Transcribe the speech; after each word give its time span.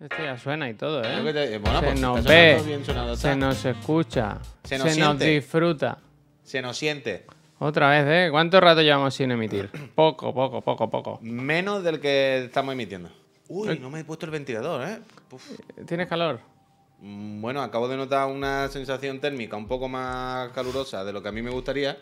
Esto 0.00 0.16
ya 0.22 0.38
suena 0.38 0.70
y 0.70 0.74
todo, 0.74 1.02
que 1.02 1.08
¿eh? 1.08 1.32
te- 1.32 1.58
bueno, 1.58 1.80
se 1.80 1.86
pues 1.86 2.00
nos 2.00 2.24
ve, 2.24 2.62
bien 2.64 2.84
sonado 2.84 3.16
se 3.16 3.34
nos 3.34 3.64
escucha, 3.64 4.38
Se 4.62 4.78
se 4.78 5.00
nos 5.00 5.18
disfruta. 5.18 5.98
Se 6.44 6.62
nos 6.62 6.76
siente. 6.76 7.26
Otra 7.58 7.90
vez, 7.90 8.04
¿eh? 8.06 8.28
¿Cuánto 8.30 8.60
rato 8.60 8.80
llevamos 8.80 9.12
sin 9.14 9.32
emitir? 9.32 9.68
Poco, 9.96 10.32
poco, 10.32 10.60
poco, 10.60 10.88
poco. 10.88 11.18
Menos 11.22 11.82
del 11.82 11.98
que 11.98 12.44
estamos 12.44 12.72
emitiendo. 12.72 13.10
Uy, 13.48 13.78
no 13.80 13.90
me 13.90 14.00
he 14.00 14.04
puesto 14.04 14.26
el 14.26 14.30
ventilador, 14.32 14.86
¿eh? 14.88 14.98
Uf. 15.32 15.42
¿Tienes 15.86 16.06
calor? 16.06 16.38
Mm, 17.00 17.40
Bueno, 17.40 17.60
acabo 17.62 17.88
de 17.88 17.96
notar 17.96 18.28
una 18.28 18.68
sensación 18.68 19.18
térmica 19.20 19.56
un 19.56 19.66
poco 19.66 19.88
más 19.88 20.50
calurosa 20.52 21.04
de 21.04 21.12
lo 21.12 21.20
que 21.22 21.28
a 21.30 21.32
mí 21.32 21.42
me 21.42 21.50
gustaría. 21.50 21.96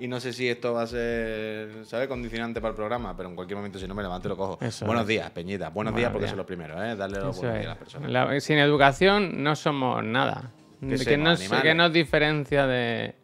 Y 0.00 0.08
no 0.08 0.18
sé 0.18 0.32
si 0.32 0.48
esto 0.48 0.72
va 0.72 0.82
a 0.82 0.86
ser, 0.86 1.84
¿sabes? 1.84 2.08
Condicionante 2.08 2.60
para 2.60 2.70
el 2.70 2.76
programa, 2.76 3.14
pero 3.16 3.28
en 3.28 3.34
cualquier 3.36 3.58
momento, 3.58 3.78
si 3.78 3.86
no 3.86 3.94
me 3.94 4.02
levanto, 4.02 4.28
lo 4.30 4.36
cojo. 4.36 4.58
Eso 4.62 4.86
buenos 4.86 5.02
es. 5.02 5.08
días, 5.08 5.30
Peñita. 5.30 5.68
Buenos, 5.68 5.92
Buenos 5.92 5.96
días 5.98 6.10
porque 6.10 6.22
días. 6.24 6.30
son 6.30 6.36
los 6.38 6.46
primeros, 6.46 6.76
¿eh? 6.82 6.96
Darle 6.96 7.20
los 7.20 7.36
Eso 7.36 7.40
buenos 7.42 7.54
días 7.58 7.66
a 7.66 7.68
las 7.68 7.78
personas. 7.78 8.10
La- 8.10 8.40
sin 8.40 8.58
educación 8.58 9.42
no 9.42 9.54
somos 9.54 10.02
nada. 10.02 10.52
¿Qué 10.80 10.86
¿Qué, 10.88 10.96
somos, 10.96 11.18
nos, 11.18 11.40
animales? 11.40 11.62
qué 11.62 11.74
nos 11.74 11.92
diferencia 11.92 12.66
de, 12.66 13.14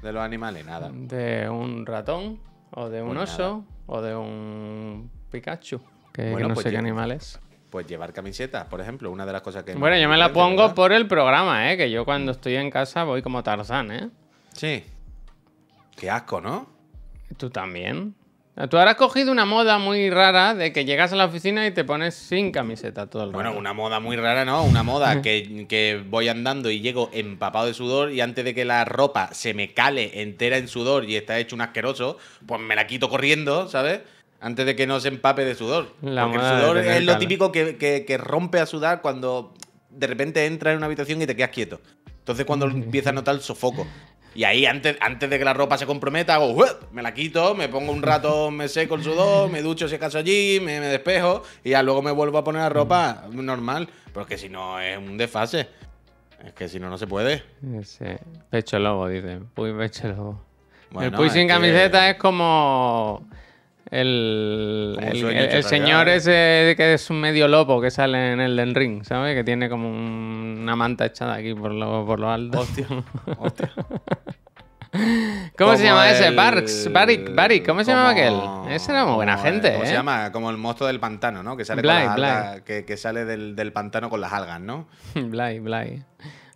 De 0.00 0.12
los 0.12 0.22
animales, 0.22 0.64
nada. 0.64 0.90
de 0.92 1.46
un 1.50 1.84
ratón? 1.84 2.40
¿O 2.70 2.88
de 2.88 3.02
un 3.02 3.14
Pues 3.14 3.30
oso? 3.34 3.64
¿O 3.86 4.00
de 4.00 4.16
un 4.16 5.10
Pikachu? 5.30 5.78
Que, 6.10 6.22
que 6.24 6.30
Bueno, 6.32 6.48
no 6.48 6.54
pues 6.54 6.64
sé 6.64 6.70
qué 6.70 6.78
animal 6.78 7.12
es. 7.12 7.38
Pues 7.68 7.86
llevar 7.86 8.14
camisetas, 8.14 8.64
por 8.64 8.80
ejemplo, 8.80 9.10
una 9.10 9.26
de 9.26 9.32
las 9.32 9.42
cosas 9.42 9.62
que... 9.64 9.74
Bueno, 9.74 9.98
yo 9.98 10.08
me 10.08 10.16
la 10.16 10.32
pongo 10.32 10.62
¿verdad? 10.62 10.74
por 10.74 10.92
el 10.92 11.06
programa, 11.06 11.70
¿eh? 11.70 11.76
Que 11.76 11.90
yo 11.90 12.06
cuando 12.06 12.32
estoy 12.32 12.56
en 12.56 12.70
casa 12.70 13.04
voy 13.04 13.20
como 13.20 13.42
Tarzán, 13.42 13.90
¿eh? 13.92 14.08
Sí. 14.54 14.82
Qué 15.96 16.10
asco, 16.10 16.40
¿no? 16.40 16.68
Tú 17.36 17.50
también. 17.50 18.14
Tú 18.70 18.78
ahora 18.78 18.92
has 18.92 18.96
cogido 18.96 19.32
una 19.32 19.44
moda 19.44 19.78
muy 19.78 20.10
rara 20.10 20.54
de 20.54 20.72
que 20.72 20.84
llegas 20.84 21.12
a 21.12 21.16
la 21.16 21.24
oficina 21.24 21.66
y 21.66 21.72
te 21.72 21.82
pones 21.82 22.14
sin 22.14 22.52
camiseta 22.52 23.08
todo 23.10 23.24
el 23.24 23.28
rato. 23.32 23.42
Bueno, 23.42 23.58
una 23.58 23.72
moda 23.72 23.98
muy 23.98 24.14
rara, 24.16 24.44
¿no? 24.44 24.62
Una 24.62 24.84
moda 24.84 25.22
que, 25.22 25.66
que 25.68 26.00
voy 26.08 26.28
andando 26.28 26.70
y 26.70 26.80
llego 26.80 27.10
empapado 27.12 27.66
de 27.66 27.74
sudor 27.74 28.12
y 28.12 28.20
antes 28.20 28.44
de 28.44 28.54
que 28.54 28.64
la 28.64 28.84
ropa 28.84 29.30
se 29.34 29.54
me 29.54 29.72
cale 29.74 30.22
entera 30.22 30.56
en 30.56 30.68
sudor 30.68 31.04
y 31.04 31.16
está 31.16 31.36
hecho 31.40 31.56
un 31.56 31.62
asqueroso, 31.62 32.16
pues 32.46 32.60
me 32.60 32.76
la 32.76 32.86
quito 32.86 33.08
corriendo, 33.08 33.68
¿sabes? 33.68 34.02
Antes 34.40 34.66
de 34.66 34.76
que 34.76 34.86
no 34.86 35.00
se 35.00 35.08
empape 35.08 35.44
de 35.44 35.56
sudor. 35.56 35.92
La 36.02 36.22
Porque 36.22 36.36
el 36.38 36.42
sudor 36.44 36.78
es 36.78 37.02
lo 37.04 37.12
típico 37.18 37.50
que, 37.50 37.76
que- 37.76 38.04
que 38.04 38.18
rompe 38.18 38.60
a 38.60 38.66
sudar 38.66 39.00
cuando 39.02 39.52
de 39.90 40.06
repente 40.06 40.46
entras 40.46 40.72
en 40.72 40.76
una 40.76 40.86
habitación 40.86 41.20
y 41.20 41.26
te 41.26 41.34
quedas 41.34 41.50
quieto. 41.50 41.80
Entonces 42.20 42.44
cuando 42.44 42.66
empiezas 42.70 43.10
a 43.10 43.14
notar 43.14 43.34
el 43.34 43.40
sofoco. 43.40 43.84
Y 44.34 44.44
ahí, 44.44 44.66
antes, 44.66 44.96
antes 45.00 45.30
de 45.30 45.38
que 45.38 45.44
la 45.44 45.54
ropa 45.54 45.78
se 45.78 45.86
comprometa, 45.86 46.34
hago, 46.34 46.50
"Uep", 46.52 46.90
me 46.92 47.02
la 47.02 47.14
quito, 47.14 47.54
me 47.54 47.68
pongo 47.68 47.92
un 47.92 48.02
rato, 48.02 48.50
me 48.50 48.68
seco 48.68 48.96
el 48.96 49.04
sudor, 49.04 49.48
me 49.50 49.62
ducho 49.62 49.88
si 49.88 49.94
acaso 49.94 50.18
allí, 50.18 50.58
me, 50.60 50.80
me 50.80 50.86
despejo 50.86 51.42
y 51.62 51.70
ya 51.70 51.82
luego 51.82 52.02
me 52.02 52.10
vuelvo 52.10 52.38
a 52.38 52.44
poner 52.44 52.62
la 52.62 52.68
ropa 52.68 53.24
normal. 53.30 53.88
Pero 54.12 54.22
es 54.22 54.26
que 54.26 54.38
si 54.38 54.48
no 54.48 54.80
es 54.80 54.98
un 54.98 55.16
desfase. 55.16 55.68
Es 56.44 56.52
que 56.52 56.68
si 56.68 56.78
no, 56.78 56.90
no 56.90 56.98
se 56.98 57.06
puede. 57.06 57.42
Pecho 58.50 58.78
lobo, 58.78 59.08
dice. 59.08 59.38
Puy 59.54 59.72
pecho 59.72 60.08
lobo. 60.08 60.42
Bueno, 60.90 61.08
el 61.08 61.14
Puy 61.14 61.30
sin 61.30 61.46
que- 61.46 61.54
camiseta 61.54 62.10
es 62.10 62.16
como 62.18 63.26
el, 64.00 64.98
el, 65.00 65.62
señor 65.64 66.08
ese 66.08 66.74
que 66.76 66.94
es 66.94 67.10
un 67.10 67.20
medio 67.20 67.46
lobo 67.48 67.80
que 67.80 67.90
sale 67.90 68.32
en 68.32 68.40
el 68.40 68.56
del 68.56 68.74
ring, 68.74 69.04
¿sabes? 69.04 69.34
Que 69.36 69.44
tiene 69.44 69.68
como 69.68 69.88
un- 69.88 70.58
una 70.62 70.76
manta 70.76 71.06
echada 71.06 71.34
aquí 71.34 71.54
por 71.54 71.72
lo, 71.72 72.04
por 72.06 72.18
lo 72.20 72.30
alto. 72.30 72.60
Hostia, 72.60 72.86
hostia. 73.38 73.70
¿Cómo 75.58 75.76
se 75.76 75.84
llama 75.84 76.08
ese? 76.08 76.30
Barks, 76.30 76.88
Barrick, 76.92 77.34
Barrick, 77.34 77.66
¿cómo 77.66 77.82
se 77.82 77.90
llamaba 77.90 78.14
como- 78.14 78.62
aquel? 78.62 78.72
Ese 78.74 78.92
era 78.92 79.04
muy 79.04 79.14
buena 79.16 79.36
gente, 79.38 79.72
¿Cómo 79.72 79.84
¿eh? 79.84 79.86
se 79.88 79.92
llama? 79.92 80.30
Como 80.30 80.50
el 80.50 80.56
monstruo 80.56 80.86
del 80.86 81.00
pantano, 81.00 81.42
¿no? 81.42 81.56
Que 81.56 81.64
sale, 81.64 81.82
Bly, 81.82 81.90
con 81.90 82.00
las 82.00 82.14
algas, 82.14 82.60
que, 82.62 82.84
que 82.84 82.96
sale 82.96 83.24
del, 83.24 83.56
del 83.56 83.72
pantano 83.72 84.08
con 84.08 84.20
las 84.20 84.32
algas, 84.32 84.60
¿no? 84.60 84.86
Blay, 85.16 85.58
Blay. 85.58 86.04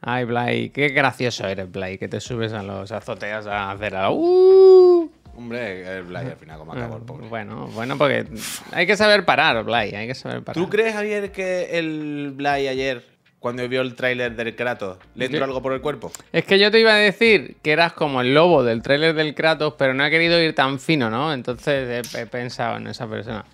Ay, 0.00 0.24
Blay, 0.24 0.70
qué 0.70 0.90
gracioso 0.90 1.48
eres, 1.48 1.68
Blay, 1.70 1.98
que 1.98 2.06
te 2.06 2.20
subes 2.20 2.52
a 2.52 2.62
los 2.62 2.92
azoteas 2.92 3.48
a 3.48 3.72
hacer 3.72 3.96
a... 3.96 4.10
¡Uh! 4.10 5.10
Hombre, 5.38 5.98
el 5.98 6.02
Bly 6.02 6.16
al 6.16 6.36
final, 6.36 6.58
como 6.58 6.72
acabó 6.72 6.96
el 6.96 7.02
pobre. 7.04 7.28
Bueno, 7.28 7.68
bueno, 7.68 7.96
porque 7.96 8.26
hay 8.72 8.86
que 8.88 8.96
saber 8.96 9.24
parar, 9.24 9.62
Blay, 9.62 9.94
hay 9.94 10.08
que 10.08 10.14
saber 10.16 10.42
parar. 10.42 10.60
¿Tú 10.60 10.68
crees, 10.68 10.94
Javier, 10.94 11.30
que 11.30 11.78
el 11.78 12.32
Bly 12.34 12.66
ayer, 12.66 13.04
cuando 13.38 13.66
vio 13.68 13.82
el 13.82 13.94
tráiler 13.94 14.34
del 14.34 14.56
Kratos, 14.56 14.98
le 15.14 15.26
entró 15.26 15.38
Yo- 15.38 15.44
algo 15.44 15.62
por 15.62 15.74
el 15.74 15.80
cuerpo? 15.80 16.10
Es 16.32 16.44
que 16.44 16.58
yo 16.58 16.72
te 16.72 16.80
iba 16.80 16.92
a 16.92 16.96
decir 16.96 17.56
que 17.62 17.70
eras 17.70 17.92
como 17.92 18.20
el 18.20 18.34
lobo 18.34 18.64
del 18.64 18.82
tráiler 18.82 19.14
del 19.14 19.32
Kratos, 19.36 19.74
pero 19.78 19.94
no 19.94 20.04
he 20.04 20.10
querido 20.10 20.42
ir 20.42 20.56
tan 20.56 20.80
fino, 20.80 21.08
¿no? 21.08 21.32
Entonces 21.32 22.04
he, 22.14 22.20
he 22.22 22.26
pensado 22.26 22.78
en 22.78 22.88
esa 22.88 23.06
persona. 23.08 23.44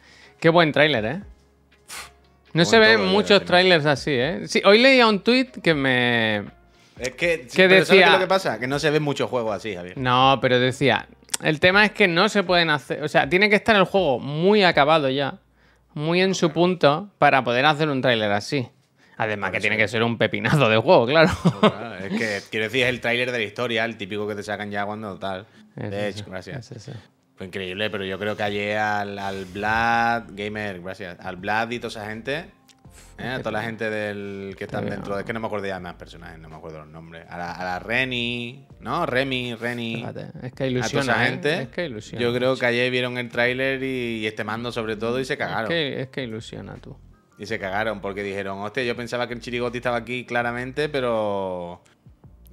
Qué 0.41 0.49
buen 0.49 0.73
tráiler, 0.73 1.05
¿eh? 1.05 1.21
No 2.55 2.65
se 2.65 2.79
ven 2.79 3.05
muchos 3.05 3.45
trailers 3.45 3.85
así, 3.85 4.13
¿eh? 4.13 4.43
Sí, 4.47 4.63
hoy 4.65 4.79
leía 4.79 5.07
un 5.07 5.21
tweet 5.21 5.49
que 5.63 5.75
me... 5.75 6.45
Es 6.97 7.11
que, 7.17 7.47
sí, 7.49 7.57
Que 7.57 7.69
pero 7.69 7.85
¿sabes 7.85 7.89
qué 7.89 7.95
decía- 7.97 8.07
es 8.07 8.13
lo 8.13 8.19
que 8.21 8.27
pasa? 8.29 8.59
Que 8.61 8.69
no 8.69 8.79
se 8.79 8.89
ven 8.91 9.03
muchos 9.03 9.29
juegos 9.29 9.57
así, 9.57 9.75
Javier. 9.75 9.99
No, 9.99 10.39
pero 10.41 10.61
decía, 10.61 11.09
el 11.45 11.61
tema 11.61 11.85
es 11.85 11.93
que 11.93 12.09
no 12.09 12.29
se 12.29 12.43
pueden 12.43 12.71
hacer, 12.71 13.03
o 13.03 13.09
sea, 13.09 13.29
tiene 13.29 13.51
que 13.51 13.57
estar 13.57 13.77
el 13.77 13.85
juego 13.85 14.19
muy 14.19 14.65
acabado 14.65 15.11
ya, 15.11 15.39
muy 15.93 16.21
en 16.21 16.35
su 16.35 16.51
punto 16.51 17.11
para 17.19 17.45
poder 17.45 17.67
hacer 17.67 17.89
un 17.89 18.01
tráiler 18.01 18.33
así. 18.33 18.69
Además 19.17 19.53
que 19.53 19.61
tiene 19.61 19.77
que 19.77 19.87
ser 19.87 20.03
un 20.03 20.19
pepinazo 20.19 20.69
de 20.69 20.77
juego, 20.79 21.07
claro. 21.07 21.31
Claro, 21.61 21.95
es 21.99 22.19
que, 22.19 22.41
quiero 22.51 22.65
decir, 22.65 22.83
es 22.83 22.89
el 22.89 23.01
tráiler 23.01 23.31
de 23.31 23.39
la 23.39 23.45
historia, 23.45 23.85
el 23.85 23.97
típico 23.97 24.27
que 24.27 24.35
te 24.35 24.43
sacan 24.43 24.71
ya 24.71 24.85
cuando 24.85 25.17
tal. 25.19 25.47
De 25.77 26.09
hecho, 26.09 26.25
gracias. 26.27 26.73
es. 26.73 26.91
Fue 27.37 27.47
increíble, 27.47 27.91
pero 27.91 28.05
yo 28.05 28.19
creo 28.19 28.37
que 28.37 28.43
ayer 28.43 28.79
al, 28.79 29.19
al 29.19 29.45
Vlad, 29.47 30.25
Gamer, 30.31 30.81
gracias, 30.81 31.19
al 31.21 31.37
Vlad 31.37 31.71
y 31.71 31.79
toda 31.79 31.89
esa 31.89 32.07
gente, 32.07 32.47
¿eh? 33.19 33.29
a 33.29 33.39
toda 33.39 33.53
la 33.53 33.63
gente 33.63 33.89
del 33.91 34.55
que 34.57 34.65
están 34.65 34.89
dentro, 34.89 35.19
es 35.19 35.25
que 35.25 35.33
no 35.33 35.41
me 35.41 35.47
acuerdo 35.47 35.67
ya 35.67 35.75
de 35.75 35.81
más 35.81 35.95
personajes, 35.95 36.39
no 36.39 36.49
me 36.49 36.57
acuerdo 36.57 36.79
los 36.81 36.89
nombres. 36.89 37.25
A 37.29 37.39
la, 37.39 37.53
a 37.53 37.65
la 37.65 37.79
Reni, 37.79 38.67
¿no? 38.81 39.07
Remy, 39.07 39.55
Reni. 39.55 39.97
Fíjate, 39.97 40.27
es 40.43 40.53
que 40.53 40.65
A 40.65 40.67
toda 40.67 40.67
ilusiona, 40.69 41.13
esa 41.13 41.25
¿eh? 41.25 41.29
gente, 41.31 41.63
Es 41.63 41.69
que 41.69 41.85
ilusiona. 41.87 42.23
yo 42.23 42.35
creo 42.35 42.57
que 42.57 42.67
ayer 42.67 42.91
vieron 42.91 43.19
el 43.19 43.29
tráiler 43.29 43.83
y, 43.83 44.19
y 44.19 44.27
este 44.27 44.45
mando 44.45 44.73
sobre 44.73 44.97
todo 44.97 45.21
y 45.21 45.25
se 45.25 45.35
Es 45.35 45.39
cagaron. 45.39 45.69
que, 45.69 46.01
es 46.03 46.09
que 46.09 46.23
ilusiona 46.25 46.75
tú. 46.77 46.97
Y 47.39 47.47
se 47.47 47.59
cagaron 47.59 48.01
porque 48.01 48.23
dijeron, 48.23 48.61
hostia, 48.61 48.85
yo 48.85 48.95
pensaba 48.95 49.27
que 49.27 49.35
el 49.35 49.41
chirigoti 49.41 49.79
estaba 49.79 49.97
aquí 49.97 50.25
claramente, 50.25 50.89
pero 50.89 51.83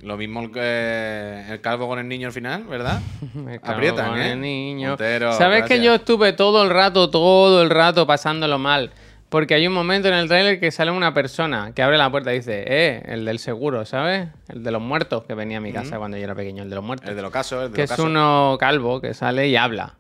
lo 0.02 0.18
mismo 0.18 0.42
el, 0.42 0.52
que- 0.52 1.46
el 1.50 1.62
calvo 1.62 1.88
con 1.88 2.00
el 2.00 2.08
niño 2.08 2.28
al 2.30 2.34
final, 2.34 2.64
¿verdad? 2.64 3.00
Me 3.36 3.60
cago 3.60 3.74
Aprietan, 3.76 4.10
con 4.10 4.20
¿eh? 4.20 4.32
el 4.32 4.42
niño. 4.42 4.90
Montero, 4.90 5.34
¿Sabes 5.34 5.66
que 5.66 5.84
yo 5.84 5.94
estuve 5.94 6.34
todo 6.34 6.64
el 6.64 6.72
rato, 6.72 7.12
todo 7.12 7.62
el 7.62 7.70
rato 7.70 8.08
pasándolo 8.08 8.58
mal? 8.58 8.92
Porque 9.32 9.54
hay 9.54 9.66
un 9.66 9.72
momento 9.72 10.10
en 10.10 10.14
el 10.14 10.28
tráiler 10.28 10.60
que 10.60 10.72
sale 10.72 10.92
una 10.92 11.14
persona 11.14 11.72
que 11.74 11.82
abre 11.82 11.98
la 11.98 12.12
puerta 12.12 12.34
y 12.34 12.40
dice, 12.40 12.66
eh, 12.68 13.02
el 13.06 13.24
del 13.24 13.40
seguro, 13.40 13.86
¿sabes? 13.86 14.28
El 14.50 14.62
de 14.62 14.72
los 14.72 14.82
muertos 14.82 15.24
que 15.24 15.36
venía 15.36 15.60
a 15.60 15.62
mi 15.62 15.72
casa 15.72 15.98
cuando 15.98 16.18
yo 16.18 16.26
era 16.26 16.36
pequeño, 16.36 16.64
el 16.64 16.70
de 16.70 16.76
los 16.76 16.84
muertos. 16.84 17.08
El 17.08 17.16
de 17.16 17.22
los 17.22 17.32
casos, 17.32 17.64
el 17.64 17.72
de 17.72 17.76
que 17.76 17.82
los 17.84 17.92
es 17.92 17.92
casos. 17.92 18.06
uno 18.08 18.58
calvo 18.60 19.00
que 19.00 19.14
sale 19.14 19.48
y 19.48 19.56
habla. 19.56 19.96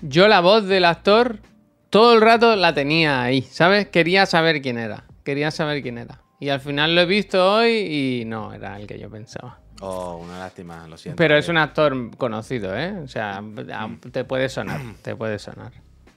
Yo 0.00 0.26
la 0.26 0.40
voz 0.40 0.66
del 0.66 0.86
actor 0.86 1.40
todo 1.90 2.14
el 2.14 2.22
rato 2.22 2.56
la 2.56 2.72
tenía 2.72 3.22
ahí, 3.22 3.42
¿sabes? 3.42 3.88
Quería 3.88 4.24
saber 4.24 4.62
quién 4.62 4.78
era, 4.78 5.04
quería 5.22 5.50
saber 5.50 5.82
quién 5.82 5.98
era. 5.98 6.22
Y 6.40 6.48
al 6.48 6.60
final 6.60 6.94
lo 6.94 7.02
he 7.02 7.06
visto 7.06 7.56
hoy 7.56 7.72
y 7.72 8.24
no, 8.24 8.54
era 8.54 8.80
el 8.80 8.86
que 8.86 8.98
yo 8.98 9.10
pensaba. 9.10 9.58
Oh, 9.82 10.16
una 10.16 10.38
lástima, 10.38 10.88
lo 10.88 10.96
siento. 10.96 11.18
Pero 11.18 11.36
es 11.36 11.50
un 11.50 11.58
actor 11.58 12.16
conocido, 12.16 12.74
¿eh? 12.74 12.94
O 13.04 13.06
sea, 13.08 13.44
te 14.10 14.24
puede 14.24 14.48
sonar, 14.48 14.80
te 15.02 15.14
puede 15.14 15.38
sonar. 15.38 15.72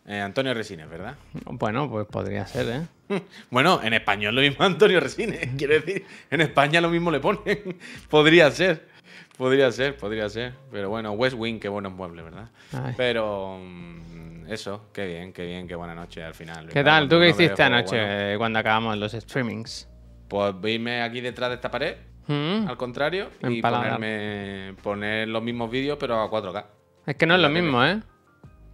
Eh, 0.08 0.20
Antonio 0.22 0.54
Resines, 0.54 0.88
¿verdad? 0.88 1.16
Bueno, 1.46 1.90
pues 1.90 2.06
podría 2.06 2.46
ser, 2.46 2.88
¿eh? 3.10 3.22
Bueno, 3.50 3.80
en 3.84 3.94
español 3.94 4.36
lo 4.36 4.42
mismo 4.42 4.64
Antonio 4.66 5.00
Resines. 5.00 5.50
Quiero 5.58 5.74
decir, 5.74 6.06
en 6.30 6.42
España 6.42 6.80
lo 6.80 6.90
mismo 6.90 7.10
le 7.10 7.20
ponen. 7.20 7.78
podría 8.10 8.52
ser. 8.52 8.88
Podría 9.36 9.72
ser, 9.72 9.98
podría 9.98 10.30
ser. 10.30 10.54
Pero 10.72 10.90
bueno, 10.90 11.12
West 11.14 11.36
Wing, 11.38 11.60
qué 11.60 11.70
buenos 11.70 11.92
muebles, 11.92 12.24
¿verdad? 12.24 12.50
Ay. 12.72 12.94
Pero 12.96 13.60
mm, 13.60 14.52
eso, 14.52 14.90
qué 14.94 15.08
bien, 15.08 15.34
qué 15.34 15.46
bien, 15.46 15.68
qué 15.68 15.76
buena 15.76 15.96
noche 15.96 16.24
al 16.24 16.36
final. 16.36 16.68
¿Qué 16.68 16.84
tal? 16.84 17.06
¿Tú 17.10 17.16
Cuando 17.18 17.20
qué 17.20 17.30
hiciste 17.44 17.64
anoche 17.64 17.98
bueno. 17.98 18.38
cuando 18.38 18.60
acabamos 18.60 18.98
los 18.98 19.12
streamings? 19.12 19.90
Pues 20.28 20.54
irme 20.66 21.02
aquí 21.02 21.20
detrás 21.20 21.50
de 21.50 21.56
esta 21.56 21.70
pared, 21.70 21.98
¿Mm? 22.28 22.68
al 22.68 22.78
contrario, 22.78 23.30
y 23.48 23.62
ponerme, 23.62 24.76
poner 24.82 25.28
los 25.28 25.44
mismos 25.44 25.70
vídeos, 25.70 25.98
pero 26.00 26.22
a 26.22 26.30
4K. 26.30 26.66
Es 27.06 27.16
que 27.16 27.26
no 27.26 27.36
es 27.36 27.42
lo 27.42 27.50
mismo, 27.50 27.84
¿eh? 27.84 28.02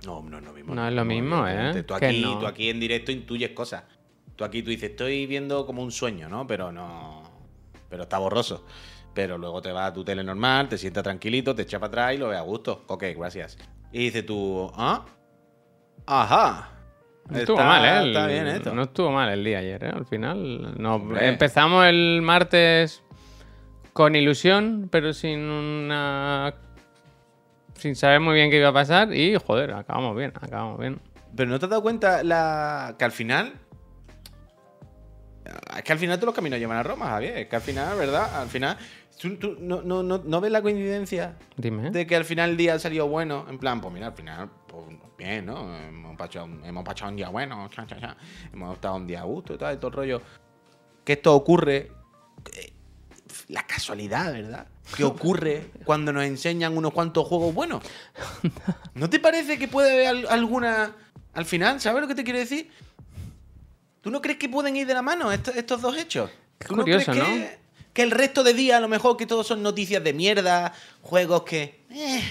No, 0.06 0.22
no 0.22 0.38
es 0.40 0.44
lo 0.44 0.54
mismo. 0.54 0.76
No 0.76 0.88
es 0.88 0.94
lo 0.94 1.06
mismo, 1.06 1.48
¿eh? 1.48 1.84
Tú 1.84 1.94
aquí, 1.94 2.22
no. 2.22 2.40
tú 2.40 2.48
aquí 2.48 2.70
en 2.70 2.80
directo 2.80 3.12
intuyes 3.12 3.52
cosas. 3.52 3.84
Tú 4.36 4.44
aquí 4.44 4.64
tú 4.64 4.70
dices, 4.72 4.92
estoy 4.92 5.26
viendo 5.28 5.66
como 5.66 5.84
un 5.84 5.92
sueño, 5.92 6.28
¿no? 6.30 6.48
Pero 6.48 6.72
no. 6.72 7.24
Pero 7.90 8.04
está 8.04 8.18
borroso. 8.18 8.66
Pero 9.14 9.38
luego 9.38 9.62
te 9.62 9.72
vas 9.72 9.92
a 9.92 9.94
tu 9.94 10.04
tele 10.04 10.24
normal, 10.24 10.70
te 10.70 10.78
sientas 10.78 11.04
tranquilito, 11.04 11.54
te 11.54 11.64
echas 11.64 11.80
para 11.80 11.88
atrás 11.90 12.14
y 12.16 12.18
lo 12.18 12.30
ves 12.30 12.38
a 12.38 12.42
gusto. 12.42 12.86
Ok, 12.88 13.04
gracias. 13.18 13.58
Y 13.92 14.00
dices 14.06 14.26
tú, 14.26 14.72
¿ah? 14.76 15.06
Ajá. 16.06 16.70
No 17.30 17.38
estuvo 17.38 17.58
Está- 17.58 17.68
mal, 17.68 17.86
¿eh? 17.86 18.08
Está 18.08 18.28
bien 18.28 18.48
esto. 18.48 18.74
No 18.74 18.84
estuvo 18.84 19.12
mal 19.12 19.30
el 19.30 19.44
día 19.44 19.60
ayer, 19.60 19.84
¿eh? 19.84 19.92
Al 19.94 20.06
final. 20.06 20.82
No, 20.82 20.96
Hombre. 20.96 21.28
empezamos 21.28 21.86
el 21.86 22.22
martes 22.24 23.04
con 23.94 24.16
ilusión, 24.16 24.88
pero 24.92 25.14
sin 25.14 25.40
una. 25.42 26.54
Sin 27.82 27.96
saber 27.96 28.20
muy 28.20 28.36
bien 28.36 28.52
qué 28.52 28.58
iba 28.58 28.68
a 28.68 28.74
pasar. 28.74 29.12
Y, 29.12 29.36
joder, 29.38 29.74
acabamos 29.74 30.16
bien, 30.16 30.32
acabamos 30.40 30.80
bien. 30.80 31.00
Pero 31.36 31.50
¿no 31.50 31.58
te 31.58 31.66
has 31.66 31.70
dado 31.72 31.82
cuenta 31.82 32.24
la... 32.24 32.94
que 33.00 33.06
al 33.06 33.12
final... 33.12 33.54
Es 35.76 35.82
que 35.82 35.92
al 35.92 35.98
final 35.98 36.18
todos 36.18 36.28
los 36.28 36.36
caminos 36.36 36.60
llevan 36.60 36.78
a 36.78 36.84
Roma, 36.84 37.08
Javier. 37.08 37.38
Es 37.40 37.48
que 37.48 37.56
al 37.56 37.62
final, 37.64 37.98
¿verdad? 37.98 38.40
Al 38.40 38.50
final. 38.50 38.78
¿Tú, 39.20 39.36
tú 39.38 39.58
no, 39.60 39.82
no, 39.82 40.04
no, 40.04 40.22
no 40.24 40.42
ves 40.42 40.52
la 40.52 40.62
coincidencia 40.62 41.40
Dime. 41.58 41.90
de 41.90 42.06
que 42.06 42.16
al 42.16 42.24
final 42.24 42.52
el 42.52 42.58
día 42.58 42.78
salió 42.78 43.08
bueno? 43.08 43.48
En 43.50 43.58
plan, 43.58 43.82
pues 43.82 43.92
mira, 43.92 44.08
al 44.08 44.14
final, 44.14 44.50
pues 44.68 44.86
bien, 45.18 45.48
¿no? 45.48 45.76
Hemos 45.76 46.16
pasado, 46.18 46.48
hemos 46.64 46.84
pasado 46.84 47.10
un 47.10 47.18
día 47.18 47.30
bueno, 47.30 47.68
cha, 47.70 47.88
cha, 47.88 48.00
cha. 48.00 48.16
hemos 48.54 48.76
estado 48.76 48.96
un 48.96 49.08
día 49.08 49.22
a 49.22 49.24
gusto 49.24 49.56
y 49.56 49.58
tal, 49.58 49.74
y 49.74 49.78
todo 49.78 49.88
el 49.88 49.94
rollo. 49.94 50.22
Que 51.04 51.14
esto 51.14 51.34
ocurre. 51.34 51.92
La 53.52 53.68
casualidad, 53.68 54.32
¿verdad? 54.32 54.66
Que 54.96 55.04
ocurre 55.04 55.72
cuando 55.84 56.14
nos 56.14 56.24
enseñan 56.24 56.78
unos 56.78 56.94
cuantos 56.94 57.28
juegos 57.28 57.54
buenos. 57.54 57.84
¿No 58.96 59.10
te 59.10 59.20
parece 59.20 59.58
que 59.60 59.68
puede 59.68 59.92
haber 59.92 60.08
al- 60.08 60.28
alguna. 60.30 60.96
Al 61.34 61.46
final, 61.46 61.80
¿sabes 61.82 62.02
lo 62.02 62.08
que 62.08 62.16
te 62.16 62.24
quiero 62.24 62.40
decir? 62.40 62.70
¿Tú 64.02 64.10
no 64.10 64.22
crees 64.22 64.38
que 64.40 64.50
pueden 64.50 64.76
ir 64.76 64.88
de 64.88 64.94
la 64.94 65.02
mano 65.02 65.32
estos, 65.32 65.56
estos 65.56 65.82
dos 65.82 65.98
hechos? 65.98 66.30
Qué 66.60 66.68
¿Tú 66.68 66.76
curioso, 66.76 67.12
crees 67.12 67.28
¿no? 67.28 67.34
que, 67.34 67.60
que 67.94 68.02
el 68.04 68.12
resto 68.12 68.44
de 68.44 68.54
días 68.54 68.78
a 68.78 68.80
lo 68.82 68.88
mejor 68.88 69.18
que 69.18 69.26
todos 69.26 69.46
son 69.48 69.62
noticias 69.62 70.04
de 70.04 70.14
mierda, 70.14 70.74
juegos 71.02 71.44
que... 71.44 71.82
eh, 71.90 72.24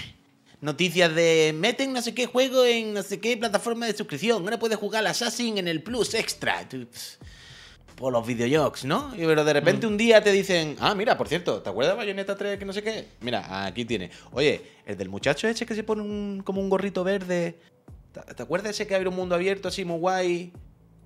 noticias 0.59 1.13
de 1.15 1.53
meten 1.57 1.91
no 1.93 2.01
sé 2.03 2.13
qué 2.13 2.25
juego 2.27 2.63
en 2.65 2.93
no 2.93 3.01
sé 3.03 3.19
qué 3.19 3.35
plataforma 3.37 3.85
de 3.87 3.95
suscripción. 3.95 4.43
Ahora 4.43 4.59
puedes 4.59 4.77
jugar 4.77 4.99
al 4.99 5.07
Assassin 5.07 5.57
en 5.57 5.67
el 5.67 5.81
Plus 5.81 6.13
Extra. 6.13 6.67
Por 8.01 8.11
los 8.11 8.25
videojuegos, 8.25 8.83
¿no? 8.83 9.13
Y 9.15 9.19
pero 9.19 9.45
de 9.45 9.53
repente 9.53 9.85
un 9.85 9.95
día 9.95 10.23
te 10.23 10.31
dicen, 10.31 10.75
ah, 10.79 10.95
mira, 10.95 11.15
por 11.19 11.27
cierto, 11.27 11.61
¿te 11.61 11.69
acuerdas 11.69 11.93
de 11.93 11.97
Bayonetta 11.99 12.35
3 12.35 12.57
que 12.57 12.65
no 12.65 12.73
sé 12.73 12.81
qué? 12.81 13.09
Mira, 13.19 13.63
aquí 13.67 13.85
tiene. 13.85 14.09
Oye, 14.31 14.59
el 14.87 14.97
del 14.97 15.07
muchacho 15.07 15.47
ese 15.47 15.67
que 15.67 15.75
se 15.75 15.83
pone 15.83 16.01
un- 16.01 16.41
como 16.43 16.61
un 16.61 16.69
gorrito 16.71 17.03
verde. 17.03 17.59
¿Te, 18.35 18.41
acuerdas 18.41 18.71
ese 18.71 18.87
que 18.87 18.95
abre 18.95 19.07
un 19.07 19.15
mundo 19.15 19.35
abierto 19.35 19.67
así 19.67 19.85
muy 19.85 19.99
guay? 19.99 20.51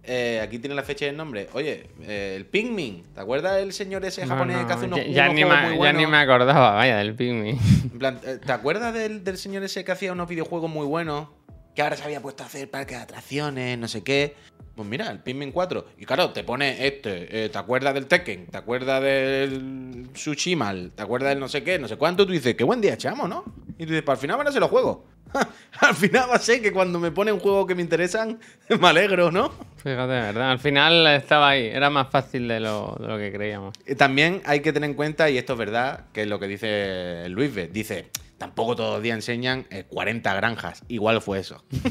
Eh, 0.03 0.39
aquí 0.41 0.57
tiene 0.57 0.73
la 0.73 0.83
fecha 0.83 1.03
y 1.05 1.09
el 1.09 1.17
nombre. 1.17 1.49
Oye, 1.51 1.89
eh, 2.03 2.35
el 2.37 2.45
Pikmin. 2.45 3.03
¿Te 3.13 3.19
acuerdas 3.19 3.61
el 3.61 3.73
señor 3.73 4.05
ese 4.05 4.25
japonés 4.25 4.55
no, 4.61 4.65
que 4.67 4.73
hace 4.73 4.85
unos, 4.85 4.99
ya, 4.99 5.05
ya 5.05 5.23
unos 5.25 5.35
ni 5.35 5.43
muy 5.43 5.83
ya 5.85 5.91
ni 5.91 6.07
me 6.07 6.17
acordaba, 6.17 6.75
vaya, 6.75 6.95
del 6.99 7.13
Pikmin. 7.13 7.59
En 7.91 7.99
plan, 7.99 8.21
eh, 8.23 8.39
¿te 8.43 8.51
acuerdas 8.53 8.93
del, 8.93 9.21
del 9.21 9.37
señor 9.37 9.63
ese 9.63 9.83
que 9.83 9.91
hacía 9.91 10.13
unos 10.13 10.29
videojuegos 10.29 10.71
muy 10.71 10.85
buenos? 10.85 11.27
Que 11.75 11.81
ahora 11.81 11.97
se 11.97 12.03
había 12.03 12.21
puesto 12.21 12.43
a 12.43 12.45
hacer 12.45 12.71
parques 12.71 12.95
de 12.95 13.03
atracciones, 13.03 13.77
no 13.77 13.89
sé 13.89 14.01
qué. 14.01 14.35
Pues 14.75 14.87
mira, 14.87 15.09
el 15.09 15.19
Pikmin 15.19 15.51
4. 15.51 15.85
Y 15.99 16.05
claro, 16.05 16.31
te 16.31 16.43
pone 16.43 16.85
este. 16.85 17.45
eh, 17.45 17.49
¿Te 17.49 17.57
acuerdas 17.57 17.93
del 17.93 18.07
Tekken? 18.07 18.47
¿Te 18.47 18.57
acuerdas 18.57 19.01
del 19.01 20.09
Sushimal? 20.13 20.91
¿Te 20.93 21.01
acuerdas 21.03 21.29
del 21.29 21.39
no 21.39 21.47
sé 21.47 21.63
qué? 21.63 21.79
No 21.79 21.87
sé 21.87 21.95
cuánto. 21.95 22.25
Tú 22.25 22.33
dices, 22.33 22.55
qué 22.55 22.63
buen 22.65 22.81
día 22.81 22.93
echamos, 22.95 23.29
¿no? 23.29 23.45
Y 23.77 23.85
tú 23.85 23.91
dices, 23.91 24.03
para 24.03 24.15
al 24.15 24.21
final 24.21 24.37
van 24.37 24.47
a 24.47 24.51
ser 24.51 24.59
los 24.61 24.69
juegos. 24.69 24.97
al 25.79 25.95
final 25.95 26.29
va 26.29 26.35
a 26.35 26.39
ser 26.39 26.61
que 26.61 26.71
cuando 26.71 26.99
me 26.99 27.11
ponen 27.11 27.39
juegos 27.39 27.65
que 27.67 27.75
me 27.75 27.81
interesan, 27.81 28.39
me 28.79 28.87
alegro, 28.87 29.31
¿no? 29.31 29.51
Fíjate, 29.77 30.07
verdad. 30.07 30.51
Al 30.51 30.59
final 30.59 31.07
estaba 31.07 31.49
ahí. 31.49 31.67
Era 31.67 31.89
más 31.89 32.09
fácil 32.09 32.47
de 32.47 32.59
lo, 32.59 32.97
de 32.99 33.07
lo 33.07 33.17
que 33.17 33.31
creíamos. 33.31 33.73
Eh, 33.85 33.95
También 33.95 34.41
hay 34.45 34.59
que 34.59 34.73
tener 34.73 34.89
en 34.89 34.95
cuenta, 34.95 35.29
y 35.29 35.37
esto 35.37 35.53
es 35.53 35.59
verdad, 35.59 36.05
que 36.11 36.23
es 36.23 36.27
lo 36.27 36.37
que 36.39 36.47
dice 36.47 37.27
Luis 37.29 37.53
B. 37.53 37.67
Dice, 37.69 38.09
tampoco 38.37 38.75
todos 38.75 38.93
los 38.95 39.03
días 39.03 39.15
enseñan 39.15 39.65
eh, 39.69 39.85
40 39.87 40.33
granjas. 40.35 40.83
Igual 40.87 41.21
fue 41.21 41.39
eso. 41.39 41.63
Yo 41.71 41.81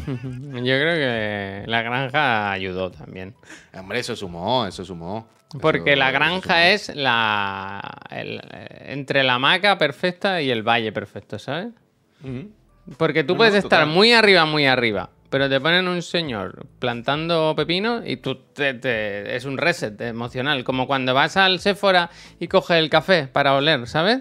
creo 0.62 0.94
que 0.94 1.64
la 1.66 1.82
granja 1.82 2.52
ayudó 2.52 2.90
también. 2.90 3.34
Hombre, 3.72 4.00
eso 4.00 4.14
sumó, 4.16 4.66
eso 4.66 4.84
sumó. 4.84 5.28
Porque 5.60 5.92
Eso- 5.92 5.98
la 6.00 6.10
granja 6.10 6.70
es 6.70 6.94
la 6.96 7.80
el- 8.10 8.40
eh, 8.52 8.86
entre 8.92 9.22
la 9.22 9.34
hamaca 9.34 9.78
perfecta 9.78 10.42
y 10.42 10.50
el 10.50 10.62
valle 10.62 10.90
perfecto, 10.90 11.38
¿sabes? 11.38 11.68
Porque 12.98 13.24
tú 13.24 13.34
No, 13.34 13.38
puedes 13.38 13.54
no, 13.54 13.58
estar 13.60 13.86
muy 13.86 14.12
arriba, 14.12 14.44
muy 14.46 14.66
arriba, 14.66 15.10
pero 15.30 15.48
te 15.48 15.60
ponen 15.60 15.86
un 15.88 16.02
señor 16.02 16.66
plantando 16.78 17.54
pepinos 17.56 18.02
y 18.06 18.16
tú 18.16 18.36
te, 18.52 18.74
te- 18.74 19.36
es 19.36 19.44
un 19.44 19.56
reset 19.58 20.00
emocional, 20.00 20.64
como 20.64 20.86
cuando 20.86 21.14
vas 21.14 21.36
al 21.36 21.60
Sephora 21.60 22.10
y 22.40 22.48
coges 22.48 22.78
el 22.78 22.90
café 22.90 23.26
para 23.28 23.54
oler, 23.54 23.86
¿sabes? 23.86 24.20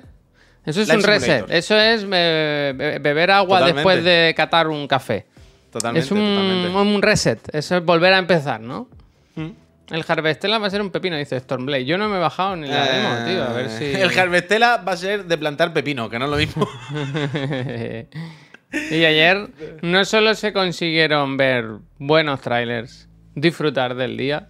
Eso 0.65 0.81
es 0.81 0.88
Life 0.88 0.98
un 1.00 1.04
reset, 1.04 1.45
eso 1.50 1.77
es 1.80 2.07
be- 2.07 3.00
beber 3.01 3.31
agua 3.31 3.60
Totalmente. 3.60 3.74
después 3.80 4.04
de 4.04 4.33
catar 4.36 4.68
un 4.68 4.88
café. 4.88 5.25
Totalmente, 5.71 6.06
es 6.06 6.12
un, 6.12 6.19
totalmente. 6.19 6.69
un 6.95 7.01
reset, 7.01 7.39
eso 7.56 7.77
es 7.77 7.83
volver 7.83 8.13
a 8.13 8.18
empezar, 8.19 8.62
¿no? 8.62 8.88
Mm. 9.36 9.50
El 9.92 10.06
Harvestella 10.07 10.57
va 10.60 10.68
a 10.68 10.69
ser 10.69 10.81
un 10.81 10.89
pepino, 10.92 11.18
dice 11.18 11.38
Stormblade. 11.39 11.83
Yo 11.86 11.98
no 11.98 12.07
me 12.07 12.15
he 12.15 12.19
bajado 12.19 12.56
ni 12.56 12.68
la 12.68 12.86
demo, 12.86 13.25
tío. 13.27 13.44
A 13.44 13.54
ver 13.54 13.69
si. 13.69 13.83
Eh, 13.83 14.01
El 14.01 14.18
Harvestella 14.18 14.77
va 14.77 14.94
a 14.94 14.98
ser 14.98 15.25
de 15.25 15.38
plantar 15.38 15.74
pepino, 15.74 16.10
que 16.10 16.18
no 16.19 16.25
es 16.25 16.31
lo 16.31 16.38
mismo. 16.38 16.68
y 18.92 19.06
ayer 19.06 19.50
no 19.81 20.06
solo 20.06 20.33
se 20.36 20.54
consiguieron 20.54 21.38
ver 21.38 21.65
buenos 22.00 22.42
trailers, 22.42 23.07
disfrutar 23.36 23.95
del 23.95 24.18
día, 24.18 24.48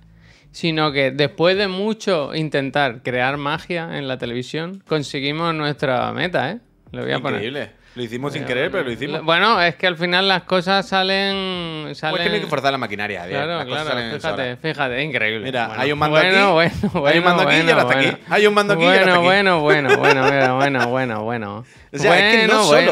sino 0.53 0.91
que 0.93 1.11
después 1.11 1.57
de 1.57 1.67
mucho 1.67 2.33
intentar 2.33 3.01
crear 3.03 3.35
magia 3.37 3.97
en 3.97 4.07
la 4.07 4.17
televisión, 4.17 4.81
conseguimos 4.87 5.53
nuestra 5.53 6.11
meta, 6.13 6.51
¿eh? 6.51 6.59
Lo 6.91 7.01
voy 7.03 7.11
a 7.11 7.19
poner. 7.19 7.43
Increíble. 7.43 7.71
Lo 7.95 8.01
hicimos 8.01 8.33
sin 8.33 8.43
querer, 8.45 8.71
pero 8.71 8.83
lo 8.85 8.91
hicimos. 8.91 9.21
Bueno, 9.23 9.61
es 9.61 9.75
que 9.75 9.85
al 9.85 9.95
final 9.97 10.27
las 10.27 10.43
cosas 10.43 10.87
salen. 10.87 11.83
Pues 11.89 12.01
es 12.03 12.11
que 12.11 12.21
hay 12.29 12.39
que 12.41 12.47
forzar 12.47 12.71
la 12.71 12.77
maquinaria. 12.79 13.23
Claro, 13.27 13.57
Las 13.57 13.65
cosas 13.65 13.83
claro, 13.83 13.99
salen 13.99 14.19
fíjate, 14.19 14.57
fíjate, 14.57 15.03
increíble. 15.03 15.45
Mira, 15.45 15.67
Bueno, 15.67 15.81
hay 15.83 15.91
un 15.91 15.99
mando 15.99 16.17
bueno, 16.17 16.59
aquí, 16.59 16.71
Bueno, 16.93 17.07
hay 17.07 17.17
un 17.19 17.23
mando 17.23 17.43
aquí 17.43 17.55
y 17.55 17.63
bueno, 17.63 17.81
está 17.81 17.93
aquí. 17.99 18.05
bueno. 18.09 18.17
Hay 18.29 18.47
un 18.47 18.53
mando 18.55 18.73
aquí 18.73 18.81
y 18.83 18.85
bueno, 18.85 18.99
está 19.01 19.13
aquí. 19.13 19.23
Bueno, 19.25 19.59
bueno, 19.61 19.97
bueno, 19.97 20.21
bueno, 20.29 20.55
bueno, 20.55 20.87
bueno, 20.87 21.23
bueno. 21.23 21.65
O 21.93 21.97
sea, 21.99 22.17
es 22.31 22.35
que 22.41 22.47
no 22.47 22.65
Bueno, 22.65 22.91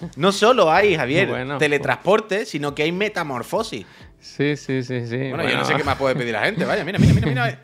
bueno. 0.00 0.10
no 0.16 0.32
solo 0.32 0.72
hay, 0.72 0.96
Javier, 0.96 1.28
Bueno. 1.28 1.58
teletransporte, 1.58 2.46
sino 2.46 2.74
que 2.74 2.84
hay 2.84 2.92
metamorfosis. 2.92 3.84
Sí, 4.20 4.56
sí, 4.56 4.82
sí, 4.82 5.06
sí. 5.06 5.16
Bueno, 5.30 5.48
yo 5.48 5.56
no 5.56 5.64
sé 5.64 5.74
qué 5.74 5.84
más 5.84 5.96
puede 5.96 6.14
pedir 6.14 6.32
la 6.32 6.44
gente. 6.44 6.64
Vaya, 6.64 6.84
mira, 6.84 6.98
mira, 6.98 7.12
mira, 7.14 7.26
mira. 7.26 7.62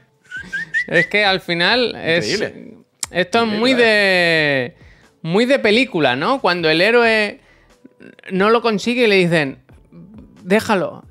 Es 0.89 1.07
que 1.07 1.25
al 1.25 1.41
final 1.41 1.95
es. 1.97 2.33
Increíble. 2.33 2.75
Esto 3.11 3.43
es 3.43 3.47
muy 3.49 3.75
de. 3.75 4.75
Muy 5.23 5.45
de 5.45 5.59
película, 5.59 6.15
¿no? 6.17 6.41
Cuando 6.41 6.71
el 6.71 6.81
héroe 6.81 7.41
no 8.31 8.51
lo 8.51 8.63
consigue 8.63 9.05
y 9.05 9.09
le 9.09 9.17
dicen. 9.17 9.59
Déjalo. 10.43 11.05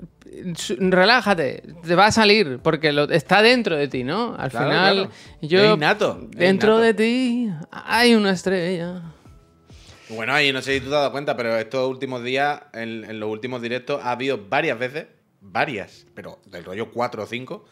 Relájate, 0.77 1.63
te 1.86 1.95
va 1.95 2.07
a 2.07 2.12
salir, 2.12 2.59
porque 2.62 2.92
lo, 2.92 3.09
está 3.09 3.42
dentro 3.42 3.75
de 3.77 3.88
ti, 3.88 4.03
¿no? 4.03 4.36
Al 4.38 4.50
Claro, 4.51 4.65
final, 4.69 4.95
claro. 4.95 5.12
yo. 5.42 5.63
Es 5.63 5.74
innato, 5.75 6.19
es 6.31 6.38
Dentro 6.38 6.69
innato. 6.74 6.83
de 6.83 6.94
ti 6.94 7.50
hay 7.71 8.15
una 8.15 8.31
estrella. 8.31 9.01
Bueno, 10.09 10.33
ahí 10.33 10.51
no 10.53 10.62
sé 10.62 10.74
si 10.75 10.80
tú 10.81 10.89
te 10.89 10.95
has 10.95 11.00
dado 11.01 11.12
cuenta, 11.12 11.36
pero 11.36 11.57
estos 11.57 11.89
últimos 11.89 12.24
días, 12.24 12.62
en, 12.74 13.06
en 13.06 13.19
los 13.19 13.30
últimos 13.30 13.62
directos, 13.62 14.01
ha 14.03 14.12
habido 14.12 14.39
varias 14.50 14.77
veces, 14.77 15.07
varias, 15.51 16.06
pero 16.13 16.39
del 16.45 16.63
rollo 16.65 16.92
cuatro 16.92 17.24
o 17.24 17.25
cinco, 17.25 17.65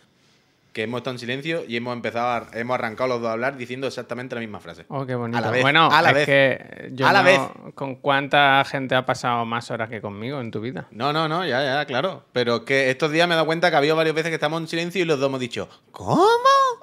que 0.74 0.82
hemos 0.84 1.00
estado 1.01 1.13
en 1.13 1.20
silencio 1.20 1.63
y 1.68 1.77
hemos 1.77 1.94
empezado, 1.96 2.30
a- 2.30 2.48
hemos 2.60 2.74
arrancado 2.74 3.08
los 3.10 3.22
dos 3.22 3.30
a 3.30 3.34
hablar 3.34 3.58
diciendo 3.58 3.86
exactamente 3.86 4.34
la 4.34 4.42
misma 4.42 4.60
frase. 4.60 4.86
Oh, 4.88 5.06
qué 5.06 5.13
bonito. 5.13 5.38
A 5.38 5.42
la 5.42 5.51
vez, 5.51 5.62
bueno, 5.62 5.88
a 5.92 6.01
la 6.01 6.10
es 6.10 6.15
vez. 6.15 6.25
que 6.25 6.89
yo 6.94 7.06
A 7.08 7.13
la 7.13 7.20
no- 7.20 7.25
vez. 7.25 7.39
¿Con 7.75 7.96
cuánta 7.98 8.63
gente 8.65 8.96
ha 8.96 9.06
pasado 9.06 9.46
más 9.46 9.70
horas 9.70 9.88
que 9.89 10.01
conmigo 10.01 10.42
en 10.42 10.50
tu 10.50 10.62
vida? 10.62 10.88
No, 10.89 11.13
no, 11.13 11.27
no, 11.27 11.46
ya, 11.46 11.63
ya, 11.63 11.86
claro. 11.86 12.25
Pero 12.34 12.65
que 12.65 12.89
estos 12.89 13.12
días 13.12 13.27
me 13.27 13.34
he 13.34 13.36
dado 13.36 13.46
cuenta 13.46 13.70
que 13.70 13.75
ha 13.75 13.80
habido 13.80 13.96
varias 13.96 14.15
veces 14.15 14.30
que 14.32 14.36
estamos 14.36 14.60
en 14.62 14.68
silencio 14.68 15.00
y 15.01 15.06
los 15.06 15.20
dos 15.20 15.27
hemos 15.30 15.39
dicho, 15.39 15.70
¿cómo? 15.92 16.27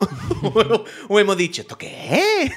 o 1.08 1.18
hemos 1.18 1.36
dicho, 1.36 1.62
¿esto 1.62 1.76
qué 1.76 2.42
es? 2.44 2.52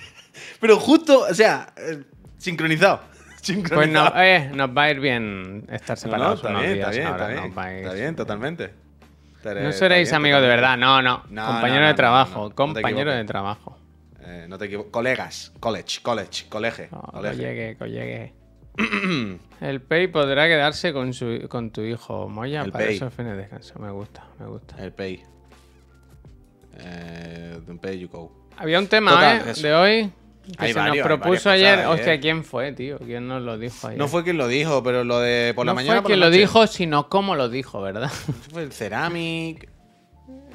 pero 0.60 0.78
justo, 0.78 1.26
o 1.28 1.34
sea, 1.34 1.72
eh, 1.76 2.04
sincronizado. 2.36 3.00
Pues 3.74 3.88
no, 3.88 4.12
eh, 4.16 4.50
nos 4.54 4.70
va 4.76 4.82
a 4.84 4.90
ir 4.90 5.00
bien 5.00 5.64
estar 5.70 5.90
No, 5.90 5.94
no, 5.94 5.96
separados 5.96 6.36
está 6.40 6.48
unos 6.50 6.62
bien, 6.62 6.74
está 6.78 6.90
bien, 6.90 7.06
está 7.08 7.26
bien. 7.28 7.44
ir- 7.54 7.76
Está 7.82 7.92
bien, 7.94 8.16
totalmente. 8.16 8.70
Estaré- 9.36 9.62
No 9.62 9.72
seréis 9.72 10.12
amigos 10.12 10.40
de 10.42 10.48
verdad, 10.48 10.76
no, 10.76 11.00
no. 11.02 11.22
No, 11.30 11.46
compañero 11.46 11.74
no, 11.76 11.80
no, 11.82 11.86
de 11.86 11.92
no, 11.92 11.96
trabajo, 11.96 12.42
no, 12.42 12.48
no 12.48 12.54
compañero 12.54 13.10
de 13.12 13.20
equivoques. 13.20 13.26
trabajo. 13.26 13.78
Eh, 14.20 14.46
no 14.48 14.58
te 14.58 14.64
equivoques. 14.66 14.90
Colegas, 14.92 15.52
college, 15.60 16.00
college, 16.02 16.46
colegio. 16.48 16.88
No, 16.90 17.00
colegio. 17.00 17.38
collegue, 17.44 17.76
collegue. 17.78 18.34
El 19.60 19.80
Pei 19.80 20.06
podrá 20.08 20.46
quedarse 20.46 20.92
con, 20.92 21.12
su, 21.14 21.46
con 21.48 21.70
tu 21.70 21.80
hijo 21.82 22.28
Moya 22.28 22.62
El 22.62 22.70
para 22.72 22.86
Pei. 22.86 22.96
esos 22.96 23.12
fines 23.14 23.32
de 23.32 23.38
descanso. 23.38 23.78
Me 23.78 23.90
gusta, 23.90 24.24
me 24.38 24.46
gusta. 24.46 24.76
El 24.78 24.92
pay. 24.92 25.22
Eh, 26.80 27.58
the 27.66 27.74
pay 27.74 27.98
you 27.98 28.08
go. 28.08 28.32
Había 28.56 28.78
un 28.78 28.86
tema 28.86 29.12
Total, 29.12 29.48
¿eh? 29.48 29.52
de 29.62 29.74
hoy 29.74 30.12
que 30.56 30.64
Hay 30.64 30.72
se 30.72 30.78
varios, 30.78 30.96
nos 30.98 31.18
propuso 31.18 31.50
ayer. 31.50 31.76
cosas. 31.76 31.90
Hostia, 31.98 32.20
¿quién 32.20 32.44
fue, 32.44 32.72
tío? 32.72 32.98
¿Quién 32.98 33.28
nos 33.28 33.42
lo 33.42 33.58
dijo 33.58 33.86
ayer? 33.88 33.98
No 33.98 34.08
fue 34.08 34.24
quien 34.24 34.38
lo 34.38 34.48
dijo, 34.48 34.82
pero 34.82 35.04
lo 35.04 35.18
de 35.20 35.52
por 35.54 35.66
la 35.66 35.72
No 35.72 35.76
mañana. 35.76 35.94
fue 35.94 36.02
por 36.02 36.08
quien 36.10 36.20
lo 36.20 36.30
dijo, 36.30 36.66
sino 36.66 37.08
cómo 37.08 37.34
lo 37.36 37.48
dijo, 37.48 37.80
¿verdad? 37.82 38.10
Fue 38.52 38.62
el 38.62 38.72
Ceramic. 38.72 39.68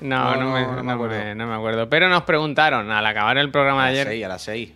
No, 0.01 0.35
No, 0.35 0.41
no, 0.41 0.51
me, 0.53 0.61
no, 0.61 0.67
no 0.67 0.75
no 0.77 0.83
me 0.83 0.91
acuerdo. 0.93 1.15
me- 1.17 1.35
no 1.35 1.47
me 1.47 1.53
acuerdo. 1.55 1.89
Pero 1.89 2.09
nos 2.09 2.23
preguntaron 2.23 2.91
al 2.91 3.05
acabar 3.05 3.37
el 3.37 3.51
programa 3.51 3.85
A 3.85 3.89
de 3.89 3.93
las 3.93 4.01
ayer. 4.07 4.13
6, 4.13 4.25
a 4.25 4.27
las 4.27 4.41
6. 4.41 4.71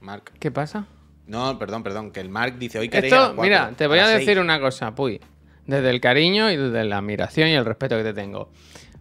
Mark. 0.00 0.32
¿Qué 0.38 0.50
pasa? 0.50 0.84
No, 1.26 1.58
perdón, 1.58 1.82
perdón. 1.82 2.10
Que 2.12 2.20
el 2.20 2.28
Mark 2.28 2.58
dice 2.58 2.78
hoy 2.78 2.88
a 2.92 2.94
las 2.96 3.04
Esto, 3.04 3.34
mira, 3.38 3.72
te 3.76 3.86
voy 3.86 3.98
a, 3.98 4.06
decir 4.08 4.26
seis. 4.26 4.38
una 4.38 4.60
cosa, 4.60 4.94
Puy. 4.94 5.20
Desde 5.66 5.90
el 5.90 6.00
cariño 6.00 6.50
y 6.50 6.56
desde 6.56 6.84
la 6.84 6.98
admiración 6.98 7.48
y 7.48 7.54
el 7.54 7.64
respeto 7.64 7.96
que 7.96 8.04
te 8.04 8.14
tengo. 8.14 8.50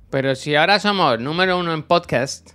Pero 0.10 0.36
si 0.36 0.56
ahora 0.56 0.80
somos 0.80 1.20
número 1.20 1.58
uno 1.58 1.74
en 1.74 1.84
podcast, 1.84 2.52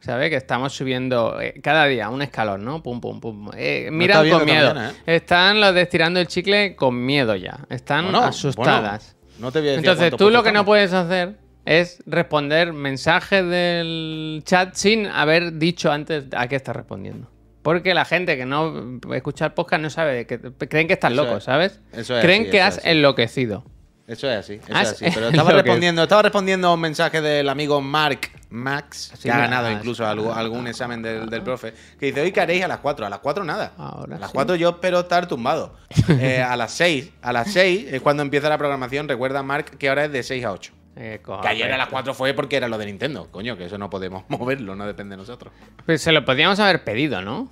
¿sabes? 0.00 0.30
Que 0.30 0.36
estamos 0.36 0.72
subiendo 0.72 1.40
eh, 1.40 1.60
cada 1.62 1.86
día 1.86 2.08
un 2.10 2.22
escalón, 2.22 2.64
¿no? 2.64 2.82
Pum, 2.82 3.00
pum, 3.00 3.20
pum. 3.20 3.50
Eh, 3.56 3.88
miran 3.92 4.28
con 4.28 4.44
miedo. 4.44 4.74
mañana, 4.74 4.92
¿eh? 5.06 5.16
Están 5.16 5.60
los 5.60 5.74
de 5.74 5.82
estirando 5.82 6.20
el 6.20 6.26
chicle 6.26 6.76
con 6.76 7.04
miedo 7.04 7.34
ya. 7.36 7.60
Están 7.70 8.04
Bueno, 8.04 8.22
asustadas. 8.22 9.16
bueno, 9.16 9.38
no 9.40 9.52
te 9.52 9.60
voy 9.60 9.68
a 9.68 9.72
decir 9.72 9.88
Entonces, 9.88 10.16
tú 10.16 10.30
lo 10.30 10.42
que 10.42 10.52
no 10.52 10.64
puedes 10.64 10.92
hacer 10.92 11.36
es 11.64 12.02
responder 12.06 12.72
mensajes 12.72 13.44
del 13.46 14.42
chat 14.46 14.74
sin 14.74 15.06
haber 15.06 15.58
dicho 15.58 15.92
antes 15.92 16.24
a 16.34 16.48
qué 16.48 16.56
estás 16.56 16.74
respondiendo. 16.76 17.30
Porque 17.62 17.92
la 17.92 18.06
gente 18.06 18.36
que 18.38 18.46
no 18.46 18.98
escucha 19.12 19.46
el 19.46 19.52
podcast 19.52 19.82
no 19.82 19.90
sabe, 19.90 20.26
que 20.26 20.38
creen 20.40 20.86
que 20.86 20.94
estás 20.94 21.12
Eso 21.12 21.22
loco, 21.22 21.36
es. 21.36 21.44
¿sabes? 21.44 21.80
Eso 21.92 22.16
es 22.16 22.24
creen 22.24 22.42
así, 22.42 22.50
que 22.50 22.56
eso 22.58 22.66
has 22.66 22.78
así. 22.78 22.88
enloquecido. 22.88 23.64
Eso 24.06 24.30
es 24.30 24.38
así, 24.38 24.54
eso 24.54 24.78
es 24.80 24.88
sí. 24.96 25.04
así. 25.04 25.14
Pero 25.14 25.28
estaba 25.30 25.50
respondiendo, 25.50 26.02
estaba 26.04 26.22
respondiendo 26.22 26.68
a 26.68 26.74
un 26.74 26.80
mensaje 26.80 27.20
del 27.20 27.46
amigo 27.50 27.82
Mark 27.82 28.20
Max, 28.50 29.12
que 29.22 29.30
ha 29.30 29.38
ganado 29.38 29.70
incluso 29.70 30.06
algún, 30.06 30.66
examen 30.66 31.02
del, 31.02 31.28
del 31.28 31.42
profe, 31.42 31.74
que 31.98 32.06
dice, 32.06 32.20
hoy 32.22 32.32
qué 32.32 32.40
haréis 32.40 32.64
a 32.64 32.68
las 32.68 32.78
4, 32.78 33.06
a 33.06 33.10
las 33.10 33.18
4 33.18 33.44
nada. 33.44 33.72
Ahora 33.76 34.16
a 34.16 34.18
las 34.20 34.30
sí. 34.30 34.34
4 34.34 34.56
yo 34.56 34.70
espero 34.70 35.00
estar 35.00 35.26
tumbado. 35.26 35.76
Eh, 36.08 36.42
a 36.42 36.56
las 36.56 36.72
6, 36.72 37.12
a 37.20 37.32
las 37.32 37.52
6 37.52 37.92
es 37.92 38.00
cuando 38.00 38.22
empieza 38.22 38.48
la 38.48 38.56
programación, 38.56 39.08
recuerda 39.08 39.42
Mark 39.42 39.76
que 39.76 39.88
ahora 39.90 40.06
es 40.06 40.12
de 40.12 40.22
6 40.22 40.44
a 40.44 40.52
8. 40.52 40.72
Eh, 40.96 41.20
Que 41.22 41.48
ayer 41.48 41.66
a 41.72 41.76
las 41.76 41.88
correcto. 41.88 42.12
4 42.12 42.14
fue 42.14 42.34
porque 42.34 42.56
era 42.56 42.66
lo 42.66 42.78
de 42.78 42.86
Nintendo, 42.86 43.28
coño, 43.30 43.56
que 43.56 43.66
eso 43.66 43.76
no 43.78 43.90
podemos 43.90 44.24
moverlo, 44.28 44.74
no 44.74 44.86
depende 44.86 45.12
de 45.12 45.18
nosotros. 45.18 45.52
Pues 45.84 46.00
se 46.02 46.12
lo 46.12 46.24
podríamos 46.24 46.58
haber 46.60 46.82
pedido, 46.82 47.20
¿no? 47.22 47.48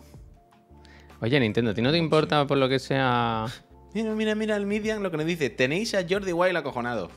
Oye, 1.21 1.39
Nintendo, 1.39 1.71
¿a 1.71 1.75
ti 1.75 1.83
no 1.83 1.91
te 1.93 1.99
importa 1.99 2.47
por 2.47 2.59
lo 2.59 2.69
que 2.69 2.79
sea...? 2.79 3.47
Mira, 3.95 4.15
mira, 4.15 4.35
mira 4.35 4.57
el 4.57 4.67
Midian 4.67 5.03
lo 5.03 5.11
que 5.11 5.17
nos 5.17 5.27
dice, 5.27 5.49
tenéis 5.49 5.95
a 5.95 6.05
Jordi 6.09 6.33
Wild 6.33 6.57
acojonado. 6.57 7.11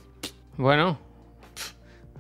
Bueno. 0.56 1.00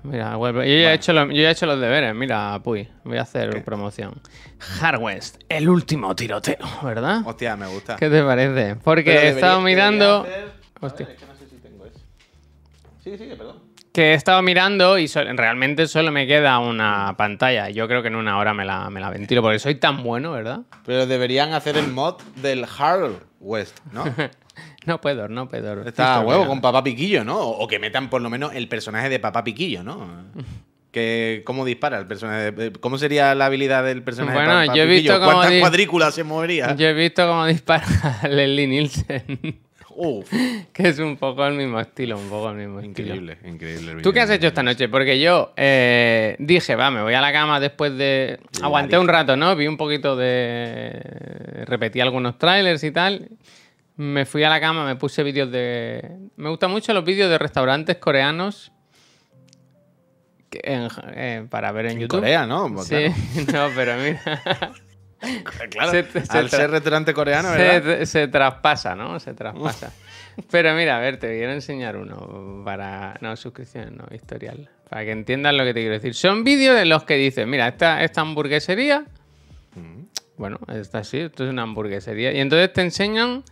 Mira, 0.03 0.33
yo, 0.33 0.51
ya 0.63 0.91
he 0.91 0.93
hecho 0.93 1.13
los, 1.13 1.27
yo 1.27 1.33
ya 1.35 1.49
he 1.49 1.51
hecho 1.51 1.65
los 1.65 1.79
deberes. 1.79 2.15
Mira, 2.15 2.59
Puy, 2.63 2.87
voy 3.03 3.17
a 3.17 3.23
hacer 3.23 3.63
promoción. 3.63 4.13
Hardwest, 4.59 5.41
el 5.49 5.69
último 5.69 6.15
tiroteo, 6.15 6.57
¿verdad? 6.83 7.21
Hostia, 7.25 7.55
me 7.55 7.67
gusta. 7.67 7.95
¿Qué 7.97 8.09
te 8.09 8.23
parece? 8.23 8.75
Porque 8.75 9.03
Pero 9.03 9.19
he 9.19 9.21
debería- 9.25 9.35
estado 9.39 9.57
debería 9.59 9.75
mirando... 9.91 10.21
hacer- 10.23 10.51
Hostia. 10.81 11.05
ver, 11.07 11.15
es 11.15 11.21
que 11.21 11.27
no 11.27 11.35
sé 11.35 11.47
si 11.49 11.55
tengo 11.57 11.85
eso. 11.85 11.99
Sigue, 13.03 13.17
sigue, 13.17 13.35
perdón. 13.35 13.57
Que 13.91 14.11
he 14.11 14.13
estado 14.13 14.41
mirando 14.41 14.97
y 14.97 15.07
so- 15.07 15.23
realmente 15.23 15.87
solo 15.87 16.11
me 16.11 16.27
queda 16.27 16.59
una 16.59 17.15
pantalla. 17.17 17.69
Yo 17.69 17.87
creo 17.87 18.01
que 18.01 18.07
en 18.07 18.15
una 18.15 18.37
hora 18.37 18.53
me 18.53 18.63
la, 18.63 18.89
me 18.89 18.99
la 18.99 19.09
ventilo 19.09 19.41
porque 19.41 19.59
soy 19.59 19.75
tan 19.75 20.03
bueno, 20.03 20.31
¿verdad? 20.31 20.61
Pero 20.85 21.05
deberían 21.07 21.53
hacer 21.53 21.75
el 21.75 21.87
mod 21.87 22.21
del 22.35 22.65
Hard 22.77 23.13
West, 23.39 23.77
¿no? 23.91 24.03
No 24.85 25.01
puedo, 25.01 25.27
no 25.27 25.49
puedo. 25.49 25.83
Está 25.87 26.15
a 26.15 26.19
huevo 26.21 26.47
con 26.47 26.61
Papá 26.61 26.83
Piquillo, 26.83 27.23
¿no? 27.23 27.37
O 27.37 27.63
o 27.63 27.67
que 27.67 27.79
metan 27.79 28.09
por 28.09 28.21
lo 28.21 28.29
menos 28.29 28.53
el 28.55 28.67
personaje 28.67 29.09
de 29.09 29.19
Papá 29.19 29.43
Piquillo, 29.43 29.83
¿no? 29.83 30.25
Que, 30.91 31.43
¿Cómo 31.45 31.65
dispara 31.65 31.99
el 31.99 32.07
personaje? 32.07 32.51
de- 32.51 32.71
¿Cómo 32.71 32.97
sería 32.97 33.35
la 33.35 33.45
habilidad 33.45 33.83
del 33.83 34.01
personaje 34.01 34.35
Bueno, 34.35 34.57
de 34.57 34.65
Papá 34.65 34.75
yo 34.75 34.83
he 34.83 34.85
visto 34.87 35.19
¿Cuántas 35.19 35.51
di- 35.51 35.59
cuadrículas 35.59 36.15
se 36.15 36.23
movería? 36.23 36.75
Yo 36.75 36.87
he 36.87 36.93
visto 36.95 37.27
cómo 37.27 37.45
dispara 37.45 37.85
Leslie 38.27 38.65
Nielsen. 38.65 39.59
Uf, 39.95 40.31
que 40.73 40.87
es 40.87 40.97
un 40.97 41.17
poco 41.17 41.45
el 41.45 41.53
mismo 41.53 41.79
estilo, 41.79 42.17
un 42.17 42.27
poco 42.27 42.49
el 42.49 42.55
mismo 42.55 42.79
estilo. 42.79 43.13
increíble, 43.15 43.37
increíble. 43.47 43.91
el 43.91 44.01
¿Tú 44.01 44.11
qué 44.11 44.21
has 44.21 44.31
hecho 44.31 44.47
esta 44.47 44.63
noche? 44.63 44.89
Porque 44.89 45.19
yo 45.19 45.53
eh, 45.57 46.35
dije, 46.39 46.75
va, 46.75 46.89
me 46.89 47.03
voy 47.03 47.13
a 47.13 47.21
la 47.21 47.31
cama 47.33 47.59
después 47.59 47.95
de... 47.95 48.39
Aguanté 48.63 48.97
un 48.97 49.07
rato, 49.09 49.37
¿no? 49.37 49.55
Vi 49.55 49.67
un 49.67 49.77
poquito 49.77 50.15
de... 50.15 51.65
Repetí 51.67 51.99
algunos 51.99 52.39
trailers 52.39 52.83
y 52.83 52.89
tal. 52.91 53.29
Me 54.01 54.25
fui 54.25 54.45
a 54.45 54.49
la 54.49 54.61
cama, 54.61 54.85
me 54.85 54.95
puse 54.95 55.23
vídeos 55.23 55.51
de... 55.51 56.09
Me 56.37 56.47
gustan 56.47 56.71
mucho 56.71 56.93
los 56.93 57.03
vídeos 57.03 57.29
de 57.29 57.37
restaurantes 57.37 57.97
coreanos 57.97 58.71
que 60.49 60.61
en- 60.63 60.87
eh, 61.15 61.45
para 61.49 61.73
ver 61.73 61.87
en, 61.87 61.91
En 61.91 61.99
YouTube. 61.99 62.19
Corea, 62.21 62.45
¿no? 62.47 62.73
Pues 62.73 62.87
Sí, 62.87 63.07
no, 63.53 63.67
pero 63.75 63.95
mira... 63.97 64.21
Claro, 65.69 65.91
Se- 65.91 66.03
se 66.25 66.37
al 66.37 66.45
tra- 66.45 66.49
ser 66.49 66.71
restaurante 66.71 67.13
coreano, 67.13 67.51
¿verdad? 67.51 68.05
Se, 68.05 68.29
traspasa, 68.29 68.95
¿no? 68.95 69.19
Se 69.19 69.33
traspasa. 69.33 69.91
Pero 70.49 70.73
mira, 70.75 70.95
a 70.95 71.01
ver, 71.01 71.19
te 71.19 71.27
quiero 71.37 71.51
enseñar 71.51 71.97
uno 71.97 72.61
para... 72.63 73.17
No, 73.19 73.35
suscripciones, 73.35 73.91
no, 73.91 74.05
historial. 74.15 74.69
Para 74.89 75.03
que 75.03 75.11
entiendan 75.11 75.57
lo 75.57 75.65
que 75.65 75.73
te 75.73 75.81
quiero 75.81 75.95
decir. 75.95 76.13
Son 76.15 76.45
vídeos 76.45 76.79
en 76.79 76.87
los 76.87 77.03
que 77.03 77.15
dices, 77.15 77.45
mira, 77.45 77.67
esta, 77.67 78.01
esta 78.01 78.21
hamburguesería... 78.21 79.03
Mm. 79.75 80.03
Bueno, 80.37 80.57
esta 80.73 81.03
sí, 81.03 81.17
esto 81.17 81.43
es 81.43 81.49
una 81.49 81.63
hamburguesería. 81.63 82.31
Y 82.31 82.39
entonces 82.39 82.71
te 82.71 82.79
enseñan 82.79 83.43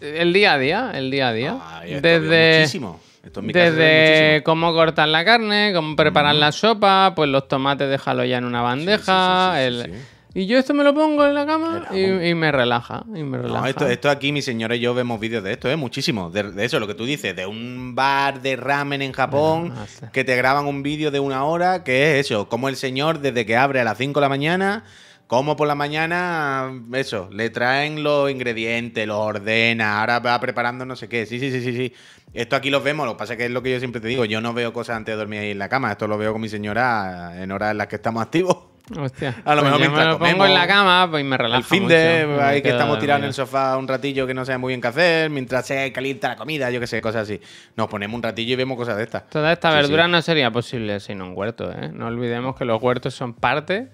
el 0.00 0.32
día 0.32 0.54
a 0.54 0.58
día, 0.58 0.90
el 0.94 1.10
día 1.10 1.28
a 1.28 1.32
día. 1.32 1.58
Desde 2.00 2.58
muchísimo. 2.60 3.00
Esto 3.24 3.40
en 3.40 3.46
mi 3.46 3.52
desde 3.52 4.42
cómo 4.44 4.72
cortar 4.72 5.08
la 5.08 5.24
carne, 5.24 5.72
cómo 5.74 5.96
preparar 5.96 6.36
la 6.36 6.52
sopa, 6.52 7.12
pues 7.16 7.28
los 7.28 7.48
tomates 7.48 7.88
déjalo 7.90 8.24
ya 8.24 8.38
en 8.38 8.44
una 8.44 8.62
bandeja. 8.62 9.52
sí, 9.54 9.58
sí, 9.60 9.64
el- 9.66 9.82
sí. 9.84 9.98
Y 10.38 10.44
yo 10.46 10.58
esto 10.58 10.74
me 10.74 10.84
lo 10.84 10.92
pongo 10.92 11.26
en 11.26 11.32
la 11.32 11.46
cama 11.46 11.86
y, 11.94 12.34
me 12.34 12.52
relaja. 12.52 13.04
Y 13.14 13.22
me 13.22 13.38
relaja. 13.38 13.58
No, 13.62 13.66
esto, 13.66 13.88
esto 13.88 14.10
aquí, 14.10 14.32
mi 14.32 14.42
señora 14.42 14.76
y 14.76 14.80
yo 14.80 14.92
vemos 14.92 15.18
vídeos 15.18 15.42
de 15.42 15.52
esto, 15.52 15.70
¿eh? 15.70 15.76
Muchísimo. 15.76 16.28
De, 16.28 16.42
de 16.52 16.62
eso, 16.66 16.78
lo 16.78 16.86
que 16.86 16.92
tú 16.92 17.06
dices, 17.06 17.34
de 17.34 17.46
un 17.46 17.94
bar 17.94 18.42
de 18.42 18.54
ramen 18.54 19.00
en 19.00 19.12
Japón 19.12 19.72
que 20.12 20.24
te 20.24 20.36
graban 20.36 20.66
un 20.66 20.82
vídeo 20.82 21.10
de 21.10 21.20
una 21.20 21.44
hora, 21.44 21.84
que 21.84 22.20
es 22.20 22.26
eso, 22.26 22.50
como 22.50 22.68
el 22.68 22.76
señor 22.76 23.20
desde 23.20 23.46
que 23.46 23.56
abre 23.56 23.80
a 23.80 23.84
las 23.84 23.96
5 23.96 24.20
de 24.20 24.24
la 24.24 24.28
mañana, 24.28 24.84
como 25.26 25.56
por 25.56 25.66
la 25.66 25.74
mañana, 25.74 26.70
eso, 26.92 27.28
le 27.32 27.50
traen 27.50 28.02
los 28.02 28.30
ingredientes, 28.30 29.06
los 29.06 29.16
ordena, 29.18 30.00
ahora 30.00 30.20
va 30.20 30.38
preparando 30.40 30.84
no 30.86 30.94
sé 30.96 31.08
qué. 31.08 31.26
Sí, 31.26 31.38
sí, 31.40 31.50
sí, 31.50 31.60
sí, 31.62 31.76
sí. 31.76 31.92
Esto 32.34 32.54
aquí 32.56 32.70
los 32.70 32.84
vemos, 32.84 33.06
lo 33.06 33.14
que 33.14 33.18
pasa 33.18 33.32
es 33.32 33.38
que 33.38 33.46
es 33.46 33.50
lo 33.50 33.62
que 33.62 33.72
yo 33.72 33.78
siempre 33.78 34.00
te 34.00 34.08
digo, 34.08 34.24
yo 34.24 34.40
no 34.40 34.52
veo 34.52 34.72
cosas 34.72 34.96
antes 34.96 35.14
de 35.14 35.16
dormir 35.18 35.40
ahí 35.40 35.50
en 35.52 35.58
la 35.58 35.68
cama, 35.68 35.90
esto 35.92 36.06
lo 36.06 36.18
veo 36.18 36.32
con 36.32 36.42
mi 36.42 36.48
señora 36.48 37.32
en 37.42 37.50
horas 37.50 37.70
en 37.72 37.78
las 37.78 37.86
que 37.86 37.96
estamos 37.96 38.22
activos. 38.22 38.56
Hostia. 38.96 39.34
A 39.44 39.56
lo 39.56 39.62
Pues 39.62 39.72
mejor 39.72 39.84
yo 39.84 39.90
me 39.96 40.04
lo 40.04 40.18
pongo 40.20 40.46
en 40.46 40.54
la 40.54 40.66
cama 40.68 41.08
pues, 41.10 41.20
y 41.20 41.24
me 41.24 41.36
relaja 41.36 41.56
Al 41.56 41.64
fin 41.64 41.82
mucho. 41.84 41.94
de 41.96 42.38
ahí 42.40 42.62
que 42.62 42.68
estamos 42.68 43.00
tirados 43.00 43.20
en 43.22 43.26
el 43.26 43.34
sofá 43.34 43.76
un 43.78 43.88
ratillo 43.88 44.28
que 44.28 44.34
no 44.34 44.44
sabemos 44.44 44.60
muy 44.66 44.70
bien 44.74 44.80
qué 44.80 44.86
hacer, 44.86 45.28
mientras 45.28 45.66
se 45.66 45.90
calienta 45.90 46.28
la 46.28 46.36
comida, 46.36 46.70
yo 46.70 46.78
qué 46.78 46.86
sé, 46.86 47.00
cosas 47.00 47.22
así. 47.24 47.40
Nos 47.74 47.88
ponemos 47.88 48.14
un 48.14 48.22
ratillo 48.22 48.52
y 48.52 48.56
vemos 48.56 48.76
cosas 48.76 48.96
de 48.96 49.02
estas. 49.02 49.28
Toda 49.28 49.52
esta 49.52 49.70
Sí, 49.70 49.76
verdura 49.76 50.04
sí. 50.04 50.10
no 50.12 50.22
sería 50.22 50.52
posible 50.52 51.00
sin 51.00 51.20
un 51.20 51.32
huerto, 51.36 51.72
¿eh? 51.72 51.90
No 51.92 52.06
olvidemos 52.06 52.54
que 52.54 52.64
los 52.64 52.80
huertos 52.80 53.12
son 53.12 53.34
parte 53.34 53.88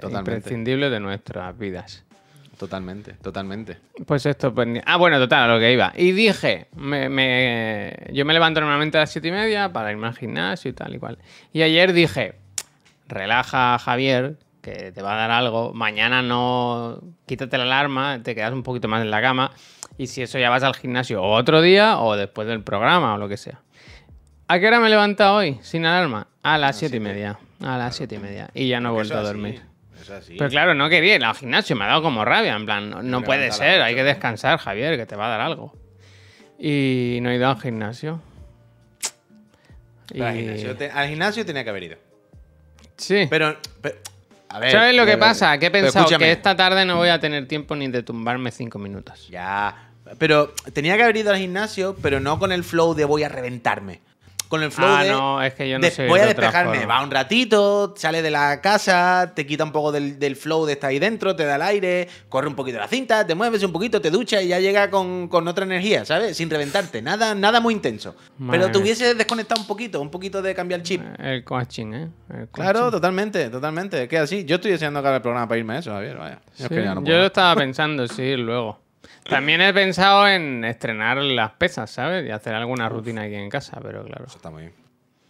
Totalmente. 0.00 0.18
imprescindible 0.32 0.90
de 0.90 1.00
nuestras 1.00 1.56
vidas. 1.58 2.04
Totalmente, 2.58 3.12
totalmente. 3.14 3.78
Pues 4.06 4.26
esto, 4.26 4.52
pues... 4.54 4.68
Ah, 4.84 4.96
bueno, 4.98 5.18
total, 5.18 5.48
a 5.50 5.54
lo 5.54 5.58
que 5.60 5.72
iba. 5.72 5.92
Y 5.96 6.12
dije, 6.12 6.66
me, 6.76 7.08
me- 7.08 7.96
yo 8.12 8.26
me 8.26 8.34
levanto 8.34 8.60
normalmente 8.60 8.98
a 8.98 9.00
las 9.02 9.10
siete 9.10 9.28
y 9.28 9.32
media 9.32 9.72
para 9.72 9.90
irme 9.90 10.06
al 10.08 10.14
gimnasio 10.14 10.70
y 10.70 10.74
tal 10.74 10.94
y 10.94 10.98
cual. 10.98 11.16
Y 11.54 11.62
ayer 11.62 11.94
dije, 11.94 12.34
relaja 13.08 13.78
Javier, 13.78 14.36
que 14.60 14.92
te 14.92 15.00
va 15.00 15.14
a 15.14 15.16
dar 15.16 15.30
algo. 15.30 15.72
Mañana 15.72 16.20
no... 16.20 17.00
Quítate 17.26 17.56
la 17.56 17.64
alarma, 17.64 18.20
te 18.22 18.34
quedas 18.34 18.52
un 18.52 18.62
poquito 18.62 18.88
más 18.88 19.00
en 19.00 19.10
la 19.10 19.22
cama. 19.22 19.52
Y 19.96 20.06
si 20.08 20.20
eso 20.20 20.38
ya 20.38 20.50
vas 20.50 20.62
al 20.62 20.74
gimnasio 20.74 21.22
otro 21.22 21.62
día 21.62 21.98
o 21.98 22.14
después 22.14 22.46
del 22.46 22.62
programa 22.62 23.14
o 23.14 23.16
lo 23.18 23.28
que 23.28 23.38
sea. 23.38 23.60
¿A 24.48 24.58
qué 24.58 24.66
hora 24.68 24.80
me 24.80 24.88
he 24.88 24.90
levantado 24.90 25.36
hoy 25.36 25.58
sin 25.62 25.86
alarma? 25.86 26.26
A 26.42 26.58
las 26.58 26.76
siete 26.76 26.96
y 26.98 27.00
media. 27.00 27.38
A 27.62 27.76
las 27.78 27.96
siete 27.96 28.14
y 28.14 28.18
media. 28.18 28.50
Y 28.54 28.68
ya 28.68 28.80
no 28.80 28.90
he 28.90 28.92
vuelto 28.92 29.16
a 29.16 29.22
dormir. 29.22 29.62
Así. 30.16 30.34
Pero 30.38 30.48
claro, 30.50 30.74
no 30.74 30.88
quería 30.88 31.14
ir 31.16 31.24
al 31.24 31.34
gimnasio, 31.36 31.76
me 31.76 31.84
ha 31.84 31.88
dado 31.88 32.02
como 32.02 32.24
rabia. 32.24 32.54
En 32.56 32.64
plan, 32.64 33.10
no, 33.10 33.22
puede 33.22 33.52
ser, 33.52 33.82
hay 33.82 33.94
que 33.94 34.02
descansar, 34.02 34.58
Javier, 34.58 34.96
que 34.96 35.04
te 35.06 35.14
va 35.14 35.26
a 35.26 35.28
dar 35.28 35.40
algo. 35.42 35.76
Y 36.58 37.18
no 37.22 37.30
he 37.30 37.36
ido 37.36 37.48
al 37.48 37.60
gimnasio. 37.60 38.20
Al, 40.20 40.34
gimnasio 40.36 40.76
te- 40.76 40.90
al 40.90 41.08
gimnasio 41.08 41.46
tenía 41.46 41.62
que 41.64 41.70
haber 41.70 41.82
ido. 41.84 41.96
Sí. 42.96 43.26
Pero, 43.30 43.56
pero- 43.80 43.96
a 44.48 44.58
ver. 44.58 44.72
¿Sabes 44.72 44.96
lo 44.96 45.04
que 45.04 45.12
pero- 45.12 45.20
pasa? 45.20 45.56
Que 45.58 45.66
he 45.66 45.70
pensado 45.70 46.18
que 46.18 46.32
esta 46.32 46.56
tarde 46.56 46.84
no 46.84 46.96
voy 46.96 47.08
a 47.10 47.20
tener 47.20 47.46
tiempo 47.46 47.76
ni 47.76 47.88
de 47.88 48.02
tumbarme 48.02 48.50
cinco 48.50 48.78
minutos. 48.78 49.28
Ya. 49.28 49.90
Pero 50.18 50.52
tenía 50.72 50.96
que 50.96 51.04
haber 51.04 51.16
ido 51.18 51.30
al 51.30 51.38
gimnasio, 51.38 51.94
pero 52.02 52.18
no 52.18 52.38
con 52.38 52.50
el 52.50 52.64
flow 52.64 52.94
de 52.94 53.04
voy 53.04 53.22
a 53.22 53.28
reventarme. 53.28 54.00
Con 54.50 54.62
el 54.64 54.72
flow 54.72 54.88
Ah, 54.90 55.04
de. 55.04 55.10
no, 55.10 55.40
es 55.42 55.54
que 55.54 55.68
yo 55.70 55.78
no 55.78 55.84
de 55.86 55.92
sé 55.92 56.06
voy 56.08 56.18
a 56.20 56.26
despejarme. 56.26 56.84
Va 56.84 57.02
un 57.02 57.10
ratito, 57.10 57.94
sale 57.96 58.20
de 58.20 58.30
la 58.32 58.60
casa, 58.60 59.32
te 59.34 59.46
quita 59.46 59.62
un 59.62 59.70
poco 59.70 59.92
del, 59.92 60.18
del 60.18 60.34
flow 60.34 60.66
de 60.66 60.72
estar 60.72 60.90
ahí 60.90 60.98
dentro, 60.98 61.36
te 61.36 61.44
da 61.44 61.54
el 61.54 61.62
aire, 61.62 62.08
corre 62.28 62.48
un 62.48 62.56
poquito 62.56 62.78
la 62.78 62.88
cinta, 62.88 63.24
te 63.24 63.36
mueves 63.36 63.62
un 63.62 63.70
poquito, 63.72 64.00
te 64.00 64.10
duchas 64.10 64.42
y 64.42 64.48
ya 64.48 64.58
llega 64.58 64.90
con, 64.90 65.28
con 65.28 65.46
otra 65.46 65.64
energía, 65.64 66.04
¿sabes? 66.04 66.36
Sin 66.36 66.50
reventarte. 66.50 67.00
Nada, 67.00 67.34
nada 67.34 67.60
muy 67.60 67.72
intenso. 67.74 68.16
Madre 68.38 68.58
pero 68.58 68.72
te 68.72 68.78
hubiese 68.78 69.14
desconectado 69.14 69.60
un 69.60 69.66
poquito, 69.68 70.00
un 70.00 70.10
poquito 70.10 70.42
de 70.42 70.52
cambiar 70.52 70.80
el 70.80 70.84
chip. 70.84 71.00
El 71.20 71.44
coaching, 71.44 71.92
¿eh? 71.94 72.08
El 72.30 72.48
Claro, 72.48 72.90
totalmente, 72.90 73.48
totalmente. 73.50 74.02
Es 74.02 74.08
que 74.08 74.18
así. 74.18 74.44
Yo 74.44 74.56
estoy 74.56 74.72
deseando 74.72 74.98
acabar 74.98 75.16
el 75.16 75.22
programa 75.22 75.46
para 75.46 75.58
irme 75.60 75.74
a 75.76 75.78
eso, 75.78 75.92
Javier. 75.92 76.16
Vaya. 76.16 76.40
Yo 76.58 76.64
es 76.64 76.68
Sí, 76.68 76.74
que 76.74 76.82
ya 76.82 76.94
no 76.96 77.04
yo 77.04 77.16
lo 77.18 77.26
estaba 77.26 77.54
pensando, 77.54 78.08
sí, 78.08 78.36
luego. 78.36 78.80
También 79.28 79.60
he 79.60 79.72
pensado 79.72 80.26
en 80.26 80.64
estrenar 80.64 81.18
las 81.18 81.52
pesas, 81.52 81.90
¿sabes? 81.90 82.26
Y 82.26 82.30
hacer 82.30 82.54
alguna 82.54 82.88
rutina 82.88 83.22
aquí 83.22 83.34
en 83.34 83.48
casa, 83.48 83.78
pero 83.82 84.04
claro. 84.04 84.24
Eso 84.26 84.36
está 84.36 84.50
muy 84.50 84.62
bien. 84.62 84.74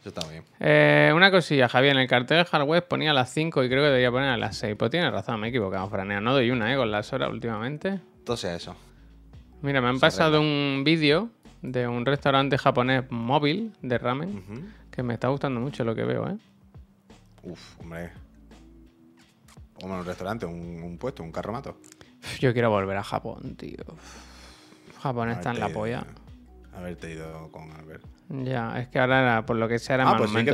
Eso 0.00 0.08
está 0.08 0.22
muy 0.22 0.32
bien. 0.32 0.44
Eh, 0.60 1.12
una 1.14 1.30
cosilla, 1.30 1.68
Javier, 1.68 1.94
en 1.94 2.00
el 2.00 2.08
cartel 2.08 2.38
de 2.38 2.44
hardware 2.46 2.86
ponía 2.88 3.10
a 3.10 3.14
las 3.14 3.30
5 3.30 3.62
y 3.64 3.68
creo 3.68 3.82
que 3.82 3.88
debería 3.88 4.10
poner 4.10 4.30
a 4.30 4.36
las 4.36 4.56
6. 4.56 4.76
Pues 4.78 4.90
tienes 4.90 5.12
razón, 5.12 5.38
me 5.40 5.48
he 5.48 5.50
equivocado, 5.50 5.88
Franea. 5.90 6.20
No 6.20 6.32
doy 6.32 6.50
una, 6.50 6.72
¿eh? 6.72 6.76
Con 6.76 6.90
las 6.90 7.12
horas 7.12 7.30
últimamente. 7.30 8.00
Entonces, 8.18 8.62
eso. 8.62 8.74
Mira, 9.60 9.82
me 9.82 9.88
han 9.88 10.00
pasado 10.00 10.40
un 10.40 10.82
vídeo 10.84 11.28
de 11.60 11.86
un 11.86 12.06
restaurante 12.06 12.56
japonés 12.56 13.04
móvil 13.10 13.72
de 13.82 13.98
ramen 13.98 14.72
que 14.90 15.02
me 15.02 15.14
está 15.14 15.28
gustando 15.28 15.60
mucho 15.60 15.84
lo 15.84 15.94
que 15.94 16.04
veo, 16.04 16.28
¿eh? 16.28 16.36
Uf, 17.42 17.78
hombre. 17.80 18.10
En 19.80 19.90
un 19.90 20.04
restaurante, 20.04 20.46
un, 20.46 20.82
un 20.82 20.96
puesto, 20.96 21.22
un 21.22 21.32
carromato. 21.32 21.76
Yo 22.40 22.52
quiero 22.52 22.70
volver 22.70 22.96
a 22.96 23.02
Japón, 23.02 23.56
tío. 23.56 23.84
Japón 25.00 25.30
está 25.30 25.50
en 25.50 25.60
la 25.60 25.68
Vete- 25.68 25.74
polla. 25.74 26.04
haberte 26.76 27.10
ido 27.12 27.48
con 27.50 27.70
Albert. 27.72 28.04
Ya, 28.28 28.78
es 28.78 28.88
que 28.88 28.98
ahora, 29.00 29.20
era- 29.22 29.46
por 29.46 29.56
lo 29.56 29.66
que 29.68 29.78
sea, 29.78 29.96
era 29.96 30.04
Ah, 30.04 30.10
mal 30.12 30.18
pues 30.18 30.30
sí 30.30 30.44
que. 30.44 30.52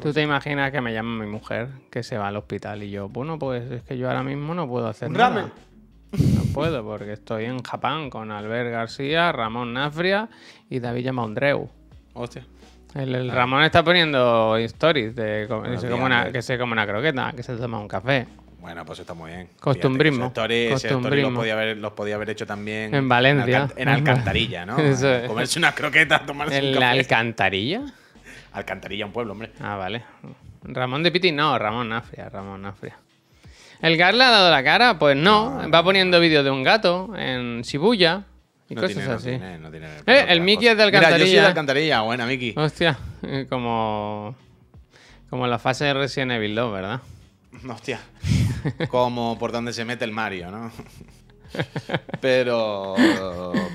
Tú 0.00 0.12
te 0.12 0.22
imaginas 0.22 0.70
que 0.70 0.80
me 0.80 0.92
llama 0.92 1.24
mi 1.24 1.30
mujer 1.30 1.68
que 1.90 2.02
se 2.02 2.18
va 2.18 2.28
al 2.28 2.36
hospital 2.36 2.82
y 2.82 2.90
yo, 2.90 3.08
bueno, 3.08 3.38
pues 3.38 3.70
es 3.70 3.82
que 3.82 3.96
yo 3.96 4.08
ahora 4.08 4.22
mismo 4.22 4.54
no 4.54 4.68
puedo 4.68 4.86
hacer 4.86 5.10
nada. 5.10 5.28
ramen. 5.28 5.52
No 6.34 6.42
puedo 6.52 6.82
porque 6.84 7.12
estoy 7.12 7.44
en 7.44 7.62
Japón 7.62 8.10
con 8.10 8.32
Albert 8.32 8.70
García, 8.70 9.30
Ramón 9.32 9.72
Nafria 9.72 10.28
y 10.68 10.80
David 10.80 11.04
Yamaundreu. 11.04 11.70
Hostia. 12.14 12.44
El, 12.96 13.14
el 13.14 13.30
Ramón 13.30 13.62
está 13.62 13.84
poniendo 13.84 14.56
stories 14.56 15.14
de 15.14 15.46
se 15.78 15.92
una- 15.94 16.32
que 16.32 16.42
se 16.42 16.58
come 16.58 16.72
una 16.72 16.86
croqueta, 16.86 17.32
que 17.34 17.44
se 17.44 17.56
toma 17.56 17.78
un 17.78 17.86
café. 17.86 18.26
Bueno, 18.60 18.84
pues 18.84 18.98
está 18.98 19.14
muy 19.14 19.30
bien. 19.30 19.48
Costumbrismo, 19.58 20.30
Fíjate 20.30 20.68
costumbrismo. 20.70 21.30
los, 21.30 21.38
podía 21.38 21.52
haber, 21.54 21.76
los 21.78 21.92
podía 21.92 22.14
haber 22.16 22.30
hecho 22.30 22.46
también 22.46 22.94
En 22.94 23.08
Valencia. 23.08 23.44
En, 23.44 23.68
Alcan- 23.68 23.72
en 23.76 23.88
Alcantarilla, 23.88 24.66
¿no? 24.66 24.78
Eso 24.78 25.12
es. 25.12 25.26
Comerse 25.28 25.58
una 25.58 25.72
croqueta, 25.74 26.24
tomarse 26.26 26.58
un 26.58 26.64
¿En 26.66 26.72
café. 26.74 26.80
la 26.80 26.90
alcantarilla? 26.90 27.82
Alcantarilla, 28.52 29.06
un 29.06 29.12
pueblo, 29.12 29.32
hombre. 29.32 29.50
Ah, 29.60 29.76
vale. 29.76 30.02
Ramón 30.62 31.02
de 31.02 31.10
Piti, 31.10 31.32
no, 31.32 31.58
Ramón 31.58 31.88
Nafria, 31.88 32.28
Ramón 32.28 32.60
Nafria. 32.62 32.96
¿El 33.80 33.96
Gar 33.96 34.12
le 34.14 34.24
ha 34.24 34.30
dado 34.30 34.50
la 34.50 34.62
cara? 34.62 34.98
Pues 34.98 35.16
no, 35.16 35.70
va 35.72 35.82
poniendo 35.82 36.20
vídeos 36.20 36.44
de 36.44 36.50
un 36.50 36.62
gato 36.62 37.14
en 37.16 37.62
Shibuya 37.62 38.24
y 38.68 38.74
No 38.74 38.82
cosas 38.82 38.94
tiene, 38.96 39.08
no 39.08 39.14
así. 39.16 39.28
tiene, 39.30 39.58
no 39.58 39.70
tiene 39.70 39.86
Eh, 40.06 40.26
el 40.28 40.42
Mickey 40.42 40.68
es 40.68 40.76
de 40.76 40.84
Mira, 40.84 41.00
yo 41.00 41.00
soy 41.00 41.08
de 41.08 41.16
Alcantarilla. 41.16 41.46
Alcantarilla. 41.46 42.00
Buena, 42.02 42.26
Mickey. 42.26 42.52
Hostia, 42.56 42.98
eh, 43.22 43.46
como. 43.48 44.36
Como 45.30 45.46
la 45.46 45.58
fase 45.58 45.84
de 45.86 45.94
Resident 45.94 46.32
Evil 46.32 46.54
2, 46.56 46.72
¿verdad? 46.72 47.00
Hostia. 47.68 48.00
Como 48.88 49.38
por 49.38 49.52
donde 49.52 49.72
se 49.72 49.84
mete 49.84 50.04
el 50.04 50.12
Mario, 50.12 50.50
¿no? 50.50 50.70
Pero, 52.20 52.94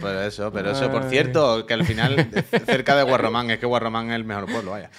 pero 0.01 0.21
eso, 0.21 0.49
pero 0.49 0.71
eso, 0.71 0.89
por 0.89 1.09
cierto, 1.09 1.65
que 1.65 1.73
al 1.73 1.83
final, 1.83 2.29
cerca 2.65 2.95
de 2.95 3.03
Guarromán, 3.03 3.51
es 3.51 3.59
que 3.59 3.65
Guarromán 3.65 4.11
es 4.11 4.15
el 4.15 4.23
mejor 4.23 4.45
pueblo, 4.45 4.71
vaya. 4.71 4.89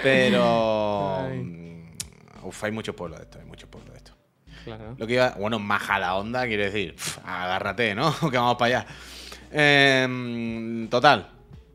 Pero, 0.00 1.28
mm, 1.28 2.44
uf, 2.44 2.62
hay 2.62 2.70
muchos 2.70 2.94
pueblos 2.94 3.18
de 3.18 3.24
esto, 3.24 3.40
hay 3.40 3.46
muchos 3.46 3.68
pueblos 3.68 3.92
de 3.94 3.98
esto. 3.98 4.12
Claro. 4.64 4.94
Lo 4.96 5.06
que 5.08 5.14
iba, 5.14 5.30
bueno, 5.30 5.58
majada 5.58 6.14
onda, 6.14 6.46
quiere 6.46 6.66
decir, 6.66 6.94
agárrate, 7.24 7.96
¿no? 7.96 8.14
que 8.30 8.36
vamos 8.36 8.56
para 8.56 8.82
allá. 8.82 8.86
Em, 9.50 10.88
total, 10.88 11.30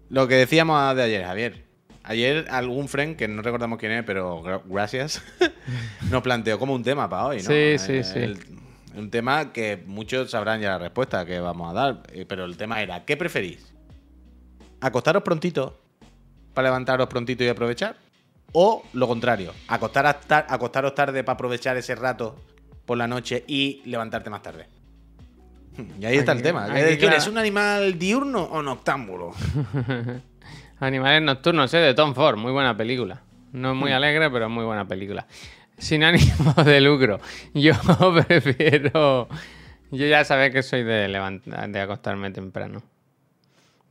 lo 0.09 0.25
que 0.25 0.35
decíamos 0.35 0.95
de 0.95 1.03
ayer, 1.03 1.25
Javier. 1.25 1.66
Ayer 2.09 2.45
algún 2.49 2.87
friend, 2.87 3.17
que 3.17 3.27
no 3.27 3.41
recordamos 3.41 3.77
quién 3.79 3.91
es, 3.91 4.03
pero 4.05 4.41
gra- 4.41 4.61
gracias, 4.65 5.21
nos 6.09 6.21
planteó 6.23 6.57
como 6.57 6.73
un 6.73 6.83
tema 6.83 7.09
para 7.09 7.25
hoy, 7.25 7.37
¿no? 7.37 7.43
Sí, 7.43 7.77
sí, 7.77 8.03
sí. 8.03 8.19
el- 8.19 8.39
un 8.95 9.11
tema 9.11 9.51
que 9.53 9.83
muchos 9.85 10.31
sabrán 10.31 10.59
ya 10.61 10.69
la 10.69 10.77
respuesta 10.79 11.23
que 11.25 11.39
vamos 11.39 11.69
a 11.69 11.73
dar, 11.73 12.03
eh, 12.13 12.25
pero 12.27 12.45
el 12.45 12.57
tema 12.57 12.81
era, 12.81 13.03
¿qué 13.05 13.15
preferís? 13.17 13.73
¿Acostaros 14.81 15.21
prontito 15.21 15.77
para 16.53 16.69
levantaros 16.69 17.07
prontito 17.07 17.43
y 17.43 17.47
aprovechar? 17.49 17.95
¿O 18.53 18.83
lo 18.93 19.07
contrario? 19.07 19.53
¿Acostaros, 19.67 20.21
tar- 20.21 20.47
acostaros 20.49 20.95
tarde 20.95 21.23
para 21.23 21.33
aprovechar 21.35 21.77
ese 21.77 21.93
rato 21.93 22.37
por 22.85 22.97
la 22.97 23.05
noche 23.07 23.43
y 23.47 23.81
levantarte 23.85 24.29
más 24.29 24.41
tarde? 24.41 24.65
Y 26.01 26.05
ahí 26.05 26.17
está 26.17 26.31
el 26.31 26.41
tema. 26.41 26.67
¿Quién 26.97 27.13
es 27.13 27.27
un 27.27 27.37
animal 27.37 27.99
diurno 27.99 28.43
o 28.45 28.63
noctámbulo? 28.63 29.33
Animales 30.79 31.21
nocturnos, 31.21 31.73
¿eh? 31.73 31.77
De 31.77 31.93
Tom 31.93 32.13
Ford, 32.13 32.37
muy 32.37 32.51
buena 32.51 32.77
película. 32.77 33.21
No 33.51 33.71
es 33.71 33.75
muy 33.77 33.91
alegre, 33.91 34.29
pero 34.29 34.45
es 34.45 34.51
muy 34.51 34.63
buena 34.63 34.87
película. 34.87 35.25
Sin 35.77 36.03
ánimo 36.03 36.53
de 36.63 36.81
lucro. 36.81 37.19
Yo 37.53 37.73
prefiero. 38.27 39.27
Yo 39.91 40.05
ya 40.05 40.23
sabes 40.23 40.51
que 40.51 40.63
soy 40.63 40.83
de 40.83 41.07
levantar, 41.07 41.69
de 41.69 41.79
acostarme 41.79 42.31
temprano. 42.31 42.83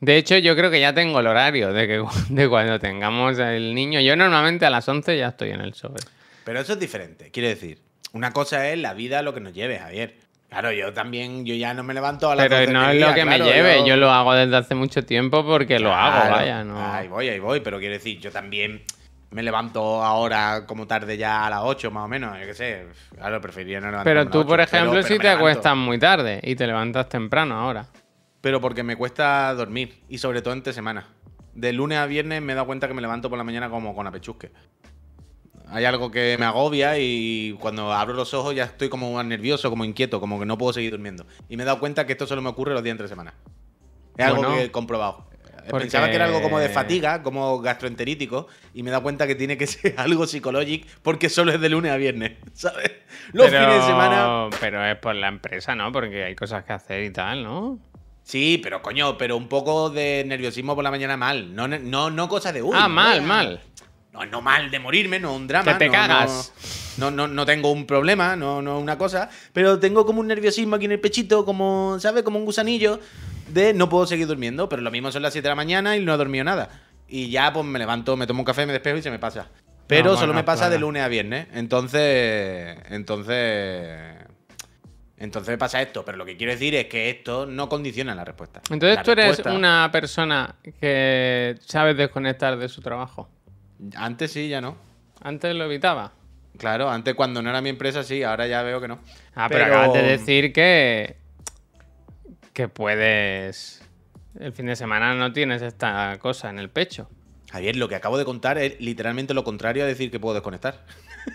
De 0.00 0.16
hecho, 0.18 0.36
yo 0.36 0.54
creo 0.54 0.70
que 0.70 0.78
ya 0.78 0.92
tengo 0.92 1.20
el 1.20 1.26
horario 1.26 1.72
de 1.72 1.86
que 1.86 2.04
de 2.28 2.48
cuando 2.48 2.78
tengamos 2.78 3.38
el 3.38 3.74
niño. 3.74 4.00
Yo 4.00 4.14
normalmente 4.16 4.66
a 4.66 4.70
las 4.70 4.88
11 4.88 5.16
ya 5.16 5.28
estoy 5.28 5.50
en 5.50 5.62
el 5.62 5.74
sobre. 5.74 6.04
Pero 6.44 6.60
eso 6.60 6.74
es 6.74 6.78
diferente. 6.78 7.30
Quiero 7.30 7.48
decir, 7.48 7.80
una 8.12 8.32
cosa 8.32 8.68
es 8.70 8.78
la 8.78 8.94
vida 8.94 9.22
lo 9.22 9.34
que 9.34 9.40
nos 9.40 9.52
lleve, 9.52 9.78
Javier. 9.78 10.25
Claro, 10.48 10.70
yo 10.72 10.92
también, 10.92 11.44
yo 11.44 11.54
ya 11.54 11.74
no 11.74 11.82
me 11.82 11.92
levanto 11.92 12.30
a 12.30 12.36
las 12.36 12.46
Pero 12.46 12.60
12 12.60 12.72
no 12.72 12.90
es 12.90 13.00
lo 13.00 13.14
que 13.14 13.24
me 13.24 13.38
lleve. 13.38 13.86
Yo... 13.86 13.96
lo 13.96 14.10
hago 14.10 14.32
desde 14.34 14.56
hace 14.56 14.74
mucho 14.74 15.04
tiempo 15.04 15.44
porque 15.44 15.78
lo 15.78 15.92
hago, 15.92 16.30
vaya. 16.30 16.62
No. 16.64 16.80
Ahí 16.80 17.08
voy, 17.08 17.28
ahí 17.28 17.38
voy, 17.40 17.60
pero 17.60 17.78
quiero 17.78 17.94
decir, 17.94 18.20
yo 18.20 18.30
también 18.30 18.82
me 19.30 19.42
levanto 19.42 20.02
ahora 20.04 20.64
como 20.66 20.86
tarde 20.86 21.16
ya 21.16 21.46
a 21.46 21.50
las 21.50 21.60
8 21.64 21.90
más 21.90 22.04
o 22.04 22.08
menos, 22.08 22.38
yo 22.38 22.46
qué 22.46 22.54
sé. 22.54 22.86
Claro, 23.16 23.40
preferiría 23.40 23.80
no 23.80 23.86
levantarme 23.90 24.10
a 24.10 24.14
Pero 24.14 24.24
las 24.24 24.32
tú, 24.32 24.38
8, 24.40 24.48
por 24.48 24.60
ejemplo, 24.60 24.90
pero- 24.92 25.02
si 25.02 25.08
pero 25.14 25.22
te 25.22 25.28
acuestas 25.30 25.76
muy 25.76 25.98
tarde 25.98 26.40
y 26.42 26.54
te 26.54 26.66
levantas 26.66 27.08
temprano 27.08 27.58
ahora. 27.58 27.86
Pero 28.40 28.60
porque 28.60 28.84
me 28.84 28.94
cuesta 28.96 29.52
dormir 29.54 30.00
y 30.08 30.18
sobre 30.18 30.42
todo 30.42 30.54
entre 30.54 30.72
semanas. 30.72 31.06
De 31.54 31.72
lunes 31.72 31.98
a 31.98 32.06
viernes 32.06 32.40
me 32.40 32.52
he 32.52 32.54
dado 32.54 32.66
cuenta 32.66 32.86
que 32.86 32.94
me 32.94 33.02
levanto 33.02 33.28
por 33.28 33.36
la 33.38 33.44
mañana 33.44 33.68
como 33.68 33.94
con 33.96 34.06
apechusque. 34.06 34.52
Hay 35.68 35.84
algo 35.84 36.10
que 36.10 36.36
me 36.38 36.44
agobia 36.46 36.96
y 36.98 37.56
cuando 37.60 37.92
abro 37.92 38.14
los 38.14 38.32
ojos 38.34 38.54
ya 38.54 38.64
estoy 38.64 38.88
como 38.88 39.12
más 39.12 39.26
nervioso, 39.26 39.68
como 39.68 39.84
inquieto, 39.84 40.20
como 40.20 40.38
que 40.38 40.46
no 40.46 40.56
puedo 40.56 40.72
seguir 40.72 40.92
durmiendo. 40.92 41.26
Y 41.48 41.56
me 41.56 41.64
he 41.64 41.66
dado 41.66 41.80
cuenta 41.80 42.06
que 42.06 42.12
esto 42.12 42.26
solo 42.26 42.40
me 42.40 42.48
ocurre 42.48 42.72
los 42.72 42.82
días 42.84 42.92
entre 42.92 43.08
semana. 43.08 43.34
Es 44.16 44.26
algo 44.26 44.42
Bueno, 44.42 44.54
que 44.54 44.64
he 44.64 44.70
comprobado. 44.70 45.26
Eh, 45.32 45.68
porque- 45.68 45.84
Pensaba 45.86 46.08
que 46.08 46.14
era 46.14 46.26
algo 46.26 46.40
como 46.40 46.60
de 46.60 46.68
fatiga, 46.68 47.22
como 47.24 47.60
gastroenterítico, 47.60 48.46
y 48.74 48.84
me 48.84 48.90
he 48.90 48.92
dado 48.92 49.02
cuenta 49.02 49.26
que 49.26 49.34
tiene 49.34 49.58
que 49.58 49.66
ser 49.66 49.94
algo 49.98 50.26
psicológico 50.28 50.86
porque 51.02 51.28
solo 51.28 51.52
es 51.52 51.60
de 51.60 51.68
lunes 51.68 51.90
a 51.90 51.96
viernes, 51.96 52.32
¿sabes? 52.54 52.92
Los 53.32 53.46
pero, 53.50 53.64
fines 53.66 53.80
de 53.80 53.86
semana 53.88 54.48
Pero 54.60 54.84
es 54.84 54.96
por 54.98 55.16
la 55.16 55.26
empresa, 55.28 55.74
¿no? 55.74 55.90
Porque 55.90 56.22
hay 56.24 56.36
cosas 56.36 56.64
que 56.64 56.72
hacer 56.74 57.02
y 57.02 57.10
tal, 57.10 57.42
¿no? 57.42 57.80
Sí, 58.22 58.58
pero 58.62 58.82
coño, 58.82 59.16
pero 59.18 59.36
un 59.36 59.48
poco 59.48 59.88
de 59.90 60.24
nerviosismo 60.26 60.74
por 60.74 60.82
la 60.82 60.90
mañana 60.90 61.16
mal. 61.16 61.54
No, 61.54 61.68
no, 61.68 62.10
no 62.10 62.28
cosas 62.28 62.54
de 62.54 62.62
uy. 62.62 62.76
ah, 62.76 62.88
mal, 62.88 63.22
mal. 63.22 63.60
No, 64.16 64.24
no 64.26 64.40
mal 64.42 64.70
de 64.70 64.78
morirme, 64.78 65.20
no 65.20 65.34
un 65.34 65.46
drama. 65.46 65.72
Que 65.72 65.78
te 65.78 65.86
no, 65.86 65.92
cagas. 65.92 66.52
No, 66.96 67.10
no, 67.10 67.28
no 67.28 67.44
tengo 67.44 67.70
un 67.70 67.86
problema, 67.86 68.36
no, 68.36 68.62
no 68.62 68.78
una 68.78 68.96
cosa. 68.96 69.28
Pero 69.52 69.78
tengo 69.78 70.06
como 70.06 70.20
un 70.20 70.26
nerviosismo 70.26 70.76
aquí 70.76 70.86
en 70.86 70.92
el 70.92 71.00
pechito, 71.00 71.44
como, 71.44 71.98
¿sabes? 72.00 72.22
Como 72.22 72.38
un 72.38 72.44
gusanillo 72.44 72.98
de 73.48 73.74
no 73.74 73.88
puedo 73.88 74.06
seguir 74.06 74.26
durmiendo. 74.26 74.68
Pero 74.68 74.82
lo 74.82 74.90
mismo 74.90 75.12
son 75.12 75.22
las 75.22 75.32
7 75.32 75.44
de 75.44 75.50
la 75.50 75.54
mañana 75.56 75.96
y 75.96 76.04
no 76.04 76.14
he 76.14 76.16
dormido 76.16 76.44
nada. 76.44 76.70
Y 77.08 77.28
ya 77.30 77.52
pues 77.52 77.64
me 77.66 77.78
levanto, 77.78 78.16
me 78.16 78.26
tomo 78.26 78.40
un 78.40 78.46
café, 78.46 78.66
me 78.66 78.72
despejo 78.72 78.96
y 78.96 79.02
se 79.02 79.10
me 79.10 79.18
pasa. 79.18 79.48
Pero 79.86 80.12
No, 80.12 80.14
solo 80.14 80.28
bueno, 80.28 80.40
me 80.40 80.44
pasa 80.44 80.68
de 80.70 80.78
lunes 80.78 81.02
a 81.02 81.08
viernes. 81.08 81.46
Entonces. 81.52 82.78
Entonces. 82.90 84.26
Entonces 85.18 85.50
me 85.50 85.58
pasa 85.58 85.80
esto, 85.80 86.04
pero 86.04 86.18
lo 86.18 86.26
que 86.26 86.36
quiero 86.36 86.52
decir 86.52 86.74
es 86.74 86.86
que 86.86 87.08
esto 87.08 87.46
no 87.46 87.68
condiciona 87.68 88.14
la 88.14 88.24
respuesta. 88.24 88.60
Entonces 88.70 88.96
La 88.96 89.02
tú 89.02 89.12
eres 89.12 89.38
una 89.46 89.88
persona 89.90 90.56
que 90.78 91.54
sabes 91.60 91.96
desconectar 91.96 92.58
de 92.58 92.68
su 92.68 92.82
trabajo. 92.82 93.30
Antes 93.96 94.32
sí, 94.32 94.48
ya 94.48 94.60
no. 94.60 94.76
Antes 95.22 95.54
lo 95.54 95.64
evitaba. 95.64 96.12
Claro, 96.58 96.88
antes 96.90 97.14
cuando 97.14 97.42
no 97.42 97.50
era 97.50 97.60
mi 97.60 97.68
empresa 97.68 98.02
sí, 98.02 98.22
ahora 98.22 98.46
ya 98.46 98.62
veo 98.62 98.80
que 98.80 98.88
no. 98.88 98.98
Ah, 99.34 99.46
pero, 99.50 99.66
acabas 99.66 99.92
de 99.92 100.02
decir 100.02 100.52
que. 100.52 101.16
que 102.52 102.68
puedes. 102.68 103.82
El 104.38 104.52
fin 104.52 104.66
de 104.66 104.76
semana 104.76 105.14
no 105.14 105.32
tienes 105.32 105.62
esta 105.62 106.16
cosa 106.18 106.50
en 106.50 106.58
el 106.58 106.68
pecho. 106.70 107.08
Javier, 107.50 107.76
lo 107.76 107.88
que 107.88 107.94
acabo 107.94 108.18
de 108.18 108.24
contar 108.24 108.58
es 108.58 108.78
literalmente 108.80 109.32
lo 109.34 109.44
contrario 109.44 109.84
a 109.84 109.86
decir 109.86 110.10
que 110.10 110.18
puedo 110.20 110.34
desconectar. 110.34 110.84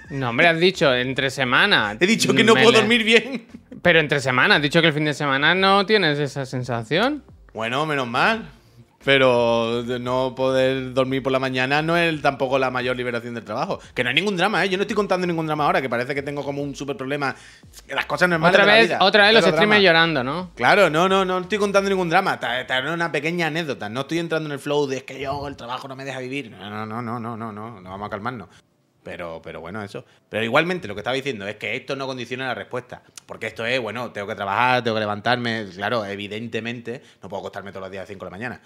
No, 0.10 0.30
hombre, 0.30 0.48
has 0.48 0.60
dicho 0.60 0.94
entre 0.94 1.30
semana. 1.30 1.98
He 2.00 2.06
dicho 2.08 2.34
que 2.34 2.44
no 2.44 2.54
puedo 2.54 2.72
le- 2.72 2.78
dormir 2.80 3.04
bien. 3.04 3.48
Pero 3.82 4.00
entre 4.00 4.20
semana, 4.20 4.56
has 4.56 4.62
dicho 4.62 4.82
que 4.82 4.88
el 4.88 4.94
fin 4.94 5.06
de 5.06 5.14
semana 5.14 5.56
no 5.56 5.86
tienes 5.86 6.20
esa 6.20 6.46
sensación. 6.46 7.24
Bueno, 7.54 7.86
menos 7.86 8.08
mal. 8.08 8.50
Pero 9.04 9.84
no 10.00 10.34
poder 10.36 10.94
dormir 10.94 11.24
por 11.24 11.32
la 11.32 11.40
mañana 11.40 11.82
no 11.82 11.98
es 11.98 12.22
tampoco 12.22 12.60
la 12.60 12.72
mayor 12.72 12.96
liberación 12.96 13.34
del 13.34 13.44
trabajo. 13.44 13.80
Que 13.94 14.04
no 14.04 14.10
hay 14.10 14.16
ningún 14.16 14.38
drama, 14.38 14.64
¿eh? 14.64 14.70
Yo 14.70 14.78
no 14.78 14.84
estoy 14.84 14.96
contando 14.96 15.28
ningún 15.28 15.48
drama 15.48 15.66
ahora, 15.66 15.82
que 15.82 15.90
parece 15.90 16.16
que 16.16 16.22
tengo 16.22 16.44
como 16.44 16.62
un 16.62 16.76
súper 16.76 16.96
problema. 16.96 17.36
Las 17.90 18.06
cosas 18.06 18.30
normales 18.30 18.56
Otra 18.56 18.66
de 18.66 18.72
la 18.72 18.78
vez, 18.78 18.88
vida. 18.90 19.00
otra 19.02 19.26
vez 19.26 19.34
los 19.34 19.46
streamers 19.46 19.84
llorando, 19.84 20.24
¿no? 20.24 20.52
Claro, 20.56 20.90
no, 20.90 21.10
no, 21.10 21.26
no 21.26 21.40
estoy 21.40 21.58
contando 21.58 21.90
ningún 21.90 22.10
drama. 22.10 22.40
En 22.70 22.88
una 22.88 23.12
pequeña 23.12 23.48
anécdota. 23.48 23.90
No 23.90 24.02
estoy 24.02 24.20
entrando 24.20 24.48
en 24.48 24.54
el 24.54 24.60
flow 24.60 24.88
de 24.88 24.98
es 24.98 25.04
que 25.04 25.20
yo 25.20 25.48
el 25.48 25.56
trabajo 25.56 25.88
no 25.88 25.96
me 25.96 26.06
deja 26.06 26.20
vivir. 26.20 26.52
No, 26.52 26.70
no, 26.70 26.86
no, 26.86 27.02
no, 27.02 27.20
no, 27.20 27.38
no, 27.38 27.52
no, 27.52 27.82
no 27.82 27.90
vamos 27.90 28.08
a 28.08 28.10
calmarnos. 28.10 28.50
Pero, 29.04 29.42
pero 29.44 29.62
bueno, 29.62 29.82
eso. 29.82 30.06
Pero 30.30 30.44
igualmente 30.44 30.88
lo 30.88 30.94
que 30.94 31.00
estaba 31.00 31.16
diciendo 31.16 31.48
es 31.48 31.56
que 31.56 31.76
esto 31.76 31.96
no 31.96 32.06
condiciona 32.06 32.48
la 32.48 32.54
respuesta. 32.54 33.02
Porque 33.26 33.48
esto 33.48 33.66
es, 33.66 33.80
bueno, 33.82 34.12
tengo 34.12 34.28
que 34.28 34.36
trabajar, 34.36 34.84
tengo 34.84 34.96
que 34.96 35.00
levantarme. 35.00 35.66
Claro, 35.76 36.06
evidentemente, 36.06 37.02
no 37.22 37.28
puedo 37.28 37.40
acostarme 37.42 37.72
todos 37.72 37.82
los 37.82 37.92
días 37.92 38.02
a 38.02 38.04
las 38.04 38.10
5 38.10 38.26
de 38.26 38.32
la 38.32 38.38
mañana. 38.38 38.62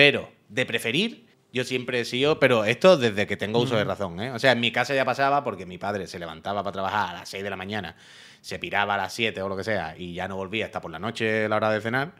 Pero, 0.00 0.30
de 0.48 0.64
preferir, 0.64 1.26
yo 1.52 1.62
siempre 1.62 2.00
he 2.00 2.06
sido, 2.06 2.40
pero 2.40 2.64
esto 2.64 2.96
desde 2.96 3.26
que 3.26 3.36
tengo 3.36 3.58
uso 3.58 3.76
de 3.76 3.84
razón, 3.84 4.18
¿eh? 4.18 4.30
O 4.32 4.38
sea, 4.38 4.52
en 4.52 4.60
mi 4.60 4.72
casa 4.72 4.94
ya 4.94 5.04
pasaba 5.04 5.44
porque 5.44 5.66
mi 5.66 5.76
padre 5.76 6.06
se 6.06 6.18
levantaba 6.18 6.62
para 6.62 6.72
trabajar 6.72 7.10
a 7.10 7.18
las 7.18 7.28
6 7.28 7.44
de 7.44 7.50
la 7.50 7.56
mañana, 7.56 7.96
se 8.40 8.58
piraba 8.58 8.94
a 8.94 8.96
las 8.96 9.12
7 9.12 9.42
o 9.42 9.48
lo 9.50 9.58
que 9.58 9.64
sea, 9.64 9.94
y 9.98 10.14
ya 10.14 10.26
no 10.26 10.36
volvía 10.36 10.64
hasta 10.64 10.80
por 10.80 10.90
la 10.90 10.98
noche 10.98 11.44
a 11.44 11.48
la 11.50 11.56
hora 11.56 11.70
de 11.70 11.82
cenar. 11.82 12.12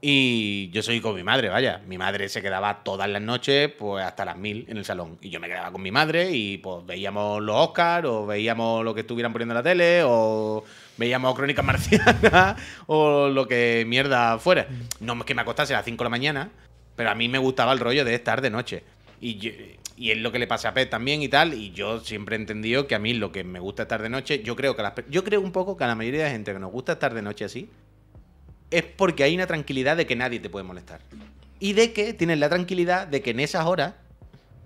Y 0.00 0.70
yo 0.70 0.82
soy 0.82 1.02
con 1.02 1.14
mi 1.14 1.22
madre, 1.22 1.50
vaya. 1.50 1.82
Mi 1.86 1.98
madre 1.98 2.30
se 2.30 2.40
quedaba 2.40 2.82
todas 2.82 3.10
las 3.10 3.20
noches, 3.20 3.70
pues 3.78 4.02
hasta 4.02 4.24
las 4.24 4.38
mil 4.38 4.64
en 4.66 4.78
el 4.78 4.86
salón. 4.86 5.18
Y 5.20 5.28
yo 5.28 5.38
me 5.38 5.48
quedaba 5.48 5.70
con 5.70 5.82
mi 5.82 5.90
madre 5.90 6.30
y 6.30 6.56
pues 6.56 6.86
veíamos 6.86 7.42
los 7.42 7.56
Oscars, 7.56 8.06
o 8.06 8.24
veíamos 8.24 8.82
lo 8.86 8.94
que 8.94 9.00
estuvieran 9.00 9.34
poniendo 9.34 9.52
en 9.52 9.56
la 9.56 9.62
tele, 9.62 10.00
o 10.02 10.64
veíamos 10.96 11.34
Crónicas 11.34 11.62
Marcianas, 11.62 12.56
o 12.86 13.28
lo 13.28 13.46
que 13.46 13.84
mierda 13.86 14.38
fuera. 14.38 14.66
No 15.00 15.12
es 15.12 15.24
que 15.24 15.34
me 15.34 15.42
acostase 15.42 15.74
a 15.74 15.76
las 15.76 15.84
5 15.84 15.98
de 15.98 16.04
la 16.04 16.10
mañana, 16.10 16.50
pero 17.00 17.08
a 17.08 17.14
mí 17.14 17.30
me 17.30 17.38
gustaba 17.38 17.72
el 17.72 17.78
rollo 17.78 18.04
de 18.04 18.14
estar 18.14 18.42
de 18.42 18.50
noche. 18.50 18.82
Y, 19.22 19.78
y 19.96 20.10
es 20.10 20.18
lo 20.18 20.30
que 20.32 20.38
le 20.38 20.46
pasa 20.46 20.68
a 20.68 20.74
Pet 20.74 20.90
también 20.90 21.22
y 21.22 21.30
tal. 21.30 21.54
Y 21.54 21.70
yo 21.70 22.00
siempre 22.00 22.36
he 22.36 22.38
entendido 22.38 22.86
que 22.86 22.94
a 22.94 22.98
mí 22.98 23.14
lo 23.14 23.32
que 23.32 23.42
me 23.42 23.58
gusta 23.58 23.84
estar 23.84 24.02
de 24.02 24.10
noche, 24.10 24.42
yo 24.42 24.54
creo 24.54 24.76
que 24.76 24.82
las, 24.82 24.92
yo 25.08 25.24
creo 25.24 25.40
un 25.40 25.50
poco 25.50 25.78
que 25.78 25.84
a 25.84 25.86
la 25.86 25.94
mayoría 25.94 26.24
de 26.24 26.30
gente 26.30 26.52
que 26.52 26.58
nos 26.58 26.70
gusta 26.70 26.92
estar 26.92 27.14
de 27.14 27.22
noche 27.22 27.46
así, 27.46 27.70
es 28.70 28.82
porque 28.82 29.24
hay 29.24 29.34
una 29.34 29.46
tranquilidad 29.46 29.96
de 29.96 30.06
que 30.06 30.14
nadie 30.14 30.40
te 30.40 30.50
puede 30.50 30.62
molestar. 30.62 31.00
Y 31.58 31.72
de 31.72 31.94
que 31.94 32.12
tienes 32.12 32.38
la 32.38 32.50
tranquilidad 32.50 33.06
de 33.06 33.22
que 33.22 33.30
en 33.30 33.40
esas 33.40 33.64
horas, 33.64 33.94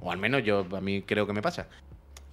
o 0.00 0.10
al 0.10 0.18
menos 0.18 0.42
yo 0.42 0.66
a 0.72 0.80
mí 0.80 1.02
creo 1.02 1.28
que 1.28 1.34
me 1.34 1.40
pasa, 1.40 1.68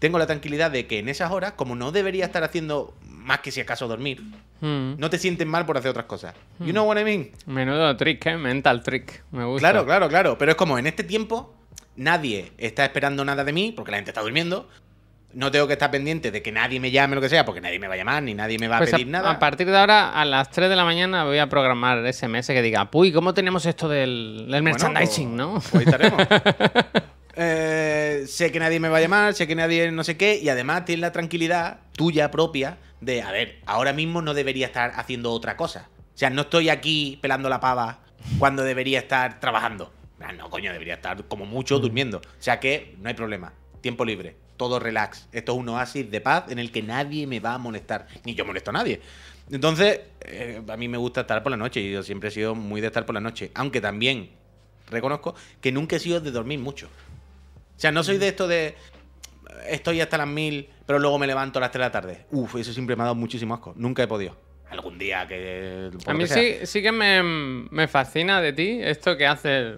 tengo 0.02 0.18
la 0.18 0.26
tranquilidad 0.26 0.72
de 0.72 0.88
que 0.88 0.98
en 1.00 1.08
esas 1.10 1.32
horas, 1.32 1.54
como 1.54 1.76
no 1.76 1.92
debería 1.92 2.26
estar 2.26 2.44
haciendo 2.44 2.96
más 3.08 3.40
que 3.42 3.52
si 3.52 3.62
acaso 3.62 3.88
dormir, 3.88 4.20
Mm. 4.62 4.96
no 4.98 5.10
te 5.12 5.18
sientes 5.20 5.46
mal 5.48 5.66
por 5.68 5.78
hacer 5.78 5.92
otras 5.92 6.06
cosas. 6.08 6.34
You 6.60 6.72
know 6.72 6.86
what 6.88 6.98
I 7.00 7.04
mean? 7.04 7.30
Menudo 7.46 7.96
trick, 7.98 8.26
¿eh? 8.26 8.36
Mental 8.38 8.82
trick. 8.84 9.24
Me 9.32 9.44
gusta. 9.46 9.70
Claro, 9.72 9.86
claro, 9.86 10.10
claro. 10.10 10.38
Pero 10.38 10.52
es 10.52 10.58
como 10.58 10.78
en 10.80 10.88
este 10.88 11.04
tiempo, 11.04 11.54
nadie 11.96 12.52
está 12.58 12.84
esperando 12.84 13.24
nada 13.24 13.44
de 13.44 13.54
mí, 13.54 13.74
porque 13.76 13.92
la 13.92 13.98
gente 13.98 14.10
está 14.12 14.22
durmiendo. 14.22 14.68
No 15.34 15.50
tengo 15.50 15.66
que 15.66 15.74
estar 15.74 15.90
pendiente 15.92 16.30
de 16.32 16.42
que 16.42 16.52
nadie 16.52 16.80
me 16.80 16.92
llame 16.92 17.16
lo 17.16 17.22
que 17.22 17.30
sea, 17.30 17.46
porque 17.46 17.62
nadie 17.62 17.80
me 17.80 17.88
va 17.88 17.94
a 17.94 17.98
llamar, 17.98 18.22
ni 18.22 18.34
nadie 18.34 18.58
me 18.60 18.68
va 18.68 18.76
a 18.76 18.80
Pues 18.80 18.94
a, 18.94 18.98
pedir 18.98 19.08
nada. 19.08 19.30
a 19.32 19.40
partir 19.40 19.66
de 19.70 19.78
ahora, 19.78 20.12
a 20.12 20.26
las 20.26 20.50
3 20.52 20.70
de 20.70 20.76
la 20.76 20.84
mañana, 20.84 21.24
voy 21.24 21.38
a 21.38 21.48
programar 21.48 22.06
SMS 22.12 22.48
que 22.54 22.62
diga, 22.62 22.92
puy, 22.92 23.12
¿cómo 23.14 23.34
tenemos 23.34 23.66
esto 23.66 23.88
del, 23.88 24.40
del 24.40 24.62
Bueno, 24.62 24.64
merchandising, 24.64 25.28
pues- 25.30 25.38
no? 25.38 25.54
pues 25.54 25.76
ahí 25.76 25.84
estaremos. 25.86 26.22
Eh, 27.36 28.26
sé 28.28 28.52
que 28.52 28.60
nadie 28.60 28.80
me 28.80 28.89
va 28.89 28.98
a 28.98 29.02
llamar, 29.02 29.34
sé 29.34 29.48
que 29.48 29.56
nadie 29.56 29.91
no 29.91 30.04
sé 30.04 30.17
qué, 30.17 30.39
y 30.41 30.50
además 30.50 30.86
tienes 30.86 31.02
la 31.02 31.12
tranquilidad 31.12 31.80
tuya 31.94 32.30
propia 32.32 32.78
de, 33.00 33.22
a 33.22 33.32
ver, 33.32 33.60
ahora 33.65 33.94
mismo 33.94 34.22
no 34.22 34.34
debería 34.34 34.67
estar 34.67 34.91
haciendo 34.96 35.32
otra 35.32 35.58
cosa. 35.58 35.89
O 36.13 36.17
sea, 36.17 36.30
no 36.30 36.41
estoy 36.44 36.70
aquí 36.70 37.17
pelando 37.22 37.50
la 37.50 37.60
pava 37.60 38.00
cuando 38.38 38.63
debería 38.63 39.00
estar 39.00 39.39
trabajando. 39.39 39.91
Ah, 40.20 40.32
No, 40.34 40.50
coño, 40.50 40.72
debería 40.72 40.96
estar 40.96 41.24
como 41.26 41.46
mucho 41.46 41.80
durmiendo. 41.80 42.17
O 42.17 42.22
sea 42.41 42.60
que 42.60 42.96
no 43.00 43.10
hay 43.10 43.15
problema. 43.15 43.54
Tiempo 43.82 44.06
libre, 44.06 44.36
todo 44.58 44.80
relax. 44.80 45.28
Esto 45.32 45.54
es 45.54 45.58
un 45.58 45.70
oasis 45.70 46.12
de 46.12 46.22
paz 46.22 46.46
en 46.50 46.60
el 46.60 46.72
que 46.72 46.84
nadie 46.84 47.26
me 47.26 47.39
va 47.39 47.56
a 47.56 47.58
molestar. 47.58 48.08
Ni 48.24 48.36
yo 48.36 48.46
molesto 48.46 48.70
a 48.70 48.74
nadie. 48.74 49.02
Entonces, 49.50 50.02
eh, 50.22 50.62
a 50.67 50.78
mí 50.78 50.88
me 50.88 50.98
gusta 50.98 51.22
estar 51.22 51.41
por 51.41 51.52
la 51.52 51.58
noche 51.58 51.82
y 51.82 51.91
yo 51.91 52.04
siempre 52.04 52.30
he 52.30 52.32
sido 52.32 52.54
muy 52.54 52.82
de 52.82 52.88
estar 52.88 53.06
por 53.06 53.15
la 53.15 53.22
noche. 53.22 53.52
Aunque 53.56 53.82
también 53.82 54.30
reconozco 54.89 55.34
que 55.60 55.72
nunca 55.72 55.96
he 55.96 56.00
sido 56.00 56.20
de 56.20 56.30
dormir 56.30 56.60
mucho. 56.60 56.89
O 57.82 57.84
sea, 57.84 57.91
no 57.91 58.04
soy 58.04 58.20
de 58.20 58.28
esto 58.28 58.48
de 58.48 58.76
estoy 59.67 60.02
hasta 60.02 60.15
las 60.20 60.28
mil, 60.28 60.70
pero 60.86 61.00
luego 61.00 61.17
me 61.17 61.26
levanto 61.26 61.58
a 61.58 61.62
las 61.62 61.72
3 61.72 61.80
de 61.80 61.86
la 61.88 61.91
tarde. 61.91 62.26
Uf, 62.30 62.56
eso 62.58 62.72
siempre 62.74 62.96
me 62.96 63.02
ha 63.02 63.06
dado 63.06 63.15
muchísimo 63.15 63.56
asco. 63.56 63.74
Nunca 63.76 64.04
he 64.04 64.08
podido. 64.08 64.38
Algún 64.70 65.00
día 65.00 65.28
que. 65.28 65.89
A 66.06 66.13
mí 66.13 66.26
que 66.26 66.28
sí, 66.62 66.65
sí 66.67 66.84
que 66.84 66.91
me, 66.91 67.24
me 67.24 67.88
fascina 67.88 68.39
de 68.39 68.54
ti 68.54 68.78
esto 68.84 69.17
que 69.17 69.26
haces 69.26 69.78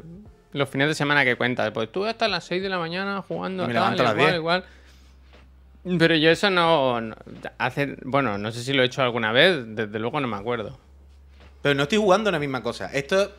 los 0.51 0.67
fines 0.67 0.89
de 0.89 0.95
semana 0.95 1.23
que 1.23 1.37
cuentas. 1.37 1.71
Pues 1.71 1.93
tú 1.93 2.03
hasta 2.03 2.27
las 2.27 2.43
6 2.43 2.61
de 2.61 2.67
la 2.67 2.77
mañana 2.77 3.23
jugando 3.25 3.65
me 3.67 3.73
tal, 3.73 3.83
levanto 3.95 4.03
a 4.03 4.05
las 4.07 4.13
igual, 4.15 4.27
10. 4.31 4.35
igual. 4.39 4.65
Pero 5.97 6.15
yo 6.17 6.29
eso 6.29 6.49
no, 6.49 6.99
no- 6.99 7.15
hace, 7.57 7.95
bueno, 8.03 8.37
no 8.37 8.51
sé 8.51 8.63
si 8.63 8.73
lo 8.73 8.83
he 8.83 8.85
hecho 8.85 9.01
alguna 9.01 9.31
vez, 9.31 9.63
desde 9.65 9.97
luego 9.97 10.19
no 10.19 10.27
me 10.27 10.35
acuerdo. 10.35 10.77
Pero 11.61 11.73
no 11.75 11.83
estoy 11.83 11.99
jugando 11.99 12.29
la 12.31 12.39
misma 12.39 12.61
cosa. 12.61 12.87
Esto. 12.93 13.31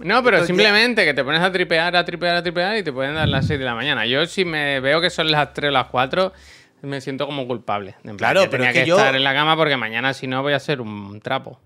No, 0.00 0.22
pero 0.22 0.44
simplemente 0.44 1.04
que 1.04 1.14
te 1.14 1.22
pones 1.24 1.40
a 1.40 1.52
tripear, 1.52 1.94
a 1.96 2.04
tripear, 2.04 2.36
a 2.36 2.42
tripear 2.42 2.76
y 2.78 2.82
te 2.82 2.92
pueden 2.92 3.14
dar 3.14 3.28
las 3.28 3.46
6 3.46 3.58
de 3.58 3.64
la 3.64 3.74
mañana. 3.74 4.06
Yo 4.06 4.26
si 4.26 4.44
me 4.44 4.80
veo 4.80 5.00
que 5.00 5.10
son 5.10 5.30
las 5.30 5.52
3 5.52 5.68
o 5.68 5.72
las 5.72 5.86
4, 5.86 6.32
me 6.82 7.00
siento 7.00 7.26
como 7.26 7.46
culpable. 7.46 7.94
En 8.04 8.16
Claro, 8.16 8.40
pero 8.42 8.50
tenía 8.50 8.70
es 8.70 8.74
que 8.74 8.80
que 8.82 8.88
yo- 8.88 8.96
estar 8.98 9.14
en 9.14 9.22
la 9.24 9.32
cama 9.34 9.56
porque 9.56 9.76
mañana 9.76 10.12
si 10.12 10.26
no 10.26 10.42
voy 10.42 10.52
a 10.52 10.58
ser 10.60 10.80
un 10.80 11.20
trapo. 11.20 11.60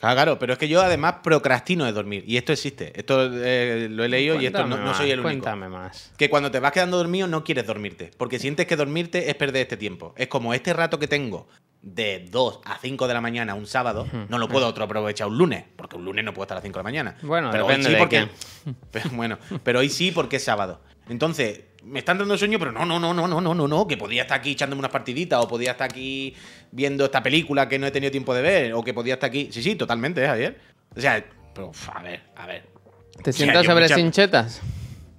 Claro, 0.00 0.16
claro, 0.16 0.38
pero 0.40 0.54
es 0.54 0.58
que 0.58 0.66
yo 0.66 0.82
además 0.82 1.16
procrastino 1.22 1.84
de 1.84 1.92
dormir. 1.92 2.24
Y 2.26 2.36
esto 2.36 2.52
existe. 2.52 2.92
Esto 2.98 3.30
eh, 3.32 3.86
lo 3.88 4.02
he 4.02 4.08
leído 4.08 4.34
y 4.40 4.46
esto 4.46 4.66
no, 4.66 4.76
no 4.76 4.92
soy 4.94 5.12
el 5.12 5.20
único. 5.20 5.44
Cuéntame 5.44 5.68
más. 5.68 6.12
Que 6.18 6.28
cuando 6.28 6.50
te 6.50 6.58
vas 6.58 6.72
quedando 6.72 6.96
dormido 6.96 7.28
no 7.28 7.44
quieres 7.44 7.64
dormirte. 7.68 8.10
Porque 8.18 8.40
sientes 8.40 8.66
que 8.66 8.74
dormirte 8.74 9.30
es 9.30 9.36
perder 9.36 9.62
este 9.62 9.76
tiempo. 9.76 10.12
Es 10.16 10.26
como 10.26 10.54
este 10.54 10.72
rato 10.72 10.98
que 10.98 11.06
tengo 11.06 11.46
de 11.82 12.26
2 12.30 12.60
a 12.64 12.78
5 12.78 13.08
de 13.08 13.14
la 13.14 13.20
mañana 13.20 13.54
un 13.54 13.66
sábado, 13.66 14.06
no 14.28 14.38
lo 14.38 14.48
puedo 14.48 14.66
otro 14.68 14.84
aprovechar 14.84 15.26
un 15.26 15.36
lunes. 15.36 15.64
Porque 15.76 15.96
un 15.96 16.04
lunes 16.04 16.24
no 16.24 16.32
puedo 16.32 16.44
estar 16.44 16.54
a 16.56 16.60
las 16.60 16.64
5 16.64 16.74
de 16.74 16.80
la 16.80 16.84
mañana. 16.84 17.16
Bueno, 17.22 17.50
pero 17.50 17.66
depende 17.66 17.88
hoy 17.88 17.94
sí 18.08 18.16
de. 18.16 18.28
Pero, 18.92 19.10
bueno, 19.10 19.38
pero 19.64 19.80
hoy 19.80 19.88
sí 19.88 20.12
porque 20.12 20.36
es 20.36 20.44
sábado. 20.44 20.80
Entonces, 21.08 21.62
me 21.82 21.98
están 21.98 22.16
dando 22.18 22.38
sueño, 22.38 22.60
pero 22.60 22.70
no, 22.70 22.84
no, 22.86 23.00
no, 23.00 23.12
no, 23.12 23.26
no, 23.26 23.40
no, 23.40 23.54
no, 23.54 23.66
no. 23.66 23.86
Que 23.88 23.96
podía 23.96 24.22
estar 24.22 24.38
aquí 24.38 24.52
echándome 24.52 24.78
unas 24.78 24.92
partiditas, 24.92 25.40
o 25.42 25.48
podía 25.48 25.72
estar 25.72 25.90
aquí 25.90 26.32
viendo 26.70 27.04
esta 27.06 27.20
película 27.24 27.68
que 27.68 27.78
no 27.80 27.86
he 27.88 27.90
tenido 27.90 28.12
tiempo 28.12 28.32
de 28.34 28.42
ver, 28.42 28.72
o 28.74 28.84
que 28.84 28.94
podía 28.94 29.14
estar 29.14 29.28
aquí. 29.28 29.48
Sí, 29.50 29.62
sí, 29.64 29.74
totalmente, 29.74 30.22
¿eh, 30.22 30.26
Javier. 30.28 30.60
O 30.96 31.00
sea, 31.00 31.24
pero, 31.52 31.72
a 31.92 32.02
ver, 32.02 32.20
a 32.36 32.46
ver. 32.46 32.62
¿Te 33.24 33.30
O 33.30 33.32
sea, 33.32 33.32
sientas 33.32 33.66
sobre 33.66 33.82
muchas- 33.86 33.98
cinchetas? 33.98 34.62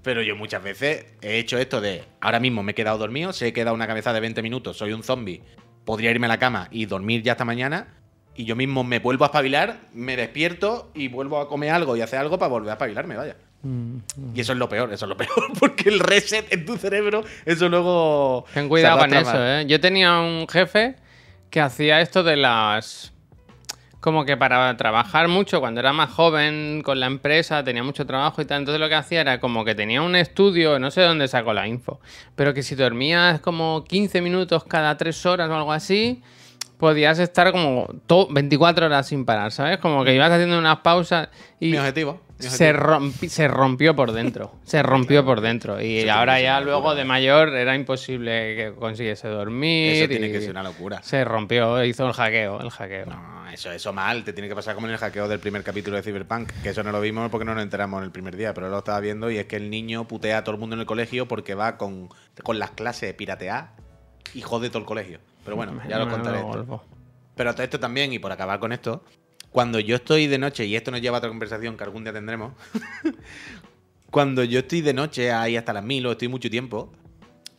Pero 0.04 0.22
yo 0.22 0.36
muchas 0.38 0.64
veces 0.64 1.06
he 1.22 1.38
hecho 1.40 1.58
esto 1.58 1.80
de 1.82 2.04
ahora 2.22 2.40
mismo 2.40 2.64
me 2.64 2.72
he 2.72 2.76
quedado 2.76 2.98
dormido, 2.98 3.32
se 3.34 3.48
he 3.48 3.54
quedado 3.54 3.74
una 3.76 3.88
cabeza 3.88 4.12
de 4.14 4.20
20 4.22 4.42
minutos, 4.42 4.76
soy 4.78 4.92
un 4.94 5.02
zombie, 5.04 5.42
podría 5.86 6.12
irme 6.12 6.28
a 6.28 6.30
la 6.30 6.40
cama 6.40 6.68
y 6.72 6.86
dormir 6.86 7.24
ya 7.24 7.34
hasta 7.34 7.46
mañana. 7.46 7.88
Y 8.36 8.46
yo 8.46 8.56
mismo 8.56 8.84
me 8.84 9.00
vuelvo 9.00 9.26
a 9.26 9.28
espabilar, 9.28 9.80
me 9.94 10.16
despierto 10.16 10.92
y 10.96 11.08
vuelvo 11.08 11.40
a 11.40 11.48
comer 11.48 11.70
algo 11.70 11.96
y 11.96 12.02
hacer 12.02 12.20
algo 12.20 12.40
para 12.40 12.50
volver 12.50 12.70
a 12.70 12.74
espabilarme, 12.74 13.16
vaya. 13.16 13.36
Y 14.36 14.42
eso 14.42 14.52
es 14.52 14.60
lo 14.60 14.68
peor, 14.68 14.92
eso 14.92 15.06
es 15.06 15.10
lo 15.10 15.16
peor, 15.16 15.54
porque 15.60 15.90
el 15.90 16.00
reset 16.00 16.52
en 16.52 16.66
tu 16.66 16.78
cerebro, 16.78 17.24
eso 17.46 17.70
luego. 17.70 18.46
Ten 18.54 18.68
cuidado 18.68 19.00
con 19.00 19.14
eso. 19.14 19.38
¿eh? 19.38 19.66
Yo 19.68 19.80
tenía 19.80 20.20
un 20.20 20.48
jefe 20.50 20.96
que 21.50 21.62
hacía 21.62 22.02
esto 22.02 22.24
de 22.24 22.36
las... 22.36 23.14
Como 24.04 24.26
que 24.26 24.36
para 24.36 24.76
trabajar 24.76 25.30
mucho, 25.30 25.62
cuando 25.62 25.80
era 25.80 25.94
más 25.94 26.12
joven 26.12 26.82
con 26.84 27.00
la 27.00 27.06
empresa, 27.06 27.64
tenía 27.64 27.84
mucho 27.84 28.06
trabajo 28.06 28.42
y 28.42 28.46
tal, 28.46 28.60
entonces 28.60 28.82
lo 28.82 28.90
que 28.90 28.96
hacía 28.96 29.22
era 29.22 29.40
como 29.40 29.64
que 29.64 29.76
tenía 29.76 30.02
un 30.02 30.18
estudio, 30.18 30.78
no 30.78 30.92
sé 30.92 31.04
dónde 31.04 31.30
sacó 31.30 31.54
la 31.54 31.70
info, 31.70 32.02
pero 32.36 32.54
que 32.54 32.64
si 32.64 32.76
dormías 32.76 33.40
como 33.40 33.86
15 33.86 34.20
minutos 34.20 34.66
cada 34.66 34.98
3 34.98 35.26
horas 35.26 35.50
o 35.50 35.56
algo 35.56 35.72
así, 35.72 36.22
podías 36.78 37.18
estar 37.20 37.54
como 37.54 37.88
to- 38.06 38.28
24 38.30 38.88
horas 38.88 39.08
sin 39.08 39.24
parar, 39.24 39.54
¿sabes? 39.54 39.78
Como 39.78 40.04
que 40.04 40.14
ibas 40.14 40.30
haciendo 40.30 40.60
unas 40.60 40.80
pausas 40.80 41.30
y 41.62 41.72
Mi 41.72 41.78
objetivo. 41.78 42.20
Se, 42.50 42.74
rompi- 42.74 43.28
se 43.30 43.48
rompió 43.48 43.96
por 43.96 44.12
dentro. 44.12 44.54
Se 44.64 44.82
rompió 44.84 45.24
por 45.26 45.42
dentro. 45.42 45.82
Y 45.82 46.00
Eso 46.00 46.12
ahora 46.12 46.40
ya 46.42 46.60
luego 46.62 46.96
de 46.96 47.06
mayor 47.06 47.50
era 47.50 47.76
imposible 47.76 48.56
que 48.56 48.74
consiguiese 48.78 49.28
dormir. 49.28 49.94
Eso 49.96 50.08
tiene 50.10 50.28
y 50.28 50.32
que 50.32 50.42
ser 50.42 50.52
una 50.52 50.64
locura. 50.64 51.02
Se 51.04 51.24
rompió, 51.26 51.84
hizo 51.84 52.08
el 52.08 52.14
hackeo, 52.14 52.62
el 52.62 52.70
hackeo. 52.70 53.06
No, 53.08 53.50
eso, 53.52 53.72
eso 53.72 53.94
mal, 53.94 54.24
te 54.24 54.34
tiene 54.34 54.48
que 54.50 54.56
pasar 54.56 54.76
como 54.76 54.88
en 54.88 54.94
el 54.94 55.00
hackeo 55.00 55.28
del 55.28 55.40
primer 55.40 55.64
capítulo 55.64 55.96
de 55.98 56.04
Cyberpunk, 56.04 56.52
que 56.64 56.70
eso 56.70 56.84
no 56.84 56.92
lo 56.92 57.00
vimos 57.02 57.30
porque 57.30 57.46
no 57.46 57.54
nos 57.54 57.64
enteramos 57.64 58.00
en 58.00 58.06
el 58.06 58.12
primer 58.12 58.36
día, 58.36 58.54
pero 58.54 58.70
lo 58.70 58.80
estaba 58.80 59.00
viendo 59.00 59.30
y 59.32 59.38
es 59.38 59.46
que 59.46 59.56
el 59.58 59.70
niño 59.70 60.08
putea 60.08 60.40
a 60.40 60.44
todo 60.44 60.56
el 60.56 60.60
mundo 60.60 60.76
en 60.76 60.80
el 60.82 60.86
colegio 60.86 61.28
porque 61.28 61.54
va 61.56 61.78
con, 61.78 62.10
con 62.44 62.60
las 62.60 62.72
clases 62.72 63.14
pirateadas 63.14 63.70
y 64.34 64.42
jode 64.42 64.70
todo 64.70 64.80
el 64.80 64.86
colegio. 64.86 65.20
Pero 65.44 65.56
bueno, 65.58 65.80
ya 65.88 65.98
lo 66.00 66.10
contaré. 66.10 66.42
Pero 67.36 67.54
todo 67.54 67.64
esto 67.64 67.80
también, 67.80 68.14
y 68.14 68.20
por 68.20 68.32
acabar 68.32 68.60
con 68.60 68.72
esto, 68.72 69.04
cuando 69.54 69.80
yo 69.80 69.96
estoy 69.96 70.28
de 70.28 70.38
noche, 70.38 70.66
y 70.66 70.76
esto 70.76 70.92
nos 70.92 71.00
lleva 71.00 71.18
a 71.18 71.20
otra 71.20 71.30
conversación 71.30 71.78
que 71.78 71.84
algún 71.86 72.04
día 72.04 72.12
tendremos, 72.12 72.52
cuando 74.12 74.44
yo 74.44 74.60
estoy 74.60 74.82
de 74.82 74.94
noche 74.94 75.32
ahí 75.32 75.56
hasta 75.56 75.74
las 75.74 75.84
mil 75.84 76.06
o 76.06 76.12
estoy 76.12 76.28
mucho 76.28 76.50
tiempo, 76.50 76.92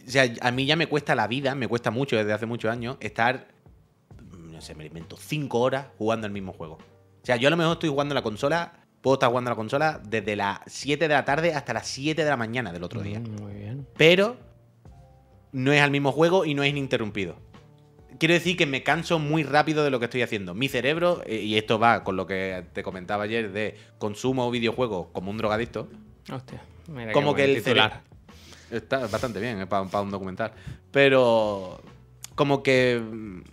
o 0.07 0.11
sea, 0.11 0.31
a 0.43 0.51
mí 0.51 0.67
ya 0.67 0.77
me 0.77 0.87
cuesta 0.87 1.15
la 1.15 1.27
vida, 1.27 1.55
me 1.55 1.67
cuesta 1.69 1.91
mucho 1.91 2.17
desde 2.17 2.33
hace 2.33 2.47
muchos 2.47 2.71
años 2.71 2.97
estar, 3.01 3.49
no 4.51 4.61
sé, 4.61 4.75
me 4.75 4.85
invento, 4.87 5.17
cinco 5.17 5.61
horas 5.61 5.87
jugando 5.97 6.27
el 6.27 6.33
mismo 6.33 6.53
juego. 6.53 6.75
O 6.75 7.27
sea, 7.27 7.37
yo 7.37 7.49
a 7.49 7.51
lo 7.51 7.57
mejor 7.57 7.75
estoy 7.75 7.89
jugando 7.89 8.15
la 8.15 8.23
consola, 8.23 8.81
puedo 9.01 9.15
estar 9.15 9.31
jugando 9.31 9.49
en 9.51 9.53
la 9.53 9.57
consola 9.57 10.01
desde 10.07 10.37
las 10.37 10.59
7 10.67 11.09
de 11.09 11.15
la 11.15 11.25
tarde 11.25 11.55
hasta 11.55 11.73
las 11.73 11.87
7 11.87 12.23
de 12.23 12.29
la 12.29 12.37
mañana 12.37 12.73
del 12.73 12.83
otro 12.85 13.03
día 13.03 13.21
Mm, 13.21 13.43
Muy 13.43 13.55
bien. 13.55 13.87
pero 13.97 14.37
no 15.53 15.73
es 15.73 15.81
al 15.81 15.91
mismo 15.91 16.13
juego 16.13 16.45
y 16.45 16.55
no 16.55 16.63
es 16.63 16.71
ininterrumpido. 16.71 17.37
Quiero 18.19 18.35
decir 18.35 18.57
que 18.57 18.67
me 18.67 18.83
canso 18.83 19.19
muy 19.19 19.43
rápido 19.43 19.85
de 19.85 19.91
lo 19.91 19.99
que 19.99 20.07
estoy 20.07 20.23
haciendo. 20.23 20.55
Mi 20.55 20.69
cerebro, 20.69 21.23
eh, 21.27 21.37
y 21.37 21.57
esto 21.57 21.79
va 21.79 22.05
con 22.05 22.17
lo 22.17 22.27
que 22.27 22.65
te 22.73 22.83
comentaba 22.83 23.25
ayer 23.25 23.53
de 23.53 23.77
consumo 23.99 24.51
videojuegos 24.51 25.09
como 25.13 25.31
un 25.31 25.39
drogadicto, 25.39 25.89
Hostia. 26.33 26.63
Mira 26.89 27.13
como 27.13 27.35
que 27.35 27.45
el 27.45 27.63
cerebro... 27.63 27.93
Está 28.71 29.07
bastante 29.07 29.41
bien 29.41 29.67
para 29.69 30.01
un 30.01 30.11
documental. 30.11 30.53
Pero 30.91 31.81
como 32.35 32.63
que 32.63 33.01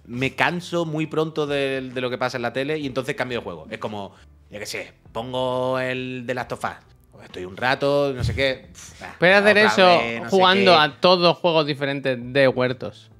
me 0.06 0.36
canso 0.36 0.86
muy 0.86 1.06
pronto 1.06 1.46
de, 1.46 1.92
de 1.94 2.02
lo 2.02 2.10
que 2.10 2.18
pasa 2.18 2.38
en 2.38 2.44
la 2.44 2.54
tele 2.54 2.80
y 2.80 2.88
entonces 2.88 3.16
cambio 3.16 3.40
de 3.40 3.44
juego. 3.44 3.68
Es 3.70 3.78
como, 3.78 4.16
ya 4.50 4.58
que 4.58 4.66
sé, 4.66 4.94
pongo 5.12 5.80
el 5.80 6.26
de 6.26 6.34
Last 6.34 6.54
of 6.54 6.64
Us. 6.64 6.72
Pues 7.12 7.26
estoy 7.26 7.46
un 7.46 7.58
rato, 7.58 8.14
no 8.16 8.24
sé 8.24 8.34
qué. 8.34 8.70
pf, 8.72 9.04
ah, 9.04 9.16
Puedes 9.20 9.36
hacer 9.36 9.58
eso 9.60 9.86
vez, 9.86 10.22
no 10.22 10.30
sé 10.30 10.30
jugando 10.32 10.80
a 10.80 11.00
todos 11.00 11.38
juegos 11.38 11.68
diferentes 11.68 12.18
de 12.20 12.48
huertos. 12.48 13.11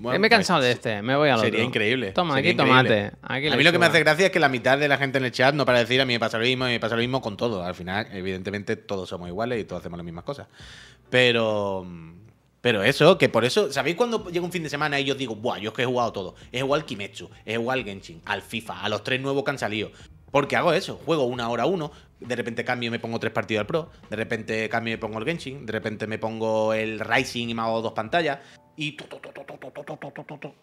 Bueno, 0.00 0.18
me 0.18 0.28
he 0.28 0.30
cansado 0.30 0.60
pues, 0.60 0.68
de 0.68 0.72
este, 0.72 1.02
me 1.02 1.14
voy 1.14 1.28
al 1.28 1.36
otro. 1.36 1.50
Sería 1.50 1.62
increíble. 1.62 2.12
Toma, 2.12 2.36
sería 2.36 2.52
aquí 2.52 2.56
tomate. 2.56 3.12
Aquí 3.20 3.48
a 3.48 3.56
mí 3.56 3.62
lo 3.62 3.70
que 3.70 3.78
me 3.78 3.84
hace 3.84 4.00
gracia 4.00 4.26
es 4.26 4.32
que 4.32 4.40
la 4.40 4.48
mitad 4.48 4.78
de 4.78 4.88
la 4.88 4.96
gente 4.96 5.18
en 5.18 5.26
el 5.26 5.30
chat 5.30 5.54
no 5.54 5.66
para 5.66 5.78
decir 5.80 6.00
a 6.00 6.06
mí 6.06 6.14
me 6.14 6.18
pasa 6.20 6.38
lo 6.38 6.44
mismo, 6.44 6.64
a 6.64 6.68
mí 6.68 6.72
me 6.72 6.80
pasa 6.80 6.96
lo 6.96 7.02
mismo 7.02 7.20
con 7.20 7.36
todo. 7.36 7.62
Al 7.62 7.74
final, 7.74 8.06
evidentemente, 8.12 8.76
todos 8.76 9.10
somos 9.10 9.28
iguales 9.28 9.60
y 9.60 9.64
todos 9.64 9.80
hacemos 9.80 9.98
las 9.98 10.04
mismas 10.04 10.24
cosas. 10.24 10.48
Pero. 11.10 11.86
Pero 12.62 12.82
eso, 12.82 13.16
que 13.16 13.30
por 13.30 13.46
eso, 13.46 13.72
¿sabéis 13.72 13.96
cuando 13.96 14.28
llega 14.30 14.44
un 14.44 14.52
fin 14.52 14.62
de 14.62 14.68
semana 14.68 15.00
y 15.00 15.04
yo 15.04 15.14
digo, 15.14 15.34
buah, 15.34 15.58
yo 15.58 15.70
es 15.70 15.76
que 15.76 15.82
he 15.82 15.86
jugado 15.86 16.12
todo? 16.12 16.34
Es 16.52 16.60
igual 16.60 16.84
Kimetsu, 16.84 17.30
es 17.46 17.54
igual 17.54 17.84
Genshin, 17.84 18.20
al 18.26 18.42
FIFA, 18.42 18.82
a 18.82 18.88
los 18.90 19.02
tres 19.02 19.18
nuevos 19.18 19.44
que 19.44 19.50
han 19.50 19.58
salido. 19.58 19.90
Porque 20.30 20.56
hago 20.56 20.74
eso, 20.74 21.00
juego 21.06 21.24
una 21.24 21.48
hora 21.48 21.64
uno, 21.64 21.90
de 22.20 22.36
repente 22.36 22.62
cambio 22.62 22.88
y 22.88 22.90
me 22.90 22.98
pongo 22.98 23.18
tres 23.18 23.32
partidos 23.32 23.62
al 23.62 23.66
Pro, 23.66 23.90
de 24.10 24.16
repente 24.16 24.68
cambio 24.68 24.92
y 24.92 24.96
me 24.96 25.00
pongo 25.00 25.18
el 25.18 25.24
Genshin, 25.24 25.64
de 25.64 25.72
repente 25.72 26.06
me 26.06 26.18
pongo 26.18 26.74
el 26.74 27.00
Rising 27.00 27.48
y 27.48 27.54
me 27.54 27.62
hago 27.62 27.80
dos 27.80 27.92
pantallas, 27.92 28.40
y 28.80 28.92
tu, 28.92 29.04
tu, 29.04 29.18
tu, 29.18 30.54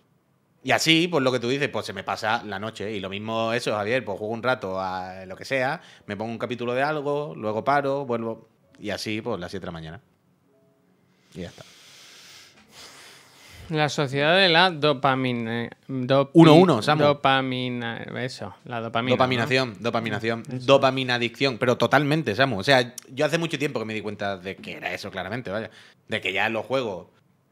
y 0.63 0.71
así, 0.71 1.08
pues 1.08 1.23
lo 1.23 1.32
que 1.32 1.39
tú 1.39 1.47
dices, 1.49 1.69
pues 1.69 1.86
se 1.86 1.93
me 1.93 2.03
pasa 2.03 2.43
la 2.43 2.58
noche. 2.58 2.91
Y 2.91 2.99
lo 2.99 3.10
mismo 3.10 3.53
eso, 3.53 3.73
Javier, 3.75 4.03
pues 4.03 4.17
juego 4.17 4.34
un 4.34 4.41
rato 4.41 4.82
a 4.82 5.23
lo 5.27 5.36
que 5.36 5.45
sea, 5.45 5.82
me 6.08 6.17
pongo 6.17 6.32
un 6.32 6.39
capítulo 6.39 6.73
de 6.73 6.82
algo, 6.82 7.34
luego 7.38 7.63
paro, 7.63 8.06
vuelvo. 8.06 8.49
Y 8.80 8.89
así, 8.89 9.21
pues 9.21 9.39
las 9.39 9.51
7 9.51 9.62
de 9.62 9.65
la 9.67 9.71
mañana. 9.71 10.01
Y 11.36 11.41
ya 11.41 11.49
está. 11.49 11.63
La 13.69 13.88
sociedad 13.88 14.36
de 14.36 14.49
la 14.49 14.71
dopamina. 14.71 15.69
1-1, 15.88 16.06
dopi, 16.08 16.84
Samu. 16.84 17.03
Dopamina. 17.03 17.97
Eso, 18.17 18.56
la 18.65 18.82
dopamina. 18.82 19.13
Dopaminación, 19.15 19.69
¿no? 19.69 19.75
dopaminación. 19.80 20.43
Eso. 20.47 20.65
Dopaminadicción, 20.65 21.58
pero 21.60 21.77
totalmente, 21.77 22.34
Samu. 22.34 22.60
O 22.60 22.63
sea, 22.63 22.95
yo 23.13 23.25
hace 23.25 23.38
mucho 23.38 23.60
tiempo 23.60 23.80
que 23.80 23.86
me 23.86 23.93
di 23.93 24.01
cuenta 24.01 24.38
de 24.38 24.56
que 24.56 24.73
era 24.73 24.91
eso, 24.91 25.12
claramente, 25.12 25.51
vaya. 25.51 25.69
De 26.08 26.19
que 26.19 26.34
ya 26.34 26.49
los 26.49 26.65
juegos 26.65 27.08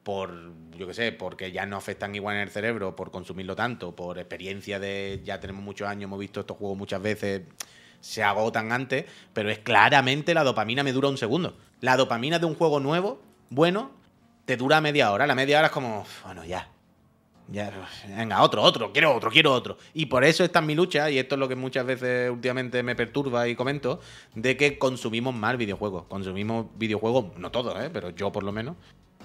por, 0.06 0.54
yo 0.78 0.86
qué 0.86 0.94
sé, 0.94 1.12
porque 1.12 1.52
ya 1.52 1.65
no 1.65 1.78
afectan 1.78 2.13
igual 2.13 2.36
en 2.36 2.44
el 2.44 2.52
cerebro, 2.52 2.96
por 2.96 3.10
consumirlo 3.10 3.56
tanto, 3.56 3.96
por 3.96 4.20
experiencia 4.20 4.80
de 4.80 5.20
ya 5.26 5.39
tenemos 5.39 5.63
muchos 5.63 5.88
años, 5.88 6.04
hemos 6.04 6.20
visto 6.20 6.41
estos 6.41 6.58
juegos 6.58 6.78
muchas 6.78 7.02
veces, 7.02 7.41
se 8.02 8.22
agotan 8.22 8.72
antes, 8.72 9.06
pero 9.34 9.50
es 9.50 9.58
claramente 9.58 10.36
la 10.36 10.44
dopamina 10.44 10.84
me 10.84 10.91
dura 10.91 11.10
un 11.10 11.18
segundo. 11.18 11.58
La 11.82 11.98
dopamina 11.98 12.38
de 12.38 12.46
un 12.46 12.54
juego 12.54 12.80
nuevo, 12.80 13.20
bueno, 13.50 13.89
te 14.46 14.58
dura 14.58 14.80
media 14.80 15.12
hora. 15.12 15.26
La 15.26 15.34
media 15.34 15.58
hora 15.58 15.68
es 15.68 15.74
como, 15.74 16.06
bueno, 16.24 16.46
ya, 16.46 16.70
ya, 17.48 17.74
venga, 18.15 18.44
otro, 18.44 18.62
otro, 18.62 18.94
quiero 18.94 19.15
otro, 19.15 19.32
quiero 19.32 19.54
otro. 19.54 19.80
Y 19.96 20.06
por 20.06 20.24
eso 20.24 20.44
está 20.44 20.60
en 20.60 20.68
mi 20.68 20.76
lucha, 20.76 21.10
y 21.10 21.18
esto 21.18 21.34
es 21.34 21.39
lo 21.39 21.48
que 21.48 21.56
muchas 21.56 21.84
veces 21.84 22.30
últimamente 22.30 22.84
me 22.84 22.96
perturba 22.96 23.48
y 23.48 23.56
comento, 23.56 24.00
de 24.36 24.56
que 24.56 24.78
consumimos 24.78 25.34
más 25.34 25.58
videojuegos. 25.58 26.04
Consumimos 26.04 26.68
videojuegos, 26.78 27.36
no 27.39 27.50
todos, 27.50 27.76
¿eh? 27.84 27.89
pero 27.91 28.12
yo 28.12 28.32
por 28.32 28.44
lo 28.44 28.52
menos, 28.52 28.76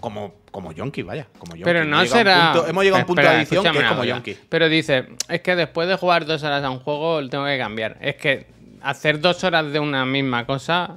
como, 0.00 0.34
como 0.50 0.72
Yonki, 0.72 1.02
vaya. 1.02 1.26
Como 1.38 1.52
yonki. 1.52 1.64
Pero 1.64 1.84
no 1.84 2.04
será. 2.06 2.52
punto- 2.52 2.68
hemos 2.68 2.84
llegado 2.84 2.98
a 2.98 3.00
un 3.02 3.06
punto 3.06 3.20
Espera, 3.22 3.36
de 3.36 3.42
edición 3.42 3.72
que 3.72 3.78
es 3.78 3.84
como 3.88 4.04
Yonki. 4.04 4.36
Pero 4.48 4.68
dice, 4.68 5.08
es 5.28 5.40
que 5.42 5.56
después 5.56 5.88
de 5.88 5.96
jugar 5.96 6.24
dos 6.26 6.42
horas 6.42 6.64
a 6.64 6.70
un 6.70 6.80
juego, 6.80 7.20
lo 7.20 7.28
tengo 7.28 7.44
que 7.46 7.58
cambiar. 7.58 7.96
Es 8.00 8.16
que 8.16 8.46
hacer 8.82 9.20
dos 9.20 9.44
horas 9.44 9.70
de 9.72 9.78
una 9.78 10.04
misma 10.04 10.46
cosa. 10.46 10.96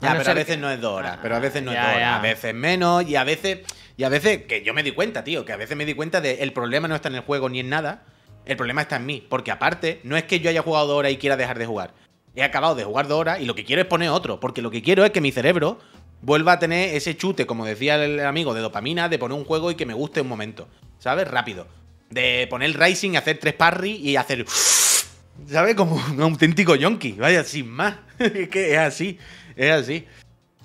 Ya, 0.00 0.10
a 0.10 0.14
no 0.14 0.20
pero 0.20 0.30
a 0.30 0.34
veces 0.34 0.54
que- 0.56 0.60
no 0.62 0.70
es 0.70 0.80
dos 0.80 0.92
horas, 0.92 1.18
pero 1.22 1.36
a 1.36 1.38
veces 1.40 1.62
no 1.62 1.70
es 1.72 1.76
Ya, 1.76 1.82
dos 1.82 1.90
horas, 1.96 2.00
ya. 2.02 2.16
a 2.16 2.20
veces 2.22 2.54
menos, 2.54 3.04
y 3.08 3.16
a 3.16 3.24
veces, 3.24 3.58
y 3.96 4.04
a 4.04 4.08
veces, 4.08 4.44
que 4.44 4.62
yo 4.62 4.72
me 4.72 4.82
di 4.84 4.92
cuenta, 4.92 5.24
tío, 5.24 5.44
que 5.44 5.52
a 5.52 5.56
veces 5.56 5.76
me 5.76 5.84
di 5.84 5.94
cuenta 5.94 6.20
de 6.20 6.34
el 6.42 6.52
problema 6.52 6.86
no 6.86 6.94
está 6.94 7.08
en 7.08 7.16
el 7.16 7.22
juego 7.22 7.48
ni 7.48 7.58
en 7.60 7.68
nada, 7.68 8.02
el 8.46 8.56
problema 8.56 8.82
está 8.82 8.96
en 8.96 9.06
mí, 9.06 9.26
porque 9.28 9.50
aparte, 9.50 10.00
no 10.04 10.16
es 10.16 10.22
que 10.22 10.38
yo 10.40 10.50
haya 10.50 10.62
jugado 10.62 10.86
dos 10.86 10.96
horas 10.98 11.10
y 11.12 11.16
quiera 11.16 11.36
dejar 11.36 11.58
de 11.58 11.66
jugar. 11.66 11.94
He 12.36 12.44
acabado 12.44 12.76
de 12.76 12.84
jugar 12.84 13.08
dos 13.08 13.18
horas 13.18 13.40
y 13.40 13.44
lo 13.44 13.56
que 13.56 13.64
quiero 13.64 13.82
es 13.82 13.88
poner 13.88 14.10
otro, 14.10 14.38
porque 14.38 14.62
lo 14.62 14.70
que 14.70 14.82
quiero 14.82 15.04
es 15.04 15.10
que 15.10 15.20
mi 15.20 15.32
cerebro 15.32 15.80
vuelva 16.22 16.52
a 16.52 16.58
tener 16.58 16.94
ese 16.94 17.16
chute, 17.16 17.46
como 17.46 17.64
decía 17.64 18.02
el 18.02 18.20
amigo, 18.20 18.54
de 18.54 18.60
dopamina, 18.60 19.08
de 19.08 19.18
poner 19.18 19.38
un 19.38 19.44
juego 19.44 19.70
y 19.70 19.74
que 19.74 19.86
me 19.86 19.94
guste 19.94 20.20
un 20.20 20.28
momento, 20.28 20.68
¿sabes? 20.98 21.28
Rápido. 21.28 21.66
De 22.10 22.46
poner 22.48 22.70
el 22.70 22.74
Rising, 22.74 23.16
hacer 23.16 23.38
tres 23.38 23.54
parry 23.54 23.92
y 23.92 24.16
hacer... 24.16 24.44
¿Sabes? 25.46 25.76
Como 25.76 25.94
un 25.94 26.20
auténtico 26.20 26.74
yonki, 26.74 27.12
vaya, 27.12 27.44
sin 27.44 27.68
más. 27.68 27.94
es 28.18 28.48
que 28.48 28.72
es 28.72 28.78
así, 28.78 29.18
es 29.54 29.70
así. 29.70 30.04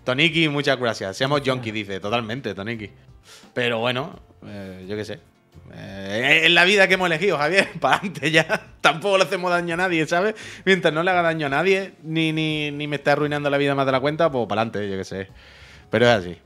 Toniki, 0.03 0.49
muchas 0.49 0.79
gracias. 0.79 1.15
Seamos 1.15 1.43
yonki, 1.43 1.71
dice, 1.71 1.99
totalmente, 1.99 2.55
Toniki. 2.55 2.89
Pero 3.53 3.79
bueno, 3.79 4.19
eh, 4.45 4.85
yo 4.89 4.95
qué 4.95 5.05
sé. 5.05 5.32
Eh, 5.73 6.41
es 6.45 6.51
la 6.51 6.65
vida 6.65 6.87
que 6.87 6.95
hemos 6.95 7.07
elegido, 7.07 7.37
Javier. 7.37 7.69
Para 7.79 7.97
adelante 7.97 8.31
ya. 8.31 8.61
Tampoco 8.81 9.17
le 9.17 9.23
hacemos 9.23 9.51
daño 9.51 9.73
a 9.73 9.77
nadie, 9.77 10.05
¿sabes? 10.05 10.35
Mientras 10.65 10.93
no 10.93 11.03
le 11.03 11.11
haga 11.11 11.21
daño 11.21 11.47
a 11.47 11.49
nadie, 11.49 11.93
ni, 12.03 12.31
ni, 12.31 12.71
ni 12.71 12.87
me 12.87 12.97
está 12.97 13.13
arruinando 13.13 13.49
la 13.49 13.57
vida 13.57 13.75
más 13.75 13.85
de 13.85 13.91
la 13.91 13.99
cuenta, 13.99 14.29
pues 14.31 14.47
para 14.47 14.61
adelante, 14.61 14.89
yo 14.89 14.97
qué 14.97 15.03
sé. 15.03 15.27
Pero 15.89 16.05
es 16.05 16.11
así. 16.11 16.37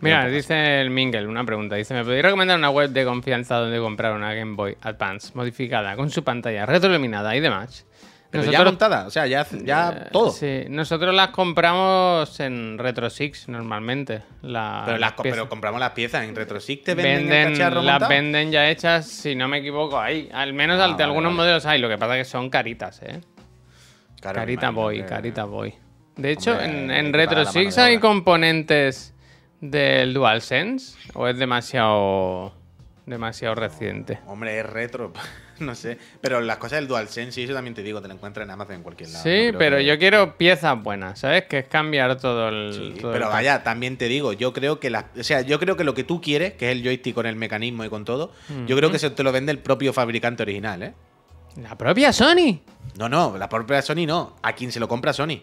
Mira, 0.00 0.24
Mira, 0.24 0.28
dice 0.28 0.80
el 0.80 0.90
Mingle, 0.90 1.26
una 1.26 1.44
pregunta. 1.44 1.76
Dice, 1.76 1.92
¿me 1.92 2.04
podéis 2.04 2.22
recomendar 2.22 2.56
una 2.56 2.70
web 2.70 2.90
de 2.90 3.04
confianza 3.04 3.56
donde 3.56 3.78
comprar 3.78 4.14
una 4.14 4.32
Game 4.32 4.54
Boy 4.56 4.76
Advance 4.80 5.32
modificada 5.34 5.94
con 5.96 6.10
su 6.10 6.24
pantalla 6.24 6.64
retroiluminada 6.64 7.36
y 7.36 7.40
demás? 7.40 7.86
Pero 8.30 8.44
ya 8.44 8.62
montada, 8.62 9.06
o 9.06 9.10
sea, 9.10 9.26
ya, 9.26 9.44
ya 9.64 9.90
Eh, 9.90 10.08
todo. 10.12 10.30
Sí, 10.30 10.64
nosotros 10.68 11.12
las 11.12 11.30
compramos 11.30 12.38
en 12.38 12.78
Retro 12.78 13.10
Six 13.10 13.48
normalmente. 13.48 14.22
La, 14.42 14.82
Pero, 14.86 14.98
las, 14.98 15.14
pero 15.20 15.48
compramos 15.48 15.80
las 15.80 15.90
piezas 15.90 16.22
en 16.24 16.36
RetroSig, 16.36 16.84
te 16.84 16.94
venden, 16.94 17.22
el 17.24 17.28
venden, 17.28 17.52
cacharro 17.54 17.82
las 17.82 17.94
montado? 17.94 18.08
venden 18.08 18.52
ya 18.52 18.70
hechas, 18.70 19.08
si 19.08 19.34
no 19.34 19.48
me 19.48 19.58
equivoco, 19.58 19.98
ahí. 19.98 20.28
Al 20.32 20.52
menos 20.52 20.78
Ah, 20.78 20.84
al- 20.84 20.90
de 20.90 20.94
vale, 20.94 21.04
algunos 21.04 21.30
vale. 21.32 21.36
modelos 21.38 21.66
hay, 21.66 21.80
lo 21.80 21.88
que 21.88 21.98
pasa 21.98 22.16
es 22.18 22.26
que 22.26 22.30
son 22.30 22.50
caritas, 22.50 23.02
¿eh? 23.02 23.20
Carita 24.20 24.70
boy, 24.70 24.98
que- 25.00 25.06
carita 25.06 25.44
boy. 25.44 25.74
De 26.16 26.30
hecho, 26.32 26.52
Hombre, 26.52 26.66
en, 26.66 26.90
hay 26.90 26.98
en 27.06 27.12
Retro 27.12 27.44
Six 27.46 27.78
hay 27.78 27.98
componentes 27.98 29.14
del 29.60 30.14
DualSense 30.14 30.96
o 31.14 31.26
es 31.26 31.36
demasiado 31.38 32.54
demasiado 33.06 33.54
reciente. 33.56 34.20
Hombre, 34.26 34.60
es 34.60 34.66
retro, 34.66 35.12
no 35.64 35.74
sé. 35.74 35.98
Pero 36.20 36.40
las 36.40 36.56
cosas 36.58 36.78
del 36.80 36.88
DualSense 36.88 37.40
y 37.40 37.44
eso 37.44 37.54
también 37.54 37.74
te 37.74 37.82
digo, 37.82 38.00
te 38.02 38.08
lo 38.08 38.14
encuentras 38.14 38.44
en 38.44 38.50
Amazon 38.50 38.76
en 38.76 38.82
cualquier 38.82 39.10
lado. 39.10 39.22
Sí, 39.22 39.52
no 39.52 39.58
pero 39.58 39.76
que- 39.78 39.84
yo 39.84 39.98
quiero 39.98 40.36
piezas 40.36 40.82
buenas, 40.82 41.20
¿sabes? 41.20 41.44
Que 41.44 41.58
es 41.58 41.68
cambiar 41.68 42.18
todo 42.20 42.48
el. 42.48 42.72
Sí, 42.74 43.00
todo 43.00 43.12
pero 43.12 43.26
el- 43.26 43.32
vaya, 43.32 43.62
también 43.62 43.96
te 43.96 44.08
digo, 44.08 44.32
yo 44.32 44.52
creo 44.52 44.80
que 44.80 44.90
la, 44.90 45.06
o 45.18 45.22
sea, 45.22 45.42
yo 45.42 45.58
creo 45.60 45.76
que 45.76 45.84
lo 45.84 45.94
que 45.94 46.04
tú 46.04 46.20
quieres, 46.20 46.54
que 46.54 46.70
es 46.70 46.76
el 46.76 46.82
joystick 46.82 47.14
con 47.14 47.26
el 47.26 47.36
mecanismo 47.36 47.84
y 47.84 47.88
con 47.88 48.04
todo, 48.04 48.32
yo 48.66 48.76
creo 48.76 48.90
que 48.90 48.96
eso 48.96 49.12
te 49.12 49.22
lo 49.22 49.32
vende 49.32 49.52
el 49.52 49.58
propio 49.58 49.92
fabricante 49.92 50.42
original, 50.42 50.82
¿eh? 50.82 50.94
La 51.60 51.76
propia 51.76 52.12
Sony. 52.12 52.60
No, 52.98 53.08
no, 53.08 53.36
la 53.36 53.48
propia 53.48 53.82
Sony 53.82 54.06
no, 54.06 54.36
a 54.42 54.52
quien 54.54 54.70
se 54.72 54.78
lo 54.80 54.86
compra 54.88 55.12
Sony. 55.12 55.40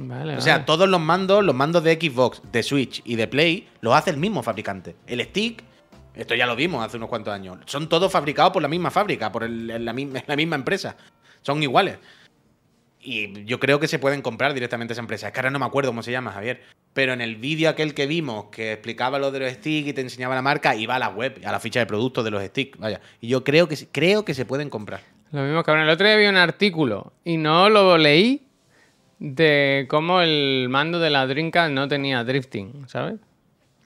Vale, 0.00 0.36
O 0.36 0.40
sea, 0.40 0.54
vale. 0.54 0.64
todos 0.64 0.88
los 0.88 1.00
mandos, 1.00 1.42
los 1.44 1.54
mandos 1.56 1.82
de 1.82 1.94
Xbox, 1.94 2.40
de 2.52 2.62
Switch 2.62 3.02
y 3.04 3.16
de 3.16 3.26
Play, 3.26 3.68
los 3.80 3.94
hace 3.96 4.10
el 4.10 4.16
mismo 4.16 4.44
fabricante. 4.44 4.94
El 5.08 5.20
stick, 5.24 5.64
esto 6.20 6.34
ya 6.34 6.46
lo 6.46 6.54
vimos 6.56 6.84
hace 6.84 6.96
unos 6.98 7.08
cuantos 7.08 7.32
años, 7.32 7.58
son 7.66 7.88
todos 7.88 8.10
fabricados 8.12 8.52
por 8.52 8.60
la 8.62 8.68
misma 8.68 8.90
fábrica, 8.90 9.30
por 9.32 9.44
el- 9.44 9.84
la, 9.84 9.92
misma, 9.92 10.22
la 10.26 10.36
misma 10.36 10.56
empresa. 10.56 10.96
Son 11.42 11.62
iguales. 11.62 11.98
Y 13.00 13.44
yo 13.44 13.60
creo 13.60 13.78
que 13.78 13.86
se 13.88 13.98
pueden 13.98 14.22
comprar 14.22 14.52
directamente 14.54 14.92
esa 14.92 15.00
empresa. 15.00 15.28
Es 15.28 15.32
que 15.32 15.38
ahora 15.38 15.50
no 15.50 15.58
me 15.60 15.64
acuerdo 15.66 15.90
cómo 15.90 16.02
se 16.02 16.10
llama, 16.10 16.32
Javier. 16.32 16.62
Pero 16.92 17.12
en 17.12 17.20
el 17.20 17.36
vídeo 17.36 17.70
aquel 17.70 17.94
que 17.94 18.06
vimos, 18.06 18.46
que 18.46 18.72
explicaba 18.72 19.18
lo 19.20 19.30
de 19.30 19.38
los 19.38 19.52
sticks 19.52 19.88
y 19.88 19.92
te 19.92 20.00
enseñaba 20.00 20.34
la 20.34 20.42
marca, 20.42 20.74
iba 20.74 20.96
a 20.96 20.98
la 20.98 21.08
web, 21.08 21.40
a 21.44 21.52
la 21.52 21.60
ficha 21.60 21.78
de 21.78 21.86
productos 21.86 22.24
de 22.24 22.32
los 22.32 22.42
sticks. 22.42 22.76
Vaya. 22.78 23.00
Y 23.20 23.28
yo 23.28 23.44
creo 23.44 23.68
que, 23.68 23.76
creo 23.92 24.24
que 24.24 24.34
se 24.34 24.44
pueden 24.44 24.68
comprar. 24.68 25.00
Lo 25.30 25.42
mismo 25.42 25.62
que 25.62 25.70
ahora. 25.70 25.84
El 25.84 25.90
otro 25.90 26.06
día 26.06 26.16
vi 26.16 26.26
un 26.26 26.36
artículo 26.36 27.12
y 27.24 27.36
no 27.36 27.68
lo 27.70 27.96
leí 27.96 28.42
de 29.20 29.86
cómo 29.88 30.20
el 30.20 30.66
mando 30.68 30.98
de 30.98 31.10
la 31.10 31.26
Dreamcast 31.26 31.72
no 31.72 31.86
tenía 31.86 32.24
drifting, 32.24 32.88
¿sabes? 32.88 33.16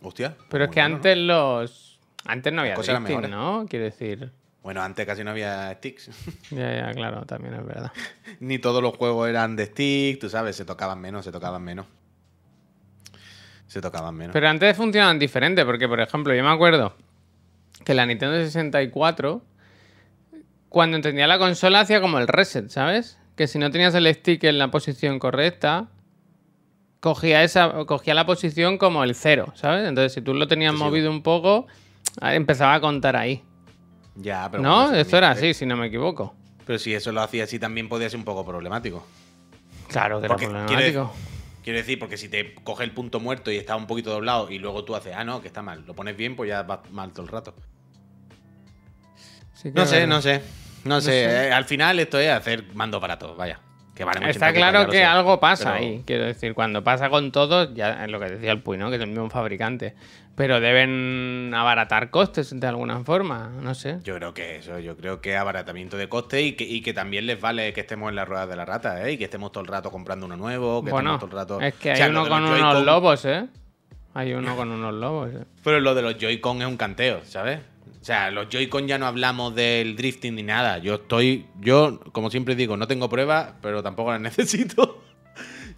Hostia. 0.01 0.37
Pero 0.49 0.65
es 0.65 0.71
que 0.71 0.81
bueno, 0.81 0.89
¿no? 0.89 0.97
antes 0.97 1.19
los. 1.19 1.92
Antes 2.25 2.53
no 2.53 2.61
había 2.61 2.75
drifting. 2.75 3.31
¿no? 3.31 3.67
Quiero 3.69 3.85
decir. 3.85 4.31
Bueno, 4.63 4.81
antes 4.83 5.05
casi 5.07 5.25
no 5.25 5.31
había 5.31 5.73
sticks. 5.75 6.11
Ya, 6.51 6.75
ya, 6.75 6.93
claro, 6.93 7.25
también 7.27 7.55
es 7.55 7.67
verdad. 7.67 7.93
Ni 8.41 8.59
todos 8.59 8.83
los 8.83 8.97
juegos 8.97 9.29
eran 9.29 9.57
de 9.57 9.67
stick, 9.67 10.21
tú 10.21 10.29
sabes, 10.29 10.55
se 10.57 10.65
tocaban 10.65 11.01
menos, 11.01 11.25
se 11.25 11.33
tocaban 11.33 11.63
menos. 11.63 11.87
Se 13.67 13.81
tocaban 13.81 14.15
menos. 14.15 14.33
Pero 14.33 14.49
antes 14.49 14.77
funcionaban 14.77 15.19
diferente, 15.19 15.65
porque, 15.65 15.89
por 15.89 16.01
ejemplo, 16.01 16.35
yo 16.35 16.45
me 16.45 16.51
acuerdo 16.51 16.95
que 17.85 17.95
la 17.95 18.07
Nintendo 18.07 18.37
64, 18.37 19.43
cuando 20.69 20.97
entendía 20.97 21.27
la 21.27 21.39
consola, 21.39 21.81
hacía 21.81 22.01
como 22.01 22.19
el 22.19 22.29
reset, 22.29 22.69
¿sabes? 22.69 23.19
Que 23.35 23.47
si 23.47 23.59
no 23.59 23.71
tenías 23.71 23.95
el 23.95 24.13
stick 24.15 24.45
en 24.45 24.59
la 24.59 24.71
posición 24.71 25.19
correcta, 25.19 25.89
cogía, 27.01 27.43
esa, 27.43 27.85
cogía 27.87 28.15
la 28.15 28.27
posición 28.27 28.79
como 28.79 29.03
el 29.03 29.15
cero, 29.15 29.53
¿sabes? 29.57 29.89
Entonces, 29.89 30.13
si 30.13 30.21
tú 30.21 30.35
lo 30.35 30.47
tenías 30.47 30.75
movido 30.75 31.11
un 31.11 31.23
poco, 31.23 31.67
empezaba 32.21 32.75
a 32.75 32.81
contar 32.81 33.17
ahí. 33.17 33.43
ya, 34.17 34.49
pero 34.51 34.63
¿No? 34.63 34.83
bueno, 34.85 34.97
Esto 34.99 35.17
era 35.19 35.31
así, 35.31 35.55
si 35.55 35.67
no 35.67 35.77
me 35.77 35.87
equivoco. 35.87 36.35
Pero 36.67 36.79
si 36.79 36.95
eso 36.95 37.11
lo 37.13 37.23
hacía 37.23 37.45
así 37.45 37.59
también 37.59 37.89
podía 37.89 38.09
ser 38.09 38.19
un 38.19 38.25
poco 38.25 38.45
problemático. 38.45 39.07
Claro 39.89 40.21
que 40.21 40.29
Porque 40.29 40.45
era 40.47 40.67
quiere- 40.67 40.93
problemático. 40.93 41.13
Quiero 41.65 41.79
decir, 41.79 41.99
porque 41.99 42.17
si 42.17 42.29
te 42.29 42.55
coge 42.55 42.83
el 42.83 42.91
punto 42.93 43.21
muerto 43.21 43.51
y 43.53 43.57
está 43.57 43.77
un 43.77 43.87
poquito 43.87 44.11
doblado 44.11 44.51
y 44.51 44.59
luego 44.59 44.85
tú 44.85 44.97
haces, 44.97 45.15
ah, 45.17 45.23
no, 45.25 45.41
que 45.41 45.47
está 45.47 45.63
mal, 45.63 45.85
lo 45.87 45.95
pones 45.95 46.17
bien, 46.17 46.35
pues 46.35 46.49
ya 46.49 46.63
va 46.63 46.83
mal 46.91 47.13
todo 47.13 47.23
el 47.23 47.29
rato. 47.31 47.55
Sí 49.55 49.71
No 49.73 49.87
sé, 49.87 50.07
no 50.07 50.21
sé. 50.21 50.43
No 50.85 51.01
sé, 51.01 51.11
sé. 51.11 51.47
eh, 51.49 51.53
al 51.53 51.65
final 51.65 52.01
esto 52.01 52.19
es 52.19 52.31
hacer 52.31 52.75
mando 52.75 53.01
para 53.01 53.17
todos, 53.19 53.37
vaya. 53.37 53.61
Que 53.95 54.05
vale 54.05 54.31
Está 54.31 54.47
80 54.47 54.55
cucas, 54.55 54.71
claro 54.73 54.91
que 54.91 55.05
algo 55.05 55.39
pasa 55.39 55.75
pero- 55.75 55.85
ahí. 55.85 56.03
Quiero 56.07 56.25
decir, 56.25 56.55
cuando 56.55 56.83
pasa 56.83 57.11
con 57.11 57.31
todos, 57.31 57.75
ya 57.75 58.05
es 58.05 58.11
lo 58.11 58.19
que 58.21 58.27
decía 58.31 58.51
el 58.53 58.61
Puy, 58.63 58.79
¿no? 58.79 58.89
Que 58.89 58.97
es 58.97 59.03
el 59.03 59.09
mismo 59.09 59.29
fabricante. 59.29 59.95
Pero 60.35 60.61
deben 60.61 61.53
abaratar 61.55 62.09
costes 62.09 62.59
de 62.59 62.67
alguna 62.67 63.05
forma. 63.05 63.51
No 63.61 63.75
sé. 63.75 63.99
Yo 64.03 64.15
creo 64.17 64.33
que 64.33 64.57
eso, 64.57 64.79
yo 64.79 64.97
creo 64.97 65.21
que 65.21 65.37
abaratamiento 65.37 65.99
de 65.99 66.09
coste 66.09 66.41
y 66.41 66.53
que, 66.53 66.65
y 66.65 66.81
que 66.81 66.95
también 66.95 67.27
les 67.27 67.39
vale 67.39 67.75
que 67.75 67.83
estemos 67.83 68.09
en 68.09 68.17
las 68.17 68.27
ruedas 68.27 68.49
de 68.49 68.57
la 68.57 68.65
rata, 68.65 69.07
¿eh? 69.07 69.13
Y 69.13 69.19
que 69.19 69.25
estemos 69.25 69.53
todo 69.53 69.63
el 69.63 69.69
rato 69.69 69.91
comprando 69.91 70.25
uno 70.25 70.39
nuevo, 70.39 70.83
que 70.83 70.91
Bueno, 70.91 71.17
estemos 71.17 71.31
todo 71.31 71.41
el 71.41 71.47
rato. 71.47 71.61
es 71.61 71.75
que 71.75 71.91
O 71.91 71.93
hay 71.93 71.99
sea, 71.99 72.09
uno 72.09 72.27
con 72.29 72.45
unos 72.45 72.85
lobos, 72.85 73.25
¿eh? 73.27 73.47
Hay 74.15 74.33
uno 74.33 74.57
con 74.57 74.71
unos 74.71 74.95
lobos, 74.95 75.31
¿eh? 75.35 75.45
Pero 75.65 75.81
lo 75.81 75.95
de 75.95 76.01
los 76.01 76.17
Joy-Con 76.17 76.63
es 76.63 76.67
un 76.69 76.79
canteo, 76.79 77.21
¿sabes? 77.25 77.61
O 78.03 78.05
sea, 78.05 78.33
los 78.33 78.49
Joy-Con 78.49 78.89
ya 78.89 78.99
no 78.99 79.07
hablamos 79.07 79.55
del 79.55 79.95
drifting 79.95 80.35
ni 80.35 80.43
nada. 80.43 80.79
Yo 80.79 80.95
estoy, 80.97 81.47
yo, 81.61 82.01
como 82.11 82.31
siempre 82.31 82.57
digo, 82.57 82.77
no 82.77 82.89
tengo 82.89 83.09
pruebas, 83.09 83.53
pero 83.63 83.81
tampoco 83.83 84.11
las 84.11 84.21
necesito. 84.21 85.01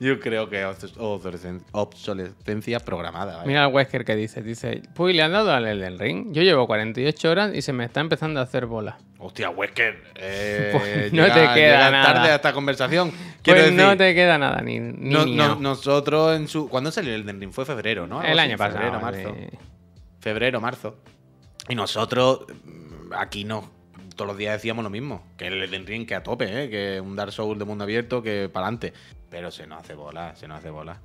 Yo 0.01 0.19
creo 0.19 0.49
que 0.51 0.61
es 0.63 0.67
obsolescen- 0.97 1.63
obsolescencia 1.73 2.81
programada. 2.81 3.35
vaya. 3.37 3.47
Mira 3.47 3.67
el 3.67 3.73
Wesker 3.73 4.05
que 4.05 4.17
dice. 4.17 4.43
Dice, 4.43 4.83
Puy, 4.95 5.13
¿le 5.13 5.23
han 5.23 5.31
dado 5.33 5.53
al 5.53 5.67
Elden 5.67 5.99
Ring? 5.99 6.33
Yo 6.33 6.43
llevo 6.43 6.67
48 6.67 7.31
horas 7.31 7.55
y 7.55 7.63
se 7.63 7.73
me 7.73 7.85
está 7.85 8.01
empezando 8.01 8.41
a 8.41 8.43
hacer 8.43 8.67
bola. 8.67 8.99
Hostia, 9.19 9.51
Wesker, 9.51 10.03
eh, 10.17 10.71
Pues 10.77 11.13
no 11.13 11.23
llega- 11.23 11.35
te 11.55 11.61
queda 11.61 11.91
nada. 11.91 12.13
tarde 12.15 12.31
a 12.33 12.35
esta 12.37 12.53
conversación. 12.55 13.13
Quiero 13.43 13.61
Pues 13.61 13.73
no 13.73 13.97
te 13.97 14.15
queda 14.15 14.37
nada, 14.39 14.63
ni, 14.63 14.81
ni 14.81 15.11
no- 15.11 15.21
no- 15.21 15.27
miau. 15.27 15.61
nosotros 15.61 16.37
en 16.37 16.49
su... 16.49 16.69
¿Cuándo 16.69 16.91
salió 16.91 17.15
el 17.15 17.21
Elden 17.21 17.41
Ring? 17.41 17.53
Fue 17.53 17.65
febrero, 17.65 18.07
¿no? 18.09 18.19
Algo 18.21 18.33
El 18.33 18.39
año 18.39 18.57
pasado. 18.57 18.79
Febrero, 18.81 19.01
marzo. 19.01 19.37
febrero, 20.21 20.61
marzo. 20.61 20.97
Y 21.69 21.75
nosotros 21.75 22.47
mm, 22.65 23.13
aquí 23.17 23.45
no, 23.45 23.71
todos 24.17 24.29
los 24.29 24.37
días 24.37 24.55
decíamos 24.55 24.83
lo 24.85 24.91
mismo, 24.91 25.25
que 25.37 25.47
el 25.49 25.63
Elden 25.63 25.87
Ring 25.87 26.07
que 26.07 26.15
a 26.15 26.23
tope, 26.23 26.65
¿eh? 26.65 26.71
que 26.71 27.01
un 27.01 27.17
Dark 27.17 27.33
Souls 27.33 27.59
de 27.59 27.65
mundo 27.65 27.85
abierto 27.85 28.23
que 28.23 28.49
para 28.53 28.67
adelante. 28.67 28.93
Pero 29.31 29.51
se 29.51 29.67
nos 29.67 29.81
hace 29.81 29.95
bola, 29.95 30.37
se 30.37 30.47
nos 30.47 30.59
hace 30.59 30.71
bola. 30.71 31.01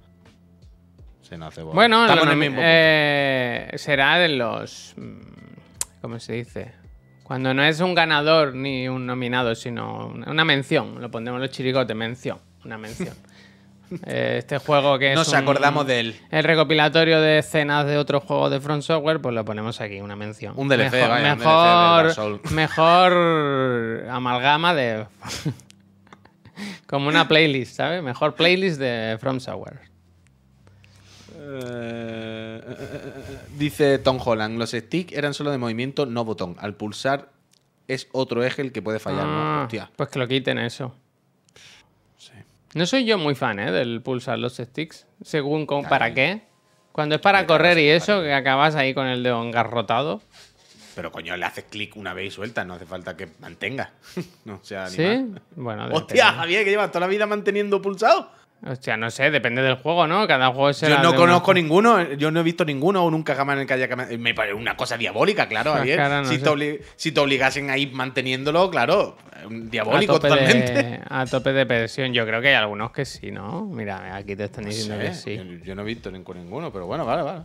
Se 1.22 1.38
nos 1.38 1.50
hace 1.50 1.62
bola. 1.62 1.76
Bueno, 1.76 2.02
Estamos 2.06 2.26
lo 2.26 2.32
en 2.32 2.38
el 2.38 2.38
nomi- 2.38 2.42
mismo 2.42 2.56
punto. 2.58 2.68
eh, 2.72 3.72
será 3.76 4.18
de 4.18 4.30
los. 4.30 4.94
mm, 4.98 5.20
¿Cómo 6.02 6.20
se 6.20 6.34
dice? 6.34 6.74
Cuando 7.24 7.54
no 7.54 7.64
es 7.64 7.80
un 7.82 7.94
ganador 7.94 8.56
ni 8.56 8.88
un 8.88 9.06
nominado, 9.06 9.54
sino 9.54 10.08
una 10.08 10.32
una 10.32 10.46
mención. 10.46 11.00
Lo 11.02 11.12
pondremos 11.12 11.40
los 11.42 11.52
chiricotes, 11.52 11.96
mención. 11.96 12.40
Una 12.66 12.78
mención. 12.78 13.16
Eh, 14.06 14.36
este 14.40 14.58
juego 14.60 15.00
que 15.00 15.12
es. 15.12 15.16
Nos 15.16 15.30
un- 15.30 15.36
acordamos 15.36 15.88
de 15.88 16.00
él. 16.00 16.20
El 16.32 16.44
recopilatorio 16.44 17.20
de 17.22 17.40
escenas 17.40 17.86
de 17.88 17.98
otros 17.98 18.24
juegos 18.24 18.52
de 18.52 18.60
Front 18.62 18.84
Software, 18.84 19.20
pues 19.20 19.34
lo 19.34 19.44
ponemos 19.46 19.82
aquí, 19.82 20.00
una 20.02 20.16
mención. 20.16 20.54
Un 20.58 20.68
DLC, 20.70 20.92
mejor, 20.92 21.10
vaya, 21.10 21.34
un 21.34 21.40
DLC 21.40 21.46
mejor, 21.48 22.14
Souls. 22.14 22.52
mejor 22.52 24.06
amalgama 24.10 24.74
de. 24.76 25.06
Como 26.88 27.08
una 27.08 27.28
playlist, 27.28 27.76
¿sabes? 27.78 28.04
Mejor 28.04 28.36
playlist 28.36 28.80
de 28.80 29.18
From 29.20 29.40
Software. 29.40 29.80
Eh, 31.42 32.62
dice 33.58 33.98
Tom 34.00 34.20
Holland, 34.24 34.58
los 34.60 34.72
sticks 34.72 35.14
eran 35.14 35.34
solo 35.34 35.52
de 35.52 35.58
movimiento, 35.58 36.06
no 36.06 36.26
botón. 36.26 36.56
Al 36.60 36.76
pulsar 36.76 37.30
es 37.88 38.08
otro 38.12 38.44
eje 38.44 38.62
el 38.62 38.72
que 38.72 38.82
puede 38.82 39.00
fallar, 39.00 39.26
¿no? 39.26 39.32
Ah, 39.32 39.62
Hostia. 39.64 39.90
Pues 39.96 40.10
que 40.10 40.20
lo 40.20 40.28
quiten 40.28 40.58
eso. 40.60 40.94
No 42.74 42.86
soy 42.86 43.06
yo 43.06 43.18
muy 43.18 43.36
fan, 43.36 43.60
¿eh? 43.60 43.72
Del 43.72 44.02
pulsar 44.02 44.38
los 44.40 44.58
sticks. 44.58 45.08
Según 45.24 45.66
con, 45.66 45.86
para 45.86 46.14
qué. 46.14 46.42
Cuando 46.92 47.16
es 47.16 47.22
para 47.22 47.48
correr 47.48 47.78
y 47.80 47.90
eso, 47.90 48.22
que 48.22 48.34
acabas 48.34 48.76
ahí 48.76 48.94
con 48.94 49.08
el 49.08 49.24
dedo 49.24 49.42
engarrotado. 49.42 50.22
Pero 50.96 51.12
coño, 51.12 51.38
le 51.38 51.46
haces 51.46 51.66
clic 51.70 51.96
una 51.96 52.14
vez 52.14 52.28
y 52.28 52.32
suelta, 52.32 52.66
no 52.66 52.74
hace 52.74 52.86
falta 52.86 53.16
que 53.16 53.30
mantenga. 53.40 53.94
no 54.46 54.60
sea 54.64 54.86
ni 54.86 54.96
¿Sí? 54.96 55.26
Bueno, 55.56 55.88
Hostia. 55.92 56.34
Javier, 56.34 56.64
que 56.64 56.72
llevas 56.72 56.92
toda 56.92 57.02
la 57.02 57.08
vida 57.08 57.26
manteniendo 57.26 57.82
pulsado. 57.82 58.32
Hostia, 58.66 58.98
no 58.98 59.10
sé, 59.10 59.32
depende 59.32 59.62
del 59.62 59.76
juego, 59.76 60.06
¿no? 60.06 60.28
Cada 60.28 60.50
juego 60.50 60.74
será 60.74 60.98
Yo 60.98 61.02
no 61.12 61.16
conozco 61.16 61.52
una- 61.52 61.62
ninguno, 61.62 62.12
yo 62.14 62.30
no 62.30 62.42
he 62.42 62.44
visto 62.44 62.66
ninguno 62.66 63.06
o 63.06 63.10
nunca 63.10 63.34
jamás 63.34 63.54
en 63.56 63.62
el 63.62 63.68
que 63.68 63.74
haya 63.74 63.88
Me 64.18 64.34
parece 64.34 64.54
una 64.54 64.76
cosa 64.76 64.98
diabólica, 64.98 65.48
claro, 65.48 65.72
Javier. 65.76 65.96
cara, 65.98 66.22
no 66.22 66.28
si, 66.30 66.40
te 66.40 66.50
obli- 66.50 66.80
si 66.98 67.14
te 67.14 67.22
obligasen 67.22 67.70
a 67.70 67.78
ir 67.78 67.94
manteniéndolo, 67.94 68.70
claro, 68.70 69.16
a 69.32 69.48
diabólico 69.50 70.20
totalmente. 70.20 70.74
de, 70.74 71.00
a 71.10 71.26
tope 71.26 71.54
de 71.54 71.66
presión. 71.66 72.14
Yo 72.14 72.26
creo 72.26 72.42
que 72.42 72.50
hay 72.50 72.56
algunos 72.56 72.92
que 72.92 73.06
sí, 73.06 73.32
¿no? 73.32 73.66
Mira, 73.66 74.14
aquí 74.16 74.36
te 74.36 74.44
están 74.44 74.66
No 74.66 74.70
diciendo 74.72 74.96
sé, 74.98 75.04
que 75.04 75.14
sí. 75.14 75.36
yo, 75.38 75.44
yo 75.66 75.76
no 75.76 75.84
he 75.84 75.86
visto 75.86 76.12
ninguno, 76.12 76.72
pero 76.74 76.86
bueno, 76.86 77.06
vale, 77.06 77.22
vale. 77.24 77.42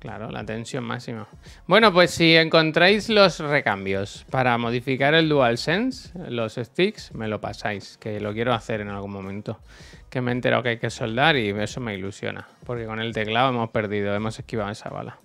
Claro, 0.00 0.30
la 0.30 0.44
tensión 0.44 0.82
máxima. 0.84 1.26
Bueno, 1.66 1.92
pues 1.92 2.10
si 2.10 2.34
encontráis 2.34 3.08
los 3.10 3.38
recambios 3.38 4.24
para 4.30 4.56
modificar 4.56 5.12
el 5.14 5.28
DualSense, 5.28 6.10
los 6.30 6.54
sticks, 6.54 7.14
me 7.14 7.28
lo 7.28 7.40
pasáis, 7.40 7.98
que 7.98 8.18
lo 8.18 8.32
quiero 8.32 8.54
hacer 8.54 8.80
en 8.80 8.88
algún 8.88 9.12
momento. 9.12 9.60
Que 10.08 10.20
me 10.22 10.30
he 10.30 10.34
enterado 10.34 10.62
que 10.62 10.70
hay 10.70 10.78
que 10.78 10.88
soldar 10.90 11.36
y 11.36 11.50
eso 11.50 11.80
me 11.80 11.94
ilusiona. 11.94 12.48
Porque 12.64 12.86
con 12.86 12.98
el 12.98 13.12
teclado 13.12 13.50
hemos 13.50 13.70
perdido, 13.70 14.14
hemos 14.14 14.38
esquivado 14.38 14.70
esa 14.70 14.88
bala. 14.88 15.18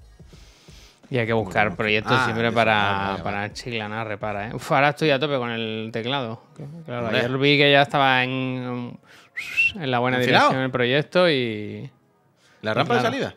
Y 1.10 1.20
hay 1.20 1.26
que 1.28 1.34
buscar 1.34 1.76
proyectos 1.78 2.14
Ah, 2.20 2.26
siempre 2.26 2.52
para, 2.52 3.18
para 3.24 3.54
chiclanar, 3.54 4.08
repara. 4.08 4.48
¿eh? 4.50 4.56
Uf, 4.56 4.72
ahora 4.74 4.90
estoy 4.90 5.10
a 5.12 5.20
tope 5.20 5.38
con 5.38 5.52
el 5.52 5.90
teclado. 5.94 6.42
Claro, 6.86 7.08
ayer 7.08 7.38
vi 7.38 7.58
que 7.58 7.72
ya 7.72 7.84
estaba 7.84 8.24
en, 8.24 8.98
en 9.76 9.92
la 9.92 10.00
buena 10.00 10.20
dirección 10.20 10.58
el 10.58 10.72
proyecto 10.72 11.30
y... 11.30 11.90
¿La 12.62 12.74
rampa 12.74 12.96
Claro. 13.00 13.10
de 13.12 13.16
salida? 13.24 13.36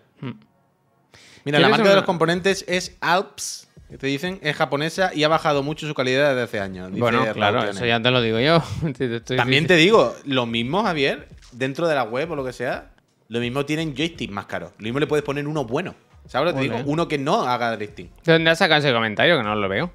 Mira, 1.44 1.58
la 1.58 1.66
¿Quieres 1.66 1.78
marca 1.78 1.90
de 1.90 1.96
los 1.96 2.04
componentes 2.04 2.64
es 2.68 2.96
Alps, 3.00 3.68
que 3.88 3.96
te 3.96 4.06
dicen, 4.06 4.38
es 4.42 4.56
japonesa 4.56 5.12
y 5.14 5.24
ha 5.24 5.28
bajado 5.28 5.62
mucho 5.62 5.86
su 5.86 5.94
calidad 5.94 6.28
desde 6.30 6.42
hace 6.42 6.60
años. 6.60 6.88
dice 6.88 7.00
Bueno, 7.00 7.24
claro, 7.32 7.64
eso 7.64 7.86
ya 7.86 8.00
te 8.00 8.10
lo 8.10 8.20
digo 8.20 8.38
yo. 8.38 8.62
También 9.36 9.66
te 9.66 9.76
digo, 9.76 10.14
lo 10.24 10.46
mismo, 10.46 10.82
Javier, 10.82 11.28
dentro 11.52 11.88
de 11.88 11.94
la 11.94 12.02
web 12.02 12.30
o 12.32 12.36
lo 12.36 12.44
que 12.44 12.52
sea, 12.52 12.90
lo 13.28 13.40
mismo 13.40 13.64
tienen 13.64 13.94
joystick 13.96 14.30
más 14.30 14.46
caros. 14.46 14.72
Lo 14.78 14.84
mismo 14.84 15.00
le 15.00 15.06
puedes 15.06 15.24
poner 15.24 15.46
uno 15.46 15.64
bueno. 15.64 15.94
¿Sabes 16.26 16.52
lo 16.52 16.60
que 16.60 16.68
te 16.68 16.74
digo? 16.74 16.90
Uno 16.90 17.08
que 17.08 17.16
no 17.16 17.42
haga 17.42 17.74
drifting. 17.74 18.10
¿De 18.24 18.32
dónde 18.34 18.50
has 18.50 18.58
sacado 18.58 18.80
ese 18.80 18.92
comentario? 18.92 19.38
Que 19.38 19.42
no 19.42 19.54
lo 19.54 19.68
veo. 19.68 19.90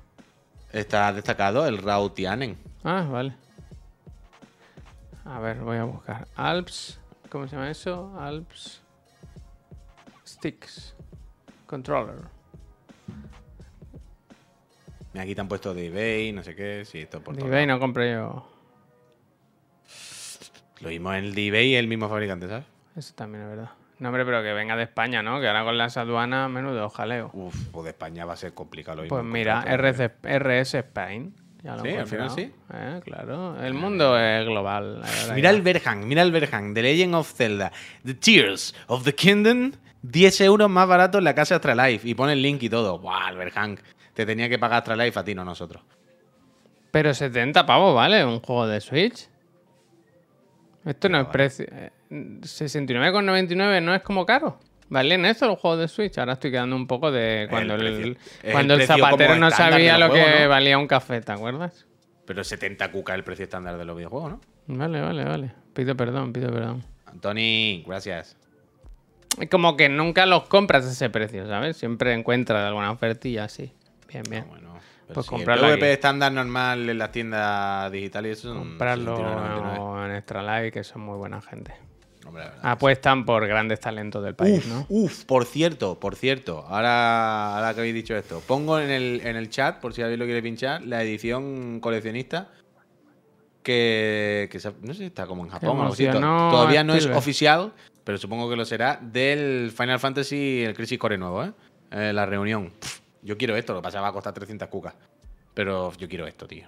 Está 0.71 1.13
destacado 1.13 1.67
el 1.67 1.77
Raúl 1.77 2.13
Tianen. 2.13 2.57
Ah, 2.83 3.07
vale. 3.09 3.33
A 5.25 5.39
ver, 5.39 5.57
voy 5.57 5.77
a 5.77 5.83
buscar. 5.83 6.27
Alps. 6.35 6.99
¿Cómo 7.29 7.47
se 7.47 7.55
llama 7.55 7.69
eso? 7.69 8.15
Alps. 8.19 8.81
Sticks. 10.27 10.95
Controller. 11.73 12.17
Mira, 15.11 15.23
Aquí 15.23 15.33
te 15.33 15.41
han 15.41 15.47
puesto 15.47 15.73
de 15.73 15.87
eBay, 15.87 16.31
no 16.31 16.43
sé 16.43 16.55
qué. 16.55 16.85
Sí, 16.85 16.99
esto 16.99 17.19
por 17.23 17.33
De 17.33 17.39
todo 17.41 17.49
eBay 17.49 17.65
lado. 17.65 17.79
no 17.79 17.81
compré 17.83 18.11
yo. 18.13 18.47
Lo 20.81 20.89
mismo 20.89 21.11
en 21.15 21.23
el 21.25 21.33
de 21.33 21.47
eBay, 21.47 21.73
el 21.75 21.87
mismo 21.87 22.07
fabricante, 22.09 22.47
¿sabes? 22.47 22.65
Eso 22.95 23.15
también 23.15 23.43
es 23.45 23.49
verdad. 23.49 23.71
No, 23.97 24.09
hombre, 24.09 24.23
pero 24.23 24.43
que 24.43 24.53
venga 24.53 24.75
de 24.75 24.83
España, 24.83 25.23
¿no? 25.23 25.39
Que 25.41 25.47
ahora 25.47 25.63
con 25.63 25.77
las 25.79 25.97
aduanas, 25.97 26.47
menudo 26.51 26.89
jaleo. 26.89 27.31
Uf, 27.33 27.55
pues 27.71 27.85
de 27.85 27.89
España 27.89 28.23
va 28.25 28.33
a 28.33 28.37
ser 28.37 28.53
complicado 28.53 28.97
lo 28.97 29.01
mismo. 29.03 29.17
Pues 29.17 29.25
mira. 29.25 29.63
RC 29.63 30.11
RS 30.21 30.75
Spain. 30.75 31.33
Ya 31.63 31.75
lo 31.75 31.83
Sí, 31.83 31.89
al 31.89 32.05
final 32.07 32.29
sí. 32.29 32.51
Eh, 32.71 33.01
claro. 33.03 33.59
El 33.63 33.73
mundo 33.73 34.19
es 34.19 34.45
global. 34.45 35.01
Mira 35.33 35.49
el 35.49 35.63
Berhang, 35.63 36.05
mira 36.05 36.21
el 36.21 36.31
Berhang, 36.31 36.73
The 36.75 36.83
Legend 36.83 37.15
of 37.15 37.33
Zelda, 37.33 37.71
The 38.03 38.13
Tears 38.13 38.75
of 38.87 39.05
the 39.05 39.15
Kingdom, 39.15 39.71
10 40.03 40.41
euros 40.41 40.69
más 40.69 40.87
barato 40.87 41.17
en 41.17 41.23
la 41.23 41.33
casa 41.35 41.55
Astralife. 41.55 42.07
Y 42.07 42.13
pone 42.13 42.33
el 42.33 42.41
link 42.41 42.61
y 42.63 42.69
todo. 42.69 42.99
¡Buah, 42.99 43.29
el 43.31 43.37
Berhang! 43.37 43.79
Te 44.13 44.25
tenía 44.25 44.47
que 44.47 44.59
pagar 44.59 44.79
Astralife 44.79 45.19
a 45.19 45.23
ti, 45.23 45.33
no 45.33 45.41
a 45.41 45.45
nosotros. 45.45 45.81
Pero 46.91 47.13
70 47.13 47.65
pavos, 47.65 47.95
¿vale? 47.95 48.23
Un 48.23 48.39
juego 48.39 48.67
de 48.67 48.79
Switch. 48.79 49.27
Esto 50.85 51.09
no 51.09 51.19
es 51.21 51.27
precio. 51.27 51.65
eh, 51.71 51.89
69,99 52.11 53.81
no 53.81 53.95
es 53.95 54.01
como 54.01 54.25
caro. 54.25 54.59
¿Valen 54.89 55.25
eso 55.25 55.47
los 55.47 55.57
juegos 55.57 55.79
de 55.79 55.87
Switch? 55.87 56.17
Ahora 56.19 56.33
estoy 56.33 56.51
quedando 56.51 56.75
un 56.75 56.85
poco 56.85 57.11
de 57.11 57.47
cuando 57.49 57.75
el, 57.75 58.17
cuando 58.51 58.75
el 58.75 58.85
zapatero 58.85 59.35
no 59.37 59.49
sabía 59.49 59.97
lo 59.97 60.09
juego, 60.09 60.25
que 60.25 60.43
¿no? 60.43 60.49
valía 60.49 60.77
un 60.77 60.85
café, 60.87 61.21
¿te 61.21 61.31
acuerdas? 61.31 61.85
Pero 62.25 62.43
70 62.43 62.91
cuca 62.91 63.13
es 63.13 63.17
el 63.17 63.23
precio 63.23 63.43
estándar 63.43 63.77
de 63.77 63.85
los 63.85 63.95
videojuegos, 63.95 64.31
¿no? 64.33 64.41
Vale, 64.67 65.01
vale, 65.01 65.23
vale. 65.23 65.51
Pido 65.73 65.95
perdón, 65.97 66.31
pido 66.31 66.51
perdón. 66.51 66.83
Anthony, 67.05 67.83
gracias. 67.87 68.37
Es 69.39 69.49
como 69.49 69.75
que 69.75 69.89
nunca 69.89 70.25
los 70.25 70.43
compras 70.43 70.85
a 70.85 70.91
ese 70.91 71.09
precio, 71.09 71.47
¿sabes? 71.47 71.77
Siempre 71.77 72.13
encuentras 72.13 72.65
alguna 72.67 72.91
ofertilla 72.91 73.45
así. 73.45 73.71
Bien, 74.07 74.23
bien. 74.29 74.43
Ah, 74.45 74.49
bueno, 74.49 74.79
Pues 75.13 75.25
comprarlo 75.25 75.67
el 75.67 75.79
PvP 75.79 75.93
estándar 75.93 76.31
normal 76.31 76.87
en 76.89 76.97
las 76.97 77.11
tiendas 77.11 77.91
digitales 77.91 78.39
eso 78.39 78.53
Comprarlo 78.53 79.17
69,99. 79.17 80.05
en 80.09 80.15
Extra 80.15 80.41
Life, 80.59 80.71
que 80.71 80.83
son 80.83 81.01
muy 81.01 81.17
buena 81.17 81.41
gente. 81.41 81.73
Hombre. 82.25 82.45
Apuestan 82.61 83.25
por 83.25 83.45
grandes 83.47 83.79
talentos 83.81 84.23
del 84.23 84.33
país, 84.35 84.65
Uf, 84.65 84.65
¿no? 84.67 84.85
uf, 84.87 85.25
por 85.25 85.45
cierto, 85.45 85.99
por 85.99 86.15
cierto, 86.15 86.65
ahora, 86.69 87.55
ahora 87.57 87.73
que 87.73 87.81
habéis 87.81 87.95
dicho 87.95 88.15
esto, 88.15 88.41
pongo 88.47 88.79
en 88.79 88.89
el, 88.91 89.21
en 89.25 89.35
el 89.35 89.49
chat, 89.49 89.79
por 89.81 89.93
si 89.93 90.01
alguien 90.03 90.19
lo 90.19 90.25
quiere 90.25 90.41
pinchar, 90.41 90.81
la 90.83 91.03
edición 91.03 91.79
coleccionista 91.81 92.49
que, 93.61 94.47
que 94.51 94.59
se- 94.59 94.73
no 94.81 94.93
sé 94.93 94.99
si 94.99 95.05
está 95.05 95.25
como 95.25 95.43
en 95.43 95.49
Japón 95.49 95.69
o 95.77 95.81
algo 95.81 95.93
así, 95.93 96.03
Todavía 96.49 96.83
no 96.83 96.95
es 96.95 97.05
oficial, 97.17 97.73
pero 98.03 98.17
supongo 98.17 98.49
que 98.49 98.55
lo 98.55 98.65
será, 98.65 98.99
del 99.01 99.71
Final 99.75 99.99
Fantasy, 99.99 100.63
el 100.63 100.73
Crisis 100.73 100.99
Core 100.99 101.17
nuevo, 101.17 101.43
¿eh? 101.43 101.53
Eh, 101.91 102.11
la 102.13 102.25
reunión. 102.25 102.71
Pff, 102.71 102.99
yo 103.21 103.37
quiero 103.37 103.55
esto, 103.55 103.73
lo 103.73 103.79
que 103.79 103.83
pasa 103.83 104.01
va 104.01 104.09
a 104.09 104.13
costar 104.13 104.33
300 104.33 104.67
cucas. 104.67 104.95
Pero 105.53 105.93
yo 105.93 106.09
quiero 106.09 106.27
esto, 106.27 106.47
tío. 106.47 106.67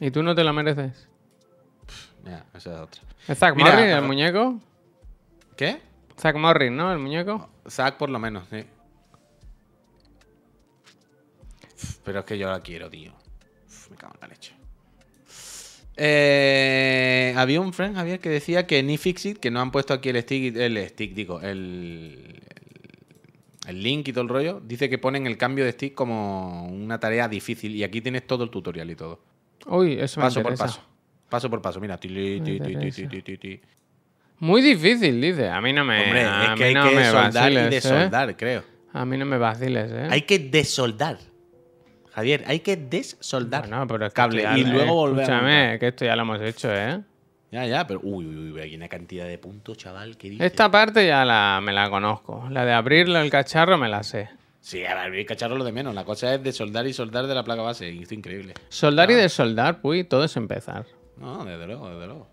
¿Y 0.00 0.10
tú 0.10 0.22
no 0.22 0.34
te 0.34 0.44
lo 0.44 0.52
mereces? 0.52 1.08
Ya, 2.24 2.44
esa 2.54 2.74
es 2.74 2.80
otra. 2.80 3.02
¿Es 3.26 3.38
Zack 3.38 3.56
Morris, 3.56 3.86
el 3.86 4.02
muñeco? 4.02 4.60
¿Qué? 5.56 5.80
Zack 6.18 6.36
Morris, 6.36 6.70
¿no? 6.70 6.92
El 6.92 6.98
muñeco. 6.98 7.48
Zack 7.68 7.96
por 7.96 8.10
lo 8.10 8.18
menos, 8.18 8.46
sí. 8.50 8.64
Pero 12.04 12.20
es 12.20 12.24
que 12.24 12.38
yo 12.38 12.48
la 12.50 12.60
quiero, 12.60 12.88
tío. 12.90 13.12
Me 13.90 13.96
cago 13.96 14.14
en 14.14 14.20
la 14.20 14.28
leche. 14.28 14.54
Eh, 15.96 17.34
había 17.36 17.60
un 17.60 17.72
friend, 17.72 17.94
Javier, 17.94 18.20
que 18.20 18.28
decía 18.28 18.66
que 18.66 18.82
ni 18.82 18.96
Fixit, 18.98 19.38
que 19.38 19.50
no 19.50 19.60
han 19.60 19.70
puesto 19.70 19.92
aquí 19.94 20.08
el 20.08 20.20
stick, 20.22 20.56
el 20.56 20.88
stick, 20.88 21.14
digo, 21.14 21.40
el, 21.40 22.40
el 23.66 23.82
link 23.82 24.08
y 24.08 24.12
todo 24.12 24.22
el 24.22 24.28
rollo, 24.28 24.60
dice 24.64 24.88
que 24.88 24.98
ponen 24.98 25.26
el 25.26 25.36
cambio 25.36 25.64
de 25.64 25.72
stick 25.72 25.94
como 25.94 26.66
una 26.66 26.98
tarea 26.98 27.28
difícil. 27.28 27.74
Y 27.74 27.84
aquí 27.84 28.00
tienes 28.00 28.26
todo 28.26 28.44
el 28.44 28.50
tutorial 28.50 28.90
y 28.90 28.96
todo. 28.96 29.20
Uy, 29.66 29.94
eso 29.94 30.20
me 30.20 30.26
Paso 30.26 30.42
por 30.42 30.56
paso. 30.56 30.82
Paso 31.28 31.50
por 31.50 31.62
paso, 31.62 31.80
mira. 31.80 31.98
Tili. 31.98 32.42
Muy 34.38 34.60
difícil, 34.60 35.20
dice. 35.20 35.48
A 35.48 35.60
mí 35.60 35.72
no 35.72 35.84
me. 35.84 36.02
Hombre, 36.02 36.24
a 36.24 36.44
es 36.44 36.50
mí 36.50 36.56
que 36.56 36.64
hay 36.64 36.74
no 36.74 36.88
que 36.88 36.96
me 36.96 37.04
soldar 37.04 37.52
y 37.52 37.54
vaciles, 37.54 37.66
¿eh? 37.66 37.70
desoldar, 37.70 38.36
creo. 38.36 38.64
A 38.92 39.06
mí 39.06 39.16
no 39.16 39.24
me 39.24 39.38
vaciles, 39.38 39.90
¿eh? 39.90 40.08
Hay 40.10 40.22
que 40.22 40.38
desoldar. 40.38 41.18
Javier, 42.14 42.44
hay 42.46 42.60
que 42.60 42.76
desoldar 42.76 43.62
Bueno, 43.68 43.86
pero 43.86 44.06
es 44.06 44.12
que 44.12 44.16
cable 44.16 44.44
y 44.56 44.64
luego 44.64 44.82
eh, 44.82 44.86
volver 44.90 45.22
Escúchame, 45.22 45.78
que 45.78 45.88
esto 45.88 46.04
ya 46.04 46.14
lo 46.16 46.22
hemos 46.22 46.40
hecho, 46.42 46.72
¿eh? 46.74 47.00
Ya, 47.50 47.66
ya, 47.66 47.86
pero 47.86 48.00
uy, 48.02 48.24
uy, 48.26 48.50
uy, 48.52 48.60
hay 48.60 48.74
una 48.74 48.88
cantidad 48.88 49.26
de 49.26 49.36
puntos, 49.38 49.76
chaval, 49.76 50.16
que 50.16 50.30
dice. 50.30 50.46
Esta 50.46 50.70
parte 50.70 51.06
ya 51.06 51.24
la, 51.24 51.60
me 51.62 51.72
la 51.72 51.90
conozco. 51.90 52.46
La 52.50 52.64
de 52.64 52.72
abrirlo 52.72 53.18
el 53.20 53.30
cacharro 53.30 53.76
me 53.76 53.88
la 53.88 54.02
sé. 54.02 54.30
Sí, 54.60 54.84
a 54.86 54.94
ver, 55.08 55.26
cacharro 55.26 55.56
lo 55.56 55.64
de 55.64 55.72
menos. 55.72 55.94
La 55.94 56.04
cosa 56.04 56.34
es 56.34 56.42
desoldar 56.42 56.86
y 56.86 56.92
soldar 56.94 57.26
de 57.26 57.34
la 57.34 57.42
placa 57.44 57.60
base. 57.62 57.90
Y 57.90 58.02
esto 58.02 58.14
es 58.14 58.18
increíble. 58.18 58.54
Soldar 58.70 59.10
Ah. 59.10 59.12
y 59.12 59.16
desoldar, 59.16 59.80
uy, 59.82 60.04
todo 60.04 60.24
es 60.24 60.34
empezar. 60.36 60.86
No, 61.18 61.44
desde 61.44 61.66
luego, 61.66 61.90
desde 61.90 62.06
luego. 62.06 62.26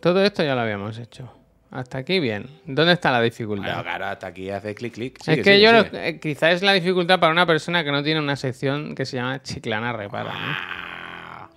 Todo 0.00 0.20
esto 0.24 0.42
ya 0.42 0.54
lo 0.56 0.62
habíamos 0.62 0.98
hecho. 0.98 1.30
Hasta 1.74 1.98
aquí 1.98 2.20
bien. 2.20 2.46
¿Dónde 2.66 2.92
está 2.92 3.10
la 3.10 3.20
dificultad? 3.20 3.66
Bueno, 3.66 3.82
claro, 3.82 4.04
hasta 4.06 4.28
aquí 4.28 4.48
hace 4.48 4.76
clic, 4.76 4.94
clic. 4.94 5.18
es 5.18 5.24
Sigue, 5.24 5.36
que 5.38 5.56
sigue, 5.56 5.60
yo 5.60 5.70
eh, 5.98 6.20
quizá 6.20 6.52
es 6.52 6.62
la 6.62 6.72
dificultad 6.72 7.18
para 7.18 7.32
una 7.32 7.46
persona 7.46 7.82
que 7.82 7.90
no 7.90 8.00
tiene 8.04 8.20
una 8.20 8.36
sección 8.36 8.94
que 8.94 9.04
se 9.04 9.16
llama 9.16 9.42
Chiclana 9.42 9.92
Repara. 9.92 10.32
¿no? 10.32 11.48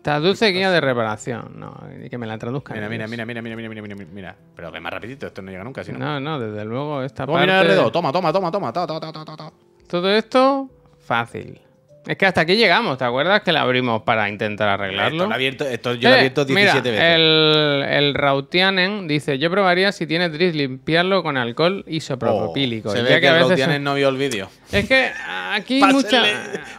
Traduce 0.00 0.46
guía 0.52 0.70
de 0.70 0.80
reparación. 0.80 1.52
No, 1.56 1.78
que 2.08 2.16
me 2.16 2.26
la 2.26 2.38
traduzcan. 2.38 2.78
Mira, 2.78 2.88
mira, 2.88 3.06
mira, 3.06 3.26
mira, 3.26 3.42
mira, 3.42 3.56
mira, 3.56 3.68
mira, 3.68 3.82
mira, 3.82 4.06
mira. 4.10 4.36
Pero 4.56 4.72
ve 4.72 4.80
más 4.80 4.90
rapidito, 4.90 5.26
esto 5.26 5.42
no 5.42 5.50
llega 5.50 5.64
nunca, 5.64 5.84
si 5.84 5.92
no. 5.92 5.98
No, 5.98 6.18
no, 6.18 6.40
desde 6.40 6.64
luego 6.64 7.02
esta 7.02 7.26
parte... 7.26 7.42
mira 7.42 7.62
R2, 7.62 7.92
toma, 7.92 8.10
toma, 8.10 8.32
toma, 8.32 8.50
toma, 8.50 8.72
ta, 8.72 8.86
ta, 8.86 9.00
ta. 9.12 9.52
Todo 9.86 10.08
esto, 10.08 10.70
fácil. 10.98 11.60
Es 12.06 12.16
que 12.16 12.24
hasta 12.24 12.40
aquí 12.42 12.56
llegamos, 12.56 12.96
¿te 12.96 13.04
acuerdas 13.04 13.42
que 13.42 13.52
la 13.52 13.60
abrimos 13.62 14.02
para 14.02 14.28
intentar 14.30 14.68
Esto, 14.70 14.82
arreglarlo? 14.82 15.26
lo 15.26 15.34
abierto, 15.34 15.64
esto 15.68 15.92
yo 15.94 16.08
lo 16.08 16.14
he 16.14 16.18
Eh, 16.18 16.20
abierto 16.20 16.44
17 16.46 16.90
mira, 16.90 17.02
veces. 17.02 17.16
El, 17.16 17.84
el 17.86 18.14
Rautianen 18.14 19.06
dice: 19.08 19.38
Yo 19.38 19.50
probaría 19.50 19.92
si 19.92 20.06
tiene 20.06 20.30
tris 20.30 20.54
limpiarlo 20.54 21.22
con 21.22 21.36
alcohol 21.36 21.84
isopropílico. 21.86 22.88
Oh, 22.88 22.92
se 22.92 23.02
ve 23.02 23.16
que, 23.16 23.20
que 23.20 23.28
a 23.28 23.32
veces. 23.32 23.48
Rautianen 23.48 23.84
no 23.84 23.94
vio 23.94 24.08
el 24.08 24.16
vídeo. 24.16 24.48
Es 24.72 24.88
que 24.88 25.10
aquí 25.52 25.82
mucha- 25.92 26.22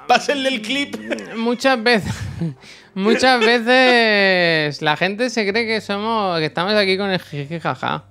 Pásenle, 0.08 0.50
el 0.50 0.62
clip. 0.64 0.96
muchas 1.36 1.84
veces. 1.84 2.14
Muchas 2.96 3.40
veces 3.40 4.82
la 4.82 4.98
gente 4.98 5.30
se 5.30 5.48
cree 5.50 5.68
que 5.68 5.80
somos. 5.82 6.40
que 6.40 6.46
estamos 6.46 6.74
aquí 6.74 6.98
con 6.98 7.12
el 7.12 7.20
jiji 7.20 7.60
jaja. 7.60 8.06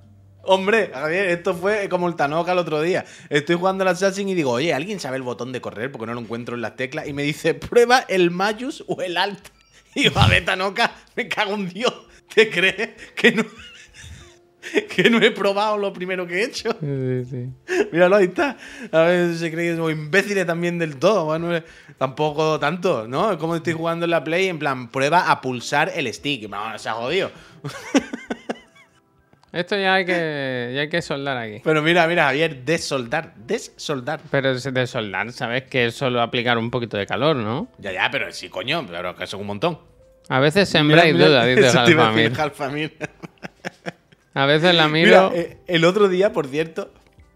Hombre, 0.51 0.90
Javier, 0.94 1.26
esto 1.26 1.55
fue 1.55 1.90
como 1.90 2.09
el 2.09 2.16
Tanoka 2.16 2.53
el 2.53 2.59
otro 2.59 2.80
día. 2.80 3.05
Estoy 3.28 3.57
jugando 3.57 3.84
al 3.84 3.88
Assassin 3.88 4.26
y 4.30 4.34
digo, 4.34 4.53
oye, 4.53 4.72
¿alguien 4.72 4.99
sabe 4.99 5.18
el 5.18 5.22
botón 5.22 5.53
de 5.53 5.61
correr? 5.61 5.92
Porque 5.92 6.07
no 6.07 6.14
lo 6.14 6.20
encuentro 6.20 6.55
en 6.55 6.62
las 6.62 6.74
teclas. 6.74 7.07
Y 7.07 7.12
me 7.12 7.22
dice, 7.22 7.53
prueba 7.53 8.07
el 8.09 8.30
Mayus 8.30 8.82
o 8.86 9.03
el 9.03 9.18
Alt. 9.18 9.49
Y 9.94 10.05
yo, 10.05 10.18
a 10.18 10.26
ver, 10.26 10.46
Tanoka, 10.46 10.92
me 11.16 11.28
cago 11.28 11.53
en 11.53 11.68
Dios. 11.68 11.92
¿Te 12.34 12.49
crees 12.49 12.90
que 13.14 13.32
no, 13.32 13.44
que 14.96 15.11
no 15.11 15.18
he 15.18 15.30
probado 15.32 15.76
lo 15.76 15.92
primero 15.92 16.26
que 16.26 16.40
he 16.40 16.44
hecho? 16.44 16.70
Sí, 16.80 17.24
sí. 17.28 17.84
Míralo, 17.92 18.16
ahí 18.16 18.26
está. 18.26 18.57
A 18.90 19.01
ver, 19.03 19.34
se 19.34 19.51
cree 19.51 19.70
que 19.70 19.76
somos 19.76 19.92
imbéciles 19.92 20.46
también 20.46 20.78
del 20.78 20.96
todo. 20.96 21.26
Bueno, 21.26 21.55
eh, 21.55 21.62
tampoco 21.99 22.59
tanto, 22.59 23.07
¿no? 23.07 23.32
Es 23.32 23.36
como 23.36 23.55
estoy 23.55 23.74
jugando 23.74 24.07
en 24.07 24.12
la 24.12 24.24
Play, 24.24 24.49
en 24.49 24.59
plan, 24.59 24.88
prueba 24.88 25.30
a 25.30 25.42
pulsar 25.42 25.92
el 25.94 26.12
stick. 26.12 26.49
No, 26.49 26.78
se 26.78 26.88
ha 26.88 26.94
jodido. 26.94 27.30
Esto 29.53 29.76
ya 29.78 29.94
hay 29.94 30.05
que, 30.05 30.72
ya 30.74 30.82
hay 30.82 30.88
que 30.88 31.01
soldar 31.01 31.38
aquí. 31.38 31.61
Pero 31.64 31.82
mira, 31.82 32.07
mira, 32.07 32.24
Javier, 32.24 32.64
desoldar, 32.64 33.34
desoldar. 33.36 34.20
Pero 34.30 34.51
es 34.51 34.62
de 34.62 34.86
soldar, 34.86 35.32
¿sabes? 35.32 35.64
Que 35.64 35.86
es 35.86 35.94
solo 35.94 36.20
aplicar 36.20 36.59
un 36.59 36.70
poquito 36.70 36.99
de 36.99 37.07
calor, 37.07 37.36
¿no? 37.36 37.68
Ya, 37.78 37.92
ya, 37.92 38.11
pero 38.11 38.30
sí, 38.32 38.49
coño, 38.51 38.86
pero 38.86 39.16
que 39.16 39.26
son 39.26 39.40
un 39.40 39.46
montón. 39.46 39.78
A 40.28 40.40
veces 40.40 40.68
sembráis 40.68 41.16
dudas, 41.16 41.46
dice 41.46 41.72
iba 41.88 42.09
a 44.34 44.46
veces 44.46 44.74
la 44.74 44.88
Mira, 44.88 45.30
miro. 45.30 45.32
eh, 45.34 45.57
el 45.66 45.84
otro 45.84 46.09
día, 46.09 46.32
por 46.32 46.46
cierto, 46.46 46.92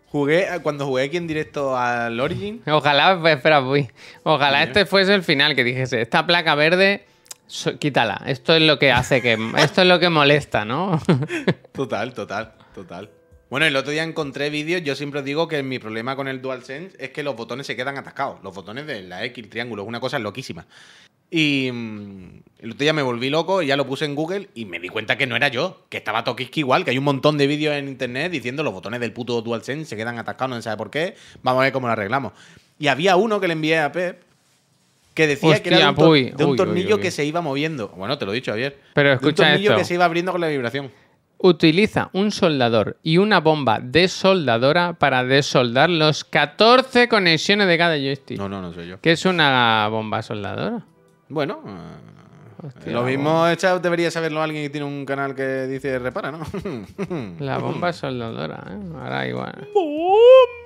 jugué, 0.07 0.47
cuando 0.63 0.87
jugué 0.87 1.05
aquí 1.05 1.17
en 1.17 1.27
directo 1.27 1.77
al 1.77 2.21
Origin, 2.21 2.63
Ojalá, 2.67 3.19
espera, 3.31 3.61
voy. 3.61 3.89
Ojalá 4.23 4.63
este 4.63 4.85
fuese 4.85 5.15
el 5.15 5.23
final, 5.23 5.57
que 5.57 5.65
dijese, 5.65 6.03
esta 6.03 6.27
placa 6.27 6.55
verde, 6.55 7.05
so- 7.47 7.79
quítala. 7.79 8.23
Esto 8.27 8.55
es 8.55 8.63
lo 8.63 8.79
que 8.79 8.93
hace 8.93 9.21
que. 9.23 9.39
Esto 9.59 9.83
es 9.83 9.89
lo 9.89 9.99
que 9.99 10.09
molesta, 10.09 10.65
¿no? 10.65 11.01
Total, 11.73 12.13
total, 12.15 12.55
total. 12.75 13.11
Bueno, 13.51 13.67
el 13.67 13.77
otro 13.77 13.93
día 13.93 14.03
encontré 14.03 14.49
vídeos. 14.49 14.83
Yo 14.83 14.95
siempre 14.95 15.23
digo 15.23 15.47
que 15.47 15.63
mi 15.63 15.79
problema 15.79 16.17
con 16.17 16.27
el 16.27 16.41
DualSense 16.41 16.97
es 16.99 17.11
que 17.11 17.23
los 17.23 17.37
botones 17.37 17.67
se 17.67 17.77
quedan 17.77 17.99
atascados. 17.99 18.43
Los 18.43 18.55
botones 18.55 18.87
de 18.87 19.03
la 19.03 19.25
X, 19.27 19.45
el 19.45 19.51
triángulo, 19.51 19.83
es 19.83 19.89
una 19.89 20.01
cosa 20.01 20.19
loquísima. 20.19 20.67
Y 21.31 21.71
mm, 21.73 22.43
el 22.59 22.71
otro 22.73 22.83
día 22.83 22.93
me 22.93 23.03
volví 23.03 23.31
loco 23.31 23.63
y 23.63 23.67
ya 23.67 23.77
lo 23.77 23.87
puse 23.87 24.05
en 24.05 24.15
Google 24.15 24.49
y 24.55 24.65
me 24.67 24.79
di 24.81 24.89
cuenta 24.89 25.17
que 25.17 25.27
no 25.27 25.35
era 25.37 25.49
yo, 25.49 25.87
que 25.89 25.97
estaba 25.99 26.25
Tokiski 26.25 26.61
igual, 26.61 26.85
que 26.85 26.91
hay 26.91 26.99
un 26.99 27.05
montón 27.05 27.39
de 27.39 27.47
vídeos 27.47 27.75
en 27.75 27.89
internet 27.89 28.33
diciendo 28.33 28.63
los 28.63 28.73
botones 28.73 29.01
del 29.01 29.13
puto 29.15 29.41
DualSense 29.41 29.87
se 29.87 29.97
quedan 29.97 30.19
atascados, 30.19 30.51
no 30.51 30.57
se 30.57 30.63
sabe 30.63 30.77
por 30.77 30.91
qué. 30.91 31.15
Vamos 31.43 31.61
a 31.61 31.65
ver 31.65 31.73
cómo 31.73 31.87
lo 31.87 31.95
arreglamos. 31.95 32.33
Y 32.79 32.89
había 32.89 33.17
uno 33.17 33.41
que 33.41 33.49
le 33.49 33.55
envié 33.55 33.79
a 33.81 33.93
Pep 33.93 34.23
que 35.15 35.27
decía 35.27 35.63
que 35.63 35.69
era 35.69 35.79
de 35.79 35.85
un, 35.85 35.89
Hostia, 35.91 36.05
tor- 36.05 36.11
uy, 36.11 36.31
de 36.37 36.45
un 36.45 36.51
uy, 36.53 36.57
tornillo 36.57 36.89
uy, 36.89 36.95
uy. 36.95 37.01
que 37.01 37.11
se 37.11 37.25
iba 37.25 37.41
moviendo. 37.41 37.89
Bueno, 37.89 38.17
te 38.19 38.25
lo 38.27 38.33
he 38.33 38.37
dicho, 38.37 38.51
Javier. 38.53 38.79
Pero 38.95 39.09
De 39.11 39.15
un 39.15 39.19
escucha 39.21 39.45
tornillo 39.51 39.71
esto. 39.71 39.79
que 39.79 39.85
se 39.85 39.95
iba 39.95 40.05
abriendo 40.05 40.33
con 40.33 40.41
la 40.41 40.49
vibración. 40.49 40.91
Utiliza 41.45 42.09
un 42.13 42.31
soldador 42.31 42.99
y 43.03 43.19
una 43.19 43.41
bomba 43.41 43.81
desoldadora 43.83 44.93
para 44.95 45.25
desoldar 45.25 45.91
los 45.91 46.23
14 46.25 47.09
conexiones 47.09 47.67
de 47.67 47.79
cada 47.79 47.97
joystick. 47.97 48.39
No, 48.39 48.49
no, 48.49 48.63
no 48.63 48.73
soy 48.73 48.87
yo. 48.89 49.01
¿Qué 49.01 49.11
es 49.13 49.25
una 49.25 49.89
bomba 49.91 50.23
soldadora? 50.23 50.85
Bueno, 51.29 51.61
eh, 51.67 52.65
Hostia, 52.65 52.93
lo 52.93 53.03
mismo 53.03 53.45
esta 53.49 53.77
debería 53.81 54.09
saberlo 54.13 54.41
alguien 54.41 54.63
que 54.63 54.71
tiene 54.71 54.87
un 54.87 55.05
canal 55.05 55.35
que 55.35 55.67
dice 55.67 55.99
repara, 55.99 56.31
¿no? 56.31 56.47
La 57.41 57.59
bomba 57.59 57.93
soldadora, 57.93 58.63
¿eh? 58.71 58.79
Ahora 59.03 59.27
igual. 59.27 59.67
¡Bomba! 59.75 60.63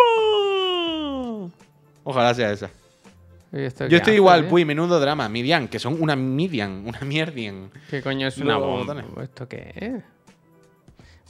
Ojalá 2.05 2.35
sea 2.35 2.53
esa. 2.53 2.69
¿Y 3.53 3.61
esto 3.61 3.87
Yo 3.87 3.97
estoy 3.99 4.13
hace, 4.13 4.17
igual, 4.17 4.41
tío? 4.43 4.51
puy, 4.51 4.65
menudo 4.65 4.99
drama. 5.01 5.29
Midian, 5.29 5.69
que 5.69 5.79
son 5.79 6.01
una 6.01 6.17
Midian, 6.17 6.85
una 6.87 7.01
mierdian. 7.01 7.71
¿Qué 7.91 8.03
coño 8.03 8.27
es 8.29 8.39
una 8.39 8.57
bomba? 8.59 9.03
¿Esto 9.23 9.49
qué 9.49 9.73
es? 9.75 10.03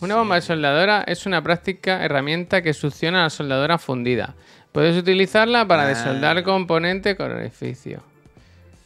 Una 0.01 0.17
bomba 0.17 0.35
de 0.35 0.43
soldadora 0.43 1.05
es 1.07 1.25
una 1.27 1.43
práctica 1.43 2.05
herramienta 2.05 2.63
que 2.63 2.75
succiona 2.75 3.23
la 3.23 3.31
soldadora 3.31 3.79
fundida. 3.79 4.35
Puedes 4.73 4.97
utilizarla 4.97 5.67
para 5.67 5.85
Ah. 5.85 5.89
desoldar 5.89 6.43
componente 6.43 7.17
con 7.17 7.31
orificio. 7.33 8.03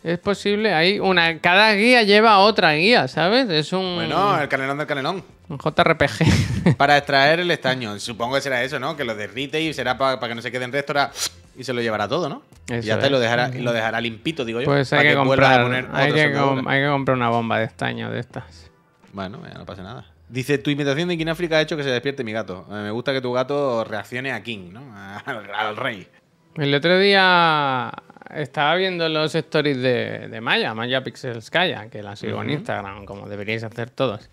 Es 0.02 0.18
posible, 0.18 0.72
hay 0.72 0.98
una. 0.98 1.38
Cada 1.40 1.74
guía 1.74 2.02
lleva 2.02 2.38
otra 2.38 2.72
guía, 2.72 3.06
¿sabes? 3.06 3.50
Es 3.50 3.72
un, 3.74 3.96
Bueno, 3.96 4.40
el 4.40 4.48
canelón 4.48 4.78
del 4.78 4.86
canelón. 4.86 5.22
un 5.48 5.58
JRPG. 5.58 6.76
Para 6.78 6.96
extraer 6.96 7.40
el 7.40 7.50
estaño. 7.50 7.98
Supongo 7.98 8.36
que 8.36 8.40
será 8.40 8.62
eso, 8.62 8.80
¿no? 8.80 8.96
Que 8.96 9.04
lo 9.04 9.14
derrite 9.14 9.60
y 9.60 9.74
será 9.74 9.98
para 9.98 10.18
que 10.18 10.34
no 10.34 10.40
se 10.40 10.50
quede 10.50 10.64
en 10.64 10.72
resto 10.72 10.92
ahora 10.92 11.10
y 11.56 11.64
se 11.64 11.74
lo 11.74 11.82
llevará 11.82 12.08
todo, 12.08 12.28
¿no? 12.30 12.42
y 12.68 12.80
ya 12.80 12.98
es. 12.98 13.10
lo 13.10 13.18
dejará, 13.20 13.50
y 13.54 13.58
lo 13.60 13.72
dejará 13.72 14.00
limpito, 14.00 14.44
digo 14.44 14.60
yo. 14.60 14.66
pues 14.66 14.90
hay 14.94 15.02
que, 15.02 15.12
a 15.12 15.16
comprar. 15.16 15.62
poner 15.64 15.88
Hay 15.92 16.12
que, 16.12 16.32
com- 16.32 16.66
hay 16.66 16.82
que 16.82 16.88
comprar 16.88 17.16
una 17.16 17.28
bomba 17.28 17.58
de 17.58 17.64
estaño 17.66 18.10
de 18.10 18.20
estas. 18.20 18.70
Bueno, 19.12 19.40
ya 19.46 19.58
no 19.58 19.66
pasa 19.66 19.82
nada. 19.82 20.06
Dice, 20.28 20.56
tu 20.58 20.70
imitación 20.70 21.08
de 21.08 21.18
King 21.18 21.26
África 21.26 21.56
ha 21.56 21.60
hecho 21.60 21.76
que 21.76 21.82
se 21.82 21.90
despierte 21.90 22.22
mi 22.24 22.32
gato. 22.32 22.64
Eh, 22.70 22.74
me 22.74 22.90
gusta 22.92 23.12
que 23.12 23.20
tu 23.20 23.32
gato 23.32 23.84
reaccione 23.84 24.32
a 24.32 24.42
King, 24.42 24.70
¿no? 24.72 24.80
Al, 25.26 25.50
al 25.54 25.76
rey. 25.76 26.06
El 26.54 26.72
otro 26.74 26.98
día 26.98 27.92
estaba 28.34 28.74
viendo 28.76 29.08
los 29.08 29.34
stories 29.34 29.76
de, 29.80 30.28
de 30.28 30.40
Maya, 30.40 30.74
Maya 30.74 31.02
Pixels 31.02 31.50
Kaya, 31.50 31.88
que 31.88 32.02
la 32.02 32.16
sigo 32.16 32.42
en 32.42 32.50
Instagram, 32.50 33.04
como 33.04 33.28
deberíais 33.28 33.62
hacer 33.64 33.90
todos. 33.90 34.28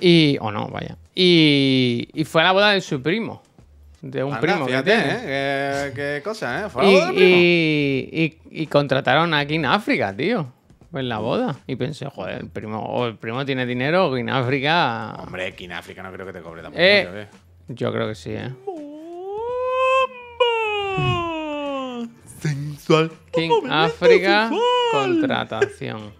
Y, 0.00 0.36
o 0.40 0.50
no, 0.50 0.68
vaya. 0.68 0.96
Y, 1.14 2.08
y 2.14 2.24
fue 2.24 2.42
a 2.42 2.44
la 2.44 2.52
boda 2.52 2.70
de 2.70 2.80
su 2.80 3.00
primo. 3.02 3.42
De 4.02 4.22
un 4.22 4.34
Anda, 4.34 4.40
primo 4.40 4.66
que 4.66 4.72
fíjate, 4.72 4.90
tiene. 4.90 5.18
¿eh? 5.22 5.92
Qué, 5.94 6.02
qué 6.16 6.22
cosa, 6.22 6.66
¿eh? 6.66 6.68
Fue 6.68 6.82
a 6.82 6.84
Y, 6.84 6.92
la 6.92 6.98
boda 6.98 7.06
del 7.06 7.14
primo. 7.14 7.30
y- 7.36 8.38
y- 8.52 8.62
y 8.62 8.66
contrataron 8.66 9.32
a 9.34 9.46
King 9.46 9.64
África, 9.64 10.14
tío. 10.14 10.46
En 10.92 11.08
la 11.08 11.18
boda. 11.18 11.56
Y 11.66 11.74
pensé, 11.76 12.06
joder, 12.06 12.42
el 12.42 12.48
primo, 12.50 12.80
o 12.80 13.06
el 13.06 13.16
primo 13.16 13.44
tiene 13.46 13.64
dinero, 13.66 14.08
o 14.10 14.14
King 14.14 14.28
África. 14.28 15.14
Hombre, 15.18 15.52
King 15.54 15.70
África 15.70 16.02
no 16.02 16.12
creo 16.12 16.26
que 16.26 16.32
te 16.34 16.40
cobre 16.42 16.62
tampoco. 16.62 16.82
Eh, 16.82 17.02
¿sabes? 17.04 17.28
Yo 17.68 17.90
creo 17.92 18.08
que 18.08 18.14
sí, 18.14 18.30
¿eh? 18.32 18.50
King 23.32 23.50
África, 23.70 24.50
contratación. 24.92 26.12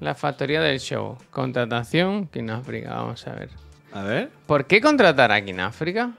La 0.00 0.14
factoría 0.14 0.60
del 0.62 0.80
show. 0.80 1.18
Contratación, 1.30 2.26
Kináfrica. 2.26 2.94
Vamos 2.94 3.26
a 3.26 3.34
ver. 3.34 3.50
A 3.92 4.02
ver. 4.02 4.30
¿Por 4.46 4.66
qué 4.66 4.80
contratar 4.80 5.30
a 5.30 5.44
Kináfrica? 5.44 6.12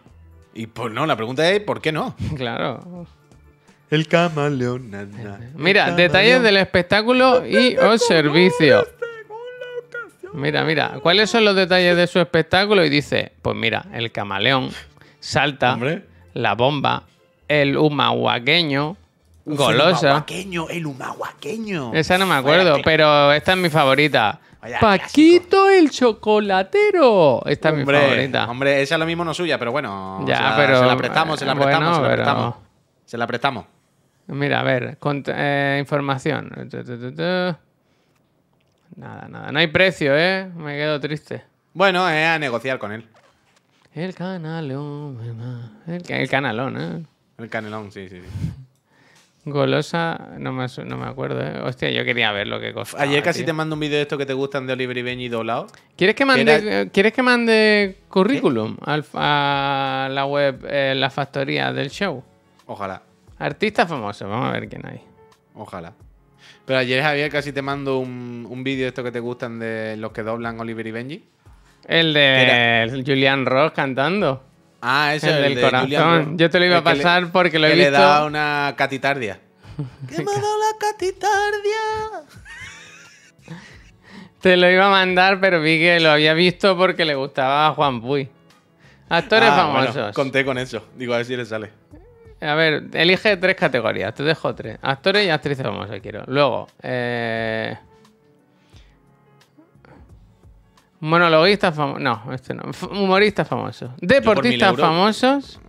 Y 0.54 0.68
pues 0.68 0.94
no, 0.94 1.06
la 1.06 1.16
pregunta 1.16 1.50
es 1.50 1.62
¿por 1.62 1.82
qué 1.82 1.92
no? 1.92 2.16
Claro. 2.36 3.08
El 3.90 4.08
camaleón. 4.08 4.92
na, 4.92 5.04
na. 5.06 5.40
Mira, 5.56 5.92
detalles 5.92 6.42
del 6.44 6.58
espectáculo 6.58 7.46
y 7.46 7.76
o 7.78 7.98
servicio. 7.98 8.86
Mira, 10.34 10.64
mira, 10.64 11.00
¿cuáles 11.02 11.30
son 11.30 11.44
los 11.44 11.56
detalles 11.56 11.98
de 11.98 12.08
su 12.08 12.20
espectáculo? 12.20 12.86
Y 12.86 12.90
dice, 12.90 13.34
pues 13.42 13.54
mira, 13.58 13.86
el 13.94 14.12
camaleón, 14.14 14.70
salta, 15.20 15.74
Hombre. 15.74 16.06
la 16.34 16.56
bomba, 16.56 17.04
el 17.60 17.78
humahuaqueño, 17.78 18.96
golosa. 19.46 20.08
humahuaqueño, 20.08 20.70
el 20.70 20.86
humahuaqueño. 20.86 21.94
Esa 21.94 22.18
no 22.18 22.26
me 22.26 22.36
acuerdo, 22.36 22.78
pero 22.84 23.32
esta 23.34 23.52
es 23.54 23.58
mi 23.58 23.70
favorita. 23.70 24.40
Paquito 24.80 25.70
el 25.70 25.90
chocolatero. 25.90 27.42
Esta 27.46 27.70
es 27.70 27.76
mi 27.76 27.84
favorita. 27.86 28.48
hombre, 28.50 28.82
esa 28.82 28.96
es 28.96 29.00
lo 29.00 29.06
mismo 29.06 29.26
no 29.26 29.34
suya, 29.34 29.58
pero 29.58 29.72
bueno. 29.72 30.24
Ya, 30.28 30.38
se 30.38 30.44
la, 30.44 30.56
pero- 30.56 30.80
Se 30.80 30.86
la 30.86 30.98
prestamos, 30.98 31.40
se 31.40 31.46
la 31.46 31.54
bueno, 31.54 31.66
prestamos, 31.66 31.96
se 31.96 32.02
la 32.02 32.08
pero- 32.10 32.16
prestamos. 32.24 32.56
Se 33.06 33.18
la 33.18 33.28
prestamos. 33.28 33.66
Mira, 34.28 34.60
a 34.60 34.64
ver, 34.64 34.98
eh, 35.28 35.78
información. 35.82 36.52
Nada, 38.96 39.28
nada. 39.30 39.52
No 39.52 39.60
hay 39.60 39.68
precio, 39.68 40.16
¿eh? 40.16 40.50
Me 40.56 40.78
quedo 40.78 41.00
triste. 41.00 41.44
Bueno, 41.74 42.08
es 42.10 42.28
a 42.28 42.38
negociar 42.40 42.78
con 42.78 42.92
él. 42.92 43.06
El 43.94 44.14
canalón. 44.16 45.18
El, 45.88 46.04
el 46.08 46.30
canalón, 46.30 46.78
¿eh? 46.80 47.04
El 47.38 47.50
canelón, 47.50 47.92
sí, 47.92 48.08
sí, 48.10 48.18
sí. 48.22 48.52
Golosa, 49.44 50.30
no 50.38 50.54
me, 50.54 50.68
no 50.86 50.98
me 50.98 51.08
acuerdo, 51.08 51.42
¿eh? 51.42 51.60
Hostia, 51.64 51.90
yo 51.90 52.06
quería 52.06 52.32
ver 52.32 52.48
lo 52.48 52.60
que 52.60 52.74
costaba. 52.74 53.02
Ayer 53.02 53.24
casi 53.24 53.40
tío. 53.40 53.48
te 53.48 53.54
mando 53.54 53.74
un 53.74 53.80
vídeo 53.80 53.96
de 53.96 54.04
estos 54.04 54.20
que 54.20 54.26
te 54.28 54.34
gustan 54.34 54.68
de 54.68 54.74
Oliver 54.74 54.96
y 54.98 55.02
Benji 55.02 55.30
doblados. 55.30 55.72
¿Quieres 55.98 56.16
que 56.16 56.26
mande, 56.26 56.54
Era- 56.54 56.86
¿quieres 56.92 57.12
que 57.12 57.24
mande 57.24 57.98
currículum 58.08 58.78
al- 58.86 59.04
a 59.16 60.10
la 60.12 60.26
web, 60.28 60.64
eh, 60.70 60.94
la 60.96 61.10
factoría 61.10 61.74
del 61.74 61.90
show? 61.90 62.24
Ojalá, 62.68 63.02
Artistas 63.40 63.90
famosos, 63.90 64.30
vamos 64.30 64.50
a 64.50 64.52
ver 64.52 64.70
quién 64.70 64.86
hay. 64.86 65.02
ojalá. 65.56 65.94
Pero 66.66 66.78
ayer, 66.78 67.02
Javier, 67.02 67.32
casi 67.32 67.52
te 67.52 67.64
mando 67.64 67.98
un, 67.98 68.46
un 68.48 68.64
vídeo 68.64 68.84
de 68.84 68.90
estos 68.90 69.04
que 69.04 69.12
te 69.12 69.20
gustan 69.20 69.58
de 69.58 69.98
los 69.98 70.12
que 70.12 70.22
doblan 70.22 70.60
Oliver 70.60 70.86
y 70.86 70.92
Benji. 70.92 71.24
El 71.88 72.14
de 72.14 73.02
Julian 73.06 73.48
Ross 73.48 73.72
cantando. 73.72 74.44
Ah, 74.82 75.14
ese 75.16 75.30
El 75.30 75.36
es 75.36 75.42
del 75.44 75.56
de 75.56 75.62
corazón. 75.62 75.86
Julian. 75.90 76.38
Yo 76.38 76.50
te 76.50 76.60
lo 76.60 76.66
iba 76.66 76.78
El 76.80 76.88
a 76.88 76.94
le- 76.94 76.98
pasar 76.98 77.32
porque 77.32 77.60
lo 77.60 77.68
he 77.68 77.72
que 77.72 77.76
visto. 77.76 77.92
le 77.92 77.98
da 77.98 78.26
una 78.26 78.74
catitardia. 78.78 79.40
¿Qué 80.10 80.24
me 80.24 80.32
ha 80.32 80.36
dado 80.36 80.58
la 80.58 80.78
catitardia? 80.80 82.26
Te 84.42 84.58
lo 84.58 84.70
iba 84.72 84.88
a 84.88 84.90
mandar, 84.90 85.40
pero 85.40 85.62
vi 85.62 85.78
que 85.80 86.00
lo 86.00 86.10
había 86.10 86.34
visto 86.34 86.76
porque 86.76 87.06
le 87.06 87.14
gustaba 87.16 87.68
a 87.68 87.74
Juan 87.74 88.02
Puy. 88.02 88.28
Actores 89.10 89.50
Ah, 89.52 89.68
bueno, 89.72 89.94
famosos. 89.94 90.16
conté 90.16 90.44
con 90.44 90.58
eso. 90.58 90.88
Digo, 90.96 91.14
a 91.14 91.18
ver 91.18 91.26
si 91.28 91.36
le 91.38 91.46
sale. 91.46 91.70
A 92.42 92.56
ver, 92.56 92.86
elige 92.94 93.38
tres 93.38 93.56
categorías. 93.56 94.16
Te 94.16 94.24
dejo 94.24 94.56
tres. 94.56 94.80
Actores 94.82 95.28
y 95.28 95.30
actrices 95.30 95.64
famosas 95.64 96.00
quiero. 96.02 96.24
Luego, 96.26 96.68
eh... 96.82 97.78
monologuistas 101.02 101.76
famosos. 101.76 102.02
No, 102.02 102.34
este 102.34 102.54
no. 102.54 102.64
F- 102.70 102.86
Humoristas 102.86 103.48
famosos. 103.48 103.92
Deportistas 104.00 104.70
euros- 104.72 104.80
famosos. 104.88 105.60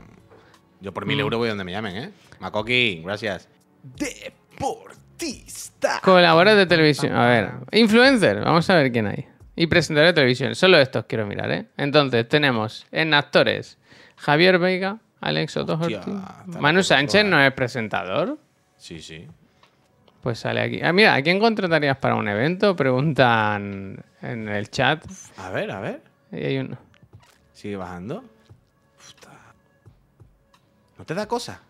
Yo 0.81 0.93
por 0.95 1.05
Mm. 1.05 1.09
mil 1.09 1.21
euros 1.21 1.39
voy 1.39 1.49
donde 1.49 1.65
me 1.65 1.73
llamen, 1.73 1.97
¿eh? 1.97 2.11
Makoki, 2.41 3.03
gracias. 3.05 3.49
Deportista. 3.83 6.01
Colaboradores 6.03 6.57
de 6.57 6.67
televisión. 6.67 7.15
A 7.15 7.27
ver, 7.27 7.51
influencer. 7.73 8.41
Vamos 8.41 8.69
a 8.71 8.75
ver 8.77 8.93
quién 8.93 9.07
hay. 9.07 9.27
Y 9.57 9.67
presentadores 9.67 10.11
de 10.15 10.21
televisión. 10.21 10.55
Solo 10.55 10.79
estos 10.79 11.05
quiero 11.07 11.27
mirar, 11.27 11.51
¿eh? 11.53 11.67
Entonces, 11.77 12.27
tenemos 12.29 12.87
en 12.91 13.15
actores 13.15 13.79
Javier 14.17 14.59
Veiga, 14.59 14.99
Alex 15.21 15.57
Hostia, 15.57 16.01
Ortiz. 16.01 16.15
Manu 16.61 16.83
Sánchez 16.83 17.25
no 17.25 17.41
es 17.41 17.53
presentador. 17.53 18.39
Sí, 18.77 18.99
sí. 19.01 19.27
Pues 20.23 20.39
sale 20.39 20.61
aquí. 20.61 20.81
Ah, 20.83 20.93
mira, 20.93 21.15
¿a 21.15 21.23
quién 21.23 21.41
contratarías 21.41 21.97
para 21.97 22.15
un 22.15 22.29
evento? 22.29 22.77
Preguntan 22.77 24.05
en 24.23 24.49
el 24.49 24.71
chat. 24.71 25.05
A 25.37 25.51
ver, 25.51 25.71
a 25.73 25.81
ver. 25.81 26.01
Ahí 26.31 26.45
hay 26.45 26.59
uno. 26.59 26.79
Sigue 27.53 27.77
bajando. 27.77 28.23
Puta. 28.97 29.31
¿No 30.97 31.05
te 31.05 31.15
da 31.15 31.27
cosa? 31.27 31.61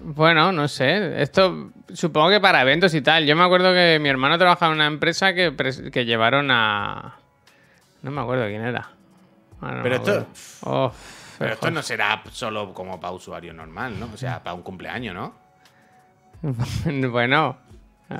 Bueno, 0.00 0.52
no 0.52 0.68
sé. 0.68 1.20
Esto 1.20 1.70
supongo 1.92 2.30
que 2.30 2.40
para 2.40 2.62
eventos 2.62 2.94
y 2.94 3.02
tal. 3.02 3.26
Yo 3.26 3.36
me 3.36 3.44
acuerdo 3.44 3.74
que 3.74 3.98
mi 4.00 4.08
hermano 4.08 4.38
trabajaba 4.38 4.72
en 4.72 4.78
una 4.78 4.86
empresa 4.86 5.34
que, 5.34 5.54
que 5.92 6.04
llevaron 6.06 6.50
a. 6.50 7.16
No 8.00 8.10
me 8.10 8.22
acuerdo 8.22 8.46
quién 8.46 8.62
era. 8.62 8.90
Ah, 9.60 9.72
no 9.72 9.82
Pero 9.82 9.96
esto-. 9.96 10.26
Oh, 10.62 10.92
Pero 11.38 11.52
esto 11.52 11.70
no 11.70 11.82
será 11.82 12.22
solo 12.32 12.74
como 12.74 12.98
para 13.00 13.12
usuario 13.12 13.52
normal, 13.52 13.98
¿no? 13.98 14.10
O 14.12 14.16
sea, 14.16 14.42
para 14.42 14.54
un 14.54 14.62
cumpleaños, 14.62 15.14
¿no? 15.14 15.34
bueno, 17.10 17.58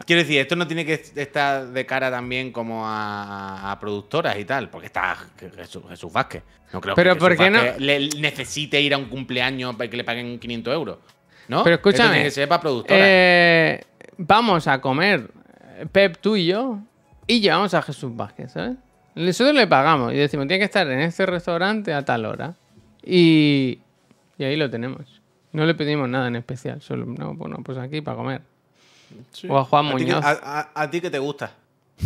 Quiero 0.05 0.21
decir, 0.21 0.39
esto 0.39 0.55
no 0.55 0.67
tiene 0.67 0.85
que 0.85 0.93
estar 0.93 1.67
de 1.69 1.87
cara 1.87 2.11
también 2.11 2.53
como 2.53 2.87
a, 2.87 3.73
a 3.73 3.81
productoras 3.81 4.39
y 4.39 4.45
tal, 4.45 4.69
porque 4.69 4.87
está 4.87 5.17
Jesús, 5.57 5.83
Jesús 5.89 6.13
Vázquez. 6.13 6.43
No 6.75 6.81
creo 6.83 6.95
Pero 6.95 7.15
que 7.15 7.21
¿por 7.21 7.37
qué 7.37 7.49
no? 7.49 7.61
Le 7.79 8.11
necesite 8.19 8.79
ir 8.83 8.93
a 8.93 8.99
un 8.99 9.07
cumpleaños 9.07 9.75
para 9.77 9.89
que 9.89 9.97
le 9.97 10.05
paguen 10.05 10.39
500 10.39 10.75
euros. 10.75 10.99
¿no? 11.49 11.65
Pero 11.65 11.77
escúchame, 11.77 12.11
tiene 12.11 12.25
que 12.25 12.31
ser 12.31 12.47
para 12.49 12.61
productoras. 12.61 13.03
eh, 13.03 13.81
vamos 14.19 14.67
a 14.69 14.79
comer 14.79 15.31
Pep 15.91 16.19
tú 16.21 16.37
y 16.37 16.47
yo 16.49 16.81
y 17.27 17.41
llevamos 17.41 17.73
a 17.73 17.81
Jesús 17.81 18.15
Vázquez, 18.15 18.53
¿sabes? 18.53 18.77
Nosotros 19.15 19.57
le 19.57 19.67
pagamos 19.67 20.13
y 20.13 20.17
decimos, 20.17 20.47
tiene 20.47 20.59
que 20.59 20.67
estar 20.67 20.87
en 20.87 21.01
este 21.01 21.25
restaurante 21.25 21.95
a 21.95 22.05
tal 22.05 22.27
hora. 22.27 22.55
Y, 23.11 23.79
y 24.37 24.45
ahí 24.45 24.57
lo 24.57 24.69
tenemos. 24.69 25.21
No 25.53 25.65
le 25.65 25.75
pedimos 25.75 26.09
nada 26.11 26.29
en 26.29 26.37
especial, 26.37 26.83
solo, 26.83 27.07
no, 27.07 27.33
bueno, 27.35 27.57
pues 27.65 27.79
aquí 27.79 28.03
para 28.03 28.19
comer. 28.19 28.43
Sí. 29.33 29.47
o 29.49 29.57
a 29.59 29.65
Juan 29.65 29.87
ti 29.87 29.97
que- 29.97 30.05
Muñoz. 30.05 30.23
A, 30.25 30.31
a- 30.61 30.71
a 30.83 30.91
ti 30.91 31.01
que 31.01 31.09
te 31.11 31.19
gusta. 31.19 31.53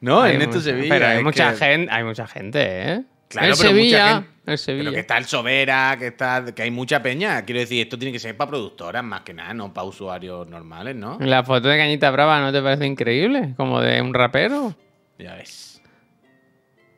no, 0.00 0.22
Hay 0.22 0.36
en 0.36 0.42
esto 0.42 0.60
Sevilla. 0.60 0.88
Pero 0.94 1.06
hay 1.06 1.22
mucha 1.24 1.50
que- 1.52 1.56
gente, 1.58 1.92
hay 1.92 2.04
mucha 2.04 2.26
gente, 2.26 2.60
¿eh? 2.92 3.02
Claro, 3.28 3.48
el 3.48 3.52
pero 3.58 3.70
mucha 3.70 3.78
Sevilla, 3.80 4.06
gente- 4.14 4.28
el 4.28 4.44
Pero 4.44 4.56
Sevilla. 4.58 4.90
que 4.92 4.98
está 5.00 5.18
el 5.18 5.24
Sobera, 5.24 5.96
que 5.98 6.06
está 6.08 6.44
que 6.54 6.62
hay 6.62 6.70
mucha 6.70 7.02
peña. 7.02 7.44
Quiero 7.44 7.60
decir, 7.60 7.80
esto 7.82 7.98
tiene 7.98 8.12
que 8.12 8.18
ser 8.18 8.36
para 8.36 8.50
productoras 8.50 9.02
más 9.02 9.22
que 9.22 9.32
nada, 9.34 9.54
no 9.54 9.72
para 9.72 9.86
usuarios 9.86 10.46
normales, 10.48 10.94
¿no? 10.96 11.18
La 11.20 11.42
foto 11.42 11.68
de 11.68 11.78
Cañita 11.78 12.10
Brava, 12.10 12.40
¿no 12.40 12.52
te 12.52 12.60
parece 12.62 12.86
increíble? 12.86 13.54
Como 13.56 13.80
de 13.80 14.00
un 14.02 14.12
rapero. 14.14 14.74
Ya 15.18 15.34
ves. 15.36 15.80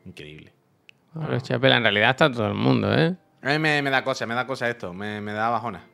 Increíble. 0.07 0.53
Los 1.15 1.43
Chapela, 1.43 1.77
en 1.77 1.83
realidad 1.83 2.11
está 2.11 2.31
todo 2.31 2.47
el 2.49 2.55
mundo, 2.55 2.93
¿eh? 2.97 3.15
A 3.43 3.51
mí 3.51 3.59
me, 3.59 3.83
me 3.83 3.91
da 3.91 4.03
cosa, 4.03 4.27
me 4.27 4.35
da 4.35 4.47
cosa 4.47 4.69
esto. 4.69 4.93
Me, 4.95 5.21
me 5.21 5.33
da 5.33 5.51
bajona. 5.51 5.85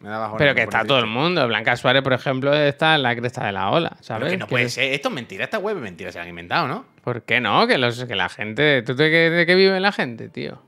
Me 0.00 0.10
da 0.10 0.18
bajona. 0.18 0.38
Pero 0.38 0.54
que 0.54 0.62
está 0.62 0.84
todo 0.84 0.98
el 0.98 1.06
mundo. 1.06 1.46
Blanca 1.48 1.74
Suárez, 1.76 2.02
por 2.02 2.12
ejemplo, 2.12 2.52
está 2.54 2.94
en 2.96 3.02
la 3.02 3.16
cresta 3.16 3.46
de 3.46 3.52
la 3.52 3.70
ola, 3.70 3.96
¿sabes? 4.00 4.20
Pero 4.24 4.30
que 4.30 4.36
no 4.36 4.46
puede 4.46 4.68
ser. 4.68 4.92
Esto 4.92 5.08
es 5.08 5.14
mentira. 5.14 5.44
Esta 5.44 5.58
web 5.58 5.76
es 5.76 5.82
mentira. 5.82 6.12
Se 6.12 6.18
la 6.18 6.24
han 6.24 6.28
inventado, 6.28 6.68
¿no? 6.68 6.84
¿Por 7.02 7.22
qué 7.22 7.40
no? 7.40 7.66
Que, 7.66 7.78
los, 7.78 8.04
que 8.04 8.14
la 8.14 8.28
gente... 8.28 8.82
¿Tú 8.82 8.94
de 8.94 9.10
qué, 9.10 9.30
de 9.30 9.46
qué 9.46 9.54
vive 9.54 9.80
la 9.80 9.92
gente, 9.92 10.28
tío? 10.28 10.60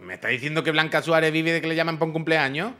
¿Me 0.00 0.14
está 0.14 0.28
diciendo 0.28 0.62
que 0.62 0.70
Blanca 0.70 1.00
Suárez 1.02 1.32
vive 1.32 1.52
de 1.52 1.60
que 1.62 1.66
le 1.68 1.74
llaman 1.76 1.96
para 1.96 2.06
un 2.06 2.12
cumpleaños? 2.12 2.72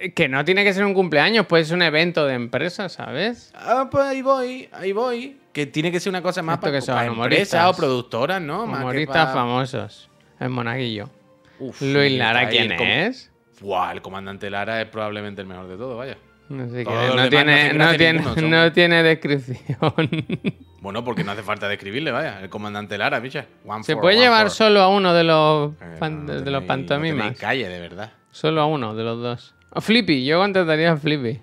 Eh, 0.00 0.12
Que 0.12 0.28
no 0.28 0.44
tiene 0.44 0.64
que 0.64 0.74
ser 0.74 0.84
un 0.84 0.92
cumpleaños, 0.92 1.46
puede 1.46 1.64
ser 1.64 1.76
un 1.76 1.82
evento 1.82 2.26
de 2.26 2.34
empresa, 2.34 2.88
¿sabes? 2.90 3.52
Ah, 3.54 3.88
pues 3.90 4.04
ahí 4.04 4.20
voy, 4.22 4.68
ahí 4.72 4.92
voy. 4.92 5.38
Que 5.58 5.66
tiene 5.66 5.90
que 5.90 5.98
ser 5.98 6.10
una 6.10 6.22
cosa 6.22 6.40
más 6.40 6.54
Esto 6.54 6.66
para, 6.68 6.72
que 6.78 6.80
son 6.82 6.94
para 6.94 7.06
empresas 7.08 7.66
o 7.66 7.74
productoras, 7.76 8.40
¿no? 8.40 8.64
Más 8.64 8.78
Humoristas 8.78 9.32
famosos. 9.34 10.08
En 10.38 10.52
Monaguillo. 10.52 11.10
Uf, 11.58 11.82
Luis 11.82 12.16
Lara, 12.16 12.48
¿quién 12.48 12.70
el 12.70 12.80
es? 12.80 13.32
Buah, 13.60 13.90
el 13.90 14.00
comandante 14.00 14.50
Lara 14.50 14.80
es 14.80 14.86
probablemente 14.88 15.40
el 15.42 15.48
mejor 15.48 15.66
de 15.66 15.76
todo, 15.76 15.96
vaya. 15.96 16.16
No 16.48 16.64
Todos 16.68 17.06
los 17.08 17.16
No 17.16 17.22
no 17.24 17.28
tiene, 17.28 17.72
no, 17.74 17.90
tiene, 17.96 18.12
ninguno, 18.20 18.34
son- 18.36 18.50
no 18.50 18.72
tiene 18.72 19.02
descripción. 19.02 19.56
Bueno, 20.80 21.02
porque 21.04 21.24
no 21.24 21.32
hace 21.32 21.42
falta 21.42 21.66
describirle, 21.68 22.12
vaya. 22.12 22.38
El 22.40 22.48
comandante 22.50 22.96
Lara, 22.96 23.18
bicha. 23.18 23.46
One 23.66 23.82
Se 23.82 23.96
puede 23.96 24.14
one 24.14 24.24
llevar 24.26 24.48
solo 24.50 24.80
a 24.80 24.86
uno 24.88 25.12
de 25.12 25.24
los, 25.24 25.72
Eh, 25.72 25.96
pan- 25.98 26.24
de 26.24 26.34
tenéis- 26.34 26.50
los 26.52 26.62
pantomimas. 26.62 27.36
calle, 27.36 27.68
de 27.68 27.80
verdad. 27.80 28.12
Solo 28.30 28.60
a 28.60 28.66
uno 28.66 28.94
de 28.94 29.02
los 29.02 29.20
dos. 29.20 29.56
O 29.70 29.80
Flippy, 29.80 30.24
yo 30.24 30.38
contrataría 30.38 30.92
a 30.92 30.96
Flippy. 30.96 31.40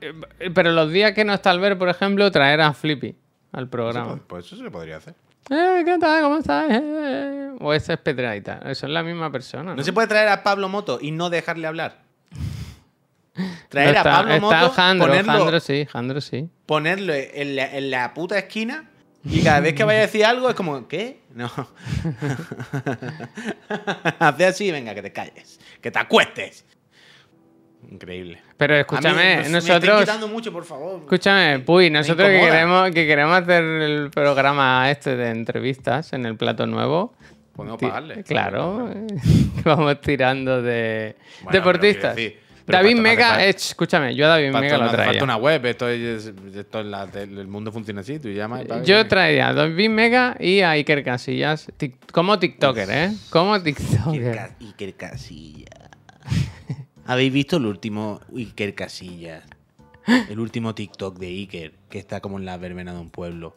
Eh, 0.00 0.12
Pero 0.54 0.72
los 0.72 0.90
días 0.90 1.12
que 1.12 1.24
no 1.24 1.34
está 1.34 1.50
al 1.50 1.60
ver, 1.60 1.78
por 1.78 1.88
ejemplo, 1.88 2.30
traer 2.30 2.60
a 2.60 2.72
Flippy 2.72 3.16
al 3.52 3.68
programa. 3.68 4.20
Pues 4.26 4.46
eso 4.46 4.56
se 4.56 4.70
podría 4.70 4.98
hacer. 4.98 5.14
Eh, 5.50 5.82
¿Qué 5.84 5.96
tal? 5.98 6.22
¿Cómo 6.22 6.38
estás? 6.38 6.66
Eh, 6.70 7.50
O 7.60 7.72
ese 7.72 7.94
es 7.94 7.98
Pedraita. 8.00 8.60
Eso 8.66 8.86
es 8.86 8.92
la 8.92 9.02
misma 9.02 9.30
persona. 9.30 9.64
¿no? 9.70 9.76
¿No 9.76 9.82
se 9.82 9.92
puede 9.92 10.08
traer 10.08 10.28
a 10.28 10.42
Pablo 10.42 10.68
Moto 10.68 10.98
y 11.00 11.12
no 11.12 11.30
dejarle 11.30 11.66
hablar? 11.66 12.02
No 13.38 13.44
Traer 13.68 13.96
está, 13.96 14.00
a 14.00 14.04
Pablo 14.22 14.34
está 14.34 14.40
Moto, 14.60 14.70
Jandro, 14.70 15.06
ponerlo, 15.08 15.32
Jandro 15.32 15.60
sí, 15.60 15.86
Jandro 15.92 16.20
sí. 16.22 16.48
ponerlo 16.64 17.12
en 17.12 17.56
la, 17.56 17.76
en 17.76 17.90
la 17.90 18.14
puta 18.14 18.38
esquina 18.38 18.88
y 19.24 19.42
cada 19.42 19.60
vez 19.60 19.74
que 19.74 19.84
vaya 19.84 19.98
a 19.98 20.02
decir 20.02 20.24
algo 20.24 20.48
es 20.48 20.54
como, 20.54 20.88
¿qué? 20.88 21.20
No. 21.34 21.50
Hace 24.18 24.46
así, 24.46 24.70
venga, 24.70 24.94
que 24.94 25.02
te 25.02 25.12
calles, 25.12 25.60
que 25.82 25.90
te 25.90 25.98
acuestes. 25.98 26.64
Increíble. 27.90 28.38
Pero 28.56 28.74
A 28.74 28.76
mí 28.76 28.80
escúchame, 28.80 29.36
me- 29.42 29.48
nosotros. 29.48 30.00
quitando 30.00 30.28
mucho, 30.28 30.52
por 30.52 30.64
favor. 30.64 31.00
Escúchame, 31.02 31.60
Puy, 31.60 31.88
nosotros 31.90 32.28
que 32.28 32.40
queremos, 32.40 32.90
que 32.90 33.06
queremos 33.06 33.38
hacer 33.42 33.62
el 33.64 34.10
programa 34.10 34.90
este 34.90 35.16
de 35.16 35.30
entrevistas 35.30 36.12
en 36.12 36.26
el 36.26 36.36
plato 36.36 36.66
nuevo. 36.66 37.14
Podemos 37.54 37.78
pagarle. 37.80 38.22
Claro, 38.24 38.90
vamos 39.64 40.00
tirando 40.00 40.60
de 40.62 41.16
Bueno, 41.42 41.58
deportistas. 41.58 42.14
pero 42.14 42.78
David 42.78 42.96
no 42.96 43.02
Mega, 43.02 43.28
falta- 43.28 43.46
eh, 43.46 43.50
escúchame, 43.50 44.14
yo 44.14 44.26
a 44.26 44.28
David 44.30 44.50
Mega 44.50 44.76
no 44.76 44.84
lo 44.84 44.88
falta 44.90 45.04
traía. 45.04 45.24
una 45.24 45.36
web, 45.36 45.64
esto 45.64 45.88
es, 45.88 46.32
esto 46.54 46.80
es 46.80 46.86
la- 46.86 47.08
el 47.14 47.46
mundo 47.46 47.70
funciona 47.72 48.00
así, 48.02 48.18
tú 48.18 48.28
llamas 48.30 48.64
y- 48.64 48.84
Yo 48.84 49.06
traía 49.06 49.48
a 49.48 49.52
David 49.54 49.88
Mega 49.88 50.36
y 50.40 50.60
a 50.60 50.70
Iker 50.70 51.02
Casillas 51.04 51.68
tic- 51.78 51.94
como 52.12 52.38
TikToker, 52.38 52.90
¿eh? 52.90 53.12
Como 53.30 53.58
TikToker. 53.62 54.28
Iker, 54.38 54.50
Iker 54.60 54.94
Casillas. 54.96 55.70
¿Habéis 57.06 57.32
visto 57.32 57.56
el 57.56 57.66
último 57.66 58.20
Iker 58.34 58.74
Casillas? 58.74 59.44
El 60.30 60.38
último 60.38 60.74
TikTok 60.74 61.18
de 61.18 61.26
Iker, 61.26 61.72
que 61.88 61.98
está 61.98 62.20
como 62.20 62.38
en 62.38 62.44
la 62.44 62.56
verbena 62.58 62.92
de 62.94 63.00
un 63.00 63.10
pueblo. 63.10 63.56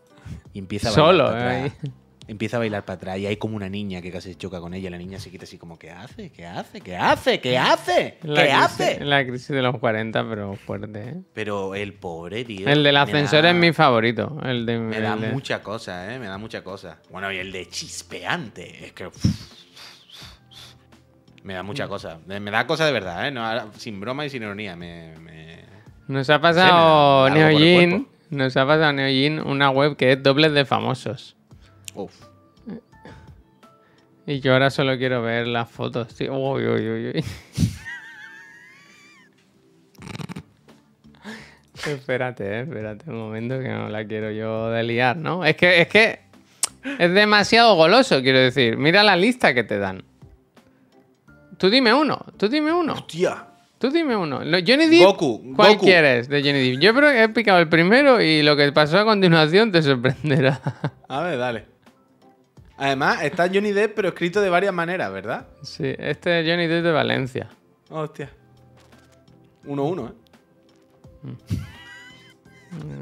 Y 0.54 0.60
empieza 0.60 0.90
a 0.90 0.92
bailar 0.92 1.06
Solo, 1.08 1.26
para 1.26 1.60
¿eh? 1.60 1.66
atrás. 1.78 1.92
Empieza 2.28 2.58
a 2.58 2.60
bailar 2.60 2.86
para 2.86 2.98
atrás 2.98 3.18
y 3.18 3.26
hay 3.26 3.38
como 3.38 3.56
una 3.56 3.70
niña 3.70 4.02
que 4.04 4.12
casi 4.12 4.36
choca 4.36 4.60
con 4.60 4.74
ella. 4.76 4.90
La 4.92 4.98
niña 5.00 5.20
se 5.20 5.32
quita 5.32 5.46
así 5.46 5.58
como, 5.58 5.78
¿qué 5.80 5.90
hace? 5.90 6.32
¿Qué 6.32 6.46
hace? 6.46 6.80
¿Qué 6.82 6.96
hace? 6.96 7.40
¿Qué 7.40 7.58
hace? 7.58 8.18
La 8.24 8.44
¿Qué 8.44 8.50
crisis- 8.50 8.64
hace? 8.64 9.04
La 9.06 9.26
crisis 9.26 9.48
de 9.48 9.62
los 9.64 9.78
40, 9.80 10.30
pero 10.30 10.56
fuerte, 10.56 11.10
¿eh? 11.10 11.16
Pero 11.34 11.74
el 11.76 11.94
pobre, 11.94 12.46
tío. 12.46 12.68
El 12.68 12.84
del 12.84 12.98
ascensor 12.98 13.42
da- 13.44 13.50
es 13.50 13.56
mi 13.56 13.72
favorito. 13.74 14.38
El 14.44 14.66
de, 14.68 14.78
Me 14.80 14.98
el 14.98 15.04
da 15.04 15.16
de- 15.18 15.32
mucha 15.32 15.62
cosa, 15.64 16.14
¿eh? 16.14 16.20
Me 16.20 16.28
da 16.28 16.38
mucha 16.38 16.64
cosa. 16.64 17.00
Bueno, 17.12 17.32
y 17.32 17.38
el 17.38 17.52
de 17.52 17.68
chispeante. 17.68 18.86
Es 18.86 18.94
que. 18.94 19.10
Me 21.44 21.54
da 21.54 21.64
mucha 21.64 21.88
cosa. 21.88 22.20
Me 22.28 22.52
da 22.52 22.68
cosa 22.68 22.86
de 22.86 22.92
verdad, 22.92 23.28
¿eh? 23.28 23.32
No, 23.32 23.44
sin 23.74 24.00
broma 24.00 24.26
y 24.26 24.30
sin 24.30 24.44
ironía. 24.44 24.76
Me. 24.76 25.14
me- 25.20 25.64
Nos 26.08 26.30
ha 26.30 26.40
pasado 26.42 27.30
Neojin. 27.30 28.08
Nos 28.30 28.56
ha 28.58 28.66
pasado 28.66 28.94
Neojin 28.94 29.40
una 29.40 29.70
web 29.70 29.96
que 29.96 30.12
es 30.14 30.22
dobles 30.24 30.54
de 30.54 30.66
famosos. 30.66 31.36
Uf. 31.96 32.14
Y 34.28 34.42
yo 34.42 34.54
ahora 34.54 34.70
solo 34.70 34.96
quiero 34.98 35.22
ver 35.24 35.48
las 35.48 35.70
fotos, 35.72 36.14
tío. 36.14 36.34
Uy, 36.38 36.68
uy, 36.68 36.88
uy, 36.90 37.08
uy. 37.16 37.24
espérate, 41.88 42.44
eh, 42.44 42.62
espérate 42.62 43.10
un 43.10 43.18
momento 43.18 43.60
que 43.60 43.70
no 43.70 43.90
la 43.90 44.06
quiero 44.06 44.32
yo 44.32 44.70
de 44.70 44.84
liar, 44.84 45.18
¿no? 45.18 45.46
Es 45.46 45.56
que, 45.56 45.82
es 45.82 45.88
que 45.88 46.20
es 47.00 47.14
demasiado 47.14 47.76
goloso, 47.76 48.22
quiero 48.22 48.40
decir. 48.40 48.78
Mira 48.78 49.02
la 49.04 49.16
lista 49.16 49.54
que 49.54 49.64
te 49.64 49.78
dan. 49.80 50.04
Tú 51.60 51.70
dime 51.70 51.94
uno, 51.94 52.26
tú 52.38 52.48
dime 52.48 52.72
uno, 52.74 52.96
Tía. 53.06 53.46
tú 53.78 53.92
dime 53.92 54.16
uno. 54.16 54.38
Johnny 54.40 54.88
Depp, 54.88 55.04
Goku, 55.06 55.54
¿cuál 55.56 55.74
Goku. 55.74 55.86
quieres 55.86 56.28
de 56.30 56.42
Johnny 56.42 56.72
Depp? 56.72 56.82
Yo 56.82 56.94
creo 56.96 57.10
que 57.12 57.24
he 57.24 57.30
picado 57.30 57.60
el 57.60 57.68
primero 57.70 58.22
y 58.22 58.42
lo 58.44 58.56
que 58.56 58.72
pasó 58.72 58.98
a 59.00 59.04
continuación 59.06 59.72
te 59.72 59.82
sorprenderá. 59.84 60.60
A 61.08 61.22
ver, 61.22 61.38
dale. 61.38 61.66
Además, 62.78 63.22
está 63.24 63.48
Johnny 63.54 63.74
Depp, 63.74 63.94
pero 63.94 64.08
escrito 64.08 64.40
de 64.42 64.50
varias 64.50 64.74
maneras, 64.74 65.12
¿verdad? 65.12 65.48
sí, 65.62 65.94
este 66.00 66.40
es 66.40 66.48
Johnny 66.50 66.66
Depp 66.68 66.84
de 66.86 66.92
Valencia. 66.94 67.50
Hostia. 67.90 68.30
1-1, 69.66 70.10
¿eh? 70.10 70.14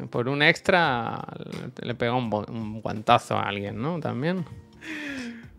Por 0.10 0.30
un 0.30 0.42
extra 0.42 1.22
le- 1.82 1.94
pega 1.94 2.14
un, 2.16 2.34
un 2.34 2.82
guantazo 2.82 3.38
a 3.38 3.44
alguien, 3.44 3.80
¿no? 3.82 4.00
También. 4.00 4.46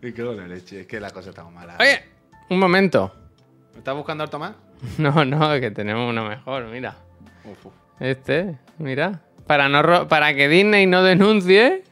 Y 0.01 0.11
qué 0.11 0.23
la 0.23 0.47
leche. 0.47 0.81
Es 0.81 0.87
que 0.87 0.99
la 0.99 1.11
cosa 1.11 1.29
está 1.29 1.43
muy 1.43 1.53
mala. 1.53 1.77
Oye, 1.79 2.01
un 2.49 2.59
momento. 2.59 3.11
¿Me 3.73 3.79
estás 3.79 3.95
buscando 3.95 4.23
al 4.23 4.29
Tomás? 4.29 4.53
No, 4.97 5.25
no, 5.25 5.59
que 5.59 5.71
tenemos 5.71 6.09
uno 6.09 6.27
mejor, 6.27 6.65
mira. 6.67 6.95
Uf, 7.45 7.65
uf. 7.65 7.73
Este, 7.99 8.57
mira. 8.77 9.21
Para, 9.45 9.67
no 9.67 9.81
ro- 9.81 10.07
para 10.07 10.33
que 10.33 10.47
Disney 10.47 10.85
no 10.85 11.03
denuncie. 11.03 11.83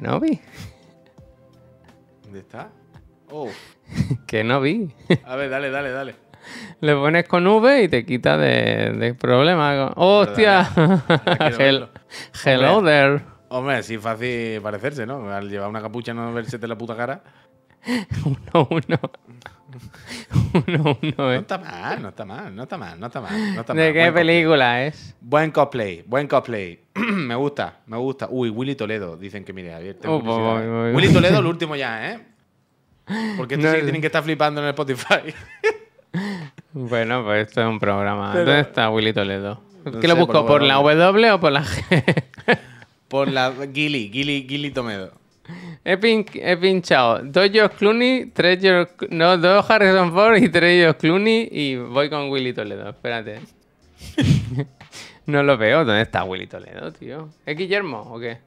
No 0.00 0.20
vi. 0.20 0.40
¿Dónde 2.22 2.38
está? 2.40 2.68
Uf. 3.30 3.52
Que 4.26 4.44
no 4.44 4.60
vi. 4.60 4.92
A 5.24 5.36
ver, 5.36 5.50
dale, 5.50 5.70
dale, 5.70 5.90
dale. 5.90 6.14
Le 6.80 6.94
pones 6.94 7.26
con 7.26 7.46
V 7.46 7.82
y 7.82 7.88
te 7.88 8.04
quita 8.04 8.36
de, 8.36 8.92
de 8.92 9.14
problemas. 9.14 9.92
¡Hostia! 9.96 10.62
Hel- 10.76 11.56
verlo. 11.58 11.88
Hello 12.44 12.82
there. 12.84 13.22
Hombre, 13.48 13.82
sí, 13.82 13.98
fácil 13.98 14.60
parecerse, 14.60 15.06
¿no? 15.06 15.30
Al 15.30 15.48
llevar 15.48 15.68
una 15.68 15.80
capucha 15.80 16.12
no 16.12 16.32
verse 16.32 16.58
de 16.58 16.68
la 16.68 16.76
puta 16.76 16.96
cara. 16.96 17.22
Uno, 18.24 18.68
uno. 18.70 19.00
uno, 20.54 20.98
uno, 21.02 21.14
No 21.18 21.32
¿eh? 21.32 21.36
está 21.38 21.58
mal, 21.58 22.00
no 22.02 22.08
está 22.10 22.24
mal, 22.24 22.54
no 22.54 22.62
está 22.62 22.78
mal, 22.78 23.00
no 23.00 23.06
está 23.06 23.20
mal. 23.20 23.54
No 23.54 23.60
está 23.60 23.74
¿De 23.74 23.84
mal. 23.84 23.92
qué 23.92 23.98
Buen 24.00 24.12
cosplay. 24.12 24.26
película 24.26 24.84
es? 24.86 25.16
Buen 25.20 25.50
cosplay, 25.50 26.02
buen 26.06 26.26
cosplay. 26.28 26.80
me 26.94 27.34
gusta, 27.34 27.80
me 27.86 27.96
gusta. 27.96 28.28
Uy, 28.30 28.50
Willy 28.50 28.74
Toledo, 28.76 29.16
dicen 29.16 29.44
que 29.44 29.52
mire, 29.52 29.72
Javier. 29.72 29.98
Oh. 30.06 30.18
Willy 30.94 31.12
Toledo, 31.12 31.40
el 31.40 31.46
último 31.46 31.74
ya, 31.76 32.12
¿eh? 32.12 32.20
Porque 33.36 33.54
estos 33.56 33.64
No, 33.66 33.70
sí 33.72 33.76
que 33.76 33.82
no. 33.82 33.84
tienen 33.86 34.00
que 34.00 34.06
estar 34.06 34.22
flipando 34.22 34.60
en 34.60 34.66
el 34.66 34.70
Spotify. 34.70 35.34
Bueno, 36.76 37.22
pues 37.24 37.46
esto 37.48 37.60
es 37.60 37.66
un 37.68 37.78
programa. 37.78 38.32
Pero- 38.32 38.44
¿Dónde 38.46 38.60
está 38.60 38.90
Willy 38.90 39.12
Toledo? 39.12 39.60
No 39.84 40.00
¿Qué 40.00 40.08
lo 40.08 40.16
busco? 40.16 40.32
por 40.44 40.46
¿Por 40.46 40.62
la 40.62 40.74
W 40.74 41.30
o 41.32 41.40
por 41.40 41.52
la 41.52 41.62
G? 41.64 42.24
Por 43.08 43.28
la 43.30 43.52
Gilly, 43.72 44.10
Gilly, 44.12 44.44
Gilly 44.48 44.70
Toledo. 44.72 45.12
he, 45.84 45.96
pin- 45.98 46.26
he 46.34 46.56
pinchado 46.56 47.20
dos 47.22 47.50
George 47.52 47.76
Clooney, 47.76 48.26
tres 48.32 48.58
George... 48.60 48.92
No, 49.10 49.36
dos 49.38 49.68
Harrison 49.70 50.12
Ford 50.12 50.36
y 50.36 50.48
tres 50.48 50.82
George 50.82 50.98
Clooney 50.98 51.48
y 51.50 51.76
voy 51.76 52.08
con 52.08 52.30
Willy 52.30 52.52
Toledo. 52.52 52.88
Espérate. 52.90 53.40
no 55.26 55.42
lo 55.42 55.56
veo. 55.58 55.84
¿Dónde 55.84 56.02
está 56.02 56.24
Willy 56.24 56.46
Toledo, 56.46 56.92
tío? 56.92 57.28
¿Es 57.44 57.56
Guillermo 57.56 58.00
o 58.00 58.18
qué? 58.18 58.38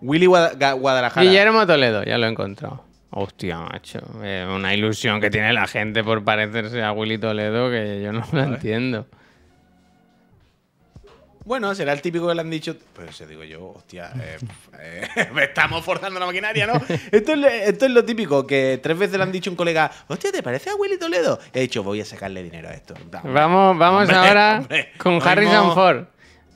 Willy 0.00 0.26
Guada- 0.26 0.72
Guadalajara. 0.74 1.24
Guillermo 1.26 1.66
Toledo, 1.66 2.04
ya 2.04 2.18
lo 2.18 2.26
he 2.26 2.30
encontrado. 2.30 2.84
Hostia, 3.10 3.58
macho. 3.58 4.00
eh, 4.22 4.46
una 4.54 4.74
ilusión 4.74 5.20
que 5.20 5.30
tiene 5.30 5.52
la 5.52 5.66
gente 5.66 6.04
por 6.04 6.22
parecerse 6.24 6.82
a 6.82 6.92
Willy 6.92 7.18
Toledo 7.18 7.70
que 7.70 8.00
yo 8.02 8.12
no 8.12 8.22
lo 8.32 8.42
entiendo. 8.42 9.06
Bueno, 11.48 11.74
será 11.74 11.94
el 11.94 12.02
típico 12.02 12.28
que 12.28 12.34
le 12.34 12.42
han 12.42 12.50
dicho. 12.50 12.76
Pues 12.92 13.16
se 13.16 13.26
digo 13.26 13.42
yo, 13.42 13.72
hostia, 13.74 14.12
eh, 14.20 14.36
eh, 14.78 15.08
estamos 15.42 15.82
forzando 15.84 16.20
la 16.20 16.26
maquinaria, 16.26 16.66
¿no? 16.66 16.74
Esto 17.10 17.32
es, 17.32 17.38
lo- 17.38 17.48
esto 17.48 17.86
es 17.86 17.90
lo 17.90 18.04
típico, 18.04 18.46
que 18.46 18.78
tres 18.82 18.98
veces 18.98 19.16
le 19.16 19.22
han 19.22 19.32
dicho 19.32 19.48
a 19.48 19.52
un 19.52 19.56
colega, 19.56 19.90
hostia, 20.08 20.30
¿te 20.30 20.42
parece 20.42 20.68
a 20.70 20.74
Willy 20.76 20.98
Toledo? 20.98 21.38
He 21.54 21.60
dicho, 21.60 21.82
voy 21.82 22.02
a 22.02 22.04
sacarle 22.04 22.42
dinero 22.42 22.68
a 22.68 22.72
esto. 22.72 22.94
Vamos, 23.24 23.78
vamos 23.78 24.02
Hombre, 24.02 24.16
ahora 24.16 24.58
hombre, 24.60 24.92
con 24.98 25.14
Harrison 25.26 25.54
mismo- 25.68 25.74
Ford. 25.74 26.04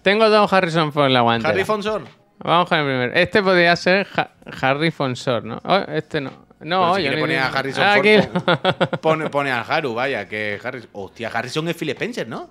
Tengo 0.02 0.28
dos 0.28 0.52
Harrison 0.52 0.92
Ford 0.92 1.06
en 1.06 1.14
la 1.14 1.20
guantera. 1.22 1.50
Harry 1.54 1.64
Fonson. 1.64 2.06
Vamos 2.40 2.68
con 2.68 2.78
el 2.78 2.84
primero. 2.84 3.14
Este 3.14 3.42
podría 3.42 3.74
ser 3.76 4.06
Ha- 4.16 4.30
Harry 4.60 4.90
Fonsor, 4.90 5.44
¿no? 5.44 5.58
Oh, 5.64 5.76
este 5.88 6.20
no. 6.20 6.44
No, 6.60 6.94
si 6.96 7.02
yo 7.04 7.10
ni- 7.12 7.20
poner 7.20 7.38
a 7.38 7.48
Harrison 7.48 7.82
Ah, 7.84 7.96
Ford, 7.96 9.00
pone, 9.00 9.30
pone 9.30 9.50
al 9.50 9.64
Haru, 9.66 9.94
vaya, 9.94 10.28
que 10.28 10.60
Harrison. 10.62 10.90
Hostia, 10.92 11.28
Harrison 11.32 11.66
es 11.68 11.76
Phil 11.76 11.88
Spencer, 11.90 12.28
¿no? 12.28 12.50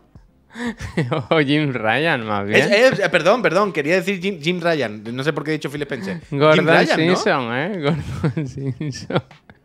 o 1.30 1.40
Jim 1.40 1.74
Ryan, 1.74 2.26
más 2.26 2.46
bien. 2.48 2.62
Es- 2.62 2.94
es- 2.94 3.00
eh, 3.00 3.10
perdón, 3.10 3.42
perdón, 3.42 3.72
quería 3.72 3.96
decir 3.96 4.20
Jim, 4.22 4.40
Jim 4.42 4.60
Ryan. 4.62 5.04
No 5.16 5.24
sé 5.24 5.34
por 5.34 5.44
qué 5.44 5.52
he 5.52 5.54
dicho 5.54 5.70
Phil 5.70 5.82
Spencer. 5.84 6.22
Jim 6.30 6.40
Gordon. 6.40 6.88
Simpson, 6.88 7.56
¿eh? 7.56 7.80
Gordon 8.24 8.48
Simpson. 8.48 9.24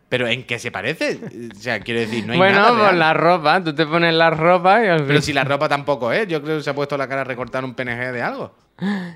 Pero 0.09 0.25
¿en 0.27 0.45
qué 0.45 0.57
se 0.57 0.71
parece? 0.71 1.19
O 1.51 1.55
sea, 1.59 1.81
quiero 1.81 1.99
decir, 1.99 2.25
no 2.25 2.31
hay 2.31 2.37
bueno, 2.39 2.55
nada. 2.59 2.69
por 2.69 2.79
real. 2.79 2.99
la 2.99 3.13
ropa. 3.13 3.61
Tú 3.61 3.75
te 3.75 3.85
pones 3.85 4.13
la 4.13 4.29
ropa 4.29 4.81
y 4.83 4.87
al 4.87 5.03
Pero 5.05 5.21
si 5.21 5.33
la 5.33 5.43
ropa 5.43 5.67
tampoco 5.67 6.13
es. 6.13 6.27
Yo 6.29 6.41
creo 6.41 6.57
que 6.57 6.63
se 6.63 6.69
ha 6.69 6.73
puesto 6.73 6.95
la 6.97 7.09
cara 7.09 7.21
a 7.21 7.25
recortar 7.25 7.65
un 7.65 7.73
PNG 7.75 8.13
de 8.13 8.21
algo. 8.21 8.55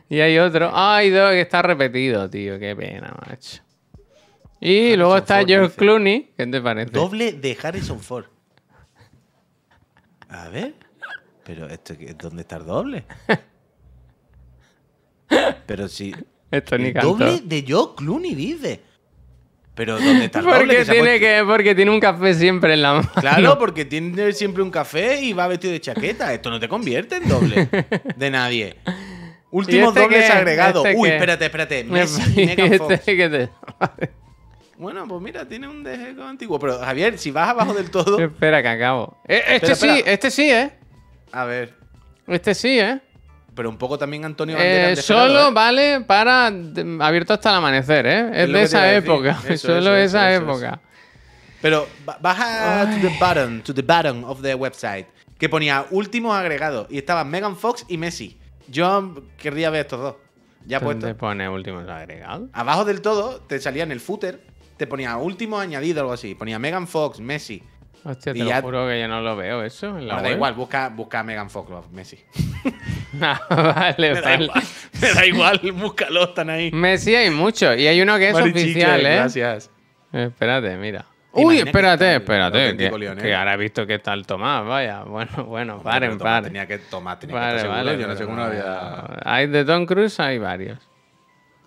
Y 0.10 0.20
hay 0.20 0.38
otro. 0.40 0.70
Ah, 0.74 0.98
hay 0.98 1.10
dos 1.10 1.32
que 1.32 1.40
está 1.42 1.62
repetido, 1.62 2.30
tío. 2.30 2.60
Qué 2.60 2.76
pena, 2.76 3.14
macho. 3.26 3.62
Y 4.60 4.98
luego 4.98 5.16
está 5.18 5.38
Ford, 5.38 5.48
George 5.48 5.68
dice. 5.68 5.78
Clooney. 5.78 6.32
¿Qué 6.36 6.46
te 6.48 6.62
parece? 6.62 6.92
Doble 6.92 7.32
de 7.32 7.58
Harrison 7.64 8.00
Ford. 8.02 8.26
A 10.30 10.50
ver. 10.50 10.74
Pero 11.54 11.68
esto, 11.68 11.98
¿qué- 11.98 12.14
¿dónde 12.14 12.44
está 12.44 12.56
el 12.56 12.66
doble? 12.66 13.04
Pero 15.66 15.90
si. 15.90 16.16
Esto 16.50 16.78
ni 16.78 16.88
El 16.90 16.94
doble 16.94 17.42
de 17.44 17.66
Joe 17.68 17.90
Clooney, 17.98 18.36
dice. 18.36 18.80
Pero 19.76 20.00
¿dónde 20.00 20.26
está 20.26 20.40
el 20.40 20.46
doble? 20.46 20.58
Porque 20.60 20.76
que 20.76 20.82
ha 20.82 20.86
tiene, 20.86 21.00
puesto? 21.10 21.20
que, 21.20 21.44
porque 21.46 21.76
tiene 21.76 21.92
un 21.92 22.00
café 22.00 22.34
siempre 22.36 22.74
en 22.74 22.82
la 22.84 22.94
mano. 22.94 23.10
Claro, 23.20 23.58
porque 23.60 23.84
tiene 23.84 24.32
siempre 24.32 24.64
un 24.64 24.72
café 24.72 25.22
y 25.22 25.34
va 25.34 25.48
vestido 25.48 25.74
de 25.74 25.82
chaqueta. 25.82 26.34
Esto 26.34 26.50
no 26.50 26.58
te 26.60 26.70
convierte 26.70 27.18
en 27.18 27.28
doble 27.28 27.68
de 28.16 28.30
nadie. 28.32 28.78
Últimos 29.52 29.90
este 29.90 30.00
dobles 30.02 30.26
qué? 30.28 30.32
agregados. 30.32 30.86
¿Este 30.86 30.98
Uy, 30.98 31.10
qué? 31.10 31.16
espérate, 31.16 31.46
espérate. 31.46 31.84
Messi 31.84 32.34
Megan 32.46 32.66
Este 32.74 32.78
Fox. 32.78 33.00
que 33.02 33.30
te- 33.30 33.50
Bueno, 34.78 35.06
pues 35.06 35.22
mira, 35.22 35.46
tiene 35.48 35.68
un 35.68 35.84
DG 35.84 36.18
antiguo. 36.22 36.58
Pero 36.60 36.80
Javier, 36.80 37.18
si 37.18 37.32
vas 37.32 37.50
abajo 37.50 37.74
del 37.74 37.92
todo. 37.92 38.18
Espera, 38.20 38.62
que 38.62 38.70
acabo. 38.70 39.18
Eh, 39.28 39.42
Este 39.48 39.72
Espera, 39.74 39.76
sí, 39.76 39.88
espera. 40.00 40.14
este 40.14 40.32
sí, 40.32 40.50
¿eh? 40.52 40.72
A 41.32 41.46
ver. 41.46 41.74
Este 42.28 42.54
sí, 42.54 42.80
¿eh? 42.80 43.00
Pero 43.56 43.70
un 43.70 43.78
poco 43.78 43.98
también 43.98 44.24
Antonio 44.24 44.56
Eh, 44.58 44.60
Banderas 44.60 45.06
solo 45.06 45.50
¿eh? 45.50 45.52
vale 45.54 46.02
para 46.02 46.48
abierto 46.48 47.34
hasta 47.34 47.50
el 47.50 47.56
amanecer, 47.58 48.06
¿eh? 48.08 48.44
Es 48.44 48.52
de 48.52 48.62
esa 48.64 48.94
época. 48.94 49.38
Eso, 49.48 49.68
solo 49.74 49.96
eso, 49.96 50.18
esa 50.18 50.34
eso, 50.34 50.44
época. 50.44 50.80
Pero 51.62 51.88
ba- 52.06 52.18
baja 52.22 52.90
to 52.90 53.08
the 53.08 53.16
bottom, 53.20 53.62
to 53.62 53.74
the 53.74 53.82
bottom 53.82 54.24
of 54.24 54.42
the 54.42 54.56
website, 54.56 55.06
que 55.38 55.50
ponía 55.50 55.86
últimos 55.92 56.36
agregados 56.36 56.88
y 56.90 56.98
estaban 56.98 57.30
Megan 57.30 57.58
Fox 57.58 57.86
y 57.90 57.98
Messi. 57.98 58.40
Yo 58.68 59.16
querría 59.38 59.70
ver 59.70 59.82
estos 59.82 60.00
dos. 60.00 60.16
Ya 60.66 60.80
¿Dónde 60.80 61.02
puesto. 61.02 61.18
pone 61.18 61.50
últimos 61.50 61.88
agregados? 61.90 62.50
Abajo 62.54 62.86
del 62.86 63.02
todo 63.02 63.42
te 63.42 63.60
salía 63.60 63.84
en 63.84 63.92
el 63.92 64.00
footer, 64.00 64.42
te 64.78 64.88
ponía 64.88 65.18
último 65.18 65.60
añadido 65.60 66.00
algo 66.02 66.14
así. 66.14 66.36
Ponía 66.36 66.58
Megan 66.58 66.88
Fox, 66.88 67.20
Messi. 67.20 67.62
Hostia, 68.04 68.34
te 68.34 68.40
Y 68.40 68.42
lo 68.44 68.50
ya- 68.50 68.62
juro 68.62 68.88
que 68.88 69.00
yo 69.00 69.08
no 69.08 69.22
lo 69.22 69.36
veo 69.36 69.64
eso 69.64 69.98
en 69.98 70.08
la 70.08 70.16
Bueno, 70.16 70.30
da 70.30 70.34
igual, 70.36 70.54
busca, 70.54 70.90
busca 70.90 71.20
a 71.20 71.24
Megan 71.24 71.50
Fox 71.50 71.70
Messi. 71.92 72.20
Ah, 73.22 73.42
vale, 73.50 74.14
Me 74.14 74.22
da 74.22 74.30
vale. 74.30 74.44
igual, 74.46 74.64
me 75.02 75.14
da 75.14 75.26
igual, 75.26 75.60
búscalo, 75.74 76.24
están 76.24 76.50
ahí. 76.50 76.72
Messi 76.72 77.14
hay 77.14 77.30
mucho. 77.30 77.74
Y 77.76 77.86
hay 77.86 78.02
uno 78.02 78.18
que 78.18 78.30
es 78.30 78.34
Marichique, 78.34 78.62
oficial, 78.72 79.06
¿eh? 79.06 79.16
Gracias. 79.16 79.70
Espérate, 80.14 80.78
mira. 80.78 81.06
Uy, 81.34 81.60
espérate, 81.60 82.16
espérate. 82.16 82.78
Que, 82.78 83.16
que 83.22 83.36
ahora 83.36 83.54
he 83.54 83.58
visto 83.58 83.86
que 83.86 83.96
está 83.96 84.14
el 84.14 84.26
Tomás, 84.26 84.66
vaya. 84.66 85.04
Bueno, 85.04 85.44
bueno, 85.46 85.74
Hombre, 85.76 85.92
paren, 85.92 86.18
paren. 86.18 86.44
Tenía 86.46 86.66
que 86.68 86.78
tomar, 86.78 87.20
tenía 87.20 87.34
que 87.36 87.40
Vale, 87.40 87.56
estar 87.58 87.62
seguro. 87.70 87.86
vale. 87.86 88.02
Yo 88.02 88.08
no 88.08 88.16
sé 88.16 88.24
cómo 88.26 88.36
no 88.38 88.44
había. 88.44 89.06
Hay 89.26 89.48
de 89.48 89.66
Tom 89.66 89.86
Cruise, 89.86 90.20
hay 90.20 90.38
varios. 90.40 90.80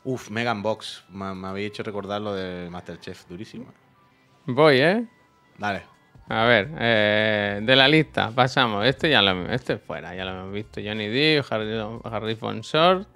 Uf, 0.03 0.31
Megan 0.31 0.63
Box. 0.63 1.05
Me, 1.11 1.35
me 1.35 1.49
había 1.49 1.67
hecho 1.67 1.83
recordar 1.83 2.21
lo 2.23 2.35
del 2.35 2.71
Masterchef, 2.71 3.27
durísimo. 3.29 3.67
Voy, 4.47 4.81
¿eh? 4.81 5.05
Dale. 5.59 5.83
A 6.29 6.45
ver, 6.45 6.71
eh, 6.79 7.61
de 7.63 7.77
la 7.77 7.87
lista 7.87 8.31
pasamos. 8.35 8.87
Este 8.87 9.11
ya 9.11 9.21
lo 9.23 9.51
este 9.53 9.77
fuera, 9.79 10.15
ya 10.15 10.25
lo 10.25 10.31
hemos 10.33 10.53
visto. 10.53 10.81
Johnny 10.85 11.09
Depp, 11.09 11.45
Harry- 11.53 12.01
Harrison 12.05 12.61
Short, 12.63 13.07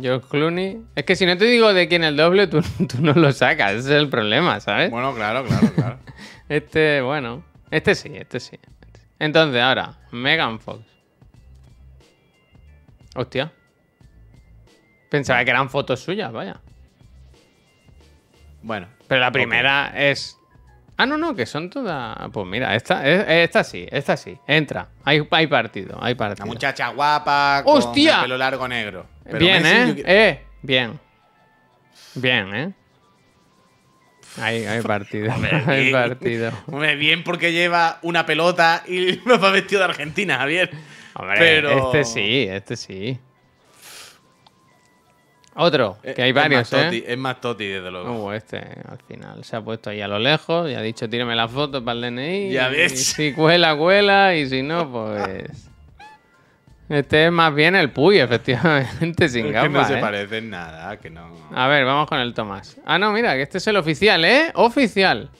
George 0.00 0.26
Clooney. 0.28 0.80
Es 0.94 1.04
que 1.04 1.14
si 1.14 1.26
no 1.26 1.36
te 1.36 1.44
digo 1.44 1.74
de 1.74 1.88
quién 1.88 2.04
el 2.04 2.16
doble, 2.16 2.46
tú, 2.46 2.62
tú 2.88 3.00
no 3.02 3.12
lo 3.12 3.32
sacas. 3.32 3.72
Ese 3.72 3.90
es 3.94 4.00
el 4.02 4.08
problema, 4.08 4.60
¿sabes? 4.60 4.90
Bueno, 4.90 5.14
claro, 5.14 5.44
claro, 5.44 5.70
claro. 5.74 5.98
Este, 6.48 7.00
bueno. 7.00 7.44
Este 7.70 7.94
sí, 7.94 8.12
este 8.14 8.38
sí. 8.40 8.58
Entonces, 9.18 9.60
ahora, 9.62 9.98
Megan 10.10 10.58
Fox. 10.60 10.84
Hostia. 13.14 13.52
Pensaba 15.10 15.44
que 15.44 15.50
eran 15.50 15.70
fotos 15.70 16.00
suyas, 16.00 16.32
vaya. 16.32 16.60
bueno. 18.62 18.88
Pero 19.06 19.20
la 19.20 19.30
primera 19.30 19.92
es. 19.94 20.38
Ah, 20.96 21.06
no, 21.06 21.16
no, 21.18 21.34
que 21.34 21.44
son 21.46 21.70
todas. 21.70 22.16
Pues 22.32 22.46
mira, 22.46 22.74
esta, 22.76 23.06
es- 23.08 23.24
esta 23.48 23.64
sí, 23.64 23.86
esta 23.90 24.16
sí. 24.16 24.38
Entra. 24.46 24.88
Hay, 25.04 25.26
hay 25.30 25.46
partido, 25.48 25.98
hay 26.00 26.14
partido. 26.14 26.46
muchacha 26.46 26.88
guapa 26.90 27.62
con 27.64 27.78
¡Hostia! 27.78 28.16
el 28.16 28.22
pelo 28.22 28.38
largo 28.38 28.68
negro. 28.68 29.06
Pero 29.24 29.38
Bien, 29.38 29.62
Messi, 29.62 29.90
¿eh? 29.90 29.94
yo 29.96 30.02
Eh, 30.06 30.42
bien. 30.62 31.00
Bien, 32.14 32.54
¿eh? 32.54 32.72
Hay, 34.40 34.64
hay 34.66 34.82
partido. 34.86 35.32
hay 35.66 35.80
bien. 35.90 35.92
partido. 35.92 36.52
Hombre, 36.66 36.94
bien 36.96 37.24
porque 37.24 37.52
lleva 37.52 37.98
una 38.02 38.24
pelota 38.26 38.84
y 38.86 39.20
me 39.24 39.36
va 39.38 39.50
vestido 39.50 39.80
de 39.80 39.86
Argentina, 39.86 40.38
Javier. 40.38 40.70
Hombre, 41.14 41.36
Pero- 41.38 41.86
este 41.92 42.04
sí, 42.04 42.46
este 42.48 42.76
sí. 42.76 43.18
Otro, 45.56 45.98
Eh, 46.02 46.14
que 46.14 46.22
hay 46.22 46.30
es 46.30 46.34
varios, 46.34 46.72
más 46.72 46.92
¿eh? 46.92 47.04
Es 47.06 47.18
más 47.18 47.40
toti, 47.40 47.66
desde 47.68 47.90
luego. 47.90 48.26
Uh, 48.26 48.32
este 48.32 48.58
al 48.58 48.98
final 49.06 49.44
se 49.44 49.54
ha 49.56 49.60
puesto 49.60 49.90
ahí 49.90 50.00
a 50.00 50.08
lo 50.08 50.18
lejos 50.18 50.68
y 50.68 50.74
ha 50.74 50.80
dicho 50.80 51.08
tírame 51.08 51.36
la 51.36 51.46
foto 51.46 51.84
para 51.84 51.94
el 52.08 52.14
DNI. 52.14 52.50
Ya 52.52 52.68
y 52.70 52.72
ves. 52.72 53.04
si 53.12 53.32
cuela, 53.32 53.76
cuela 53.76 54.34
y 54.34 54.48
si 54.48 54.62
no, 54.62 54.90
pues. 54.92 55.70
Este 56.88 57.26
es 57.26 57.32
más 57.32 57.54
bien 57.54 57.74
el 57.76 57.90
Puy, 57.92 58.18
efectivamente, 58.18 59.28
sin 59.28 59.46
Es 59.46 59.52
que 59.52 59.52
gafas. 59.52 59.70
no 59.72 59.84
se 59.86 59.98
¿eh? 59.98 60.00
parece 60.00 60.38
en 60.38 60.50
nada, 60.50 60.96
que 60.98 61.08
no. 61.08 61.30
A 61.54 61.66
ver, 61.68 61.84
vamos 61.86 62.06
con 62.08 62.18
el 62.18 62.34
Tomás. 62.34 62.76
Ah, 62.84 62.98
no, 62.98 63.10
mira, 63.12 63.34
que 63.34 63.42
este 63.42 63.56
es 63.58 63.66
el 63.68 63.76
oficial, 63.76 64.22
¿eh? 64.24 64.50
Oficial. 64.54 65.30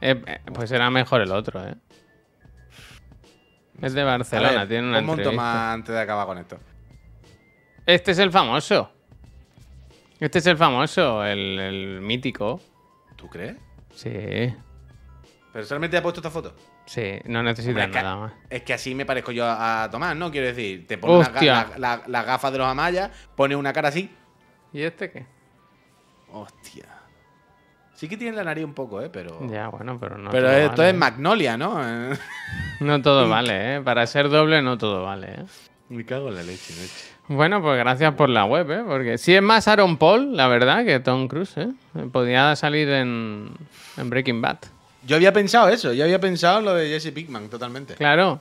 Eh, 0.00 0.20
eh, 0.26 0.40
pues 0.52 0.68
será 0.70 0.90
mejor 0.90 1.20
el 1.20 1.30
otro, 1.30 1.64
¿eh? 1.64 1.74
Es 3.82 3.92
de 3.92 4.02
Barcelona, 4.02 4.60
ver, 4.60 4.68
tiene 4.68 4.88
una 4.88 4.98
ponme 4.98 5.12
un 5.12 5.18
entrevista. 5.18 5.30
toma 5.42 5.72
antes 5.72 5.94
de 5.94 6.00
acabar 6.00 6.26
con 6.26 6.38
esto. 6.38 6.58
Este 7.86 8.12
es 8.12 8.18
el 8.18 8.30
famoso. 8.32 8.90
Este 10.20 10.38
es 10.38 10.46
el 10.46 10.56
famoso, 10.56 11.24
el, 11.24 11.58
el 11.58 12.00
mítico. 12.00 12.60
¿Tú 13.16 13.28
crees? 13.28 13.56
Sí, 13.94 14.10
¿Pero 15.52 15.64
solamente 15.66 15.96
ha 15.96 16.02
puesto 16.02 16.20
esta 16.20 16.30
foto? 16.30 16.54
sí, 16.86 17.18
no 17.26 17.42
necesitas 17.42 17.84
Hombre, 17.84 17.84
es, 17.84 17.90
que, 17.90 18.02
nada 18.02 18.16
más. 18.16 18.32
es 18.50 18.62
que 18.62 18.74
así 18.74 18.94
me 18.94 19.06
parezco 19.06 19.32
yo 19.32 19.44
a, 19.46 19.84
a 19.84 19.90
Tomás, 19.90 20.14
¿no? 20.16 20.30
Quiero 20.30 20.48
decir, 20.48 20.86
te 20.86 20.98
pone 20.98 21.18
las 21.78 21.78
la- 22.08 22.22
gafas 22.24 22.52
de 22.52 22.58
los 22.58 22.66
amayas, 22.66 23.10
pone 23.36 23.54
una 23.56 23.72
cara 23.72 23.88
así. 23.88 24.10
¿Y 24.72 24.82
este 24.82 25.10
qué? 25.10 25.26
Hostia. 26.32 26.86
Sí 27.94 28.08
que 28.08 28.16
tiene 28.16 28.36
la 28.36 28.42
nariz 28.44 28.64
un 28.64 28.74
poco, 28.74 29.00
¿eh? 29.00 29.08
Pero. 29.10 29.48
Ya, 29.48 29.68
bueno, 29.68 29.98
pero 30.00 30.18
no 30.18 30.30
pero 30.30 30.48
todo 30.48 30.56
esto 30.56 30.76
vale, 30.82 30.90
es. 30.90 30.96
Magnolia, 30.96 31.56
¿no? 31.56 31.80
No 32.80 33.00
todo 33.02 33.28
vale, 33.30 33.76
¿eh? 33.76 33.80
Para 33.80 34.04
ser 34.08 34.28
doble 34.28 34.60
no 34.62 34.76
todo 34.76 35.04
vale, 35.04 35.28
¿eh? 35.30 35.44
Me 35.88 36.04
cago 36.04 36.28
en 36.28 36.36
la 36.36 36.42
leche, 36.42 36.72
leche. 36.74 37.14
Bueno, 37.28 37.62
pues 37.62 37.78
gracias 37.78 38.14
por 38.14 38.28
la 38.28 38.44
web, 38.44 38.70
¿eh? 38.70 38.82
Porque 38.86 39.18
sí 39.18 39.34
es 39.34 39.42
más 39.42 39.68
Aaron 39.68 39.96
Paul, 39.96 40.36
la 40.36 40.48
verdad, 40.48 40.84
que 40.84 41.00
Tom 41.00 41.28
Cruise, 41.28 41.56
¿eh? 41.56 41.68
Podía 42.12 42.56
salir 42.56 42.88
en, 42.88 43.50
en 43.96 44.10
Breaking 44.10 44.40
Bad. 44.40 44.58
Yo 45.06 45.16
había 45.16 45.32
pensado 45.32 45.68
eso, 45.68 45.92
yo 45.92 46.04
había 46.04 46.18
pensado 46.20 46.62
lo 46.62 46.74
de 46.74 46.88
Jesse 46.88 47.12
Pinkman, 47.12 47.48
totalmente. 47.48 47.94
Claro. 47.94 48.40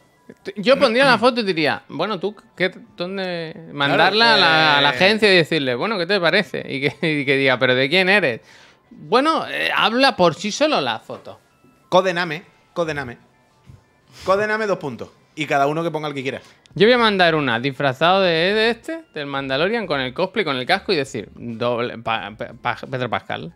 Yo 0.55 0.79
pondría 0.79 1.03
la 1.03 1.17
foto 1.17 1.41
y 1.41 1.43
diría, 1.43 1.83
bueno, 1.89 2.17
tú, 2.17 2.33
¿qué, 2.55 2.73
¿dónde? 2.95 3.53
Mandarla 3.73 4.35
a, 4.35 4.37
la, 4.37 4.77
a 4.77 4.81
la 4.81 4.91
eh. 4.91 4.95
agencia 4.95 5.31
y 5.31 5.35
decirle, 5.35 5.75
bueno, 5.75 5.97
¿qué 5.97 6.05
te 6.05 6.19
parece? 6.19 6.65
Y 6.67 6.79
que, 6.79 6.87
y 7.19 7.25
que 7.25 7.35
diga, 7.35 7.59
¿pero 7.59 7.75
de 7.75 7.89
quién 7.89 8.07
eres? 8.07 8.39
Bueno, 8.89 9.45
eh, 9.49 9.69
habla 9.75 10.15
por 10.15 10.35
sí 10.35 10.51
solo 10.51 10.79
la 10.79 10.99
foto. 10.99 11.39
Codename, 11.89 12.43
codename. 12.73 13.17
Codename 14.23 14.65
dos 14.65 14.77
puntos. 14.77 15.09
Y 15.35 15.45
cada 15.47 15.67
uno 15.67 15.83
que 15.83 15.91
ponga 15.91 16.07
el 16.07 16.13
que 16.13 16.21
quiera. 16.21 16.41
Yo 16.75 16.85
voy 16.87 16.93
a 16.93 16.97
mandar 16.97 17.35
una 17.35 17.59
disfrazado 17.59 18.21
de, 18.21 18.29
de 18.31 18.69
este, 18.69 19.03
del 19.13 19.25
Mandalorian, 19.25 19.85
con 19.87 19.99
el 19.99 20.13
cosplay, 20.13 20.45
con 20.45 20.55
el 20.57 20.65
casco 20.65 20.93
y 20.93 20.95
decir, 20.95 21.29
doble, 21.35 21.97
pa- 21.99 22.31
pa- 22.37 22.53
pa- 22.53 22.77
Pedro 22.89 23.09
Pascal. 23.09 23.53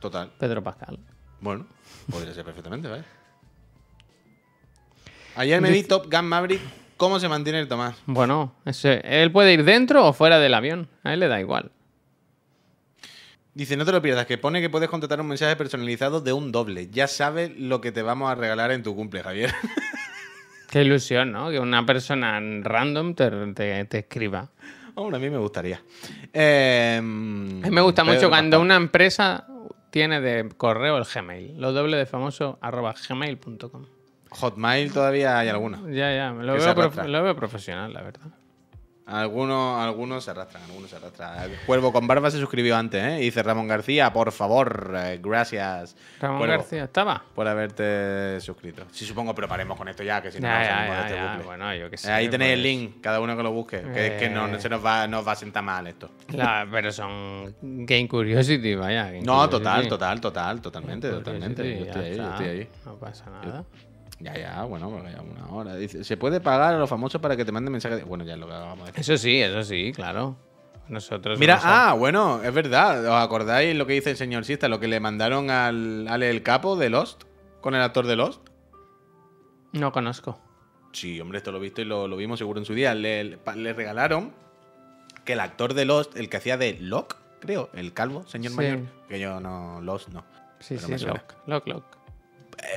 Total. 0.00 0.30
Pedro 0.38 0.62
Pascal. 0.62 0.98
Bueno, 1.40 1.66
podría 2.10 2.32
ser 2.34 2.44
perfectamente, 2.44 2.88
¿vale? 2.88 3.04
Ayer 5.36 5.60
me 5.60 5.70
vi 5.70 5.82
Top 5.82 6.10
Gun 6.10 6.26
Maverick. 6.26 6.60
¿Cómo 6.96 7.20
se 7.20 7.28
mantiene 7.28 7.60
el 7.60 7.68
Tomás? 7.68 7.94
Bueno, 8.06 8.54
ese- 8.64 9.02
él 9.04 9.30
puede 9.30 9.52
ir 9.52 9.64
dentro 9.64 10.06
o 10.06 10.12
fuera 10.14 10.38
del 10.38 10.54
avión. 10.54 10.88
A 11.02 11.12
él 11.12 11.20
le 11.20 11.28
da 11.28 11.40
igual. 11.40 11.70
Dice, 13.52 13.76
no 13.76 13.84
te 13.84 13.92
lo 13.92 14.00
pierdas, 14.02 14.26
que 14.26 14.38
pone 14.38 14.60
que 14.60 14.70
puedes 14.70 14.88
contratar 14.88 15.20
un 15.20 15.28
mensaje 15.28 15.56
personalizado 15.56 16.20
de 16.20 16.32
un 16.32 16.52
doble. 16.52 16.88
Ya 16.90 17.06
sabes 17.06 17.50
lo 17.58 17.80
que 17.80 17.92
te 17.92 18.02
vamos 18.02 18.30
a 18.30 18.34
regalar 18.34 18.70
en 18.70 18.82
tu 18.82 18.94
cumple, 18.94 19.22
Javier. 19.22 19.52
Qué 20.70 20.82
ilusión, 20.82 21.32
¿no? 21.32 21.50
Que 21.50 21.58
una 21.60 21.84
persona 21.86 22.40
random 22.62 23.14
te, 23.14 23.30
te- 23.52 23.84
te 23.84 23.98
escriba. 23.98 24.48
Hombre, 24.94 25.16
a 25.16 25.20
mí 25.20 25.28
me 25.30 25.38
gustaría. 25.38 25.80
Eh, 26.32 26.96
A 26.98 27.02
mí 27.02 27.70
me 27.70 27.80
gusta 27.82 28.02
mucho 28.04 28.28
cuando 28.28 28.60
una 28.60 28.76
empresa 28.76 29.46
tiene 29.90 30.20
de 30.20 30.48
correo 30.56 30.96
el 30.98 31.04
Gmail. 31.04 31.60
Lo 31.60 31.72
doble 31.72 31.96
de 31.96 32.06
famoso 32.06 32.58
arroba 32.60 32.94
gmail.com. 33.08 33.84
Hotmail 34.30 34.92
todavía 34.92 35.38
hay 35.38 35.48
algunos. 35.48 35.82
Ya, 35.90 36.14
ya. 36.14 36.32
Veo, 36.54 36.74
lo 37.08 37.22
veo 37.22 37.36
profesional, 37.36 37.92
la 37.92 38.02
verdad. 38.02 38.26
Algunos, 39.08 39.80
algunos 39.80 40.24
se 40.24 40.32
arrastran, 40.32 40.64
algunos 40.64 40.90
se 40.90 40.96
arrastran. 40.96 41.44
El 41.52 41.56
Cuervo 41.64 41.92
con 41.92 42.08
barba 42.08 42.28
se 42.28 42.40
suscribió 42.40 42.76
antes, 42.76 43.00
¿eh? 43.04 43.16
Dice 43.18 43.40
Ramón 43.44 43.68
García, 43.68 44.12
por 44.12 44.32
favor, 44.32 44.94
eh, 44.96 45.20
gracias. 45.22 45.94
Ramón 46.20 46.38
Cuervo, 46.38 46.56
García, 46.56 46.84
¿estaba? 46.84 47.22
Por 47.32 47.46
haberte 47.46 48.40
suscrito. 48.40 48.82
Sí, 48.90 49.04
supongo, 49.04 49.32
pero 49.32 49.46
paremos 49.46 49.78
con 49.78 49.86
esto 49.88 50.02
ya, 50.02 50.20
que 50.20 50.32
si 50.32 50.40
no, 50.40 50.48
Ya, 50.48 50.58
no 50.58 50.64
ya, 50.64 50.82
de 50.82 50.88
ya, 50.88 51.04
este 51.04 51.28
bucle. 51.28 51.44
Bueno, 51.44 51.74
yo 51.76 51.88
qué 51.88 51.96
sé. 51.98 52.08
Eh, 52.08 52.12
Ahí 52.14 52.28
tenéis 52.28 52.54
el 52.54 52.58
pues. 52.62 52.64
link, 52.72 53.00
cada 53.00 53.20
uno 53.20 53.36
que 53.36 53.42
lo 53.44 53.52
busque. 53.52 53.80
Que 53.80 54.06
es 54.08 54.12
que 54.20 54.28
no, 54.28 54.48
Eh. 54.48 54.60
se 54.60 54.68
nos 54.68 54.84
va, 54.84 55.06
nos 55.06 55.24
va 55.24 55.32
a 55.32 55.36
sentar 55.36 55.62
mal 55.62 55.86
esto. 55.86 56.10
La- 56.32 56.66
pero 56.68 56.90
son 56.90 57.54
Game 57.62 58.08
Curiosity, 58.08 58.74
vaya. 58.74 59.04
Game 59.04 59.20
No, 59.22 59.34
Curiosity. 59.34 59.50
total, 59.58 59.88
total, 59.88 60.20
total, 60.20 60.60
totalmente, 60.60 61.10
totalmente. 61.10 61.62
Curiosity, 61.62 61.78
Yo 61.78 61.84
estoy 61.86 62.02
ya 62.02 62.08
ahí, 62.08 62.16
yo 62.16 62.22
está. 62.24 62.34
estoy 62.44 62.48
ahí. 62.48 62.68
No 62.84 62.94
pasa 62.98 63.24
nada. 63.30 63.64
Ya, 64.18 64.36
ya, 64.38 64.62
bueno, 64.64 64.90
porque 64.90 65.12
ya 65.12 65.20
una 65.20 65.46
hora. 65.48 65.74
Dice, 65.76 66.02
¿se 66.04 66.16
puede 66.16 66.40
pagar 66.40 66.74
a 66.74 66.78
los 66.78 66.88
famosos 66.88 67.20
para 67.20 67.36
que 67.36 67.44
te 67.44 67.52
manden 67.52 67.72
mensajes? 67.72 67.98
de-?" 67.98 68.04
Bueno, 68.04 68.24
ya 68.24 68.34
es 68.34 68.38
lo 68.38 68.46
que 68.46 68.52
vamos 68.52 68.80
a 68.82 68.86
decir. 68.92 69.00
Eso 69.00 69.16
sí, 69.18 69.40
eso 69.40 69.62
sí, 69.62 69.92
claro. 69.94 70.36
Nosotros. 70.88 71.38
Mira, 71.38 71.60
ah, 71.64 71.94
bueno, 71.98 72.40
es 72.42 72.54
verdad. 72.54 73.04
¿Os 73.06 73.14
acordáis 73.22 73.76
lo 73.76 73.86
que 73.86 73.94
dice 73.94 74.10
el 74.12 74.16
señor 74.16 74.44
Sista? 74.44 74.68
Lo 74.68 74.78
que 74.80 74.86
le 74.88 75.00
mandaron 75.00 75.50
al 75.50 76.06
Ale 76.08 76.30
el 76.30 76.42
Capo 76.44 76.76
de 76.76 76.90
Lost, 76.90 77.24
con 77.60 77.74
el 77.74 77.82
actor 77.82 78.06
de 78.06 78.14
Lost. 78.16 78.40
No 79.72 79.92
conozco. 79.92 80.38
Sí, 80.92 81.20
hombre, 81.20 81.38
esto 81.38 81.52
lo 81.52 81.58
he 81.58 81.60
visto 81.60 81.82
y 81.82 81.84
lo, 81.84 82.08
lo 82.08 82.16
vimos 82.16 82.38
seguro 82.38 82.58
en 82.60 82.64
su 82.64 82.72
día. 82.72 82.94
Le, 82.94 83.24
le- 83.24 83.72
regalaron 83.74 84.32
que 85.24 85.34
el 85.34 85.40
actor 85.40 85.74
de 85.74 85.84
Lost, 85.84 86.16
el 86.16 86.28
que 86.30 86.36
hacía 86.38 86.56
de 86.56 86.78
Locke, 86.80 87.16
creo, 87.40 87.68
el 87.74 87.92
calvo, 87.92 88.24
señor 88.26 88.52
Sí. 88.52 88.56
mayor, 88.56 88.78
que 89.08 89.18
yo 89.20 89.40
no, 89.40 89.80
Lost 89.82 90.08
no. 90.10 90.24
Sí, 90.60 90.76
Pero 90.80 90.86
sí, 90.86 90.98
suena. 91.04 91.14
lock, 91.14 91.34
lock, 91.46 91.66
lock. 91.66 91.84
Eh, 91.84 91.95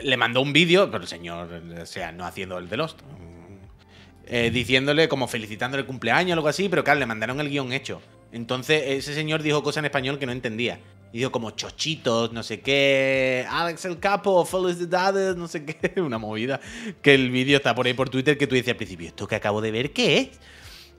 le 0.03 0.17
mandó 0.17 0.41
un 0.41 0.53
vídeo, 0.53 0.89
pero 0.91 1.03
el 1.03 1.07
señor, 1.07 1.49
o 1.81 1.85
sea, 1.85 2.11
no 2.11 2.25
haciendo 2.25 2.57
el 2.57 2.69
de 2.69 2.77
Lost. 2.77 3.01
mm, 3.01 4.25
eh, 4.25 4.51
diciéndole, 4.51 5.07
como 5.07 5.27
felicitándole 5.27 5.81
el 5.81 5.87
cumpleaños 5.87 6.31
o 6.31 6.39
algo 6.39 6.47
así, 6.47 6.69
pero 6.69 6.83
claro, 6.83 6.99
le 6.99 7.05
mandaron 7.05 7.39
el 7.39 7.49
guion 7.49 7.73
hecho. 7.73 8.01
Entonces, 8.31 8.83
ese 8.85 9.13
señor 9.13 9.41
dijo 9.41 9.63
cosas 9.63 9.79
en 9.79 9.85
español 9.85 10.19
que 10.19 10.25
no 10.25 10.31
entendía. 10.31 10.79
Y 11.11 11.17
digo 11.17 11.31
como 11.31 11.51
chochitos, 11.51 12.31
no 12.31 12.43
sé 12.43 12.61
qué. 12.61 13.45
Alex 13.49 13.85
el 13.85 13.99
Capo, 13.99 14.45
felicidades, 14.45 15.35
no 15.35 15.47
sé 15.47 15.65
qué. 15.65 15.99
Una 16.01 16.19
movida. 16.19 16.59
Que 17.01 17.15
el 17.15 17.31
vídeo 17.31 17.57
está 17.57 17.73
por 17.73 17.87
ahí 17.87 17.93
por 17.93 18.09
Twitter 18.09 18.37
que 18.37 18.45
tú 18.45 18.53
dices 18.53 18.69
al 18.69 18.77
principio, 18.77 19.07
¿esto 19.07 19.27
que 19.27 19.35
acabo 19.35 19.61
de 19.61 19.71
ver 19.71 19.91
qué 19.91 20.19
es? 20.19 20.39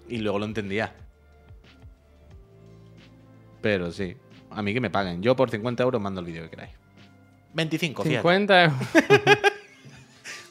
Y 0.09 0.19
luego 0.19 0.41
lo 0.41 0.47
entendía. 0.47 0.93
Pero 3.61 3.93
sí, 3.93 4.17
a 4.51 4.63
mí 4.63 4.75
que 4.75 4.81
me 4.81 4.91
paguen. 4.91 5.23
Yo 5.23 5.37
por 5.37 5.51
50 5.51 5.83
euros 5.83 6.03
mando 6.03 6.21
el 6.21 6.27
vídeo 6.27 6.43
que 6.45 6.51
queráis. 6.51 6.80
25, 7.55 8.03
fíjate. 8.03 8.19
50 8.23 8.65
euros. 8.65 8.79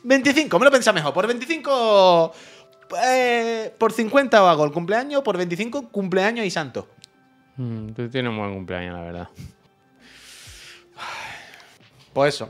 25, 0.03 0.59
me 0.59 0.65
lo 0.65 0.71
pensaba 0.71 0.95
mejor. 0.95 1.13
Por 1.13 1.27
25. 1.27 2.33
eh, 3.05 3.73
por 3.77 3.91
50 3.91 4.49
hago 4.49 4.65
el 4.65 4.71
cumpleaños, 4.71 5.21
por 5.23 5.37
25 5.37 5.89
cumpleaños 5.89 6.45
y 6.45 6.49
santo. 6.51 6.87
Mm, 7.57 7.89
Tú 7.89 8.09
tienes 8.09 8.29
un 8.31 8.37
buen 8.37 8.53
cumpleaños, 8.53 8.95
la 8.95 9.01
verdad. 9.03 9.27
Pues 12.13 12.35
eso. 12.35 12.49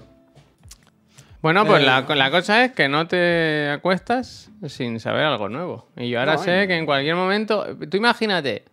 Bueno, 1.42 1.66
pues 1.66 1.82
Eh. 1.82 1.86
la, 1.86 2.02
la 2.02 2.32
cosa 2.32 2.66
es 2.66 2.74
que 2.74 2.90
no 2.90 3.08
te 3.08 3.70
acuestas 3.70 4.50
sin 4.68 5.00
saber 5.00 5.24
algo 5.26 5.48
nuevo. 5.50 5.88
Y 5.96 6.10
yo 6.10 6.20
ahora 6.20 6.34
No, 6.36 6.44
sé 6.44 6.64
y- 6.64 6.68
que 6.68 6.76
en 6.78 6.86
cualquier 6.86 7.16
momento. 7.16 7.66
Tú 7.90 7.98
imagínate 7.98 8.66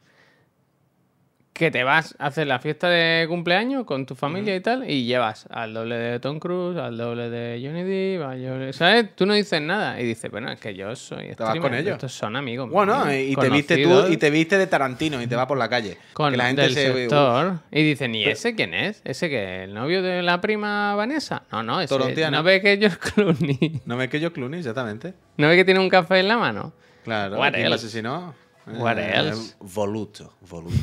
que 1.57 1.71
te 1.71 1.85
vas 1.85 2.15
a 2.19 2.27
hacer 2.27 2.47
la 2.47 2.59
fiesta 2.59 2.91
de 2.91 3.27
cumpleaños 3.29 3.85
con 3.87 4.05
tu 4.05 4.15
familia 4.15 4.55
y 4.55 4.61
tal, 4.61 4.89
y 4.91 5.07
llevas 5.07 5.47
al 5.51 5.73
doble 5.73 5.95
de 5.97 6.21
Tom 6.21 6.39
Cruise, 6.39 6.77
al 6.77 6.99
doble 6.99 7.31
de 7.31 7.59
Johnny 7.65 7.83
Depp, 7.83 8.73
¿sabes? 8.75 9.17
Tú 9.17 9.25
no 9.25 9.33
dices 9.33 9.63
nada 9.63 9.99
y 9.99 10.05
dices, 10.05 10.31
bueno, 10.31 10.53
es 10.53 10.61
que 10.61 10.75
yo 10.75 10.95
soy 10.95 11.35
vas 11.39 11.59
con 11.59 11.73
ellos. 11.75 11.95
Estos 11.95 12.13
son 12.13 12.37
amigos. 12.37 12.69
Bueno, 12.69 13.07
míos, 13.07 13.31
y 13.31 13.37
te 13.37 13.49
viste 13.49 13.83
tú 13.83 14.07
y 14.09 14.19
te 14.19 14.29
viste 14.29 14.59
de 14.59 14.67
Tarantino 14.67 15.23
y 15.23 15.27
te 15.27 15.35
vas 15.35 15.47
por 15.47 15.57
la 15.57 15.71
calle. 15.71 15.97
con 16.13 16.31
que 16.31 16.37
la 16.37 16.47
gente 16.49 16.61
del 16.63 16.75
se. 16.75 16.93
sector 16.93 17.61
y 17.73 17.83
dicen, 17.83 18.15
¿y 18.15 18.25
ese 18.25 18.55
quién 18.55 18.75
es? 18.75 19.01
¿Ese 19.05 19.31
que 19.31 19.65
el 19.65 19.73
novio 19.73 20.03
de 20.03 20.23
la 20.23 20.43
prima 20.43 20.95
Vanessa? 20.95 21.45
No, 21.51 21.63
no, 21.63 21.81
ese 21.81 21.89
Torontiana. 21.89 22.37
no 22.37 22.43
ve 22.43 22.61
que 22.61 22.75
es 22.75 22.79
George 22.81 22.99
Clooney. 23.15 23.81
No 23.87 23.97
ves 23.97 24.11
que 24.11 24.21
yo 24.21 24.31
Clooney, 24.33 24.61
exactamente. 24.61 25.15
¿No 25.39 25.49
ve 25.49 25.57
que 25.57 25.65
tiene 25.65 25.81
un 25.81 25.89
café 25.89 26.21
en 26.21 26.29
la 26.29 26.37
mano? 26.37 26.75
Claro, 27.05 27.39
What 27.39 27.53
¿quién 27.55 27.71
lo 27.71 27.75
else? 27.77 27.87
asesinó? 27.87 28.35
What 28.67 28.99
Eh, 28.99 29.13
else? 29.17 29.55
Voluto, 29.61 30.35
voluto. 30.51 30.77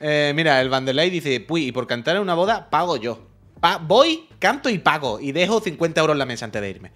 Eh, 0.00 0.32
mira, 0.34 0.60
el 0.60 0.68
Vanderlei 0.70 1.10
dice, 1.10 1.40
Puy, 1.40 1.66
y 1.68 1.72
por 1.72 1.86
cantar 1.86 2.16
en 2.16 2.22
una 2.22 2.34
boda, 2.34 2.70
pago 2.70 2.96
yo. 2.96 3.26
Pa- 3.60 3.76
voy, 3.78 4.26
canto 4.38 4.70
y 4.70 4.78
pago. 4.78 5.20
Y 5.20 5.32
dejo 5.32 5.60
50 5.60 6.00
euros 6.00 6.14
en 6.14 6.18
la 6.18 6.26
mesa 6.26 6.46
antes 6.46 6.62
de 6.62 6.70
irme. 6.70 6.92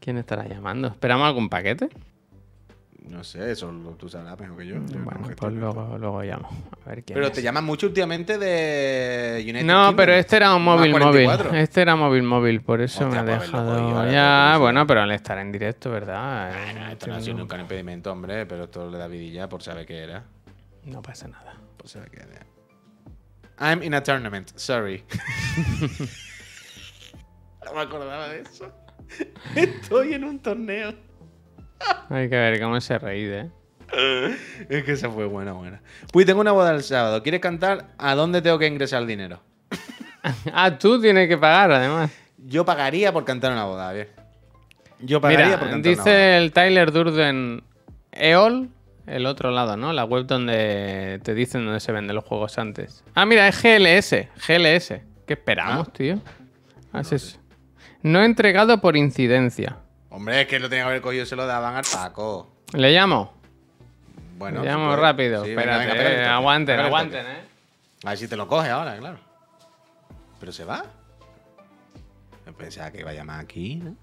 ¿Quién 0.00 0.18
estará 0.18 0.46
llamando? 0.48 0.88
¿Esperamos 0.88 1.26
algún 1.26 1.48
paquete? 1.48 1.88
No 3.08 3.24
sé, 3.24 3.52
eso 3.52 3.72
lo- 3.72 3.92
tú 3.92 4.08
sabrás 4.08 4.38
mejor 4.38 4.58
que 4.58 4.66
yo. 4.66 4.74
Yo 4.74 4.98
no 4.98 5.04
Bueno, 5.04 5.28
pues 5.36 5.52
luego, 5.54 5.96
luego 5.98 6.22
llamo. 6.22 6.48
A 6.84 6.90
ver 6.90 7.04
quién 7.04 7.14
Pero 7.14 7.26
es. 7.28 7.32
te 7.32 7.40
llaman 7.42 7.64
mucho 7.64 7.86
últimamente 7.86 8.36
de 8.36 9.38
United 9.44 9.64
No, 9.64 9.74
Kingdom. 9.74 9.96
pero 9.96 10.12
este 10.14 10.36
era 10.36 10.54
un 10.54 10.62
móvil 10.62 10.90
móvil. 10.90 11.24
44. 11.24 11.54
Este 11.56 11.80
era 11.80 11.96
móvil 11.96 12.22
móvil, 12.22 12.60
por 12.60 12.82
eso 12.82 13.06
Hostia, 13.06 13.22
me 13.22 13.30
ha 13.32 13.38
dejado. 13.38 14.10
ya, 14.10 14.56
bueno, 14.58 14.86
pero 14.86 15.00
al 15.02 15.10
estar 15.12 15.38
en 15.38 15.52
directo, 15.52 15.90
¿verdad? 15.90 16.52
Bueno, 16.52 16.88
esto 16.90 17.06
no 17.06 17.14
ha 17.14 17.20
sido 17.22 17.38
nunca 17.38 17.54
un 17.54 17.62
impedimento, 17.62 18.12
hombre, 18.12 18.44
pero 18.44 18.64
esto 18.64 18.90
le 18.90 18.98
da 18.98 19.06
vidilla 19.08 19.48
por 19.48 19.62
saber 19.62 19.86
qué 19.86 19.98
era. 20.02 20.24
No 20.88 21.02
pasa 21.02 21.28
nada. 21.28 21.54
Saber 21.84 22.10
qué 22.10 22.18
era. 22.18 22.46
I'm 23.58 23.82
in 23.82 23.94
a 23.94 24.02
tournament, 24.02 24.50
sorry. 24.56 25.04
no 27.64 27.74
me 27.74 27.80
acordaba 27.80 28.28
de 28.28 28.42
eso. 28.42 28.72
Estoy 29.54 30.14
en 30.14 30.24
un 30.24 30.38
torneo. 30.38 30.94
Hay 32.10 32.28
que 32.28 32.36
ver 32.36 32.60
cómo 32.60 32.80
se 32.80 32.98
reír, 32.98 33.32
¿eh? 33.32 33.50
Es 34.68 34.84
que 34.84 34.92
esa 34.92 35.08
fue 35.08 35.24
buena, 35.26 35.52
buena. 35.52 35.80
Pues 36.12 36.26
tengo 36.26 36.40
una 36.42 36.52
boda 36.52 36.74
el 36.74 36.82
sábado. 36.82 37.22
¿Quieres 37.22 37.40
cantar? 37.40 37.88
¿A 37.96 38.14
dónde 38.14 38.42
tengo 38.42 38.58
que 38.58 38.66
ingresar 38.66 39.00
el 39.02 39.08
dinero? 39.08 39.40
ah, 40.52 40.76
tú 40.78 41.00
tienes 41.00 41.26
que 41.28 41.38
pagar, 41.38 41.72
además. 41.72 42.10
Yo 42.36 42.64
pagaría 42.64 43.12
por 43.12 43.24
cantar 43.24 43.52
una 43.52 43.64
boda, 43.64 43.92
bien. 43.92 44.08
Yo 45.00 45.20
pagaría 45.20 45.46
Mira, 45.46 45.58
por 45.58 45.70
cantar 45.70 45.92
una 45.92 46.02
boda. 46.02 46.10
dice 46.12 46.36
el 46.36 46.52
Tyler 46.52 46.92
Durden 46.92 47.62
EOL, 48.12 48.68
el 49.08 49.26
otro 49.26 49.50
lado, 49.50 49.76
¿no? 49.76 49.92
La 49.92 50.04
web 50.04 50.26
donde 50.26 51.20
te 51.22 51.34
dicen 51.34 51.64
dónde 51.64 51.80
se 51.80 51.92
venden 51.92 52.14
los 52.16 52.24
juegos 52.24 52.58
antes. 52.58 53.04
Ah, 53.14 53.26
mira, 53.26 53.48
es 53.48 53.60
GLS. 53.62 54.28
GLS. 54.46 55.00
¿Qué 55.26 55.34
esperamos, 55.34 55.88
Ah. 55.88 55.92
tío? 55.92 56.20
Ah, 56.92 57.00
es. 57.00 57.38
No 58.02 58.22
entregado 58.22 58.80
por 58.80 58.96
incidencia. 58.96 59.78
Hombre, 60.10 60.42
es 60.42 60.46
que 60.48 60.58
lo 60.58 60.68
tenía 60.68 60.84
que 60.84 60.88
haber 60.90 61.02
cogido, 61.02 61.26
se 61.26 61.36
lo 61.36 61.46
daban 61.46 61.74
al 61.76 61.84
Paco. 61.92 62.50
¿Le 62.72 62.92
llamo? 62.92 63.34
Bueno, 64.38 64.62
Le 64.62 64.68
llamo 64.70 64.94
rápido. 64.96 65.44
Sí, 65.44 65.50
Espérate, 65.50 65.86
venga, 65.86 66.02
eh, 66.10 66.24
aguanten, 66.26 66.78
aguanten. 66.80 67.26
¿eh? 67.26 67.40
A 68.04 68.10
ver 68.10 68.18
si 68.18 68.28
te 68.28 68.36
lo 68.36 68.46
coge 68.46 68.68
ahora, 68.70 68.96
claro. 68.96 69.18
Pero 70.38 70.52
se 70.52 70.64
va. 70.64 70.84
Pensaba 72.56 72.90
que 72.90 73.00
iba 73.00 73.10
a 73.10 73.14
llamar 73.14 73.40
aquí, 73.40 73.76
¿no? 73.76 73.94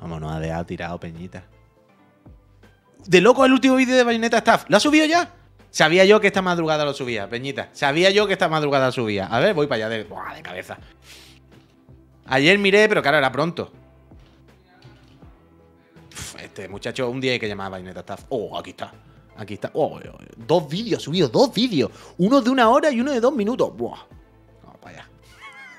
Vamos, 0.00 0.20
nos 0.20 0.32
ha 0.32 0.40
dejado 0.40 0.64
tirado 0.66 1.00
Peñita. 1.00 1.42
De 3.06 3.20
loco 3.20 3.44
el 3.44 3.52
último 3.52 3.76
vídeo 3.76 3.96
de 3.96 4.02
Bayonetta 4.02 4.38
Staff. 4.38 4.64
¿Lo 4.68 4.76
ha 4.76 4.80
subido 4.80 5.06
ya? 5.06 5.32
Sabía 5.70 6.04
yo 6.04 6.20
que 6.20 6.26
esta 6.26 6.42
madrugada 6.42 6.84
lo 6.84 6.92
subía, 6.92 7.28
Peñita. 7.28 7.68
Sabía 7.72 8.10
yo 8.10 8.26
que 8.26 8.32
esta 8.32 8.48
madrugada 8.48 8.90
subía. 8.90 9.26
A 9.26 9.38
ver, 9.38 9.54
voy 9.54 9.66
para 9.66 9.86
allá 9.86 9.88
de, 9.90 10.04
Buah, 10.04 10.34
de 10.34 10.42
cabeza. 10.42 10.78
Ayer 12.26 12.58
miré, 12.58 12.88
pero 12.88 13.02
claro, 13.02 13.18
era 13.18 13.30
pronto. 13.30 13.70
Este 16.42 16.68
muchacho, 16.68 17.08
un 17.08 17.20
día 17.20 17.32
hay 17.32 17.38
que 17.38 17.46
llamar 17.46 17.68
a 17.68 17.70
Bayonetta 17.70 18.00
Staff. 18.00 18.24
Oh, 18.30 18.58
aquí 18.58 18.70
está. 18.70 18.92
Aquí 19.36 19.54
está. 19.54 19.70
Oh, 19.74 19.96
oh, 19.96 20.00
oh. 20.12 20.18
Dos 20.36 20.68
vídeos 20.68 21.02
subidos, 21.02 21.30
dos 21.30 21.52
vídeos. 21.52 21.90
Uno 22.18 22.40
de 22.40 22.50
una 22.50 22.68
hora 22.70 22.90
y 22.90 23.00
uno 23.00 23.12
de 23.12 23.20
dos 23.20 23.34
minutos. 23.34 23.76
Buah. 23.76 23.98
Vamos 24.64 24.80
para 24.80 24.96
allá. 24.96 25.08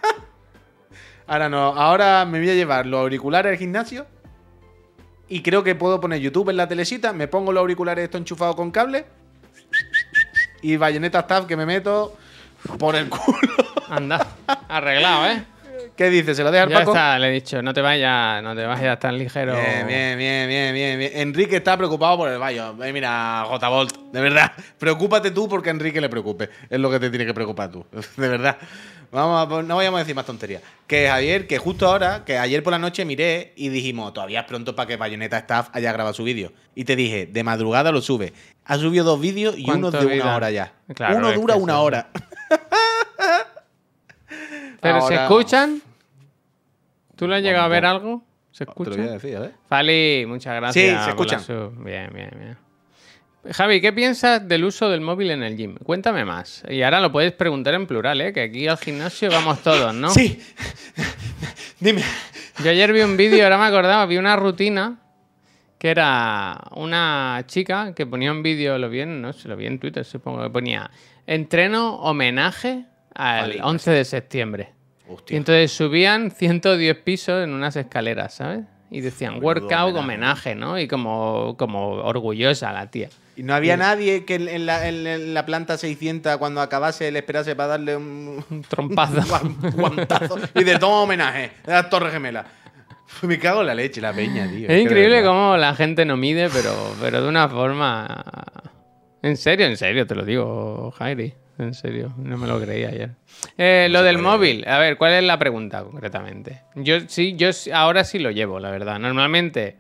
ahora 1.28 1.50
no, 1.50 1.58
ahora 1.76 2.24
me 2.26 2.40
voy 2.40 2.52
a 2.52 2.54
llevar 2.54 2.86
los 2.86 3.02
auriculares 3.02 3.52
al 3.52 3.58
gimnasio. 3.58 4.06
Y 5.30 5.42
creo 5.42 5.64
que 5.64 5.76
puedo 5.76 6.00
poner 6.00 6.20
YouTube 6.20 6.50
en 6.50 6.58
la 6.58 6.68
telesita. 6.68 7.14
Me 7.14 7.28
pongo 7.28 7.52
los 7.52 7.62
auriculares 7.62 8.06
esto 8.06 8.18
enchufado 8.18 8.56
con 8.56 8.72
cable. 8.72 9.06
Y 10.62 10.78
Bayonetta 10.78 11.20
Staff 11.20 11.46
que 11.46 11.58
me 11.58 11.66
meto 11.66 12.16
por 12.80 12.96
el 12.96 13.10
culo. 13.10 13.54
Anda, 13.90 14.36
arreglado, 14.68 15.28
¿eh? 15.28 15.44
¿Qué 15.98 16.12
dice? 16.12 16.36
¿Se 16.36 16.44
lo 16.44 16.52
deja 16.52 16.64
al 16.66 16.70
Ya 16.70 16.80
Paco? 16.80 16.92
está, 16.92 17.18
le 17.18 17.30
he 17.30 17.32
dicho, 17.32 17.60
no 17.64 17.74
te 17.74 17.82
vayas, 17.82 18.44
no 18.44 18.56
te 18.56 18.64
vayas 18.66 19.00
tan 19.00 19.18
ligero. 19.18 19.54
Bien, 19.54 19.88
bien, 19.88 20.18
bien, 20.18 20.48
bien, 20.48 20.74
bien, 20.74 21.00
bien. 21.00 21.12
Enrique 21.16 21.56
está 21.56 21.76
preocupado 21.76 22.18
por 22.18 22.30
el 22.30 22.38
Bayo. 22.38 22.76
Eh, 22.84 22.94
mira, 22.94 23.44
J. 23.48 23.68
Bolt, 23.68 23.98
de 24.12 24.22
verdad. 24.22 24.52
Preocúpate 24.78 25.32
tú 25.32 25.50
porque 25.50 25.70
a 25.70 25.72
Enrique 25.72 26.00
le 26.00 26.08
preocupe. 26.08 26.50
Es 26.70 26.80
lo 26.80 26.92
que 26.92 27.00
te 27.00 27.10
tiene 27.10 27.26
que 27.26 27.34
preocupar 27.34 27.72
tú. 27.72 27.84
De 28.16 28.28
verdad. 28.28 28.58
Vamos 29.12 29.52
a, 29.52 29.64
no 29.64 29.78
vayamos 29.78 29.98
a 29.98 30.02
decir 30.04 30.14
más 30.16 30.26
tonterías. 30.26 30.62
Que 30.86 31.08
Javier, 31.08 31.48
que 31.48 31.58
justo 31.58 31.88
ahora, 31.88 32.24
que 32.26 32.38
ayer 32.38 32.62
por 32.62 32.72
la 32.74 32.78
noche 32.80 33.04
miré 33.06 33.54
y 33.56 33.70
dijimos, 33.70 34.14
todavía 34.14 34.42
es 34.42 34.46
pronto 34.46 34.76
para 34.76 34.86
que 34.86 34.98
Bayonetta 34.98 35.38
Staff 35.40 35.70
haya 35.74 35.92
grabado 35.94 36.14
su 36.14 36.24
vídeo. 36.26 36.52
Y 36.76 36.84
te 36.84 36.96
dije, 36.96 37.26
de 37.26 37.44
madrugada 37.44 37.92
lo 37.92 38.02
sube. 38.02 38.34
Ha 38.66 38.78
subido 38.78 39.04
dos 39.06 39.20
vídeos 39.20 39.58
y 39.58 39.64
uno 39.64 39.90
¿Cuánto 39.90 39.92
de 39.92 40.14
vida? 40.14 40.26
una 40.26 40.36
hora 40.36 40.52
ya. 40.52 40.74
Claro, 40.94 41.18
uno 41.18 41.32
dura 41.32 41.56
una 41.56 41.74
sí. 41.74 41.80
hora. 41.80 42.08
Pero 44.82 45.02
¿se 45.02 45.16
Ahora- 45.16 45.24
escuchan? 45.24 45.82
¿Tú 47.18 47.28
lo 47.28 47.36
has 47.36 47.42
llegado 47.42 47.66
a 47.66 47.68
ver 47.68 47.86
algo? 47.86 48.24
¿Se 48.52 48.66
Te 48.66 48.72
lo 48.72 48.76
voy 48.76 48.88
a 48.88 48.92
escucha? 48.94 49.14
decir, 49.14 49.40
ver. 49.40 49.52
Fali, 49.68 50.26
muchas 50.28 50.56
gracias. 50.56 50.86
se 50.86 50.94
la 50.94 51.10
escuchan. 51.10 51.40
sub. 51.42 51.84
Bien, 51.84 52.10
bien, 52.14 52.32
bien. 52.38 52.58
Javi, 53.52 53.80
¿qué 53.82 53.94
piensas 53.94 54.46
del 54.48 54.66
uso 54.66 54.90
del 54.90 55.02
móvil 55.02 55.32
en 55.32 55.44
el 55.44 55.56
gym? 55.56 55.76
Cuéntame 55.78 56.26
más. 56.26 56.64
Y 56.70 56.82
ahora 56.82 57.00
lo 57.00 57.12
puedes 57.12 57.32
preguntar 57.32 57.74
en 57.76 57.88
plural, 57.88 58.20
¿eh? 58.22 58.34
Que 58.34 58.42
aquí 58.42 58.68
al 58.68 58.78
gimnasio 58.78 59.30
vamos 59.32 59.62
todos, 59.64 59.94
¿no? 59.94 60.10
Sí. 60.10 60.42
Dime. 61.80 62.02
Yo 62.64 62.72
ayer 62.72 62.92
vi 62.92 63.02
un 63.02 63.16
vídeo, 63.16 63.44
ahora 63.44 63.58
me 63.58 63.66
acordaba, 63.66 64.06
vi 64.06 64.18
una 64.18 64.36
rutina 64.36 64.98
que 65.78 65.90
era 65.92 66.60
una 66.72 67.44
chica 67.46 67.94
que 67.94 68.06
ponía 68.08 68.32
un 68.32 68.42
vídeo, 68.42 68.78
lo 68.80 68.90
vi 68.90 69.02
en, 69.02 69.22
no 69.22 69.32
sé, 69.32 69.48
lo 69.48 69.56
vi 69.56 69.68
en 69.68 69.78
Twitter, 69.80 70.04
supongo 70.04 70.42
que 70.42 70.50
ponía 70.50 70.90
entreno 71.28 71.98
homenaje 71.98 72.86
al 73.14 73.50
Vale, 73.50 73.60
11 73.62 73.92
de 73.92 74.06
septiembre. 74.06 74.74
Y 75.10 75.14
Hostia. 75.14 75.38
entonces 75.38 75.72
subían 75.72 76.32
110 76.38 76.98
pisos 76.98 77.44
en 77.44 77.54
unas 77.54 77.76
escaleras, 77.76 78.34
¿sabes? 78.36 78.62
Y 78.90 79.02
decían 79.02 79.34
Menudo 79.34 79.46
workout 79.48 79.96
homenaje. 79.96 80.00
homenaje, 80.00 80.56
¿no? 80.56 80.80
Y 80.80 80.88
como, 80.88 81.56
como 81.58 81.90
orgullosa 81.92 82.72
la 82.72 82.90
tía. 82.90 83.10
Y 83.36 83.44
no 83.44 83.54
había 83.54 83.78
nadie 83.78 84.26
que 84.26 84.36
en 84.36 84.66
la, 84.66 84.88
en- 84.88 85.34
la 85.34 85.46
planta 85.46 85.78
600, 85.78 86.38
cuando 86.38 86.60
acabase, 86.62 87.12
le 87.12 87.20
esperase 87.20 87.56
para 87.56 87.70
darle 87.70 87.96
un, 87.98 88.44
Un 88.50 88.62
trompazo. 88.64 89.22
un 89.62 89.72
guantazo. 89.72 90.40
Y 90.56 90.64
de 90.64 90.80
toma 90.80 91.02
homenaje 91.02 91.52
a 91.68 91.72
la 91.72 91.90
Torre 91.90 92.12
Gemela. 92.12 92.46
Me 93.22 93.38
cago 93.38 93.62
en 93.62 93.68
la 93.68 93.76
leche, 93.76 94.02
la 94.02 94.14
peña, 94.14 94.50
tío. 94.50 94.68
Es 94.70 94.82
increíble 94.82 95.24
cómo 95.24 95.56
la 95.58 95.76
gente 95.76 96.04
no 96.06 96.18
mide, 96.18 96.50
pero, 96.50 96.74
pero 97.02 97.22
de 97.22 97.28
una 97.30 97.48
forma. 97.48 98.24
En 99.22 99.36
serio, 99.38 99.66
en 99.68 99.78
serio, 99.78 100.08
te 100.08 100.16
lo 100.16 100.24
digo, 100.26 100.92
Jairi. 100.98 101.34
En 101.60 101.74
serio, 101.74 102.14
no 102.18 102.38
me 102.38 102.48
lo 102.48 102.62
creí 102.62 102.84
ayer. 102.84 103.12
Eh, 103.58 103.88
lo 103.90 104.04
del 104.04 104.20
móvil, 104.20 104.68
a 104.68 104.78
ver, 104.78 104.98
¿cuál 104.98 105.14
es 105.14 105.24
la 105.24 105.40
pregunta 105.40 105.84
concretamente? 105.84 106.62
Yo 106.76 107.00
sí, 107.08 107.36
yo 107.36 107.50
ahora 107.74 108.04
sí 108.04 108.20
lo 108.20 108.30
llevo, 108.30 108.60
la 108.60 108.70
verdad. 108.70 109.00
Normalmente 109.00 109.76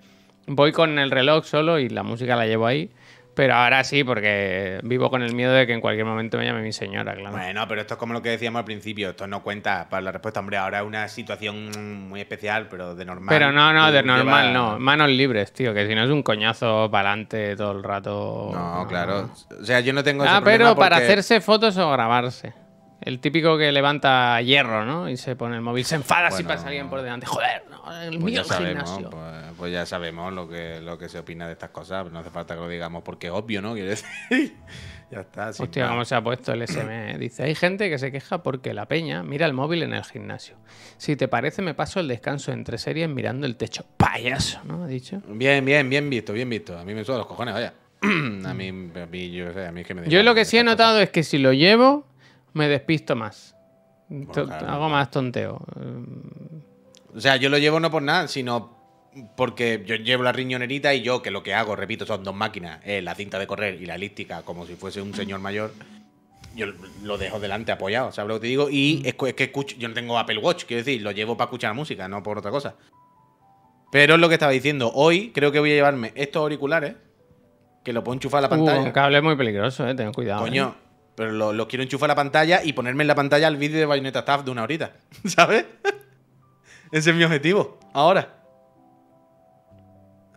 voy 0.48 0.72
con 0.72 0.98
el 0.98 1.12
reloj 1.12 1.46
solo 1.46 1.78
y 1.78 1.90
la 1.90 2.02
música 2.02 2.36
la 2.36 2.48
llevo 2.48 2.66
ahí, 2.66 2.90
Pero 3.38 3.54
ahora 3.54 3.84
sí, 3.84 4.04
porque 4.04 4.80
vivo 4.82 5.12
con 5.12 5.22
el 5.22 5.36
miedo 5.36 5.54
de 5.54 5.68
que 5.68 5.74
en 5.74 5.80
cualquier 5.80 6.08
momento 6.08 6.40
me 6.40 6.46
llame 6.46 6.64
mi 6.64 6.74
señora, 6.74 7.14
claro. 7.14 7.38
Bueno, 7.38 7.68
pero 7.68 7.82
esto 7.82 7.94
es 7.94 8.00
como 8.00 8.14
lo 8.14 8.24
que 8.24 8.30
decíamos 8.30 8.58
al 8.58 8.66
principio. 8.66 9.12
Esto 9.12 9.28
no 9.28 9.44
cuenta 9.44 9.86
para 9.92 10.02
la 10.02 10.12
respuesta. 10.12 10.40
Hombre, 10.40 10.58
ahora 10.58 10.80
es 10.80 10.86
una 10.88 11.08
situación 11.08 12.10
muy 12.10 12.20
especial, 12.20 12.68
pero 12.68 12.96
de 12.96 13.06
normal. 13.06 13.28
Pero 13.30 13.52
no, 13.52 13.72
no, 13.74 13.92
de 13.92 14.02
normal 14.02 14.54
no. 14.54 14.80
Manos 14.80 15.10
libres, 15.10 15.54
tío, 15.54 15.72
que 15.72 15.88
si 15.88 15.94
no 15.94 16.04
es 16.04 16.10
un 16.10 16.24
coñazo 16.24 16.90
para 16.90 17.12
adelante 17.12 17.56
todo 17.56 17.74
el 17.74 17.84
rato. 17.84 18.50
No, 18.52 18.88
claro. 18.90 19.30
O 19.62 19.64
sea, 19.64 19.82
yo 19.82 19.94
no 19.94 20.04
tengo 20.04 20.24
ese 20.24 20.34
Ah, 20.34 20.42
pero 20.44 20.76
para 20.76 20.98
hacerse 20.98 21.40
fotos 21.40 21.78
o 21.78 21.92
grabarse. 21.92 22.54
El 23.02 23.20
típico 23.20 23.56
que 23.60 23.72
levanta 23.72 24.42
hierro, 24.42 24.84
¿no? 24.84 25.08
Y 25.08 25.16
se 25.18 25.36
pone 25.36 25.56
el 25.56 25.62
móvil. 25.62 25.86
Se 25.86 25.94
enfada 25.94 26.32
si 26.32 26.44
pasa 26.44 26.68
alguien 26.68 26.90
por 26.90 27.04
delante. 27.04 27.28
Joder, 27.28 27.64
no, 27.70 28.02
el 28.02 28.18
Pues 28.20 28.24
mío 28.24 28.44
gimnasio. 28.44 29.10
pues, 29.12 29.47
pues 29.58 29.74
ya 29.74 29.86
sabemos 29.86 30.32
lo 30.32 30.48
que, 30.48 30.80
lo 30.82 30.98
que 30.98 31.10
se 31.10 31.20
opina 31.20 31.48
de 31.48 31.54
estas 31.54 31.72
cosas. 31.72 32.12
No 32.12 32.20
hace 32.20 32.30
falta 32.30 32.54
que 32.54 32.62
lo 32.62 32.70
digamos 32.70 33.04
porque 33.04 33.28
es 33.28 33.34
obvio, 33.34 33.62
¿no? 33.62 33.74
Quiero 33.74 33.90
decir. 33.90 34.08
ya 35.12 35.22
está. 35.22 35.50
Hostia, 35.50 35.88
cómo 35.88 36.06
se 36.06 36.16
ha 36.16 36.24
puesto 36.24 36.54
el 36.54 36.62
SM. 36.62 37.18
Dice, 37.20 37.44
hay 37.44 37.56
gente 37.56 37.90
que 37.90 37.98
se 37.98 38.12
queja 38.12 38.44
porque 38.44 38.74
la 38.74 38.88
peña 38.88 39.24
mira 39.24 39.46
el 39.46 39.54
móvil 39.54 39.84
en 39.84 39.94
el 39.94 40.04
gimnasio. 40.04 40.56
Si 40.98 41.16
te 41.16 41.28
parece, 41.28 41.62
me 41.62 41.74
paso 41.74 42.00
el 42.00 42.08
descanso 42.08 42.52
entre 42.52 42.78
series 42.78 43.10
mirando 43.10 43.48
el 43.48 43.58
techo. 43.58 43.86
Payaso, 43.98 44.62
¿no? 44.64 44.84
Ha 44.84 44.88
dicho. 44.88 45.22
Bien, 45.28 45.66
bien, 45.66 45.90
bien 45.90 46.10
visto, 46.10 46.34
bien 46.34 46.50
visto. 46.50 46.78
A 46.78 46.86
mí 46.86 46.94
me 46.94 47.04
sudan 47.04 47.20
los 47.20 47.28
cojones, 47.28 47.54
vaya. 47.54 47.74
a 48.02 48.54
mí, 48.54 48.70
a 48.70 49.06
mí, 49.08 49.32
yo, 49.32 49.52
sé, 49.54 49.66
a 49.66 49.72
mí 49.72 49.82
es 49.82 49.88
que 49.88 49.94
me 49.96 50.08
Yo 50.08 50.22
lo 50.22 50.36
que 50.36 50.46
sí 50.46 50.58
he 50.58 50.64
notado 50.64 51.02
es 51.02 51.10
que 51.10 51.24
si 51.24 51.40
lo 51.40 51.52
llevo, 51.54 52.06
me 52.54 52.68
despisto 52.68 53.16
más. 53.16 53.56
Claro. 54.32 54.68
Hago 54.68 54.88
más 54.88 55.10
tonteo. 55.12 55.62
O 57.14 57.20
sea, 57.20 57.36
yo 57.38 57.50
lo 57.50 57.58
llevo 57.58 57.80
no 57.80 57.90
por 57.90 58.04
nada, 58.04 58.28
sino 58.28 58.77
porque 59.36 59.84
yo 59.86 59.96
llevo 59.96 60.24
la 60.24 60.32
riñonerita 60.32 60.94
y 60.94 61.02
yo, 61.02 61.22
que 61.22 61.32
lo 61.32 61.44
que 61.44 61.54
hago, 61.54 61.76
repito, 61.76 62.06
son 62.06 62.24
dos 62.24 62.36
máquinas, 62.36 62.80
eh, 62.86 63.02
la 63.02 63.16
cinta 63.16 63.40
de 63.40 63.48
correr 63.48 63.82
y 63.82 63.86
la 63.86 63.96
elíptica, 63.96 64.42
como 64.44 64.66
si 64.66 64.76
fuese 64.76 65.02
un 65.02 65.14
señor 65.14 65.40
mayor. 65.40 65.74
Yo 66.56 66.68
lo 67.04 67.18
dejo 67.18 67.40
delante 67.40 67.72
apoyado, 67.72 68.12
¿sabes 68.12 68.28
lo 68.30 68.36
que 68.36 68.42
te 68.42 68.48
digo? 68.48 68.70
Y 68.70 69.02
es, 69.06 69.14
que- 69.14 69.30
es 69.30 69.34
que 69.36 69.44
escucho, 69.46 69.76
yo 69.78 69.88
no 69.88 69.94
tengo 69.94 70.18
Apple 70.18 70.40
Watch, 70.40 70.66
quiero 70.66 70.84
decir, 70.84 71.02
lo 71.02 71.12
llevo 71.12 71.38
para 71.38 71.46
escuchar 71.48 71.74
música, 71.74 72.08
no 72.08 72.24
por 72.24 72.38
otra 72.40 72.50
cosa. 72.52 72.76
Pero 73.92 74.16
es 74.16 74.20
lo 74.20 74.28
que 74.28 74.36
estaba 74.36 74.52
diciendo. 74.52 74.92
Hoy 74.94 75.32
creo 75.34 75.52
que 75.52 75.60
voy 75.60 75.72
a 75.72 75.76
llevarme 75.76 76.12
estos 76.16 76.42
auriculares, 76.42 76.96
que 77.84 77.94
lo 77.94 78.04
puedo 78.04 78.16
enchufar 78.16 78.40
a 78.40 78.42
la 78.42 78.48
Uh, 78.48 78.50
pantalla. 78.66 78.82
un 78.82 78.92
cable 78.92 79.22
muy 79.22 79.36
peligroso, 79.38 79.88
eh. 79.88 79.96
Ten 79.96 80.12
cuidado. 80.12 80.42
Coño, 80.42 80.76
eh. 80.78 80.88
pero 81.16 81.32
lo- 81.32 81.54
los 81.54 81.68
quiero 81.68 81.84
enchufar 81.84 82.10
a 82.10 82.14
la 82.14 82.16
pantalla 82.16 82.62
y 82.64 82.74
ponerme 82.74 83.04
en 83.04 83.08
la 83.08 83.16
pantalla 83.16 83.48
el 83.48 83.56
vídeo 83.58 83.80
de 83.80 83.86
Bayonetta 83.86 84.20
Staff 84.20 84.44
de 84.44 84.52
una 84.52 84.64
horita. 84.64 84.94
¿Sabes? 85.26 85.66
Ese 86.92 87.10
es 87.12 87.16
mi 87.16 87.24
objetivo. 87.24 87.80
Ahora. 87.94 88.37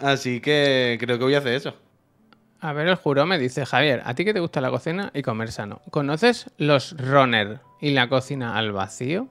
Así 0.01 0.41
que 0.41 0.97
creo 1.01 1.19
que 1.19 1.25
voy 1.25 1.35
a 1.35 1.39
hacer 1.39 1.55
eso. 1.55 1.75
A 2.61 2.73
ver, 2.73 2.89
el 2.89 2.95
juró 2.97 3.25
me 3.27 3.39
dice, 3.39 3.65
Javier, 3.65 4.03
¿a 4.05 4.15
ti 4.15 4.25
que 4.25 4.35
te 4.35 4.41
gusta 4.41 4.61
la 4.61 4.71
cocina 4.71 5.11
y 5.15 5.23
comer 5.23 5.51
sano? 5.51 5.81
¿Conoces 5.91 6.51
los 6.59 6.95
runner 6.99 7.61
y 7.81 7.91
la 7.91 8.09
cocina 8.09 8.57
al 8.57 8.73
vacío? 8.73 9.29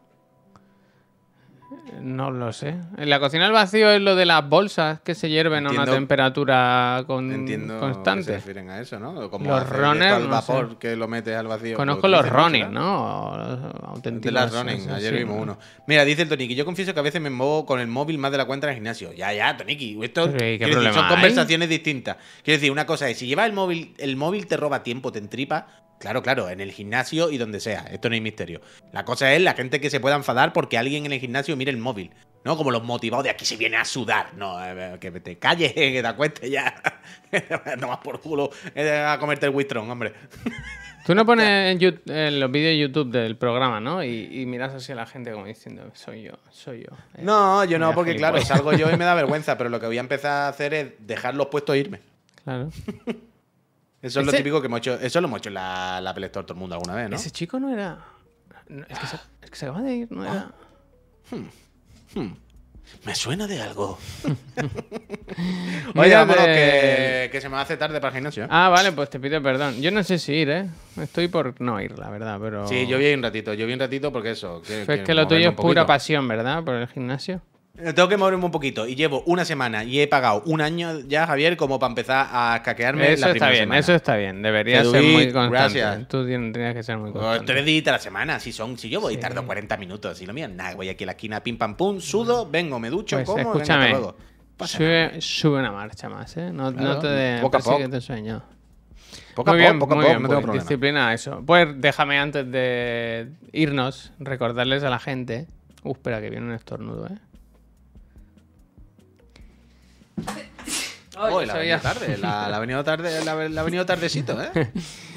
No 2.01 2.31
lo 2.31 2.53
sé. 2.53 2.75
La 2.97 3.19
cocina 3.19 3.45
al 3.45 3.51
vacío 3.51 3.89
es 3.91 4.01
lo 4.01 4.15
de 4.15 4.25
las 4.25 4.47
bolsas 4.47 5.01
que 5.01 5.13
se 5.15 5.29
hierven 5.29 5.67
a 5.67 5.71
una 5.71 5.85
temperatura 5.85 7.03
con- 7.05 7.31
Entiendo 7.31 7.73
que 7.75 7.79
se 7.87 7.93
constante. 7.93 8.31
refieren 8.33 8.69
a 8.69 8.79
eso, 8.79 8.99
¿no? 8.99 9.29
Como 9.29 9.49
Los 9.49 9.69
no 9.71 10.27
vapor 10.29 10.69
sé. 10.71 10.77
que 10.77 10.95
lo 10.95 11.07
metes 11.07 11.35
al 11.35 11.47
vacío. 11.47 11.75
Conozco 11.75 12.01
Pues 12.01 12.11
los 12.11 12.29
running, 12.29 12.71
¿no? 12.71 13.35
Los 13.37 13.61
De 13.61 13.69
auténticos. 13.87 14.33
las 14.33 14.53
running, 14.53 14.77
esos, 14.77 14.91
ayer 14.93 15.13
sí, 15.13 15.19
vimos 15.19 15.35
¿no? 15.37 15.41
uno. 15.43 15.57
Mira, 15.87 16.05
dice 16.05 16.21
el 16.23 16.29
Toniki, 16.29 16.55
yo 16.55 16.65
confieso 16.65 16.93
que 16.93 16.99
a 16.99 17.03
veces 17.03 17.21
me 17.21 17.29
muevo 17.29 17.65
con 17.65 17.79
el 17.79 17.87
móvil 17.87 18.17
más 18.17 18.31
de 18.31 18.37
la 18.37 18.45
cuenta 18.45 18.67
en 18.67 18.71
el 18.71 18.75
gimnasio. 18.75 19.11
Ya, 19.13 19.33
ya, 19.33 19.57
Toniki, 19.57 19.99
esto 20.01 20.25
Pero, 20.31 20.37
¿y 20.37 20.57
qué 20.57 20.57
quiero 20.57 20.57
decir, 20.59 20.73
problema 20.75 20.93
son 20.93 21.05
hay? 21.05 21.11
conversaciones 21.11 21.69
distintas. 21.69 22.17
Quiero 22.43 22.57
decir, 22.57 22.71
una 22.71 22.85
cosa 22.85 23.09
es, 23.09 23.17
si 23.19 23.27
llevas 23.27 23.45
el 23.47 23.53
móvil, 23.53 23.93
el 23.97 24.15
móvil 24.15 24.47
te 24.47 24.57
roba 24.57 24.83
tiempo, 24.83 25.11
te 25.11 25.19
entripa. 25.19 25.67
Claro, 25.99 26.23
claro, 26.23 26.49
en 26.49 26.61
el 26.61 26.71
gimnasio 26.71 27.29
y 27.29 27.37
donde 27.37 27.59
sea. 27.59 27.81
Esto 27.91 28.09
no 28.09 28.15
hay 28.15 28.21
misterio. 28.21 28.61
La 28.93 29.03
cosa 29.05 29.33
es 29.33 29.41
la 29.41 29.53
gente 29.53 29.81
que 29.81 29.89
se 29.89 29.99
pueda 29.99 30.15
enfadar 30.15 30.53
porque 30.53 30.77
alguien 30.77 31.05
en 31.05 31.11
el 31.13 31.19
gimnasio 31.19 31.55
mire 31.57 31.71
el 31.71 31.77
móvil. 31.77 32.11
¿No? 32.45 32.55
Como 32.55 32.71
los 32.71 32.83
motivados 32.83 33.25
de 33.25 33.31
aquí 33.31 33.43
se 33.43 33.57
viene 33.57 33.75
a 33.75 33.83
sudar. 33.83 34.33
No, 34.37 34.57
eh, 34.65 34.95
que 35.01 35.11
te 35.11 35.37
calles, 35.37 35.73
que 35.75 36.01
te 36.01 36.07
acuestes 36.07 36.49
ya. 36.49 36.73
no 37.79 37.89
vas 37.89 37.97
por 37.97 38.21
culo 38.21 38.49
eh, 38.73 39.05
a 39.05 39.19
comerte 39.19 39.45
el 39.45 39.53
Wistron, 39.53 39.91
hombre. 39.91 40.13
Tú 41.05 41.15
no 41.15 41.25
pones 41.25 41.47
en, 41.47 42.01
en 42.15 42.39
los 42.39 42.51
vídeos 42.51 42.71
de 42.71 42.77
YouTube 42.77 43.11
del 43.11 43.35
programa, 43.35 43.79
¿no? 43.79 44.03
Y, 44.03 44.41
y 44.41 44.45
miras 44.45 44.73
así 44.73 44.91
a 44.91 44.95
la 44.95 45.05
gente 45.05 45.31
como 45.31 45.45
diciendo, 45.47 45.89
soy 45.93 46.23
yo, 46.23 46.33
soy 46.51 46.81
yo. 46.81 46.95
Eh, 47.15 47.21
No, 47.23 47.65
yo 47.65 47.77
no, 47.79 47.93
porque 47.93 48.15
claro, 48.15 48.39
salgo 48.41 48.71
yo 48.73 48.89
y 48.91 48.95
me 48.95 49.05
da 49.05 49.15
vergüenza, 49.15 49.57
pero 49.57 49.69
lo 49.69 49.79
que 49.79 49.87
voy 49.87 49.97
a 49.97 50.01
empezar 50.01 50.31
a 50.31 50.47
hacer 50.49 50.73
es 50.73 50.87
dejarlos 50.99 51.47
puestos 51.47 51.75
e 51.75 51.79
irme. 51.79 51.99
Claro. 52.43 52.69
Eso 54.01 54.19
es 54.21 54.25
lo 54.25 54.31
típico 54.31 54.61
que 54.61 54.67
hemos 54.67 54.79
hecho. 54.79 54.93
Eso 54.99 55.19
lo 55.21 55.27
hemos 55.27 55.39
hecho 55.39 55.49
en 55.49 55.55
la, 55.55 55.99
la 56.01 56.09
Apple 56.11 56.25
Store 56.27 56.45
todo 56.45 56.53
el 56.53 56.59
mundo 56.59 56.75
alguna 56.75 56.95
vez, 56.95 57.09
¿no? 57.09 57.15
Ese 57.15 57.31
chico 57.31 57.59
no 57.59 57.71
era... 57.73 57.97
no, 58.69 58.85
es, 58.87 58.99
que 58.99 59.07
se, 59.07 59.15
es 59.41 59.49
que 59.49 59.55
se 59.55 59.65
acaba 59.65 59.81
de 59.81 59.93
ir, 59.95 60.11
no 60.11 60.23
era... 60.23 60.51
Me 63.05 63.13
suena 63.13 63.45
de 63.45 63.61
algo. 63.61 63.99
Oye, 65.95 66.15
vámonos, 66.15 66.45
de- 66.47 66.53
que, 66.53 67.29
que 67.31 67.41
se 67.41 67.47
me 67.49 67.57
hace 67.57 67.77
tarde 67.77 67.99
para 68.01 68.09
el 68.09 68.15
gimnasio. 68.15 68.45
¿eh? 68.45 68.47
Ah, 68.49 68.69
vale, 68.69 68.91
pues 68.93 69.09
te 69.11 69.19
pido 69.19 69.41
perdón. 69.43 69.79
Yo 69.81 69.91
no 69.91 70.01
sé 70.03 70.17
si 70.17 70.33
ir, 70.33 70.49
¿eh? 70.49 70.65
Estoy 70.99 71.27
por 71.27 71.59
no 71.61 71.79
ir, 71.81 71.97
la 71.99 72.09
verdad, 72.09 72.39
pero... 72.41 72.67
Sí, 72.67 72.87
yo 72.87 72.97
vi 72.97 73.13
un 73.13 73.21
ratito, 73.21 73.53
yo 73.53 73.67
vi 73.67 73.73
un 73.73 73.79
ratito 73.79 74.11
porque 74.11 74.31
eso. 74.31 74.61
que- 74.61 74.83
Pues 74.85 74.89
es 74.89 74.99
que 74.99 75.03
que 75.03 75.13
lo 75.13 75.27
tuyo 75.27 75.49
es 75.49 75.55
pura 75.55 75.85
pasión, 75.85 76.27
¿verdad? 76.27 76.63
Por 76.63 76.75
el 76.75 76.87
gimnasio. 76.87 77.41
Eh, 77.81 77.93
Tengo 77.93 78.09
que 78.09 78.17
moverme 78.17 78.43
un 78.45 78.51
poquito 78.51 78.85
y 78.87 78.95
llevo 78.95 79.23
una 79.25 79.45
semana 79.45 79.83
y 79.83 79.99
he 80.01 80.07
pagado 80.07 80.43
un 80.45 80.59
año 80.61 80.99
ya, 81.07 81.25
Javier, 81.25 81.55
como 81.57 81.79
para 81.79 81.91
empezar 81.91 82.27
a 82.31 82.61
caquearme 82.63 83.13
Eso 83.13 83.21
la 83.25 83.27
está 83.27 83.29
primera 83.31 83.49
bien, 83.51 83.61
semana. 83.63 83.79
eso 83.79 83.95
está 83.95 84.15
bien. 84.17 84.41
Debería 84.41 84.83
ser 84.83 85.01
muy 85.03 85.31
constante. 85.31 85.49
gracias. 85.79 86.07
Tú 86.07 86.17
tien- 86.25 86.51
tendrías 86.51 86.73
que 86.73 86.83
ser 86.83 86.97
muy 86.97 87.11
Pues 87.11 87.23
constante. 87.23 87.53
Tres 87.53 87.65
días 87.65 87.87
a 87.87 87.91
la 87.93 87.99
semana, 87.99 88.39
si 88.39 88.51
son, 88.51 88.77
si 88.77 88.89
yo 88.89 88.99
voy 88.99 89.13
Sí. 89.15 89.19
tardo 89.19 89.45
40 89.45 89.77
minutos, 89.77 90.17
si 90.17 90.25
lo 90.25 90.33
mío 90.33 90.45
es 90.47 90.51
nada, 90.53 90.75
voy 90.75 90.89
aquí 90.89 91.03
a 91.03 91.07
la 91.07 91.11
esquina, 91.13 91.41
pim 91.41 91.57
pam 91.57 91.75
pum, 91.75 91.99
sudo, 92.01 92.49
vengo, 92.49 92.79
me 92.79 92.89
ducho, 92.89 93.15
Pues 93.17 93.25
como, 93.25 93.37
venga, 93.37 93.51
escúchame, 93.51 93.89
luego. 93.91 94.15
Pasa 94.57 94.79
nada. 94.79 95.09
sube, 95.11 95.21
sube 95.21 95.59
una 95.59 95.71
marcha 95.71 96.09
más, 96.09 96.35
¿eh? 96.35 96.51
No, 96.51 96.71
no 96.71 96.77
Claro, 96.77 96.99
te 96.99 97.07
de 97.07 97.41
poco 97.41 97.57
a 97.57 97.59
poco. 97.61 97.89
tu 97.89 98.01
sueño. 98.01 98.43
Poco 99.35 99.51
a 99.51 99.53
muy 99.53 99.61
poco, 99.61 99.69
bien, 99.69 99.79
poco 99.79 99.93
a 99.93 99.95
muy 99.95 100.03
poco, 100.03 100.11
bien, 100.13 100.21
no 100.23 100.27
tengo 100.27 100.41
pues, 100.41 100.45
problema. 100.45 100.63
Disciplina 100.63 101.13
eso. 101.13 101.43
Pues 101.45 101.67
déjame 101.79 102.19
antes 102.19 102.51
de 102.51 103.29
irnos 103.53 104.11
recordarles 104.19 104.83
a 104.83 104.89
la 104.89 104.99
gente. 104.99 105.47
Uh, 105.83 105.91
espera, 105.93 106.19
que 106.19 106.29
viene 106.29 106.45
un 106.47 106.51
estornudo, 106.51 107.07
¿eh? 107.07 107.17
Uy, 111.31 111.45
la 111.45 111.53
ha 111.53 111.57
venido 111.57 111.79
tarde, 111.79 112.17
la, 112.17 112.45
ha 112.45 112.59
venido 112.59 112.83
tarde, 112.83 113.25
la, 113.25 113.49
la 113.49 113.61
ha 113.61 113.63
venido 113.63 113.85
tardecito, 113.85 114.41
¿eh? 114.41 114.51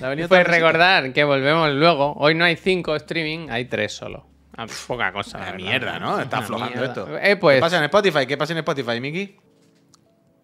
La 0.00 0.28
Pues 0.28 0.46
recordar 0.46 1.12
que 1.12 1.22
volvemos 1.22 1.70
luego. 1.70 2.14
Hoy 2.14 2.34
no 2.34 2.44
hay 2.44 2.56
cinco 2.56 2.96
streaming, 2.96 3.48
hay 3.50 3.66
tres 3.66 3.92
solo. 3.92 4.26
Ah, 4.56 4.66
poca 4.86 5.12
cosa. 5.12 5.38
Una 5.38 5.50
la 5.50 5.56
mierda, 5.56 5.98
¿no? 6.00 6.18
Está 6.20 6.38
Una 6.38 6.44
aflojando 6.44 6.76
mierda. 6.76 6.88
esto. 6.88 7.18
Eh, 7.18 7.36
pues, 7.36 7.56
¿Qué 7.56 7.60
pasa 7.60 7.78
en 7.78 7.84
Spotify? 7.84 8.26
¿Qué 8.26 8.36
pasa 8.36 8.52
en 8.52 8.58
Spotify, 8.58 9.00
Miki? 9.00 9.36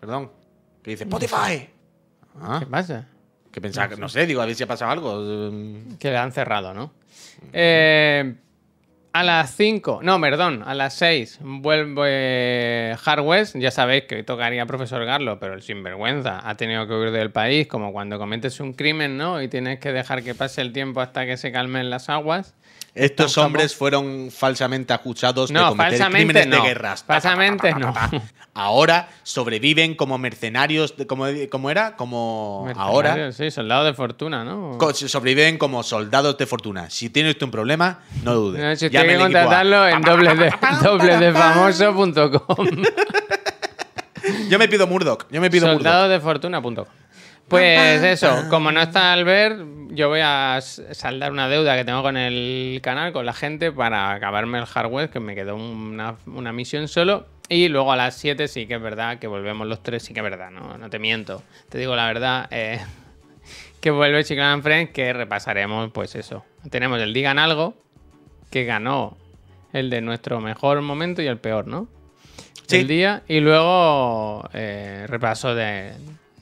Perdón. 0.01 0.31
¿Qué 0.83 0.93
dice 0.93 1.05
Spotify? 1.05 1.69
Ah, 2.41 2.59
¿qué 2.61 2.67
pasa? 2.67 3.07
que 3.51 3.61
pensaba 3.61 3.89
que, 3.89 3.97
no 3.97 4.09
sé, 4.09 4.27
digo, 4.27 4.41
a 4.41 4.47
ver 4.47 4.55
si 4.55 4.63
ha 4.63 4.67
pasado 4.69 4.91
algo. 4.93 5.51
Que 5.99 6.11
le 6.11 6.17
han 6.17 6.31
cerrado, 6.33 6.73
¿no? 6.73 6.93
Eh, 7.53 8.35
a 9.13 9.23
las 9.25 9.55
5, 9.57 10.01
no, 10.03 10.21
perdón, 10.21 10.63
a 10.67 10.75
las 10.75 10.95
6 10.95 11.39
vuelve 12.03 12.97
Hard 13.05 13.21
West. 13.21 13.57
Ya 13.57 13.71
sabéis 13.71 14.05
que 14.05 14.17
hoy 14.17 14.23
tocaría 14.23 14.65
profesor 14.67 15.05
Garlo, 15.05 15.39
pero 15.41 15.55
el 15.55 15.63
sinvergüenza 15.63 16.41
ha 16.49 16.55
tenido 16.57 16.87
que 16.87 16.95
huir 16.95 17.11
del 17.11 17.31
país, 17.31 17.67
como 17.67 17.93
cuando 17.93 18.19
cometes 18.19 18.61
un 18.61 18.73
crimen, 18.73 19.17
¿no? 19.17 19.41
Y 19.43 19.49
tienes 19.49 19.81
que 19.81 19.93
dejar 19.93 20.23
que 20.23 20.35
pase 20.35 20.61
el 20.61 20.73
tiempo 20.73 21.01
hasta 21.01 21.27
que 21.27 21.37
se 21.37 21.51
calmen 21.53 21.91
las 21.91 22.09
aguas. 22.09 22.55
Estos 22.95 23.39
hombres 23.39 23.77
fueron 23.77 24.31
falsamente 24.33 24.93
acusados 24.93 25.49
de 25.51 25.55
No, 25.55 25.69
cometer 25.69 25.91
falsamente 25.93 26.33
crímenes 26.33 26.47
no. 26.49 26.57
de 26.63 26.69
guerras. 26.69 27.05
Falsamente 27.05 27.73
no. 27.75 27.95
Ahora 28.55 29.09
sobreviven 29.23 29.95
como 29.95 30.19
mercenarios, 30.19 30.97
de- 30.97 31.07
como, 31.07 31.27
como 31.49 31.71
era, 31.71 31.95
como 31.95 32.69
ahora 32.75 33.31
Sí, 33.31 33.53
soldado 33.53 33.85
de 33.85 33.95
fortuna, 33.95 34.43
¿no? 34.43 34.77
sobreviven 34.95 35.59
como 35.59 35.85
soldados 35.85 36.37
de 36.39 36.47
fortuna. 36.47 36.91
Si 36.91 37.09
tiene 37.09 37.31
usted 37.31 37.45
un 37.45 37.53
problema, 37.53 38.01
no 38.25 38.35
dude. 38.35 38.59
No, 38.61 38.75
si 38.75 38.89
Llame 38.91 39.08
tiene 39.09 39.19
que 39.19 39.25
contratarlo 39.25 39.89
en 39.89 40.03
dobledefamoso.com. 40.03 42.69
Yo 44.49 44.59
me 44.59 44.69
pido 44.69 44.87
Murdoch. 44.87 45.27
Yo 45.31 45.41
me 45.41 45.51
pido 45.51 45.67
Murdoch. 45.69 45.83
Soldadodefortuna.com. 45.83 46.85
Pues 47.49 48.03
eso, 48.03 48.45
como 48.51 48.71
no 48.73 48.83
está 48.83 49.15
Albert, 49.15 49.59
yo 49.91 50.11
voy 50.11 50.21
a 50.23 50.61
saldar 50.61 51.33
una 51.33 51.49
deuda 51.49 51.75
que 51.77 51.85
tengo 51.85 52.03
con 52.03 52.19
el 52.19 52.79
canal, 52.83 53.15
con 53.15 53.25
la 53.25 53.33
gente, 53.33 53.73
para 53.73 54.13
acabarme 54.13 54.59
el 54.59 54.67
hardware, 54.67 55.09
que 55.09 55.19
me 55.19 55.35
quedó 55.35 55.57
una, 55.57 56.17
una 56.27 56.53
misión 56.53 56.89
solo. 56.89 57.27
Y 57.49 57.69
luego 57.69 57.91
a 57.91 57.97
las 57.97 58.17
7 58.17 58.49
sí 58.49 58.67
que 58.67 58.75
es 58.75 58.83
verdad 58.83 59.19
que 59.19 59.27
volvemos 59.27 59.67
los 59.67 59.83
tres, 59.83 60.03
sí 60.03 60.13
que 60.13 60.21
es 60.21 60.25
verdad, 60.25 60.51
no, 60.51 60.77
no 60.77 60.91
te 60.91 60.99
miento. 60.99 61.43
Te 61.71 61.79
digo 61.79 61.97
la 61.97 62.07
verdad, 62.07 62.49
eh, 62.51 62.81
que 63.81 63.91
vuelve 63.91 64.23
Chicken 64.25 64.45
and 64.45 64.63
Friends, 64.63 64.93
que 64.93 65.15
repasaremos, 65.15 65.91
pues 65.93 66.17
eso. 66.17 66.45
Tenemos 66.71 67.01
el 67.01 67.15
Digan 67.15 67.39
Algo, 67.39 67.75
que 68.51 68.64
ganó 68.64 69.16
el 69.72 69.90
de 69.90 70.01
nuestro 70.01 70.40
mejor 70.40 70.80
momento 70.82 71.22
y 71.22 71.26
el 71.26 71.38
peor, 71.38 71.66
¿no? 71.66 71.88
Sí. 72.66 72.76
El 72.78 72.88
día. 72.88 73.22
Y 73.28 73.40
luego 73.40 74.49
eh, 74.53 75.07
repaso 75.09 75.55
de, 75.55 75.92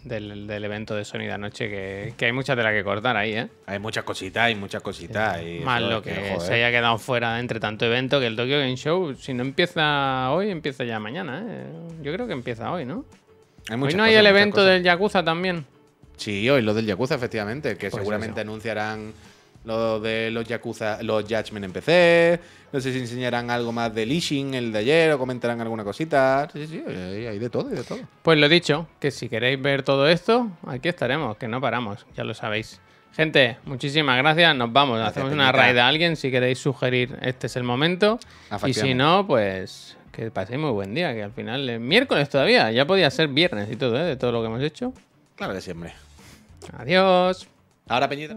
del, 0.05 0.47
del 0.47 0.65
evento 0.65 0.95
de 0.95 1.05
Sony 1.05 1.21
de 1.21 1.33
anoche, 1.33 1.69
que, 1.69 2.15
que 2.17 2.27
hay 2.27 2.33
mucha 2.33 2.57
tela 2.57 2.73
que 2.73 2.83
cortar 2.83 3.17
ahí, 3.17 3.35
¿eh? 3.35 3.49
Hay 3.67 3.79
muchas 3.79 4.05
cositas, 4.05 4.45
hay 4.45 4.55
muchas 4.55 4.83
cositas. 4.83 5.41
y 5.43 5.61
Más 5.61 5.83
lo 5.83 6.03
que, 6.03 6.37
se 6.41 6.55
haya 6.55 6.71
quedado 6.71 6.99
fuera 6.99 7.39
entre 7.41 7.61
tanto 7.61 7.85
evento 7.87 8.19
que 8.21 8.27
el 8.27 8.37
Tokyo 8.37 8.59
Game 8.59 8.77
Show, 8.77 9.15
si 9.15 9.35
no 9.35 9.43
empieza 9.43 10.31
hoy, 10.33 10.51
empieza 10.51 10.85
ya 10.85 10.99
mañana, 10.99 11.45
¿eh? 11.47 11.67
Yo 12.03 12.13
creo 12.13 12.27
que 12.27 12.33
empieza 12.33 12.71
hoy, 12.73 12.85
¿no? 12.85 13.05
Hay 13.69 13.75
Hoy 13.81 13.95
no 13.95 14.05
hay 14.05 14.13
cosas, 14.13 14.21
el 14.21 14.27
evento 14.27 14.65
del 14.65 14.83
Yakuza 14.85 15.25
también. 15.25 15.65
Sí, 16.17 16.49
hoy 16.49 16.63
lo 16.63 16.73
del 16.73 16.87
Yakuza, 16.87 17.17
efectivamente, 17.17 17.77
que 17.77 17.91
Pues 17.91 18.01
seguramente 18.01 18.41
eso. 18.41 18.49
anunciarán 18.49 19.13
lo 19.67 20.01
de 20.01 20.31
los 20.31 20.47
Yakuza, 20.47 21.03
los 21.03 21.25
Judgment 21.25 21.65
en 21.65 21.73
PC. 21.73 22.41
No 22.73 22.81
sé 22.81 22.93
si 22.93 23.01
enseñarán 23.01 23.51
algo 23.51 23.73
más 23.73 23.95
de 23.95 24.05
Ishin, 24.05 24.55
el 24.55 24.73
de 24.73 24.79
ayer, 24.79 25.13
o 25.13 25.19
comentarán 25.19 25.61
alguna 25.61 25.85
cosita. 25.85 26.49
Sí, 26.53 26.67
sí, 26.67 26.83
hay, 26.87 27.39
de 27.39 27.51
todo, 27.51 27.69
hay 27.69 27.77
de 27.77 27.83
todo. 27.83 27.99
Pues 28.23 28.39
lo 28.39 28.49
dicho, 28.49 28.87
que 29.01 29.11
si 29.11 29.29
queréis 29.29 29.61
ver 29.61 29.83
todo 29.83 30.09
esto, 30.09 30.51
aquí 30.67 30.89
estaremos, 30.89 31.37
que 31.37 31.49
no 31.49 31.61
paramos, 31.61 32.07
ya 32.17 32.25
lo 32.25 32.33
sabéis. 32.33 32.81
Gente, 33.13 33.57
muchísimas 33.65 34.19
gracias, 34.19 34.55
nos 34.55 34.73
vamos, 34.73 34.99
Gracias, 34.99 35.17
hacemos 35.17 35.33
una 35.33 35.51
raid 35.51 35.79
a 35.79 35.89
alguien 35.89 36.17
si 36.17 36.31
queréis 36.31 36.59
sugerir, 36.59 37.19
este 37.23 37.47
es 37.47 37.57
el 37.57 37.63
momento. 37.63 38.21
Y 38.67 38.73
si 38.73 38.95
no, 38.95 39.27
pues 39.27 39.97
que 40.13 40.31
paséis 40.31 40.59
muy 40.59 40.71
buen 40.71 40.95
día, 40.95 41.13
que 41.13 41.23
al 41.23 41.33
final 41.33 41.69
es 41.69 41.81
miércoles 41.81 42.29
todavía, 42.29 42.71
ya 42.71 42.87
podía 42.87 43.11
ser 43.11 43.29
viernes 43.29 43.71
y 43.71 43.77
todo, 43.77 43.99
¿eh? 43.99 44.05
De 44.05 44.17
todo 44.17 44.33
lo 44.33 44.41
que 44.41 44.47
hemos 44.47 44.63
hecho. 44.63 44.93
Claro 45.35 45.55
que 45.55 45.61
siempre. 45.61 45.93
Adiós. 46.79 47.49
Ahora, 47.89 48.09
Peñita. 48.09 48.37